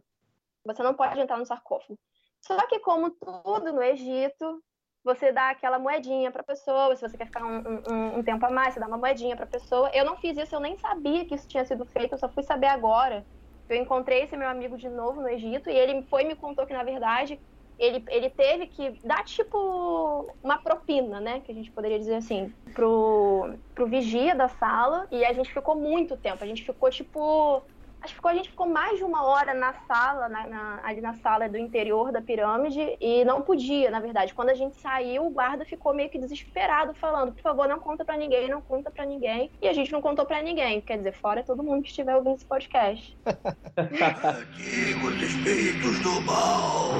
você 0.64 0.82
não 0.82 0.94
pode 0.94 1.20
entrar 1.20 1.36
no 1.36 1.46
sarcófago. 1.46 1.98
Só 2.40 2.66
que 2.66 2.78
como 2.80 3.10
tudo 3.10 3.72
no 3.72 3.82
Egito, 3.82 4.62
você 5.06 5.30
dá 5.30 5.50
aquela 5.50 5.78
moedinha 5.78 6.32
para 6.32 6.42
a 6.42 6.44
pessoa, 6.44 6.96
se 6.96 7.00
você 7.00 7.16
quer 7.16 7.26
ficar 7.26 7.44
um, 7.44 7.62
um, 7.88 8.18
um, 8.18 8.22
tempo 8.24 8.44
a 8.44 8.50
mais, 8.50 8.74
você 8.74 8.80
dá 8.80 8.88
uma 8.88 8.98
moedinha 8.98 9.36
para 9.36 9.44
a 9.44 9.48
pessoa. 9.48 9.88
Eu 9.94 10.04
não 10.04 10.16
fiz 10.16 10.36
isso, 10.36 10.52
eu 10.52 10.60
nem 10.60 10.76
sabia 10.78 11.24
que 11.24 11.36
isso 11.36 11.46
tinha 11.46 11.64
sido 11.64 11.86
feito, 11.86 12.12
eu 12.12 12.18
só 12.18 12.28
fui 12.28 12.42
saber 12.42 12.66
agora. 12.66 13.24
Eu 13.68 13.76
encontrei 13.76 14.22
esse 14.22 14.36
meu 14.36 14.48
amigo 14.48 14.76
de 14.76 14.88
novo 14.88 15.20
no 15.20 15.28
Egito 15.28 15.70
e 15.70 15.78
ele 15.78 16.02
foi 16.10 16.24
me 16.24 16.34
contou 16.34 16.66
que, 16.66 16.72
na 16.72 16.82
verdade, 16.82 17.40
ele, 17.78 18.04
ele 18.08 18.30
teve 18.30 18.66
que 18.66 18.98
dar, 19.04 19.22
tipo, 19.24 20.26
uma 20.42 20.58
propina, 20.58 21.20
né? 21.20 21.40
Que 21.40 21.52
a 21.52 21.54
gente 21.54 21.70
poderia 21.70 21.98
dizer 21.98 22.16
assim, 22.16 22.52
pro, 22.74 23.54
pro 23.74 23.86
vigia 23.86 24.34
da 24.34 24.48
sala. 24.48 25.06
E 25.12 25.24
a 25.24 25.32
gente 25.32 25.52
ficou 25.52 25.76
muito 25.76 26.16
tempo. 26.16 26.42
A 26.42 26.46
gente 26.46 26.64
ficou, 26.64 26.90
tipo, 26.90 27.62
Acho 28.06 28.12
que 28.14 28.18
ficou- 28.18 28.30
a 28.30 28.34
gente 28.34 28.50
ficou 28.50 28.68
mais 28.68 28.98
de 28.98 29.02
uma 29.04 29.24
hora 29.24 29.52
na 29.52 29.72
sala, 29.88 30.28
na- 30.28 30.46
na- 30.46 30.80
ali 30.84 31.00
na 31.00 31.14
sala 31.14 31.48
do 31.48 31.58
interior 31.58 32.12
da 32.12 32.22
pirâmide, 32.22 32.96
e 33.00 33.24
não 33.24 33.42
podia, 33.42 33.90
na 33.90 33.98
verdade. 33.98 34.32
Quando 34.32 34.50
a 34.50 34.54
gente 34.54 34.76
saiu, 34.76 35.26
o 35.26 35.30
guarda 35.30 35.64
ficou 35.64 35.92
meio 35.92 36.08
que 36.08 36.16
desesperado, 36.16 36.94
falando: 36.94 37.32
por 37.32 37.42
favor, 37.42 37.66
não 37.68 37.80
conta 37.80 38.04
pra 38.04 38.16
ninguém, 38.16 38.48
não 38.48 38.60
conta 38.62 38.92
pra 38.92 39.04
ninguém. 39.04 39.50
E 39.60 39.66
a 39.66 39.72
gente 39.72 39.90
não 39.90 40.00
contou 40.00 40.24
pra 40.24 40.40
ninguém. 40.40 40.80
Quer 40.80 40.98
dizer, 40.98 41.14
fora 41.14 41.42
todo 41.42 41.64
mundo 41.64 41.82
que 41.82 41.88
estiver 41.88 42.14
ouvindo 42.14 42.36
esse 42.36 42.46
podcast. 42.46 43.18
Antigos 43.26 45.20
espíritos 45.20 46.00
do 46.00 46.22
mal, 46.22 46.92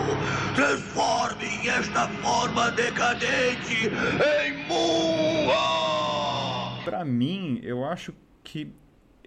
transformem 0.57 1.69
esta 1.69 2.09
forma 2.21 2.73
decadente 2.73 3.87
em 4.45 4.67
Mua! 4.67 5.55
Pra 6.85 7.05
mim, 7.05 7.61
eu 7.63 7.85
acho 7.85 8.13
que 8.43 8.75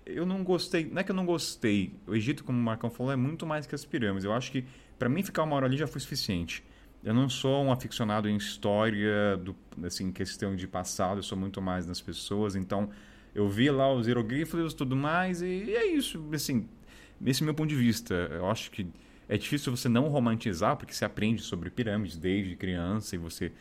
eu 0.05 0.25
não 0.25 0.43
gostei. 0.43 0.85
Não 0.85 0.99
é 0.99 1.03
que 1.03 1.11
eu 1.11 1.15
não 1.15 1.25
gostei. 1.25 1.93
O 2.07 2.15
Egito, 2.15 2.43
como 2.43 2.57
o 2.57 2.61
Marcão 2.61 2.89
falou, 2.89 3.11
é 3.11 3.15
muito 3.15 3.45
mais 3.45 3.65
que 3.65 3.75
as 3.75 3.85
pirâmides. 3.85 4.25
Eu 4.25 4.33
acho 4.33 4.51
que 4.51 4.65
pra 4.97 5.09
mim 5.09 5.23
ficar 5.23 5.43
uma 5.43 5.55
hora 5.55 5.65
ali 5.65 5.77
já 5.77 5.87
foi 5.87 6.01
suficiente. 6.01 6.63
Eu 7.03 7.13
não 7.13 7.29
sou 7.29 7.63
um 7.63 7.71
aficionado 7.71 8.27
em 8.27 8.35
história, 8.35 9.37
do, 9.37 9.55
assim, 9.83 10.11
questão 10.11 10.55
de 10.55 10.67
passado, 10.67 11.19
eu 11.19 11.23
sou 11.23 11.37
muito 11.37 11.61
mais 11.61 11.87
nas 11.87 12.01
pessoas. 12.01 12.55
Então, 12.55 12.89
eu 13.33 13.47
vi 13.47 13.69
lá 13.69 13.93
os 13.93 14.07
hieroglifos 14.07 14.73
e 14.73 14.75
tudo 14.75 14.95
mais, 14.95 15.41
e 15.41 15.73
é 15.73 15.85
isso. 15.85 16.21
Assim, 16.33 16.67
esse 17.25 17.41
o 17.41 17.45
meu 17.45 17.53
ponto 17.53 17.69
de 17.69 17.75
vista. 17.75 18.13
Eu 18.13 18.49
acho 18.49 18.69
que 18.71 18.87
é 19.29 19.37
difícil 19.37 19.75
você 19.75 19.87
não 19.87 20.07
romantizar, 20.07 20.75
porque 20.75 20.93
você 20.93 21.05
aprende 21.05 21.41
sobre 21.41 21.69
pirâmides 21.69 22.17
desde 22.17 22.55
criança 22.55 23.15
e 23.15 23.17
você 23.17 23.51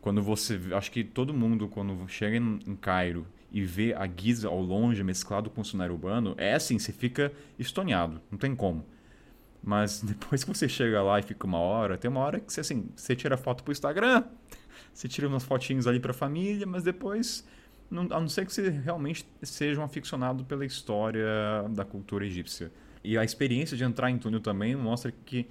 quando 0.00 0.22
você 0.22 0.58
acho 0.72 0.90
que 0.92 1.02
todo 1.02 1.34
mundo 1.34 1.68
quando 1.68 2.08
chega 2.08 2.36
em 2.36 2.76
Cairo 2.76 3.26
e 3.50 3.62
vê 3.62 3.94
a 3.94 4.06
Giza 4.06 4.48
ao 4.48 4.60
longe 4.60 5.02
mesclado 5.02 5.50
com 5.50 5.60
o 5.60 5.64
cenário 5.64 5.94
urbano 5.94 6.34
é 6.36 6.54
assim 6.54 6.78
você 6.78 6.92
fica 6.92 7.32
estonhado 7.58 8.20
não 8.30 8.38
tem 8.38 8.54
como 8.54 8.84
mas 9.62 10.00
depois 10.04 10.44
que 10.44 10.54
você 10.54 10.68
chega 10.68 11.02
lá 11.02 11.18
e 11.18 11.22
fica 11.22 11.46
uma 11.46 11.58
hora 11.58 11.96
tem 11.96 12.10
uma 12.10 12.20
hora 12.20 12.40
que 12.40 12.52
você 12.52 12.60
assim 12.60 12.88
você 12.94 13.16
tira 13.16 13.36
foto 13.36 13.64
pro 13.64 13.72
Instagram 13.72 14.24
você 14.92 15.08
tira 15.08 15.28
umas 15.28 15.44
fotinhos 15.44 15.86
ali 15.86 16.00
pra 16.00 16.12
família 16.12 16.66
mas 16.66 16.82
depois 16.82 17.46
não, 17.90 18.02
a 18.10 18.20
não 18.20 18.28
ser 18.28 18.44
que 18.44 18.52
você 18.52 18.68
realmente 18.68 19.26
seja 19.42 19.80
um 19.80 19.84
aficionado 19.84 20.44
pela 20.44 20.64
história 20.64 21.26
da 21.70 21.84
cultura 21.84 22.26
egípcia 22.26 22.70
e 23.02 23.16
a 23.16 23.24
experiência 23.24 23.76
de 23.76 23.84
entrar 23.84 24.10
em 24.10 24.18
túnel 24.18 24.40
também 24.40 24.76
mostra 24.76 25.12
que 25.24 25.48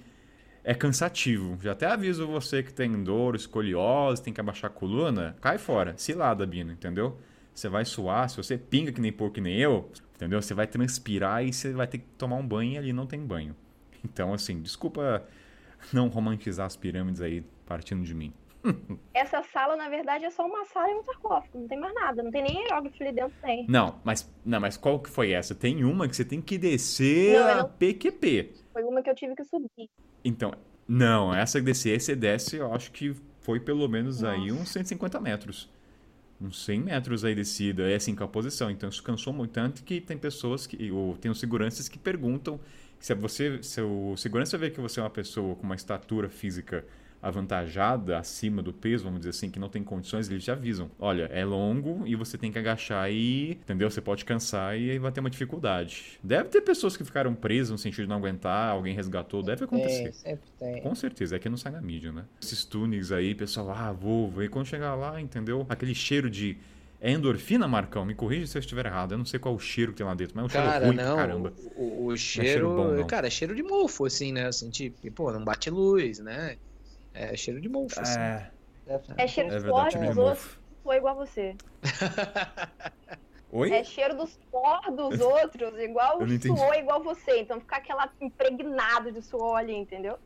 é 0.62 0.74
cansativo. 0.74 1.58
Já 1.62 1.72
até 1.72 1.86
aviso 1.86 2.26
você 2.26 2.62
que 2.62 2.72
tem 2.72 3.02
dor, 3.02 3.34
escoliose, 3.34 4.22
tem 4.22 4.32
que 4.32 4.40
abaixar 4.40 4.70
a 4.70 4.74
coluna, 4.74 5.36
cai 5.40 5.56
fora, 5.58 5.94
se 5.96 6.12
lada, 6.12 6.46
Bino, 6.46 6.70
entendeu? 6.70 7.18
Você 7.58 7.68
vai 7.68 7.84
suar, 7.84 8.30
se 8.30 8.36
você 8.36 8.56
pinga 8.56 8.92
que 8.92 9.00
nem 9.00 9.10
porco 9.12 9.34
que 9.34 9.40
nem 9.40 9.56
eu, 9.58 9.90
entendeu? 10.14 10.40
Você 10.40 10.54
vai 10.54 10.64
transpirar 10.64 11.44
e 11.44 11.52
você 11.52 11.72
vai 11.72 11.88
ter 11.88 11.98
que 11.98 12.04
tomar 12.16 12.36
um 12.36 12.46
banho 12.46 12.74
e 12.74 12.78
ali 12.78 12.92
não 12.92 13.04
tem 13.04 13.18
banho. 13.20 13.56
Então, 14.04 14.32
assim, 14.32 14.62
desculpa 14.62 15.24
não 15.92 16.06
romantizar 16.06 16.66
as 16.66 16.76
pirâmides 16.76 17.20
aí 17.20 17.44
partindo 17.66 18.04
de 18.04 18.14
mim. 18.14 18.32
Essa 19.12 19.42
sala, 19.42 19.74
na 19.74 19.88
verdade, 19.88 20.24
é 20.24 20.30
só 20.30 20.46
uma 20.46 20.64
sala 20.66 20.88
e 20.88 20.94
um 20.94 21.02
sarcófago. 21.02 21.58
Não 21.58 21.66
tem 21.66 21.80
mais 21.80 21.92
nada. 21.96 22.22
Não 22.22 22.30
tem 22.30 22.44
nem 22.44 22.62
hierógrafo 22.62 23.02
ali 23.02 23.12
dentro, 23.12 23.34
tem. 23.42 23.66
Não, 23.68 24.00
mas 24.04 24.32
não, 24.44 24.60
mas 24.60 24.76
qual 24.76 25.00
que 25.00 25.10
foi 25.10 25.32
essa? 25.32 25.52
Tem 25.52 25.82
uma 25.82 26.06
que 26.06 26.14
você 26.14 26.24
tem 26.24 26.40
que 26.40 26.58
descer 26.58 27.40
Não, 27.40 27.48
a 27.48 27.54
não- 27.56 27.68
PQP. 27.70 28.52
Foi 28.72 28.84
uma 28.84 29.02
que 29.02 29.10
eu 29.10 29.16
tive 29.16 29.34
que 29.34 29.42
subir. 29.42 29.90
Então, 30.24 30.52
não, 30.86 31.34
essa 31.34 31.60
descer, 31.60 32.00
você 32.00 32.14
desce, 32.14 32.54
eu 32.58 32.72
acho 32.72 32.92
que 32.92 33.16
foi 33.40 33.58
pelo 33.58 33.88
menos 33.88 34.22
aí 34.22 34.52
uns 34.52 34.68
150 34.68 35.20
metros. 35.20 35.68
Uns 36.40 36.64
100 36.64 36.80
metros 36.80 37.24
aí 37.24 37.34
descida, 37.34 37.90
é 37.90 37.96
assim 37.96 38.14
com 38.14 38.22
a 38.22 38.28
posição. 38.28 38.70
Então 38.70 38.88
isso 38.88 39.02
cansou 39.02 39.32
muito, 39.32 39.50
tanto 39.52 39.82
que 39.82 40.00
tem 40.00 40.16
pessoas 40.16 40.66
que, 40.66 40.90
ou 40.90 41.16
tem 41.16 41.30
os 41.30 41.40
seguranças 41.40 41.88
que 41.88 41.98
perguntam 41.98 42.60
se 43.00 43.14
você, 43.14 43.62
se 43.62 43.80
o 43.80 44.16
segurança 44.16 44.58
vê 44.58 44.70
que 44.70 44.80
você 44.80 45.00
é 45.00 45.02
uma 45.02 45.10
pessoa 45.10 45.54
com 45.54 45.62
uma 45.64 45.74
estatura 45.74 46.28
física 46.28 46.84
avantajada, 47.20 48.18
acima 48.18 48.62
do 48.62 48.72
peso, 48.72 49.04
vamos 49.04 49.20
dizer 49.20 49.30
assim, 49.30 49.50
que 49.50 49.58
não 49.58 49.68
tem 49.68 49.82
condições, 49.82 50.28
eles 50.30 50.44
te 50.44 50.50
avisam. 50.50 50.90
Olha, 50.98 51.24
é 51.32 51.44
longo 51.44 52.06
e 52.06 52.14
você 52.14 52.38
tem 52.38 52.52
que 52.52 52.58
agachar 52.58 53.10
e, 53.10 53.52
entendeu? 53.52 53.90
Você 53.90 54.00
pode 54.00 54.24
cansar 54.24 54.78
e 54.78 54.90
aí 54.90 54.98
vai 54.98 55.10
ter 55.10 55.20
uma 55.20 55.30
dificuldade. 55.30 56.18
Deve 56.22 56.48
ter 56.48 56.60
pessoas 56.60 56.96
que 56.96 57.04
ficaram 57.04 57.34
presas 57.34 57.70
no 57.70 57.78
sentido 57.78 58.02
de 58.04 58.08
não 58.08 58.16
aguentar, 58.16 58.70
alguém 58.70 58.94
resgatou, 58.94 59.42
deve 59.42 59.64
acontecer. 59.64 60.04
Tem, 60.04 60.12
sempre 60.12 60.50
tem. 60.58 60.82
Com 60.82 60.94
certeza, 60.94 61.36
é 61.36 61.38
que 61.38 61.48
não 61.48 61.56
sai 61.56 61.72
na 61.72 61.80
mídia, 61.80 62.12
né? 62.12 62.24
Esses 62.40 62.64
túneis 62.64 63.10
aí, 63.12 63.34
pessoal, 63.34 63.70
ah, 63.70 63.92
vou, 63.92 64.30
vou. 64.30 64.44
E 64.44 64.48
quando 64.48 64.66
chegar 64.66 64.94
lá, 64.94 65.20
entendeu? 65.20 65.66
Aquele 65.68 65.94
cheiro 65.94 66.30
de. 66.30 66.56
É 67.00 67.12
endorfina, 67.12 67.68
Marcão? 67.68 68.04
Me 68.04 68.12
corrija 68.12 68.44
se 68.48 68.58
eu 68.58 68.60
estiver 68.60 68.84
errado. 68.86 69.12
Eu 69.12 69.18
não 69.18 69.24
sei 69.24 69.38
qual 69.38 69.54
o 69.54 69.58
cheiro 69.58 69.92
que 69.92 69.98
tem 69.98 70.06
lá 70.06 70.14
dentro, 70.14 70.34
mas 70.34 70.42
é 70.42 70.46
um 70.46 70.48
cheiro 70.48 70.66
Cara, 70.66 70.86
ruim 70.86 70.96
não. 70.96 71.16
caramba. 71.16 71.52
O, 71.76 72.06
o 72.06 72.16
cheiro 72.16 72.48
cheiro. 72.48 72.68
bom, 72.74 72.92
não. 72.94 73.06
cara, 73.06 73.28
é 73.28 73.30
cheiro 73.30 73.54
de 73.54 73.62
mofo, 73.62 74.04
assim, 74.04 74.32
né? 74.32 74.46
Assim, 74.46 74.68
tipo, 74.68 75.08
pô, 75.12 75.30
não 75.32 75.44
bate 75.44 75.70
luz, 75.70 76.18
né? 76.18 76.56
É 77.14 77.36
cheiro 77.36 77.60
de 77.60 77.68
mofo, 77.68 78.00
assim. 78.00 78.18
É, 78.18 78.50
Deve 78.86 79.06
ser. 79.06 79.14
É 79.18 79.26
cheiro 79.26 79.50
é 79.50 79.56
de 79.56 79.60
suor 79.62 79.90
dos 79.90 80.16
outros. 80.16 80.58
Sou 80.82 80.94
igual 80.94 81.20
a 81.20 81.26
você. 81.26 81.56
Oi? 83.50 83.70
É 83.70 83.84
cheiro 83.84 84.16
do 84.16 84.26
suor 84.26 84.90
dos 84.90 85.20
outros, 85.20 85.78
igual 85.78 86.18
o 86.22 86.40
suor 86.40 86.74
igual 86.74 87.02
você. 87.02 87.40
Então 87.40 87.60
fica 87.60 87.76
aquela 87.76 88.10
impregnado 88.20 89.12
de 89.12 89.22
suor 89.22 89.58
ali, 89.58 89.74
entendeu? 89.74 90.18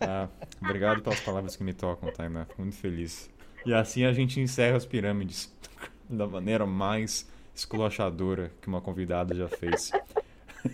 Ah, 0.00 0.28
obrigado 0.60 1.02
pelas 1.02 1.20
palavras 1.20 1.56
que 1.56 1.62
me 1.62 1.72
tocam, 1.72 2.12
Tainá. 2.12 2.44
Fico 2.46 2.62
muito 2.62 2.76
feliz. 2.76 3.30
E 3.64 3.74
assim 3.74 4.04
a 4.04 4.12
gente 4.12 4.40
encerra 4.40 4.76
as 4.76 4.86
pirâmides 4.86 5.54
da 6.08 6.26
maneira 6.26 6.66
mais 6.66 7.28
esculachadora 7.54 8.52
que 8.60 8.68
uma 8.68 8.80
convidada 8.80 9.34
já 9.34 9.48
fez. 9.48 9.90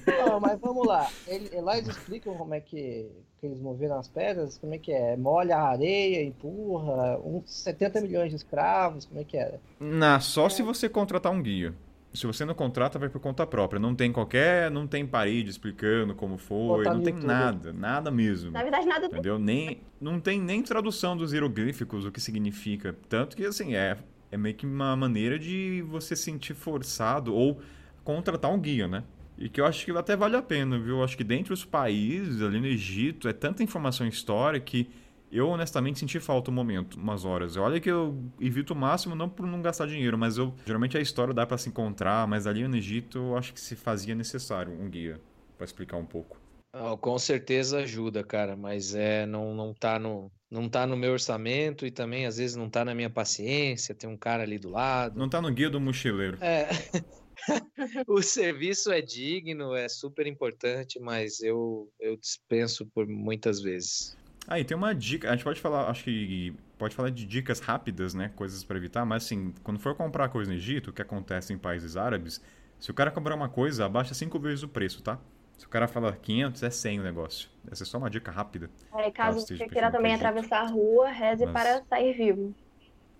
Não, 0.06 0.40
mas 0.40 0.60
vamos 0.60 0.86
lá. 0.86 1.08
Ele, 1.26 1.60
lá 1.60 1.76
eles 1.78 1.88
explicam 1.88 2.34
como 2.34 2.54
é 2.54 2.60
que, 2.60 3.10
que 3.38 3.46
eles 3.46 3.60
moveram 3.60 3.98
as 3.98 4.08
pedras, 4.08 4.58
como 4.58 4.74
é 4.74 4.78
que 4.78 4.92
é? 4.92 5.16
Molha 5.16 5.56
a 5.56 5.68
areia, 5.68 6.24
empurra, 6.24 7.18
uns 7.18 7.50
70 7.50 8.00
milhões 8.00 8.30
de 8.30 8.36
escravos, 8.36 9.04
como 9.04 9.20
é 9.20 9.24
que 9.24 9.36
era? 9.36 9.60
Na, 9.78 10.20
só 10.20 10.48
se 10.48 10.62
você 10.62 10.88
contratar 10.88 11.32
um 11.32 11.42
guia. 11.42 11.74
Se 12.14 12.26
você 12.26 12.44
não 12.44 12.54
contrata, 12.54 12.98
vai 12.98 13.08
por 13.08 13.20
conta 13.20 13.46
própria. 13.46 13.80
Não 13.80 13.94
tem 13.94 14.12
qualquer. 14.12 14.70
Não 14.70 14.86
tem 14.86 15.06
parede 15.06 15.48
explicando 15.48 16.14
como 16.14 16.36
foi. 16.36 16.84
Botar 16.84 16.94
não 16.94 17.02
tem 17.02 17.14
YouTube. 17.14 17.26
nada. 17.26 17.72
Nada 17.72 18.10
mesmo. 18.10 18.50
Na 18.50 18.62
verdade, 18.62 18.86
nada 18.86 19.08
do 19.08 19.14
Entendeu? 19.14 19.38
Nem, 19.38 19.80
não 19.98 20.20
tem 20.20 20.38
nem 20.38 20.62
tradução 20.62 21.16
dos 21.16 21.32
hieroglíficos, 21.32 22.04
o 22.04 22.12
que 22.12 22.20
significa. 22.20 22.94
Tanto 23.08 23.34
que, 23.34 23.46
assim, 23.46 23.74
é, 23.74 23.96
é 24.30 24.36
meio 24.36 24.54
que 24.54 24.66
uma 24.66 24.94
maneira 24.94 25.38
de 25.38 25.82
você 25.88 26.14
sentir 26.14 26.54
forçado 26.54 27.34
ou 27.34 27.60
contratar 28.04 28.52
um 28.52 28.60
guia, 28.60 28.86
né? 28.86 29.04
E 29.42 29.48
que 29.48 29.60
eu 29.60 29.66
acho 29.66 29.84
que 29.84 29.90
até 29.90 30.14
vale 30.14 30.36
a 30.36 30.42
pena, 30.42 30.78
viu? 30.78 30.98
Eu 30.98 31.04
acho 31.04 31.16
que 31.16 31.24
dentre 31.24 31.52
os 31.52 31.64
países, 31.64 32.40
ali 32.40 32.60
no 32.60 32.66
Egito, 32.66 33.28
é 33.28 33.32
tanta 33.32 33.60
informação 33.60 34.06
histórica 34.06 34.64
que 34.64 34.88
eu 35.32 35.48
honestamente 35.48 35.98
senti 35.98 36.20
falta 36.20 36.48
um 36.48 36.54
momento, 36.54 36.94
umas 36.94 37.24
horas. 37.24 37.56
Olha 37.56 37.80
que 37.80 37.90
eu 37.90 38.16
evito 38.40 38.72
o 38.72 38.76
máximo, 38.76 39.16
não 39.16 39.28
por 39.28 39.44
não 39.44 39.60
gastar 39.60 39.88
dinheiro, 39.88 40.16
mas 40.16 40.38
eu 40.38 40.54
geralmente 40.64 40.96
a 40.96 41.00
história 41.00 41.34
dá 41.34 41.44
pra 41.44 41.58
se 41.58 41.68
encontrar, 41.68 42.24
mas 42.28 42.46
ali 42.46 42.68
no 42.68 42.76
Egito 42.76 43.18
eu 43.18 43.36
acho 43.36 43.52
que 43.52 43.60
se 43.60 43.74
fazia 43.74 44.14
necessário 44.14 44.72
um 44.72 44.88
guia 44.88 45.20
pra 45.58 45.64
explicar 45.64 45.96
um 45.96 46.06
pouco. 46.06 46.40
Ah, 46.72 46.96
com 46.96 47.18
certeza 47.18 47.78
ajuda, 47.78 48.22
cara, 48.22 48.54
mas 48.54 48.94
é 48.94 49.26
não, 49.26 49.56
não 49.56 49.74
tá 49.74 49.98
no 49.98 50.30
não 50.48 50.68
tá 50.68 50.86
no 50.86 50.96
meu 50.96 51.14
orçamento 51.14 51.84
e 51.84 51.90
também 51.90 52.26
às 52.26 52.36
vezes 52.36 52.54
não 52.54 52.70
tá 52.70 52.84
na 52.84 52.94
minha 52.94 53.10
paciência, 53.10 53.92
tem 53.92 54.08
um 54.08 54.16
cara 54.16 54.44
ali 54.44 54.56
do 54.56 54.70
lado. 54.70 55.18
Não 55.18 55.28
tá 55.28 55.42
no 55.42 55.50
guia 55.50 55.68
do 55.68 55.80
mochileiro. 55.80 56.38
É. 56.40 56.68
O 58.06 58.22
serviço 58.22 58.92
é 58.92 59.00
digno, 59.00 59.74
é 59.74 59.88
super 59.88 60.26
importante, 60.26 60.98
mas 61.00 61.40
eu 61.40 61.88
eu 61.98 62.16
dispenso 62.16 62.86
por 62.86 63.06
muitas 63.06 63.60
vezes. 63.60 64.16
Ah, 64.46 64.58
e 64.58 64.64
tem 64.64 64.76
uma 64.76 64.94
dica, 64.94 65.28
a 65.28 65.32
gente 65.32 65.44
pode 65.44 65.60
falar, 65.60 65.88
acho 65.88 66.04
que 66.04 66.52
pode 66.76 66.94
falar 66.96 67.10
de 67.10 67.24
dicas 67.24 67.60
rápidas, 67.60 68.12
né, 68.12 68.32
coisas 68.34 68.64
pra 68.64 68.76
evitar, 68.76 69.04
mas 69.04 69.24
assim, 69.24 69.54
quando 69.62 69.78
for 69.78 69.94
comprar 69.94 70.28
coisa 70.28 70.50
no 70.50 70.56
Egito, 70.56 70.90
o 70.90 70.92
que 70.92 71.00
acontece 71.00 71.52
em 71.52 71.58
países 71.58 71.96
árabes, 71.96 72.40
se 72.80 72.90
o 72.90 72.94
cara 72.94 73.10
cobrar 73.12 73.36
uma 73.36 73.48
coisa, 73.48 73.84
abaixa 73.86 74.14
cinco 74.14 74.40
vezes 74.40 74.64
o 74.64 74.68
preço, 74.68 75.00
tá? 75.00 75.18
Se 75.56 75.64
o 75.64 75.68
cara 75.68 75.86
falar 75.86 76.16
500, 76.16 76.60
é 76.64 76.70
100 76.70 76.98
o 76.98 77.04
negócio. 77.04 77.48
Essa 77.70 77.84
é 77.84 77.86
só 77.86 77.98
uma 77.98 78.10
dica 78.10 78.32
rápida. 78.32 78.68
É, 78.96 79.08
Caso 79.12 79.38
você 79.46 79.56
queira 79.68 79.92
também 79.92 80.12
atravessar 80.12 80.62
a 80.62 80.66
rua, 80.66 81.08
reze 81.08 81.46
Mas- 81.46 81.52
para 81.52 81.84
sair 81.84 82.12
vivo. 82.14 82.52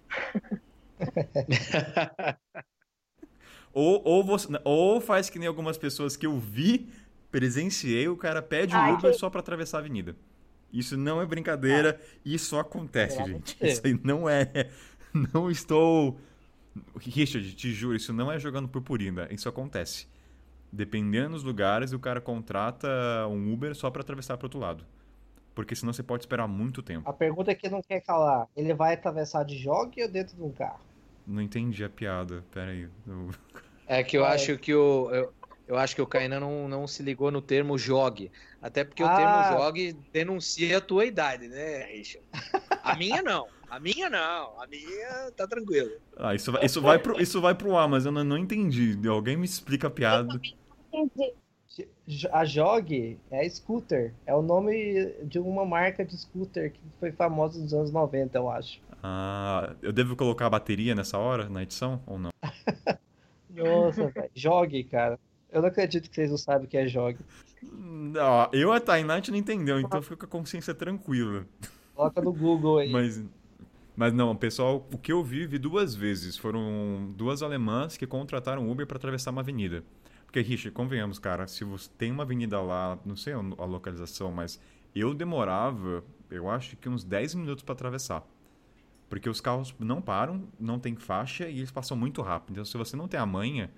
Ou, 3.73 4.03
ou, 4.05 4.23
você, 4.25 4.49
ou 4.65 5.01
faz 5.01 5.31
que 5.31 5.39
nem 5.39 5.49
algumas 5.49 5.79
pessoas 5.79 6.17
que 6.17 6.27
eu 6.27 6.39
vi, 6.39 6.89
presenciei, 7.31 8.07
o 8.09 8.17
cara 8.17 8.43
pede 8.43 8.75
o 8.75 8.79
Ai, 8.79 8.93
Uber 8.93 9.13
que- 9.13 9.19
só 9.19 9.31
pra 9.31 9.41
atravessar 9.41 9.79
a 9.79 9.81
avenida. 9.81 10.15
Isso 10.73 10.97
não 10.97 11.21
é 11.21 11.27
brincadeira, 11.27 12.01
isso 12.25 12.59
acontece, 12.59 13.17
amor 13.19 13.29
gente. 13.29 13.57
Isso 13.61 13.81
aí 13.85 13.99
não 14.03 14.29
é. 14.29 14.71
Não 15.35 15.51
estou. 15.51 16.19
Richard, 16.99 17.55
te 17.55 17.71
juro, 17.71 17.95
isso 17.95 18.15
não 18.15 18.33
é 18.33 18.39
jogando 18.39 18.67
purpurina, 18.67 19.29
isso 19.31 19.47
acontece. 19.47 20.07
Dependendo 20.73 21.33
dos 21.35 21.43
lugares, 21.43 21.93
o 21.93 21.99
cara 21.99 22.19
contrata 22.19 22.89
um 23.29 23.53
Uber 23.53 23.75
só 23.75 23.91
pra 23.91 24.01
atravessar 24.01 24.39
pro 24.39 24.47
outro 24.47 24.59
lado. 24.59 24.87
Porque 25.55 25.75
senão 25.75 25.93
você 25.93 26.03
pode 26.03 26.23
esperar 26.23 26.49
muito 26.49 26.83
tempo. 26.83 27.07
A 27.07 27.13
pergunta 27.13 27.51
é 27.51 27.55
que 27.55 27.69
não 27.69 27.83
quer 27.83 28.01
calar. 28.01 28.49
Ele 28.57 28.73
vai 28.73 28.95
atravessar 28.95 29.45
de 29.45 29.59
jogue 29.59 30.03
ou 30.03 30.09
dentro 30.09 30.35
de 30.35 30.43
um 30.43 30.51
carro? 30.51 30.81
Não 31.27 31.41
entendi 31.41 31.85
a 31.85 31.89
piada. 31.89 32.45
Pera 32.53 32.71
aí. 32.73 32.89
Eu- 33.07 33.31
É 33.87 34.03
que 34.03 34.17
eu 34.17 34.23
Vai. 34.23 34.35
acho 34.35 34.57
que 34.59 34.75
o 34.75 35.11
eu, 35.13 35.33
Eu 35.69 35.79
acho 35.79 35.95
que 35.95 36.03
o 36.03 36.07
Kainan 36.07 36.41
não, 36.41 36.69
não 36.69 36.87
se 36.87 37.03
ligou 37.03 37.31
no 37.31 37.41
termo 37.41 37.79
jogue. 37.79 38.31
Até 38.61 38.85
porque 38.85 39.03
o 39.03 39.07
Ah. 39.07 39.17
termo 39.17 39.59
jogue 39.59 39.97
denuncia 40.13 40.79
a 40.79 40.81
tua 40.81 41.07
idade, 41.07 41.49
né, 41.49 41.85
Richard? 41.87 42.27
A 42.83 42.95
minha 42.97 43.23
não. 43.23 43.47
A 43.71 43.79
minha 43.81 44.11
não. 44.11 44.61
A 44.61 44.67
minha 44.67 45.31
tá 45.35 45.47
tranquilo. 45.47 45.93
Ah, 46.17 46.35
isso 46.35 46.53
vai, 46.53 46.65
isso 46.67 46.83
vai, 46.83 46.99
pro, 46.99 47.21
isso 47.23 47.41
vai 47.41 47.55
pro 47.55 47.77
ar, 47.77 47.89
mas 47.89 48.05
eu 48.05 48.13
não, 48.13 48.23
não 48.25 48.37
entendi. 48.37 48.99
Alguém 49.09 49.37
me 49.37 49.47
explica 49.47 49.87
a 49.87 49.91
piada. 49.91 50.39
Entendi. 50.93 51.33
A 52.33 52.45
Jog 52.45 53.19
é 53.31 53.49
scooter. 53.49 54.13
É 54.27 54.35
o 54.35 54.43
nome 54.43 55.15
de 55.25 55.39
uma 55.39 55.65
marca 55.65 56.05
de 56.05 56.15
scooter 56.19 56.73
que 56.73 56.81
foi 57.01 57.13
famosa 57.13 57.59
nos 57.59 57.73
anos 57.73 57.91
90, 57.91 58.37
eu 58.37 58.51
acho. 58.51 58.79
Ah, 59.03 59.75
eu 59.83 59.93
devo 59.93 60.15
colocar 60.15 60.47
a 60.47 60.51
bateria 60.51 60.95
nessa 60.95 61.19
hora, 61.19 61.49
na 61.49 61.63
edição, 61.63 62.01
ou 62.07 62.19
não? 62.19 62.31
Nossa, 63.51 64.07
velho. 64.09 64.31
Jog, 64.35 64.85
cara. 64.85 65.19
Eu 65.51 65.61
não 65.61 65.69
acredito 65.69 66.09
que 66.09 66.15
vocês 66.15 66.31
não 66.31 66.39
sabem 66.39 66.67
o 66.67 66.71
que 66.71 66.77
é 66.77 66.87
Jog. 66.87 67.19
Não, 67.63 68.49
eu 68.53 68.73
e 68.73 68.77
a 68.77 68.81
Tainá 68.81 69.21
não 69.29 69.37
entendeu, 69.37 69.79
então 69.81 70.01
fica 70.01 70.17
com 70.17 70.25
a 70.25 70.29
consciência 70.29 70.75
tranquila. 70.75 71.45
Coloca 71.95 72.23
no 72.23 72.33
Google 72.33 72.79
aí. 72.79 72.91
Mas, 72.91 73.23
mas 73.95 74.13
não, 74.13 74.35
pessoal, 74.35 74.89
o 74.93 74.97
que 74.97 75.13
eu 75.13 75.23
vi, 75.23 75.47
vi 75.47 75.59
duas 75.59 75.95
vezes. 75.95 76.37
Foram 76.37 77.13
duas 77.17 77.43
alemãs 77.43 77.97
que 77.97 78.07
contrataram 78.07 78.71
Uber 78.71 78.87
para 78.87 78.97
atravessar 78.97 79.31
uma 79.31 79.43
avenida. 79.43 79.85
Porque, 80.25 80.41
Richard, 80.41 80.71
convenhamos, 80.71 81.19
cara, 81.19 81.47
se 81.47 81.63
você 81.65 81.91
tem 81.99 82.11
uma 82.11 82.23
avenida 82.23 82.59
lá, 82.61 82.99
não 83.05 83.17
sei 83.17 83.35
a 83.35 83.39
a 83.39 83.65
localização, 83.67 84.33
mas 84.33 84.59
eu 84.95 85.13
demorava, 85.13 86.03
eu 86.31 86.49
acho 86.49 86.77
que 86.77 86.89
uns 86.89 87.05
10 87.05 87.35
minutos 87.35 87.63
para 87.63 87.75
atravessar. 87.75 88.25
Porque 89.13 89.29
os 89.29 89.43
carros 89.43 89.75
não 89.79 90.01
param, 90.01 90.49
não 90.59 90.79
tem 90.79 90.97
faixa 90.97 91.47
e 91.47 91.59
eles 91.59 91.71
passam 91.71 91.95
muito 91.95 92.23
rápido. 92.23 92.53
Então, 92.53 92.65
se 92.65 92.79
você 92.79 92.97
não 92.97 93.07
tem 93.07 93.21
a 93.21 93.27
manha, 93.27 93.71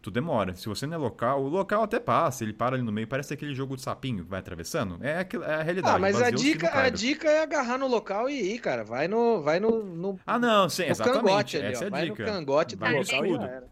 tu 0.00 0.10
demora. 0.10 0.54
Se 0.54 0.66
você 0.66 0.86
não 0.86 0.94
é 0.94 0.96
local, 0.96 1.42
o 1.42 1.48
local 1.50 1.82
até 1.82 2.00
passa, 2.00 2.42
ele 2.42 2.54
para 2.54 2.74
ali 2.76 2.82
no 2.82 2.90
meio, 2.90 3.06
parece 3.06 3.34
aquele 3.34 3.52
jogo 3.54 3.76
de 3.76 3.82
sapinho 3.82 4.24
que 4.24 4.30
vai 4.30 4.40
atravessando. 4.40 4.96
É, 5.04 5.18
aquilo- 5.18 5.44
é 5.44 5.56
a 5.56 5.62
realidade. 5.62 5.94
Ah, 5.94 5.98
mas 5.98 6.22
a 6.22 6.30
dica, 6.30 6.70
a 6.74 6.88
dica 6.88 7.28
é 7.30 7.42
agarrar 7.42 7.76
no 7.76 7.86
local 7.86 8.30
e 8.30 8.54
ir, 8.54 8.60
cara. 8.60 8.82
Vai 8.82 9.06
no, 9.08 9.42
vai 9.42 9.60
no, 9.60 9.84
no, 9.84 10.18
Ah, 10.26 10.38
não, 10.38 10.70
sim, 10.70 10.86
no 10.86 10.90
exatamente. 10.92 11.22
cangote 11.22 11.56
ali, 11.58 11.66
Essa 11.66 11.82
ó. 11.82 11.84
é 11.84 11.86
a 11.88 11.90
Vai 11.90 12.04
dica. 12.08 12.24
no 12.24 12.32
cangote 12.32 12.74
do 12.74 12.80
Vai 12.80 12.92
no 12.92 12.98
local 13.00 13.26
e 13.26 13.34
era. 13.34 13.68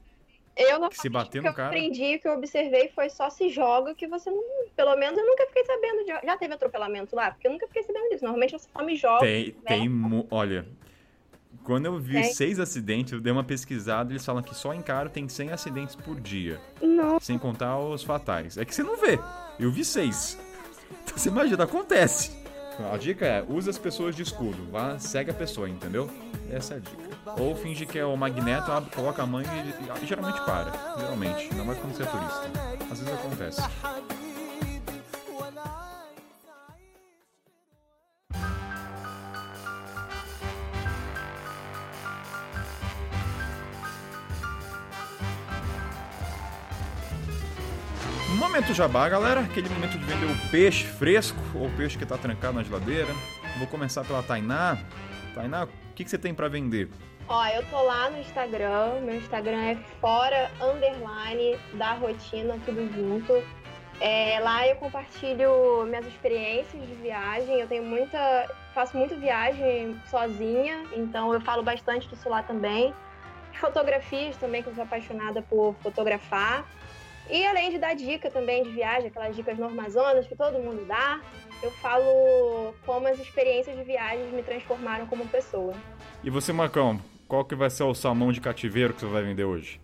Eu 0.54 0.78
não 0.78 0.90
se 0.90 1.08
bater 1.08 1.38
o 1.38 1.42
que 1.42 1.48
eu 1.48 1.54
cara. 1.54 1.68
aprendi, 1.68 2.16
o 2.16 2.20
que 2.20 2.28
eu 2.28 2.34
observei 2.34 2.88
foi 2.94 3.08
só 3.08 3.30
se 3.30 3.48
joga 3.48 3.94
que 3.94 4.06
você 4.06 4.30
não. 4.30 4.42
Pelo 4.76 4.94
menos 4.96 5.18
eu 5.18 5.24
nunca 5.26 5.46
fiquei 5.46 5.64
sabendo 5.64 6.04
de. 6.04 6.26
Já 6.26 6.36
teve 6.36 6.52
atropelamento 6.52 7.16
lá? 7.16 7.30
Porque 7.30 7.48
eu 7.48 7.52
nunca 7.52 7.66
fiquei 7.68 7.82
sabendo 7.84 8.10
disso. 8.10 8.24
Normalmente 8.24 8.52
eu 8.52 8.58
só 8.58 8.84
me 8.84 8.94
jogo. 8.96 9.20
Tem, 9.20 9.52
tem. 9.66 9.88
mu- 9.88 10.26
Olha, 10.30 10.66
quando 11.64 11.86
eu 11.86 11.98
vi 11.98 12.14
Tem. 12.14 12.32
seis 12.32 12.58
acidentes, 12.58 13.12
eu 13.12 13.20
dei 13.20 13.32
uma 13.32 13.44
pesquisada, 13.44 14.12
eles 14.12 14.24
falam 14.24 14.42
que 14.42 14.54
só 14.54 14.72
em 14.74 14.82
Caro 14.82 15.08
tem 15.08 15.28
100 15.28 15.50
acidentes 15.52 15.94
por 15.94 16.20
dia. 16.20 16.60
Não. 16.80 17.20
Sem 17.20 17.38
contar 17.38 17.78
os 17.78 18.02
fatais. 18.02 18.56
É 18.56 18.64
que 18.64 18.74
você 18.74 18.82
não 18.82 18.96
vê. 18.96 19.18
Eu 19.58 19.70
vi 19.70 19.84
seis. 19.84 20.38
Então 21.04 21.16
você 21.18 21.28
imagina, 21.28 21.64
acontece. 21.64 22.38
A 22.92 22.96
dica 22.96 23.26
é, 23.26 23.44
usa 23.46 23.70
as 23.70 23.76
pessoas 23.76 24.16
de 24.16 24.22
escudo. 24.22 24.66
Vá, 24.70 24.98
segue 24.98 25.30
a 25.30 25.34
pessoa, 25.34 25.68
entendeu? 25.68 26.10
Essa 26.50 26.74
é 26.74 26.76
a 26.78 26.80
dica. 26.80 27.10
Ou 27.38 27.54
finge 27.54 27.84
que 27.84 27.98
é 27.98 28.04
o 28.04 28.16
magneto, 28.16 28.72
abre, 28.72 28.90
coloca 28.90 29.22
a 29.22 29.26
mãe 29.26 29.44
e, 29.44 30.04
e 30.04 30.06
geralmente 30.06 30.40
para. 30.46 30.72
Geralmente. 30.98 31.48
Ainda 31.50 31.64
mais 31.64 31.78
quando 31.78 31.94
você 31.94 32.02
é 32.02 32.06
turista. 32.06 32.50
Às 32.90 33.00
vezes 33.00 33.14
acontece. 33.14 33.62
Momento 48.40 48.72
jabá, 48.72 49.06
galera. 49.06 49.40
Aquele 49.40 49.68
momento 49.68 49.98
de 49.98 50.04
vender 50.06 50.24
o 50.24 50.50
peixe 50.50 50.86
fresco 50.86 51.38
ou 51.54 51.66
o 51.66 51.70
peixe 51.76 51.98
que 51.98 52.06
tá 52.06 52.16
trancado 52.16 52.54
na 52.54 52.62
geladeira. 52.62 53.12
Vou 53.58 53.66
começar 53.66 54.02
pela 54.02 54.22
Tainá. 54.22 54.78
Tainá, 55.34 55.64
o 55.64 55.94
que, 55.94 56.04
que 56.04 56.10
você 56.10 56.16
tem 56.16 56.32
pra 56.32 56.48
vender? 56.48 56.88
Ó, 57.28 57.46
eu 57.48 57.62
tô 57.66 57.82
lá 57.82 58.08
no 58.08 58.16
Instagram. 58.16 59.02
Meu 59.02 59.16
Instagram 59.16 59.60
é 59.60 59.76
fora 60.00 60.50
underline 60.58 61.58
da 61.74 61.92
rotina, 61.92 62.58
tudo 62.64 62.90
junto. 62.94 63.44
É, 64.00 64.40
lá 64.40 64.66
eu 64.66 64.76
compartilho 64.76 65.84
minhas 65.84 66.06
experiências 66.06 66.82
de 66.82 66.94
viagem. 66.94 67.60
Eu 67.60 67.68
tenho 67.68 67.84
muita. 67.84 68.48
faço 68.74 68.96
muita 68.96 69.16
viagem 69.16 70.00
sozinha, 70.10 70.82
então 70.96 71.34
eu 71.34 71.42
falo 71.42 71.62
bastante 71.62 72.08
disso 72.08 72.26
lá 72.30 72.42
também. 72.42 72.94
Fotografias 73.60 74.34
também, 74.38 74.62
que 74.62 74.70
eu 74.70 74.74
sou 74.74 74.84
apaixonada 74.84 75.42
por 75.42 75.76
fotografar. 75.82 76.64
E 77.30 77.46
além 77.46 77.70
de 77.70 77.78
dar 77.78 77.94
dica 77.94 78.30
também 78.30 78.62
de 78.64 78.70
viagem, 78.70 79.08
aquelas 79.08 79.36
dicas 79.36 79.56
normazonas 79.56 80.26
que 80.26 80.34
todo 80.34 80.58
mundo 80.58 80.84
dá, 80.86 81.20
eu 81.62 81.70
falo 81.70 82.74
como 82.84 83.06
as 83.06 83.18
experiências 83.18 83.76
de 83.76 83.84
viagens 83.84 84.32
me 84.32 84.42
transformaram 84.42 85.06
como 85.06 85.26
pessoa. 85.28 85.74
E 86.24 86.30
você, 86.30 86.52
Marcão, 86.52 87.00
qual 87.28 87.44
que 87.44 87.54
vai 87.54 87.70
ser 87.70 87.84
o 87.84 87.94
salmão 87.94 88.32
de 88.32 88.40
cativeiro 88.40 88.92
que 88.92 89.00
você 89.00 89.06
vai 89.06 89.22
vender 89.22 89.44
hoje? 89.44 89.80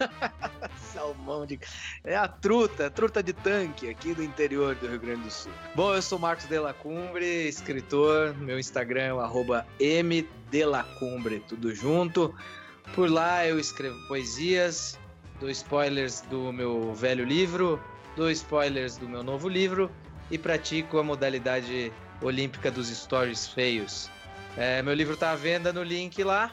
Salmão 0.76 1.46
de. 1.46 1.58
É 2.02 2.16
a 2.16 2.26
truta, 2.26 2.86
a 2.86 2.90
truta 2.90 3.22
de 3.22 3.32
tanque 3.32 3.88
aqui 3.88 4.14
do 4.14 4.22
interior 4.22 4.74
do 4.74 4.88
Rio 4.88 4.98
Grande 4.98 5.22
do 5.22 5.30
Sul. 5.30 5.52
Bom, 5.74 5.94
eu 5.94 6.02
sou 6.02 6.18
Marcos 6.18 6.46
Delacumbre, 6.46 7.48
escritor. 7.48 8.34
Meu 8.38 8.58
Instagram 8.58 9.02
é 9.02 9.14
o 9.14 9.20
arroba 9.20 9.66
mdelacumbre, 9.78 11.40
tudo 11.46 11.74
junto. 11.74 12.34
Por 12.94 13.10
lá 13.10 13.46
eu 13.46 13.58
escrevo 13.58 13.96
poesias, 14.08 14.98
dou 15.40 15.48
spoilers 15.50 16.20
do 16.20 16.52
meu 16.52 16.92
velho 16.94 17.24
livro, 17.24 17.82
dou 18.14 18.30
spoilers 18.30 18.98
do 18.98 19.08
meu 19.08 19.22
novo 19.22 19.48
livro 19.48 19.90
e 20.30 20.36
pratico 20.36 20.98
a 20.98 21.02
modalidade 21.02 21.90
olímpica 22.20 22.70
dos 22.70 22.88
stories 22.88 23.48
feios. 23.48 24.10
É, 24.56 24.82
meu 24.82 24.92
livro 24.92 25.14
está 25.14 25.32
à 25.32 25.36
venda 25.36 25.72
no 25.72 25.82
link 25.82 26.22
lá, 26.22 26.52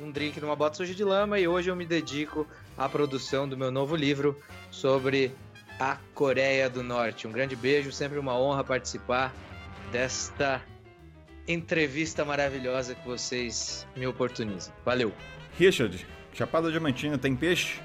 um 0.00 0.10
drink 0.10 0.40
numa 0.40 0.56
bota 0.56 0.76
suja 0.76 0.94
de 0.94 1.04
lama, 1.04 1.38
e 1.38 1.46
hoje 1.46 1.70
eu 1.70 1.76
me 1.76 1.84
dedico 1.84 2.46
à 2.78 2.88
produção 2.88 3.46
do 3.46 3.56
meu 3.56 3.70
novo 3.70 3.94
livro 3.94 4.40
sobre 4.70 5.30
a 5.78 5.98
Coreia 6.14 6.70
do 6.70 6.82
Norte. 6.82 7.28
Um 7.28 7.32
grande 7.32 7.54
beijo, 7.54 7.92
sempre 7.92 8.18
uma 8.18 8.34
honra 8.34 8.64
participar 8.64 9.32
desta 9.90 10.62
entrevista 11.46 12.24
maravilhosa 12.24 12.94
que 12.94 13.06
vocês 13.06 13.86
me 13.94 14.06
oportunizam. 14.06 14.72
Valeu! 14.84 15.12
Richard, 15.58 16.06
Chapada 16.32 16.70
Diamantina 16.70 17.18
tem 17.18 17.36
peixe? 17.36 17.80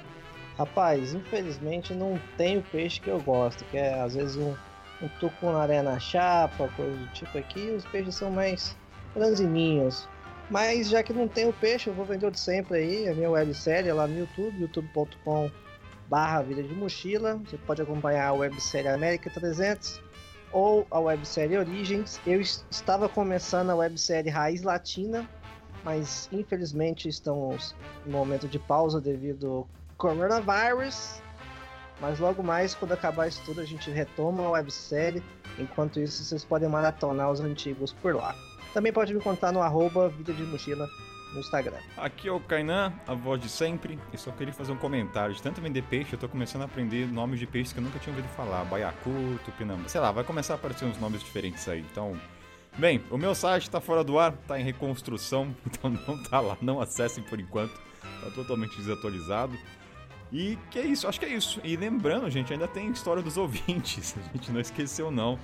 Rapaz, 0.58 1.14
infelizmente 1.14 1.94
não 1.94 2.18
tem 2.36 2.58
o 2.58 2.62
peixe 2.62 3.00
que 3.00 3.08
eu 3.08 3.20
gosto, 3.20 3.64
que 3.66 3.76
é 3.76 4.00
às 4.00 4.14
vezes 4.14 4.36
um, 4.36 4.54
um 5.00 5.08
tucunaré 5.20 5.80
na 5.82 6.00
chapa, 6.00 6.68
coisa 6.76 6.96
do 6.96 7.06
tipo 7.12 7.38
aqui, 7.38 7.70
os 7.70 7.84
peixes 7.86 8.16
são 8.16 8.30
mais 8.30 8.76
franzininhos. 9.12 10.08
Mas 10.50 10.88
já 10.88 11.02
que 11.02 11.12
não 11.12 11.28
tem 11.28 11.46
o 11.46 11.52
peixe, 11.52 11.88
eu 11.88 11.94
vou 11.94 12.04
vender 12.04 12.26
o 12.26 12.30
de 12.30 12.40
sempre 12.40 12.78
aí, 12.78 13.08
a 13.08 13.14
minha 13.14 13.30
websérie 13.30 13.90
é 13.90 13.94
lá 13.94 14.06
no 14.06 14.18
YouTube, 14.18 14.60
youtube.com 14.62 15.50
barra 16.08 16.42
Vida 16.42 16.62
de 16.62 16.74
Mochila. 16.74 17.36
Você 17.44 17.58
pode 17.58 17.82
acompanhar 17.82 18.28
a 18.28 18.32
websérie 18.32 18.88
América 18.88 19.30
300 19.30 20.00
ou 20.50 20.86
a 20.90 20.98
websérie 20.98 21.58
Origens. 21.58 22.18
Eu 22.26 22.40
es- 22.40 22.64
estava 22.70 23.08
começando 23.10 23.70
a 23.70 23.76
websérie 23.76 24.30
Raiz 24.30 24.62
Latina, 24.62 25.28
mas 25.84 26.28
infelizmente 26.32 27.08
estamos 27.08 27.76
em 28.06 28.10
momento 28.10 28.48
de 28.48 28.58
pausa 28.58 29.00
devido 29.00 29.68
ao 29.98 30.14
coronavírus. 30.14 31.20
Mas 32.00 32.20
logo 32.20 32.42
mais, 32.42 32.74
quando 32.74 32.92
acabar 32.92 33.26
isso 33.26 33.42
tudo, 33.44 33.60
a 33.60 33.64
gente 33.64 33.90
retoma 33.90 34.44
a 34.44 34.50
websérie. 34.50 35.22
Enquanto 35.58 35.98
isso, 35.98 36.22
vocês 36.22 36.44
podem 36.44 36.68
maratonar 36.68 37.30
os 37.30 37.40
antigos 37.40 37.92
por 37.92 38.14
lá. 38.14 38.36
Também 38.72 38.92
pode 38.92 39.12
me 39.12 39.20
contar 39.20 39.50
no 39.50 39.60
arroba 39.60 40.08
Vida 40.08 40.32
de 40.32 40.44
Mochila 40.44 40.88
no 41.34 41.40
Instagram. 41.40 41.78
Aqui 41.96 42.28
é 42.28 42.32
o 42.32 42.38
Kainan, 42.38 42.92
a 43.06 43.14
voz 43.14 43.40
de 43.40 43.48
sempre. 43.48 43.98
Eu 44.12 44.18
só 44.18 44.30
queria 44.30 44.54
fazer 44.54 44.70
um 44.70 44.76
comentário. 44.76 45.34
De 45.34 45.42
tanto 45.42 45.60
vender 45.60 45.82
peixe, 45.82 46.12
eu 46.12 46.18
tô 46.18 46.28
começando 46.28 46.62
a 46.62 46.66
aprender 46.66 47.06
nomes 47.08 47.40
de 47.40 47.46
peixes 47.46 47.72
que 47.72 47.80
eu 47.80 47.82
nunca 47.82 47.98
tinha 47.98 48.14
ouvido 48.14 48.30
falar. 48.34 48.64
Baiacu, 48.64 49.40
tupinambá. 49.44 49.88
Sei 49.88 50.00
lá, 50.00 50.12
vai 50.12 50.22
começar 50.22 50.54
a 50.54 50.56
aparecer 50.56 50.84
uns 50.84 50.98
nomes 50.98 51.20
diferentes 51.20 51.68
aí. 51.68 51.80
Então, 51.90 52.16
bem, 52.78 53.02
o 53.10 53.18
meu 53.18 53.34
site 53.34 53.68
tá 53.68 53.80
fora 53.80 54.04
do 54.04 54.18
ar, 54.20 54.32
tá 54.46 54.60
em 54.60 54.62
reconstrução. 54.62 55.52
Então 55.66 55.90
não 55.90 56.22
tá 56.22 56.38
lá, 56.38 56.56
não 56.62 56.80
acessem 56.80 57.24
por 57.24 57.40
enquanto. 57.40 57.74
Tá 58.22 58.30
totalmente 58.30 58.76
desatualizado. 58.76 59.58
E 60.32 60.56
que 60.70 60.78
é 60.78 60.86
isso, 60.86 61.08
acho 61.08 61.18
que 61.18 61.26
é 61.26 61.30
isso. 61.30 61.60
E 61.64 61.76
lembrando, 61.76 62.30
gente, 62.30 62.52
ainda 62.52 62.68
tem 62.68 62.90
história 62.90 63.22
dos 63.22 63.36
ouvintes. 63.38 64.14
A 64.16 64.20
gente 64.36 64.52
não 64.52 64.60
esqueceu, 64.60 65.10
não. 65.10 65.38